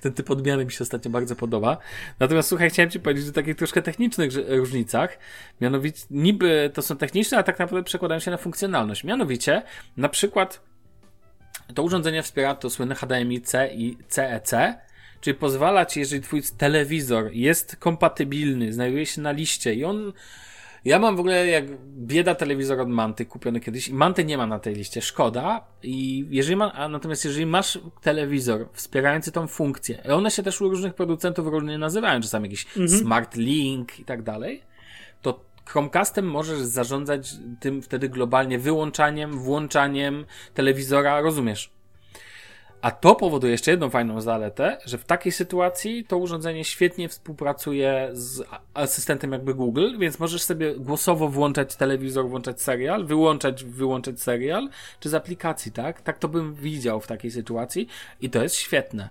ten 0.00 0.12
typ 0.12 0.30
odmiany 0.30 0.64
mi 0.64 0.72
się 0.72 0.84
ostatnio 0.84 1.10
bardzo 1.10 1.36
podoba. 1.36 1.78
Natomiast 2.20 2.48
słuchaj, 2.48 2.70
chciałem 2.70 2.90
Ci 2.90 3.00
powiedzieć 3.00 3.28
o 3.28 3.32
takich 3.32 3.56
troszkę 3.56 3.82
technicznych 3.82 4.30
różnicach. 4.48 5.18
Mianowicie, 5.60 6.06
niby 6.10 6.70
to 6.74 6.82
są 6.82 6.96
techniczne, 6.96 7.38
a 7.38 7.42
tak 7.42 7.58
naprawdę 7.58 7.84
przekładają 7.84 8.20
się 8.20 8.30
na 8.30 8.36
funkcjonalność. 8.36 9.04
Mianowicie, 9.04 9.62
na 9.96 10.08
przykład 10.08 10.60
to 11.74 11.82
urządzenie 11.82 12.22
wspiera 12.22 12.54
to 12.54 12.70
słynne 12.70 12.94
HDMI-C 12.94 13.68
i 13.74 13.96
CEC, 14.08 14.50
czyli 15.20 15.34
pozwala 15.34 15.86
Ci, 15.86 16.00
jeżeli 16.00 16.22
Twój 16.22 16.42
telewizor 16.58 17.32
jest 17.32 17.76
kompatybilny, 17.76 18.72
znajduje 18.72 19.06
się 19.06 19.20
na 19.20 19.32
liście 19.32 19.74
i 19.74 19.84
on 19.84 20.12
ja 20.86 20.98
mam 20.98 21.16
w 21.16 21.20
ogóle 21.20 21.46
jak 21.46 21.64
bieda 21.88 22.34
telewizor 22.34 22.80
od 22.80 22.88
Manty 22.88 23.26
kupiony 23.26 23.60
kiedyś 23.60 23.88
i 23.88 23.94
Manty 23.94 24.24
nie 24.24 24.36
ma 24.36 24.46
na 24.46 24.58
tej 24.58 24.74
liście, 24.74 25.02
szkoda. 25.02 25.64
I 25.82 26.26
jeżeli 26.30 26.56
ma, 26.56 26.72
a 26.72 26.88
natomiast 26.88 27.24
jeżeli 27.24 27.46
masz 27.46 27.78
telewizor 28.02 28.68
wspierający 28.72 29.32
tą 29.32 29.46
funkcję, 29.46 30.02
one 30.02 30.30
się 30.30 30.42
też 30.42 30.60
u 30.60 30.68
różnych 30.68 30.94
producentów 30.94 31.46
różnie 31.46 31.78
nazywają, 31.78 32.20
czasami 32.20 32.44
jakiś 32.44 32.66
mhm. 32.66 32.88
Smart 32.88 33.36
Link 33.36 34.00
i 34.00 34.04
tak 34.04 34.22
dalej, 34.22 34.62
to 35.22 35.40
Chromecastem 35.64 36.30
możesz 36.30 36.58
zarządzać 36.58 37.34
tym 37.60 37.82
wtedy 37.82 38.08
globalnie 38.08 38.58
wyłączaniem, 38.58 39.38
włączaniem 39.38 40.24
telewizora, 40.54 41.20
rozumiesz? 41.20 41.75
A 42.80 42.90
to 42.90 43.14
powoduje 43.14 43.52
jeszcze 43.52 43.70
jedną 43.70 43.90
fajną 43.90 44.20
zaletę, 44.20 44.78
że 44.84 44.98
w 44.98 45.04
takiej 45.04 45.32
sytuacji 45.32 46.04
to 46.04 46.18
urządzenie 46.18 46.64
świetnie 46.64 47.08
współpracuje 47.08 48.08
z 48.12 48.42
asystentem 48.74 49.32
jakby 49.32 49.54
Google, 49.54 49.98
więc 49.98 50.18
możesz 50.18 50.42
sobie 50.42 50.74
głosowo 50.74 51.28
włączać 51.28 51.76
telewizor, 51.76 52.28
włączać 52.28 52.62
serial, 52.62 53.06
wyłączać, 53.06 53.64
wyłączać 53.64 54.20
serial, 54.20 54.68
czy 55.00 55.08
z 55.08 55.14
aplikacji, 55.14 55.72
tak? 55.72 56.02
Tak 56.02 56.18
to 56.18 56.28
bym 56.28 56.54
widział 56.54 57.00
w 57.00 57.06
takiej 57.06 57.30
sytuacji 57.30 57.88
i 58.20 58.30
to 58.30 58.42
jest 58.42 58.54
świetne 58.54 59.08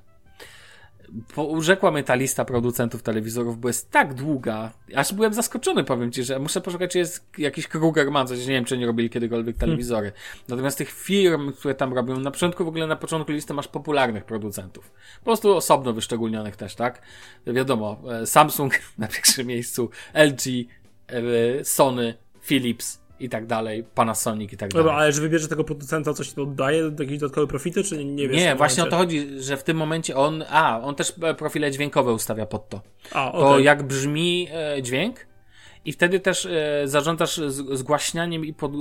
urzekła 1.36 1.91
mnie 1.91 2.03
ta 2.03 2.16
lista 2.16 2.45
producentów 2.45 3.03
telewizorów, 3.03 3.59
bo 3.59 3.68
jest 3.70 3.91
tak 3.91 4.13
długa, 4.13 4.72
aż 4.95 5.13
byłem 5.13 5.34
zaskoczony, 5.34 5.84
powiem 5.84 6.11
ci, 6.11 6.24
że 6.24 6.39
muszę 6.39 6.61
poszukać, 6.61 6.91
czy 6.91 6.97
jest 6.97 7.26
jakiś 7.38 7.68
Krugerman, 7.68 8.28
coś, 8.28 8.39
nie 8.39 8.53
wiem, 8.53 8.66
czy 8.66 8.78
nie 8.78 8.86
robili 8.86 9.09
kiedykolwiek 9.09 9.57
telewizory. 9.57 10.11
Hmm. 10.11 10.43
Natomiast 10.47 10.78
tych 10.78 10.91
firm, 10.91 11.53
które 11.53 11.76
tam 11.76 11.93
robią, 11.93 12.20
na 12.20 12.32
początku, 12.32 12.66
w 12.66 12.68
ogóle 12.68 12.88
na 12.88 12.95
początku 12.95 13.32
listy 13.32 13.53
masz 13.53 13.68
popularnych 13.68 14.26
producentów. 14.26 14.91
Po 15.20 15.26
prostu 15.26 15.55
osobno 15.55 15.93
wyszczególnionych 15.93 16.55
też, 16.55 16.76
tak? 16.76 17.01
Wiadomo, 17.47 18.01
e, 18.11 18.26
Samsung 18.26 18.74
na 18.97 19.07
pierwszym 19.07 19.47
miejscu, 19.47 19.89
LG, 20.13 20.68
e, 21.07 21.66
Sony, 21.66 22.13
Philips, 22.41 23.04
i 23.20 23.30
tak 23.30 23.45
dalej, 23.45 23.84
Panasonic 23.95 24.53
i 24.53 24.57
tak 24.57 24.70
dalej. 24.70 24.84
Dobra, 24.84 24.99
ale 24.99 25.11
że 25.11 25.22
wybierze 25.22 25.47
tego 25.47 25.63
producenta, 25.63 26.13
coś 26.13 26.34
to 26.34 26.43
oddaje, 26.43 26.91
jakieś 26.99 27.18
dodatkowe 27.18 27.47
profity, 27.47 27.84
czy 27.84 28.05
nie 28.05 28.28
wiesz? 28.28 28.38
Nie, 28.38 28.55
właśnie 28.55 28.84
momencie? 28.84 28.95
o 28.95 28.99
to 28.99 29.03
chodzi, 29.03 29.41
że 29.41 29.57
w 29.57 29.63
tym 29.63 29.78
momencie 29.78 30.16
on, 30.16 30.43
a, 30.49 30.82
on 30.82 30.95
też 30.95 31.13
e, 31.22 31.34
profile 31.34 31.72
dźwiękowe 31.72 32.13
ustawia 32.13 32.45
pod 32.45 32.70
to. 32.70 32.82
A, 33.11 33.32
okay. 33.32 33.41
To 33.41 33.59
jak 33.59 33.84
brzmi 33.84 34.47
e, 34.51 34.82
dźwięk 34.82 35.26
i 35.86 35.91
wtedy 35.91 36.20
też 36.20 36.45
e, 36.45 36.82
zarządzasz 36.86 37.38
z, 37.38 37.80
zgłaśnianiem 37.80 38.45
i 38.45 38.53
pod, 38.53 38.74
e, 38.74 38.78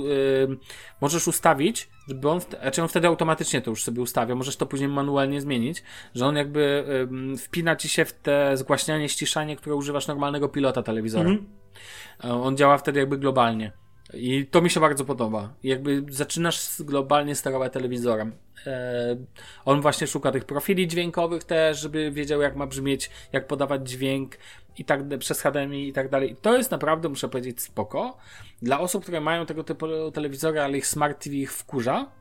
możesz 1.01 1.27
ustawić, 1.27 1.89
żeby 2.07 2.29
on, 2.29 2.41
znaczy 2.41 2.81
on 2.81 2.87
wtedy 2.87 3.07
automatycznie 3.07 3.61
to 3.61 3.69
już 3.69 3.83
sobie 3.83 4.01
ustawia, 4.01 4.35
możesz 4.35 4.57
to 4.57 4.65
później 4.65 4.89
manualnie 4.89 5.41
zmienić, 5.41 5.83
że 6.15 6.25
on 6.25 6.35
jakby 6.35 6.85
e, 7.33 7.37
wpina 7.37 7.75
ci 7.75 7.89
się 7.89 8.05
w 8.05 8.13
te 8.13 8.57
zgłaśnianie, 8.57 9.09
ściszanie, 9.09 9.55
które 9.55 9.75
używasz 9.75 10.07
normalnego 10.07 10.49
pilota 10.49 10.83
telewizora. 10.83 11.29
Mm 11.29 11.37
-hmm. 11.37 12.43
On 12.43 12.57
działa 12.57 12.77
wtedy 12.77 12.99
jakby 12.99 13.17
globalnie. 13.17 13.71
I 14.13 14.45
to 14.45 14.61
mi 14.61 14.69
się 14.69 14.79
bardzo 14.79 15.05
podoba. 15.05 15.53
Jakby 15.63 16.03
zaczynasz 16.09 16.81
globalnie 16.81 17.35
sterować 17.35 17.73
telewizorem. 17.73 18.31
E, 18.67 19.17
on 19.65 19.81
właśnie 19.81 20.07
szuka 20.07 20.31
tych 20.31 20.45
profili 20.45 20.87
dźwiękowych 20.87 21.43
też, 21.43 21.79
żeby 21.79 22.11
wiedział 22.11 22.41
jak 22.41 22.55
ma 22.55 22.67
brzmieć, 22.67 23.09
jak 23.33 23.47
podawać 23.47 23.89
dźwięk 23.89 24.37
i 24.77 24.85
tak 24.85 25.17
przez 25.19 25.41
HDMI 25.41 25.87
i 25.87 25.93
tak 25.93 26.09
dalej. 26.09 26.31
I 26.31 26.35
to 26.35 26.57
jest 26.57 26.71
naprawdę, 26.71 27.09
muszę 27.09 27.29
powiedzieć, 27.29 27.61
spoko. 27.61 28.17
Dla 28.61 28.79
osób, 28.79 29.03
które 29.03 29.21
mają 29.21 29.45
tego 29.45 29.63
typu 29.63 30.11
telewizory, 30.13 30.61
ale 30.61 30.77
ich 30.77 30.87
Smart 30.87 31.23
TV 31.23 31.35
ich 31.35 31.53
wkurza, 31.53 32.11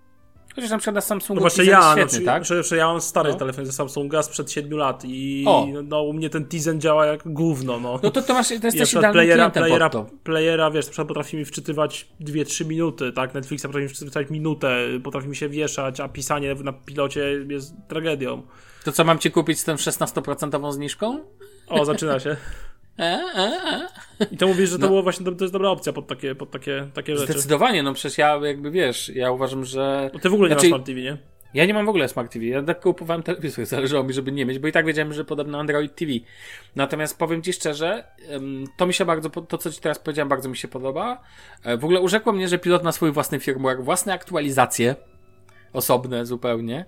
Chociaż 0.55 0.71
na 0.71 0.79
przykład 0.79 0.95
na 0.95 1.01
Samsungu 1.01 1.35
no 1.35 1.41
właśnie 1.41 1.65
ja, 1.65 1.93
świetny, 1.93 2.21
no, 2.21 2.27
tak? 2.27 2.45
Że, 2.45 2.63
że 2.63 2.77
ja 2.77 2.87
mam 2.87 3.01
stary 3.01 3.31
no. 3.31 3.37
telefon 3.37 3.67
ze 3.67 3.73
Samsunga 3.73 4.23
sprzed 4.23 4.53
7 4.53 4.79
lat 4.79 5.03
i 5.05 5.45
o. 5.47 5.67
no, 5.85 6.03
u 6.03 6.13
mnie 6.13 6.31
ten 6.31 6.47
Tizen 6.47 6.81
działa 6.81 7.07
jak 7.07 7.33
gówno, 7.33 7.81
no. 7.81 8.01
No 8.03 8.11
to, 8.11 8.23
to 8.23 8.35
masz, 8.35 8.49
to 8.49 8.55
jest 8.55 8.79
też 8.79 8.93
idealnym 8.93 9.13
playera, 9.13 9.51
playera, 9.51 9.91
playera, 10.25 10.71
wiesz, 10.71 10.87
potrafi 10.91 11.37
mi 11.37 11.45
wczytywać 11.45 12.09
2-3 12.21 12.67
minuty, 12.67 13.13
tak? 13.13 13.35
Netflixa 13.35 13.63
potrafi 13.63 13.83
mi 13.83 13.89
wczytywać 13.89 14.31
minutę, 14.31 14.79
potrafi 15.05 15.29
mi 15.29 15.37
się 15.37 15.49
wieszać, 15.49 16.01
a 16.01 16.09
pisanie 16.09 16.55
na 16.55 16.73
pilocie 16.73 17.45
jest 17.49 17.75
tragedią. 17.89 18.43
To 18.85 18.93
co, 18.93 19.05
mam 19.05 19.19
ci 19.19 19.31
kupić 19.31 19.61
z 19.61 19.65
tą 19.65 19.75
16% 19.75 20.73
zniżką? 20.73 21.19
O, 21.69 21.85
zaczyna 21.85 22.21
się. 22.21 22.37
E, 22.99 23.03
e, 23.03 23.89
e. 24.21 24.27
I 24.31 24.37
to 24.37 24.47
mówisz, 24.47 24.71
że 24.71 24.77
to 24.77 24.83
no. 24.83 24.89
było 24.89 25.03
właśnie, 25.03 25.27
to 25.27 25.45
jest 25.45 25.53
dobra 25.53 25.71
opcja 25.71 25.93
pod 25.93 26.07
takie, 26.07 26.35
pod 26.35 26.51
takie, 26.51 26.87
takie 26.95 27.17
rzeczy. 27.17 27.33
Zdecydowanie, 27.33 27.83
no 27.83 27.95
przecież 27.95 28.19
ja 28.19 28.41
jakby 28.43 28.71
wiesz, 28.71 29.09
ja 29.09 29.31
uważam, 29.31 29.65
że... 29.65 30.11
Bo 30.13 30.19
ty 30.19 30.31
w 30.31 30.35
ogóle 30.35 30.49
znaczy, 30.49 30.67
nie 30.67 30.71
masz 30.71 30.77
Smart 30.77 30.87
TV, 30.87 31.01
nie? 31.01 31.19
Ja 31.55 31.67
nie 31.67 31.75
mam 31.75 31.87
w 31.87 31.89
ogóle 31.89 32.09
Smart 32.09 32.33
TV, 32.33 32.45
ja 32.45 32.63
tak 32.63 32.81
kupowałem 32.81 33.23
telewizor, 33.23 33.67
zależało 33.77 34.05
mi, 34.05 34.13
żeby 34.13 34.33
nie 34.33 34.47
mieć, 34.47 34.59
bo 34.59 34.69
i 34.69 34.73
tak 34.73 34.87
wiedziałem, 34.87 35.13
że 35.13 35.25
podobno 35.25 35.59
Android 35.59 35.95
TV. 35.95 36.13
Natomiast 36.77 37.19
powiem 37.19 37.43
Ci 37.43 37.53
szczerze, 37.53 38.05
to 38.77 38.87
mi 38.87 38.95
się 38.95 39.05
bardzo, 39.05 39.31
to 39.31 39.59
co 39.59 39.71
Ci 39.71 39.81
teraz 39.81 39.99
powiedziałem, 39.99 40.29
bardzo 40.29 40.49
mi 40.49 40.57
się 40.57 40.69
podoba. 40.69 41.21
W 41.79 41.85
ogóle 41.85 42.01
urzekło 42.01 42.33
mnie, 42.33 42.49
że 42.49 42.59
pilot 42.59 42.85
ma 42.85 42.93
swój 42.93 43.13
własny 43.13 43.41
firmware, 43.41 43.83
własne 43.83 44.13
aktualizacje, 44.13 44.97
osobne 45.73 46.27
zupełnie. 46.27 46.87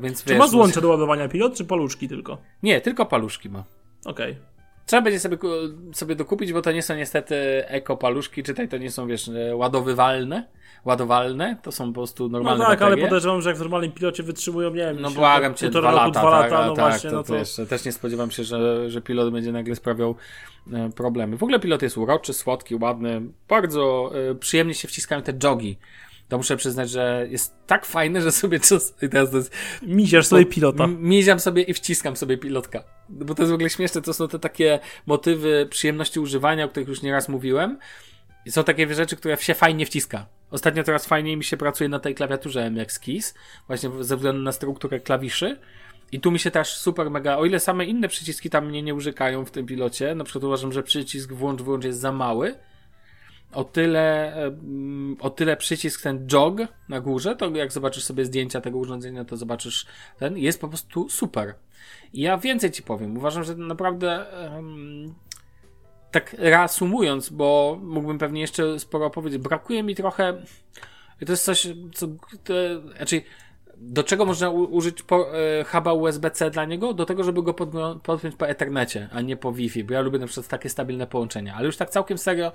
Więc 0.00 0.24
czy 0.24 0.30
wiesz, 0.30 0.38
ma 0.38 0.46
złącze 0.46 0.80
do 0.80 0.88
ładowania 0.88 1.28
pilot, 1.28 1.54
czy 1.54 1.64
paluszki 1.64 2.08
tylko? 2.08 2.38
Nie, 2.62 2.80
tylko 2.80 3.06
paluszki 3.06 3.50
ma. 3.50 3.64
Okej. 4.04 4.32
Okay. 4.32 4.55
Trzeba 4.86 5.02
będzie 5.02 5.20
sobie, 5.20 5.38
sobie 5.92 6.16
dokupić, 6.16 6.52
bo 6.52 6.62
to 6.62 6.72
nie 6.72 6.82
są 6.82 6.96
niestety 6.96 7.36
eko 7.68 7.96
paluszki, 7.96 8.42
czytaj, 8.42 8.68
to 8.68 8.78
nie 8.78 8.90
są, 8.90 9.06
wiesz, 9.06 9.30
ładowywalne, 9.54 10.48
ładowalne, 10.84 11.56
to 11.62 11.72
są 11.72 11.86
po 11.86 12.00
prostu 12.00 12.28
normalne 12.28 12.64
No 12.64 12.70
tak, 12.70 12.82
ale 12.82 12.96
podejrzewam, 12.96 13.42
że 13.42 13.50
jak 13.50 13.56
w 13.56 13.60
normalnym 13.60 13.92
pilocie 13.92 14.22
wytrzymują, 14.22 14.70
nie 14.70 14.76
wiem, 14.76 15.00
No 15.00 15.10
błagam 15.10 15.54
cię, 15.54 15.70
dwa 15.70 15.90
lata, 15.90 16.10
dwa 16.10 16.30
lata, 16.30 16.50
tak, 16.50 16.66
no 16.66 16.74
tak, 16.74 16.90
właśnie, 16.90 17.10
to, 17.10 17.16
no 17.16 17.22
to... 17.22 17.34
Wiesz, 17.34 17.60
też 17.68 17.84
nie 17.84 17.92
spodziewam 17.92 18.30
się, 18.30 18.44
że, 18.44 18.90
że 18.90 19.00
pilot 19.02 19.32
będzie 19.32 19.52
nagle 19.52 19.74
sprawiał 19.74 20.14
e, 20.72 20.90
problemy. 20.90 21.36
W 21.36 21.42
ogóle 21.42 21.60
pilot 21.60 21.82
jest 21.82 21.98
uroczy, 21.98 22.32
słodki, 22.32 22.74
ładny, 22.74 23.22
bardzo 23.48 24.12
e, 24.30 24.34
przyjemnie 24.34 24.74
się 24.74 24.88
wciskają 24.88 25.22
te 25.22 25.32
jogi 25.44 25.78
to 26.28 26.36
muszę 26.36 26.56
przyznać, 26.56 26.90
że 26.90 27.26
jest 27.30 27.54
tak 27.66 27.86
fajne, 27.86 28.22
że 28.22 28.32
sobie 28.32 28.60
czas... 28.60 28.94
I 29.02 29.08
teraz 29.08 29.30
to 29.30 29.36
jest... 29.36 29.52
Miziasz 29.82 30.26
sobie 30.26 30.46
pilota. 30.46 30.86
Miziam 30.86 31.40
sobie 31.40 31.62
i 31.62 31.74
wciskam 31.74 32.16
sobie 32.16 32.38
pilotka. 32.38 32.95
Bo 33.08 33.34
to 33.34 33.42
jest 33.42 33.50
w 33.50 33.54
ogóle 33.54 33.70
śmieszne, 33.70 34.02
to 34.02 34.14
są 34.14 34.28
te 34.28 34.38
takie 34.38 34.78
motywy 35.06 35.66
przyjemności 35.70 36.20
używania, 36.20 36.64
o 36.64 36.68
których 36.68 36.88
już 36.88 37.02
nieraz 37.02 37.28
mówiłem. 37.28 37.78
I 38.46 38.52
są 38.52 38.64
takie 38.64 38.94
rzeczy, 38.94 39.16
które 39.16 39.36
się 39.36 39.54
fajnie 39.54 39.86
wciska. 39.86 40.26
Ostatnio 40.50 40.84
teraz 40.84 41.06
fajniej 41.06 41.36
mi 41.36 41.44
się 41.44 41.56
pracuje 41.56 41.88
na 41.88 41.98
tej 41.98 42.14
klawiaturze 42.14 42.70
MX 42.70 42.98
Keys, 42.98 43.34
właśnie 43.66 43.90
ze 44.00 44.16
względu 44.16 44.42
na 44.42 44.52
strukturę 44.52 45.00
klawiszy. 45.00 45.58
I 46.12 46.20
tu 46.20 46.30
mi 46.30 46.38
się 46.38 46.50
też 46.50 46.76
super 46.76 47.10
mega, 47.10 47.36
o 47.36 47.44
ile 47.44 47.60
same 47.60 47.84
inne 47.84 48.08
przyciski 48.08 48.50
tam 48.50 48.66
mnie 48.66 48.82
nie 48.82 48.94
użykają 48.94 49.44
w 49.44 49.50
tym 49.50 49.66
pilocie, 49.66 50.14
na 50.14 50.24
przykład 50.24 50.44
uważam, 50.44 50.72
że 50.72 50.82
przycisk 50.82 51.32
włącz, 51.32 51.62
wyłącz 51.62 51.84
jest 51.84 52.00
za 52.00 52.12
mały, 52.12 52.54
o 53.56 53.64
tyle, 53.64 54.36
o 55.20 55.30
tyle 55.30 55.56
przycisk 55.56 56.02
ten 56.02 56.26
jog 56.32 56.58
na 56.88 57.00
górze, 57.00 57.36
to 57.36 57.50
jak 57.50 57.72
zobaczysz 57.72 58.04
sobie 58.04 58.24
zdjęcia 58.24 58.60
tego 58.60 58.78
urządzenia, 58.78 59.24
to 59.24 59.36
zobaczysz 59.36 59.86
ten, 60.18 60.38
jest 60.38 60.60
po 60.60 60.68
prostu 60.68 61.08
super. 61.08 61.54
I 62.12 62.20
ja 62.20 62.38
więcej 62.38 62.70
ci 62.70 62.82
powiem. 62.82 63.16
Uważam, 63.16 63.44
że 63.44 63.54
naprawdę 63.56 64.26
tak 66.10 66.36
reasumując, 66.38 67.28
bo 67.28 67.78
mógłbym 67.82 68.18
pewnie 68.18 68.40
jeszcze 68.40 68.78
sporo 68.78 69.06
opowiedzieć, 69.06 69.42
brakuje 69.42 69.82
mi 69.82 69.94
trochę 69.94 70.42
to 71.26 71.32
jest 71.32 71.44
coś, 71.44 71.68
co, 71.94 72.06
to, 72.44 72.54
znaczy, 72.96 73.22
do 73.80 74.04
czego 74.04 74.24
można 74.24 74.50
użyć 74.50 75.02
po, 75.02 75.38
e, 75.38 75.64
huba 75.64 75.92
USB-C 75.92 76.50
dla 76.50 76.64
niego? 76.64 76.94
Do 76.94 77.06
tego, 77.06 77.24
żeby 77.24 77.42
go 77.42 77.54
podpiąć 78.02 78.36
po 78.36 78.48
Ethernecie, 78.48 79.08
a 79.12 79.20
nie 79.20 79.36
po 79.36 79.52
Wi-Fi, 79.52 79.84
bo 79.84 79.94
ja 79.94 80.00
lubię 80.00 80.18
na 80.18 80.26
przykład 80.26 80.48
takie 80.48 80.68
stabilne 80.68 81.06
połączenia. 81.06 81.54
Ale 81.54 81.66
już 81.66 81.76
tak 81.76 81.90
całkiem 81.90 82.18
serio, 82.18 82.46
e, 82.46 82.52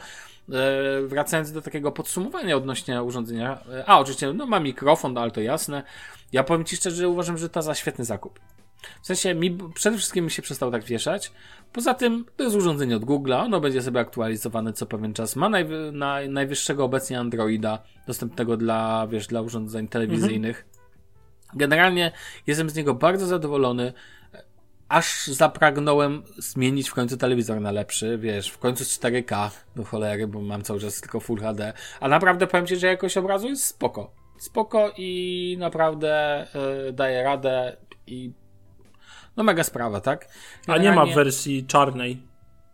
wracając 1.07 1.51
do 1.51 1.61
takiego 1.61 1.91
podsumowania 1.91 2.57
odnośnie 2.57 3.03
urządzenia. 3.03 3.59
E, 3.73 3.85
a, 3.85 3.99
oczywiście, 3.99 4.33
no 4.33 4.45
ma 4.45 4.59
mikrofon, 4.59 5.13
no, 5.13 5.21
ale 5.21 5.31
to 5.31 5.41
jasne. 5.41 5.83
Ja 6.31 6.43
powiem 6.43 6.65
Ci 6.65 6.75
szczerze, 6.75 6.95
że 6.95 7.09
uważam, 7.09 7.37
że 7.37 7.49
to 7.49 7.61
za 7.61 7.75
świetny 7.75 8.05
zakup. 8.05 8.39
W 9.01 9.07
sensie 9.07 9.35
mi 9.35 9.57
przede 9.73 9.97
wszystkim 9.97 10.25
mi 10.25 10.31
się 10.31 10.41
przestał 10.41 10.71
tak 10.71 10.83
wieszać. 10.83 11.31
Poza 11.73 11.93
tym 11.93 12.25
to 12.37 12.43
jest 12.43 12.55
urządzenie 12.55 12.95
od 12.95 13.03
Google'a, 13.03 13.43
ono 13.43 13.59
będzie 13.59 13.81
sobie 13.81 13.99
aktualizowane 13.99 14.73
co 14.73 14.85
pewien 14.85 15.13
czas. 15.13 15.35
Ma 15.35 15.49
najwy, 15.49 15.91
na, 15.91 16.17
najwyższego 16.29 16.83
obecnie 16.83 17.19
Androida, 17.19 17.83
dostępnego 18.07 18.57
dla, 18.57 19.07
wiesz, 19.07 19.27
dla 19.27 19.41
urządzeń 19.41 19.87
telewizyjnych. 19.87 20.57
Mhm. 20.57 20.70
Generalnie 21.53 22.11
jestem 22.47 22.69
z 22.69 22.75
niego 22.75 22.93
bardzo 22.93 23.25
zadowolony 23.25 23.93
aż 24.91 25.27
zapragnąłem 25.27 26.23
zmienić 26.37 26.89
w 26.89 26.93
końcu 26.93 27.17
telewizor 27.17 27.61
na 27.61 27.71
lepszy, 27.71 28.17
wiesz, 28.17 28.49
w 28.49 28.57
końcu 28.57 28.85
z 28.85 28.99
4K 28.99 29.49
do 29.75 29.83
cholery, 29.83 30.27
bo 30.27 30.41
mam 30.41 30.61
cały 30.61 30.79
czas 30.79 31.01
tylko 31.01 31.19
Full 31.19 31.39
HD, 31.39 31.73
a 31.99 32.07
naprawdę 32.07 32.47
powiem 32.47 32.67
Ci, 32.67 32.75
że 32.75 32.87
jakość 32.87 33.17
obrazu 33.17 33.47
jest 33.47 33.63
spoko. 33.63 34.13
Spoko 34.39 34.91
i 34.97 35.55
naprawdę 35.59 36.47
yy, 36.85 36.93
daje 36.93 37.23
radę 37.23 37.77
i 38.07 38.31
no 39.37 39.43
mega 39.43 39.63
sprawa, 39.63 40.01
tak? 40.01 40.27
Generalnie... 40.67 40.89
A 40.89 40.91
nie 40.91 40.95
ma 40.95 41.15
wersji 41.15 41.65
czarnej 41.65 42.21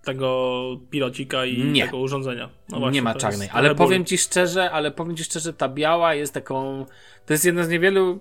tego 0.04 0.62
pilocika 0.90 1.46
i 1.46 1.64
nie. 1.64 1.86
tego 1.86 1.98
urządzenia. 1.98 2.50
No 2.70 2.80
właśnie, 2.80 2.96
nie 2.96 3.02
ma 3.02 3.16
czarnej, 3.16 3.50
ale 3.52 3.76
powiem 3.76 4.06
Ci 4.06 4.18
szczerze, 4.18 4.72
ale 4.72 4.92
powiem 4.92 5.18
Ci 5.18 5.24
szczerze, 5.24 5.54
ta 5.54 5.70
biała 5.70 6.14
jest 6.14 6.34
taką, 6.34 6.86
to 7.26 7.34
jest 7.34 7.46
jedna 7.46 7.64
z 7.64 7.70
niewielu, 7.70 8.20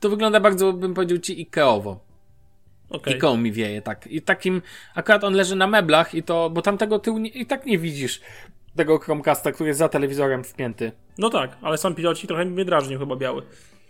to 0.00 0.08
wygląda 0.08 0.40
bardzo, 0.40 0.72
bym 0.72 0.94
powiedział 0.94 1.18
Ci, 1.18 1.40
Ikeowo 1.40 2.08
Okay. 2.90 3.14
I 3.14 3.18
koło 3.18 3.36
mi 3.36 3.52
wieje, 3.52 3.82
tak. 3.82 4.06
I 4.06 4.22
takim, 4.22 4.62
akurat 4.94 5.24
on 5.24 5.34
leży 5.34 5.56
na 5.56 5.66
meblach 5.66 6.14
i 6.14 6.22
to, 6.22 6.50
bo 6.50 6.62
tamtego 6.62 6.98
tyłu 6.98 7.18
nie, 7.18 7.30
i 7.30 7.46
tak 7.46 7.66
nie 7.66 7.78
widzisz 7.78 8.20
tego 8.76 8.98
Chromecasta, 8.98 9.52
który 9.52 9.68
jest 9.68 9.78
za 9.78 9.88
telewizorem 9.88 10.44
wpięty. 10.44 10.92
No 11.18 11.30
tak, 11.30 11.56
ale 11.62 11.78
sam 11.78 11.94
piloci 11.94 12.26
trochę 12.26 12.44
mnie 12.44 12.64
drażnił 12.64 12.98
chyba 12.98 13.16
biały. 13.16 13.42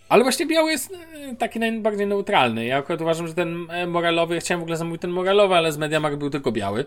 Ale 0.08 0.22
właśnie 0.22 0.46
biały 0.46 0.70
jest 0.70 0.92
e, 0.92 1.36
taki 1.36 1.58
najbardziej 1.58 2.06
neutralny. 2.06 2.66
Ja 2.66 2.78
akurat 2.78 3.00
uważam, 3.00 3.28
że 3.28 3.34
ten 3.34 3.66
e, 3.70 3.86
moralowy, 3.86 4.34
ja 4.34 4.40
chciałem 4.40 4.60
w 4.60 4.62
ogóle 4.62 4.76
zamówić 4.76 5.02
ten 5.02 5.10
moralowy, 5.10 5.54
ale 5.54 5.72
z 5.72 5.78
MediaMarkt 5.78 6.18
był 6.18 6.30
tylko 6.30 6.52
biały. 6.52 6.84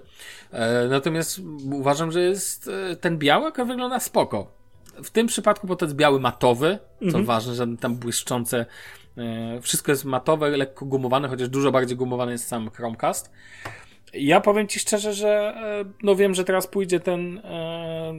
E, 0.52 0.88
natomiast 0.90 1.42
uważam, 1.72 2.12
że 2.12 2.22
jest 2.22 2.70
ten 3.02 3.18
biały 3.18 3.48
akurat 3.48 3.68
wygląda 3.68 4.00
spoko. 4.00 4.52
W 5.04 5.10
tym 5.10 5.28
przypadku, 5.28 5.68
bo 5.68 5.76
to 5.76 5.86
jest 5.86 5.96
biały 5.96 6.20
matowy, 6.20 6.80
co 7.00 7.06
mhm. 7.06 7.26
ważne, 7.26 7.54
że 7.54 7.68
tam 7.80 7.96
błyszczące 7.96 8.66
wszystko 9.62 9.92
jest 9.92 10.06
matowe, 10.06 10.50
lekko 10.50 10.86
gumowane, 10.86 11.28
chociaż 11.28 11.50
dużo 11.50 11.72
bardziej 11.72 11.98
gumowany 11.98 12.32
jest 12.32 12.48
sam 12.48 12.70
Chromecast. 12.70 13.32
Ja 14.14 14.42
powiem 14.42 14.68
Ci 14.68 14.80
szczerze, 14.80 15.14
że 15.14 15.30
e, 15.30 15.86
no 16.04 16.16
wiem, 16.16 16.34
że 16.34 16.44
teraz 16.44 16.68
pójdzie 16.68 17.00
ten. 17.00 17.38
E, 17.38 18.14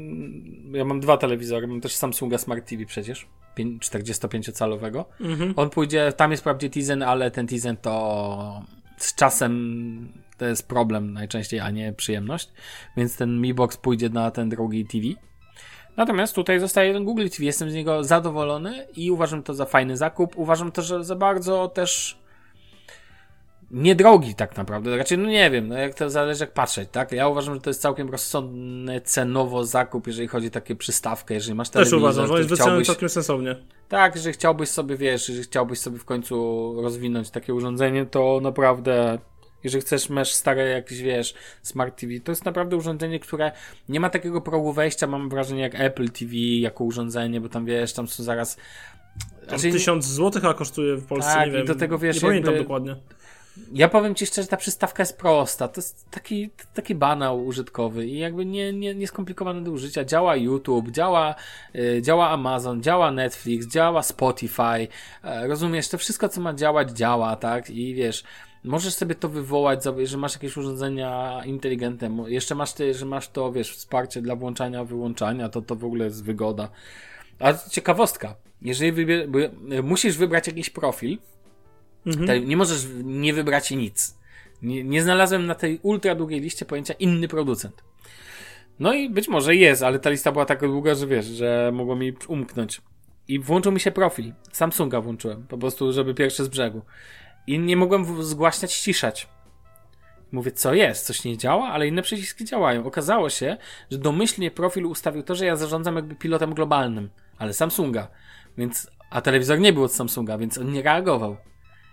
ja 0.72 0.84
mam 0.84 1.00
dwa 1.00 1.16
telewizory, 1.16 1.66
mam 1.66 1.80
też 1.80 1.94
Samsunga 1.94 2.38
Smart 2.38 2.68
TV 2.68 2.86
przecież, 2.86 3.26
45-calowego. 3.56 5.04
Mhm. 5.20 5.54
On 5.56 5.70
pójdzie, 5.70 6.12
tam 6.16 6.30
jest 6.30 6.42
wprawdzie 6.42 6.70
Tizen, 6.70 7.02
ale 7.02 7.30
ten 7.30 7.46
Tizen 7.46 7.76
to 7.76 8.62
z 8.96 9.14
czasem 9.14 10.12
to 10.38 10.46
jest 10.46 10.68
problem 10.68 11.12
najczęściej, 11.12 11.60
a 11.60 11.70
nie 11.70 11.92
przyjemność. 11.92 12.48
Więc 12.96 13.16
ten 13.16 13.40
Mi 13.40 13.54
Box 13.54 13.76
pójdzie 13.76 14.08
na 14.08 14.30
ten 14.30 14.48
drugi 14.48 14.86
TV. 14.86 15.04
Natomiast 15.96 16.34
tutaj 16.34 16.60
zostaje 16.60 16.92
ten 16.92 17.04
Google 17.04 17.28
TV. 17.28 17.44
Jestem 17.44 17.70
z 17.70 17.74
niego 17.74 18.04
zadowolony 18.04 18.86
i 18.96 19.10
uważam 19.10 19.42
to 19.42 19.54
za 19.54 19.64
fajny 19.64 19.96
zakup. 19.96 20.36
Uważam 20.36 20.72
to, 20.72 20.82
że 20.82 21.04
za 21.04 21.16
bardzo 21.16 21.68
też 21.68 22.22
niedrogi 23.70 24.34
tak 24.34 24.56
naprawdę. 24.56 24.96
Raczej, 24.96 25.18
no 25.18 25.28
nie 25.28 25.50
wiem, 25.50 25.68
no 25.68 25.78
jak 25.78 25.94
to 25.94 26.10
zależy 26.10 26.44
jak 26.44 26.52
patrzeć, 26.52 26.88
tak? 26.92 27.12
Ja 27.12 27.28
uważam, 27.28 27.54
że 27.54 27.60
to 27.60 27.70
jest 27.70 27.80
całkiem 27.80 28.10
rozsądny 28.10 29.00
cenowo 29.00 29.64
zakup, 29.64 30.06
jeżeli 30.06 30.28
chodzi 30.28 30.46
o 30.46 30.50
takie 30.50 30.76
przystawkę, 30.76 31.34
jeżeli 31.34 31.54
masz 31.54 31.70
telewizor. 31.70 31.98
Też 31.98 32.02
uważam, 32.02 32.26
że 32.26 32.38
jest 32.38 32.50
wycenony 32.50 32.84
całkiem 32.84 33.08
sensownie. 33.08 33.56
Tak, 33.88 34.14
jeżeli 34.14 34.32
chciałbyś 34.32 34.68
sobie, 34.68 34.96
wiesz, 34.96 35.28
jeżeli 35.28 35.44
chciałbyś 35.44 35.78
sobie 35.78 35.98
w 35.98 36.04
końcu 36.04 36.74
rozwinąć 36.82 37.30
takie 37.30 37.54
urządzenie, 37.54 38.06
to 38.06 38.40
naprawdę 38.42 39.18
jeżeli 39.64 39.82
chcesz, 39.82 40.08
masz 40.08 40.32
stare 40.32 40.68
jakieś, 40.68 41.02
wiesz, 41.02 41.34
Smart 41.62 42.00
TV, 42.00 42.12
to 42.24 42.32
jest 42.32 42.44
naprawdę 42.44 42.76
urządzenie, 42.76 43.20
które 43.20 43.52
nie 43.88 44.00
ma 44.00 44.10
takiego 44.10 44.40
progu 44.40 44.72
wejścia, 44.72 45.06
mam 45.06 45.28
wrażenie, 45.28 45.62
jak 45.62 45.80
Apple 45.80 46.08
TV 46.08 46.36
jako 46.36 46.84
urządzenie, 46.84 47.40
bo 47.40 47.48
tam, 47.48 47.64
wiesz, 47.64 47.92
tam 47.92 48.08
są 48.08 48.22
zaraz... 48.22 48.56
Znaczy, 49.48 49.72
tysiąc 49.72 50.06
złotych, 50.06 50.44
a 50.44 50.54
kosztuje 50.54 50.96
w 50.96 51.06
Polsce, 51.06 51.32
tak, 51.32 51.46
nie 51.46 51.52
wiem, 51.52 51.66
do 51.66 51.74
tego, 51.74 51.98
wiesz, 51.98 52.16
nie 52.16 52.28
pamiętam 52.28 52.54
jakby... 52.54 52.64
dokładnie. 52.64 52.96
Ja 53.72 53.88
powiem 53.88 54.14
ci 54.14 54.26
szczerze, 54.26 54.48
ta 54.48 54.56
przystawka 54.56 55.02
jest 55.02 55.18
prosta. 55.18 55.68
To 55.68 55.80
jest 55.80 56.10
taki, 56.10 56.50
taki 56.74 56.94
banał 56.94 57.44
użytkowy 57.44 58.06
i 58.06 58.18
jakby 58.18 58.46
nie, 58.46 58.72
nie, 58.72 58.94
nie 58.94 59.06
skomplikowany 59.06 59.64
do 59.64 59.70
użycia. 59.70 60.04
Działa 60.04 60.36
YouTube, 60.36 60.90
działa, 60.90 61.34
y, 61.74 62.02
działa 62.02 62.30
Amazon, 62.30 62.82
działa 62.82 63.10
Netflix, 63.10 63.66
działa 63.66 64.02
Spotify. 64.02 64.80
Y, 64.80 64.88
rozumiesz, 65.48 65.88
to 65.88 65.98
wszystko, 65.98 66.28
co 66.28 66.40
ma 66.40 66.54
działać, 66.54 66.90
działa, 66.90 67.36
tak? 67.36 67.70
I 67.70 67.94
wiesz, 67.94 68.24
Możesz 68.64 68.94
sobie 68.94 69.14
to 69.14 69.28
wywołać, 69.28 69.80
że 70.04 70.18
masz 70.18 70.34
jakieś 70.34 70.56
urządzenia 70.56 71.40
inteligentne, 71.44 72.24
jeszcze 72.26 72.54
masz, 72.54 72.72
ty, 72.72 72.94
że 72.94 73.06
masz 73.06 73.28
to, 73.28 73.52
wiesz, 73.52 73.76
wsparcie 73.76 74.22
dla 74.22 74.36
włączania, 74.36 74.84
wyłączania, 74.84 75.48
to 75.48 75.62
to 75.62 75.76
w 75.76 75.84
ogóle 75.84 76.04
jest 76.04 76.24
wygoda. 76.24 76.68
A 77.38 77.54
ciekawostka, 77.54 78.36
jeżeli 78.62 78.92
wybier- 78.92 79.82
musisz 79.82 80.16
wybrać 80.16 80.46
jakiś 80.46 80.70
profil, 80.70 81.18
mhm. 82.06 82.48
nie 82.48 82.56
możesz 82.56 82.86
nie 83.04 83.34
wybrać 83.34 83.70
nic. 83.70 84.18
Nie, 84.62 84.84
nie 84.84 85.02
znalazłem 85.02 85.46
na 85.46 85.54
tej 85.54 85.78
ultra 85.82 86.14
długiej 86.14 86.40
liście 86.40 86.64
pojęcia 86.64 86.94
inny 86.94 87.28
producent. 87.28 87.82
No 88.78 88.92
i 88.92 89.10
być 89.10 89.28
może 89.28 89.56
jest, 89.56 89.82
ale 89.82 89.98
ta 89.98 90.10
lista 90.10 90.32
była 90.32 90.44
tak 90.44 90.60
długa, 90.60 90.94
że 90.94 91.06
wiesz, 91.06 91.26
że 91.26 91.70
mogło 91.74 91.96
mi 91.96 92.12
umknąć. 92.28 92.80
I 93.28 93.38
włączył 93.38 93.72
mi 93.72 93.80
się 93.80 93.90
profil. 93.90 94.32
Samsunga 94.52 95.00
włączyłem, 95.00 95.46
po 95.46 95.58
prostu, 95.58 95.92
żeby 95.92 96.14
pierwszy 96.14 96.44
z 96.44 96.48
brzegu. 96.48 96.82
I 97.46 97.58
nie 97.58 97.76
mogłem 97.76 98.22
zgłaśniać, 98.22 98.72
ściszać. 98.72 99.28
Mówię, 100.32 100.52
co 100.52 100.74
jest? 100.74 101.06
Coś 101.06 101.24
nie 101.24 101.38
działa? 101.38 101.68
Ale 101.68 101.86
inne 101.86 102.02
przyciski 102.02 102.44
działają. 102.44 102.86
Okazało 102.86 103.30
się, 103.30 103.56
że 103.90 103.98
domyślnie 103.98 104.50
profil 104.50 104.86
ustawił 104.86 105.22
to, 105.22 105.34
że 105.34 105.46
ja 105.46 105.56
zarządzam 105.56 105.96
jakby 105.96 106.14
pilotem 106.14 106.54
globalnym, 106.54 107.10
ale 107.38 107.52
Samsunga. 107.52 108.08
Więc, 108.58 108.90
a 109.10 109.20
telewizor 109.20 109.58
nie 109.58 109.72
był 109.72 109.84
od 109.84 109.92
Samsunga, 109.92 110.38
więc 110.38 110.58
on 110.58 110.72
nie 110.72 110.82
reagował. 110.82 111.36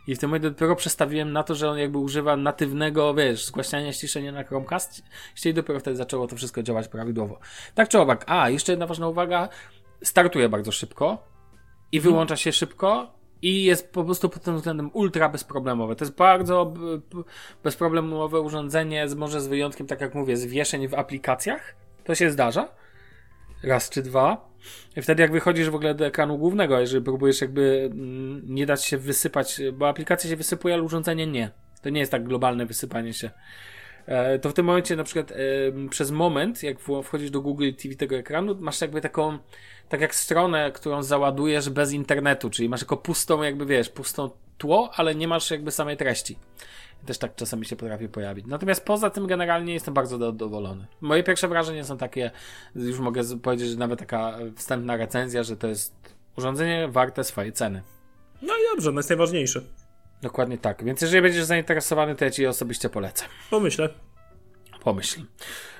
I 0.08 0.16
w 0.16 0.20
tym 0.20 0.30
momencie 0.30 0.50
dopiero 0.50 0.76
przestawiłem 0.76 1.32
na 1.32 1.43
to, 1.43 1.56
że 1.56 1.70
on 1.70 1.78
jakby 1.78 1.97
używa 1.97 2.38
natywnego, 2.38 3.14
wiesz, 3.14 3.45
zgłaśniania 3.45 3.93
ściszenia 3.93 4.32
na 4.32 4.43
Chromecast 4.43 5.04
i 5.45 5.54
dopiero 5.54 5.80
wtedy 5.80 5.97
zaczęło 5.97 6.28
to 6.28 6.36
wszystko 6.36 6.64
działać 6.64 6.88
prawidłowo. 6.88 7.39
Tak 7.76 7.89
czy 7.89 8.00
owak. 8.00 8.24
A, 8.28 8.50
jeszcze 8.50 8.72
jedna 8.72 8.88
ważna 8.88 9.08
uwaga. 9.08 9.50
Startuje 10.04 10.50
bardzo 10.50 10.72
szybko 10.72 11.28
i 11.91 12.00
wyłącza 12.00 12.36
się 12.36 12.52
szybko 12.52 13.18
i 13.42 13.64
jest 13.64 13.92
po 13.92 14.04
prostu 14.04 14.30
pod 14.30 14.44
tym 14.44 14.56
względem 14.56 14.90
ultra 14.94 15.30
bezproblemowe. 15.30 15.96
To 15.96 16.06
jest 16.06 16.18
bardzo 16.18 16.74
bezproblemowe 17.64 18.42
urządzenie, 18.42 19.06
może 19.16 19.42
z 19.42 19.48
wyjątkiem, 19.48 19.88
tak 19.88 20.02
jak 20.02 20.16
mówię, 20.16 20.38
zwieszeń 20.38 20.88
w 20.88 20.94
aplikacjach. 20.94 21.76
To 22.04 22.16
się 22.16 22.32
zdarza. 22.32 22.70
Raz 23.64 23.90
czy 23.90 24.02
dwa. 24.02 24.50
I 24.96 25.02
wtedy 25.02 25.22
jak 25.22 25.32
wychodzisz 25.32 25.70
w 25.70 25.76
ogóle 25.76 25.96
do 25.96 26.06
ekranu 26.06 26.38
głównego, 26.38 26.80
jeżeli 26.80 27.04
próbujesz 27.04 27.42
jakby 27.42 27.90
mm, 27.92 28.42
nie 28.46 28.66
dać 28.66 28.86
się 28.86 28.98
wysypać, 28.98 29.62
bo 29.74 29.90
aplikacja 29.90 30.30
się 30.30 30.36
wysypuje, 30.36 30.74
ale 30.74 30.84
urządzenie 30.84 31.28
nie. 31.28 31.52
To 31.82 31.90
nie 31.90 32.00
jest 32.00 32.12
tak 32.12 32.24
globalne 32.24 32.66
wysypanie 32.66 33.14
się. 33.14 33.30
E, 34.10 34.39
to 34.39 34.49
w 34.49 34.53
tym 34.53 34.66
momencie 34.66 34.95
na 34.95 35.03
przykład 35.03 35.34
przez 35.89 36.12
moment, 36.12 36.64
jak 36.64 36.78
wchodzisz 37.03 37.32
do 37.32 37.41
Google 37.41 37.72
TV 37.84 37.95
tego 37.95 38.16
ekranu, 38.16 38.55
masz 38.60 38.82
jakby 38.82 39.01
taką 39.01 39.38
tak 39.89 40.01
jak 40.01 40.16
stronę, 40.16 40.72
którą 40.72 41.03
załadujesz 41.03 41.70
bez 41.70 41.91
internetu, 41.91 42.49
czyli 42.49 42.70
masz 42.70 42.82
jako 42.82 42.97
pustą, 42.97 43.43
jakby 43.43 43.66
wiesz, 43.66 43.89
pustą 43.89 44.30
tło, 44.57 44.91
ale 44.95 45.16
nie 45.16 45.28
masz 45.28 45.51
jakby 45.51 45.72
samej 45.72 45.97
treści. 45.97 46.38
Też 47.05 47.18
tak 47.18 47.36
czasami 47.36 47.66
się 47.66 47.76
potrafi 47.76 48.10
pojawić. 48.10 48.45
Natomiast 48.45 48.86
poza 48.86 49.10
tym 49.10 49.28
generalnie 49.28 49.74
jestem 49.74 49.93
bardzo 49.93 50.18
zadowolony. 50.18 50.88
Moje 51.01 51.24
pierwsze 51.24 51.47
wrażenia 51.47 51.84
są 51.84 51.97
takie, 51.97 52.32
już 52.76 52.99
mogę 52.99 53.22
powiedzieć, 53.43 53.70
że 53.70 53.78
nawet 53.78 53.99
taka 53.99 54.38
wstępna 54.55 54.97
recenzja, 54.97 55.43
że 55.43 55.57
to 55.57 55.68
jest 55.68 55.93
urządzenie 56.38 56.88
warte 56.88 57.24
swojej 57.24 57.53
ceny. 57.53 57.82
No 58.41 58.53
i 58.53 58.76
dobrze, 58.76 58.91
no 58.91 58.99
jest 58.99 59.10
najważniejsze. 59.10 59.62
Dokładnie 60.22 60.57
tak. 60.57 60.84
Więc 60.84 61.02
jeżeli 61.02 61.22
będziesz 61.22 61.44
zainteresowany, 61.44 62.15
to 62.15 62.26
ja 62.26 62.31
ci 62.31 62.48
osobiście 62.48 62.89
polecę. 62.89 63.26
Pomyślę. 63.49 63.89
Pomyśl. 64.84 65.22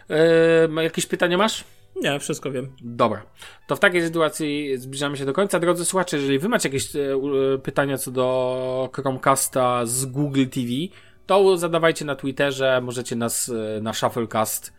Yy, 0.10 0.84
jakieś 0.84 1.06
pytania 1.06 1.38
masz? 1.38 1.64
Nie, 1.96 2.20
wszystko 2.20 2.52
wiem. 2.52 2.76
Dobra. 2.82 3.22
To 3.68 3.76
w 3.76 3.80
takiej 3.80 4.02
sytuacji 4.02 4.78
zbliżamy 4.78 5.18
się 5.18 5.26
do 5.26 5.34
końca. 5.34 5.60
Drodzy 5.60 5.86
słuchacze, 5.86 6.18
jeżeli 6.18 6.40
wy 6.40 6.50
macie 6.50 6.70
jakieś 6.70 6.96
e, 6.96 7.00
pytania 7.64 7.98
co 7.98 8.12
do 8.12 8.90
Chromecasta 8.94 9.86
z 9.86 10.06
Google 10.06 10.46
TV, 10.46 10.68
to 11.26 11.58
zadawajcie 11.58 12.06
na 12.06 12.16
Twitterze, 12.16 12.82
możecie 12.82 13.16
nas 13.16 13.50
e, 13.50 13.82
na 13.82 13.94
Shufflecast 13.94 14.79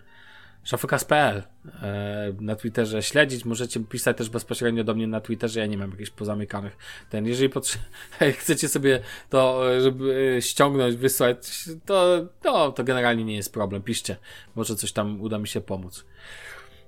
shufflecast.pl 0.64 1.42
e, 1.82 2.32
na 2.40 2.56
Twitterze 2.56 3.02
śledzić, 3.02 3.44
możecie 3.44 3.80
pisać 3.80 4.16
też 4.16 4.30
bezpośrednio 4.30 4.84
do 4.84 4.94
mnie 4.94 5.06
na 5.06 5.20
Twitterze, 5.20 5.60
ja 5.60 5.66
nie 5.66 5.78
mam 5.78 5.90
jakichś 5.90 6.10
pozamykanych. 6.10 6.76
Ten, 7.10 7.26
jeżeli 7.26 7.50
chcecie 8.40 8.68
sobie 8.68 9.00
to, 9.30 9.62
żeby 9.80 10.38
ściągnąć, 10.40 10.96
wysłać, 10.96 11.64
to, 11.86 12.26
to, 12.42 12.72
to 12.72 12.84
generalnie 12.84 13.24
nie 13.24 13.36
jest 13.36 13.52
problem, 13.52 13.82
piszcie, 13.82 14.16
może 14.56 14.76
coś 14.76 14.92
tam 14.92 15.20
uda 15.20 15.38
mi 15.38 15.48
się 15.48 15.60
pomóc. 15.60 16.04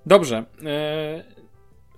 Dobrze. 0.07 0.45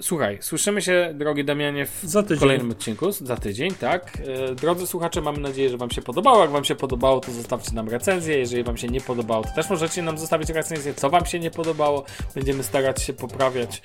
Słuchaj, 0.05 0.39
słyszymy 0.41 0.83
się, 0.83 1.15
drogi 1.15 1.45
Damianie, 1.45 1.87
w 1.87 2.39
kolejnym 2.41 2.71
odcinku, 2.71 3.13
za 3.13 3.37
tydzień, 3.37 3.71
tak. 3.75 4.19
E, 4.51 4.55
Drodzy 4.55 4.87
słuchacze, 4.87 5.21
mamy 5.21 5.39
nadzieję, 5.39 5.69
że 5.69 5.77
Wam 5.77 5.91
się 5.91 6.03
podobało. 6.03 6.41
Jak 6.41 6.51
Wam 6.51 6.65
się 6.65 6.75
podobało, 6.75 7.21
to 7.21 7.33
zostawcie 7.33 7.73
nam 7.73 7.89
recenzję. 7.89 8.39
Jeżeli 8.39 8.65
Wam 8.65 8.77
się 8.77 8.89
nie 8.89 9.01
podobało, 9.01 9.45
to 9.45 9.51
też 9.55 9.71
możecie 9.71 10.03
nam 10.03 10.19
zostawić 10.19 10.49
recenzję, 10.49 10.95
co 10.95 11.11
Wam 11.11 11.27
się 11.27 11.41
nie 11.41 11.51
podobało. 11.51 12.05
Będziemy 12.35 12.63
starać 12.63 13.03
się 13.03 13.13
poprawiać 13.13 13.83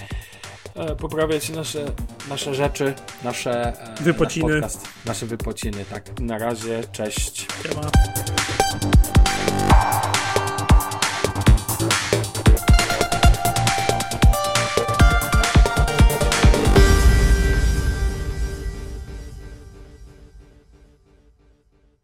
e, 0.76 0.96
poprawiać 0.96 1.50
nasze, 1.50 1.86
nasze 2.30 2.56
rzeczy, 2.56 2.94
nasze 3.24 3.82
e, 4.00 4.04
Wypociny. 4.04 4.46
nasz 4.46 4.62
podcast, 4.62 4.88
nasze 5.06 5.26
wypociny, 5.26 5.86
tak. 5.90 6.20
Na 6.20 6.38
razie, 6.38 6.84
cześć. 6.92 7.48
Siema. 7.64 7.82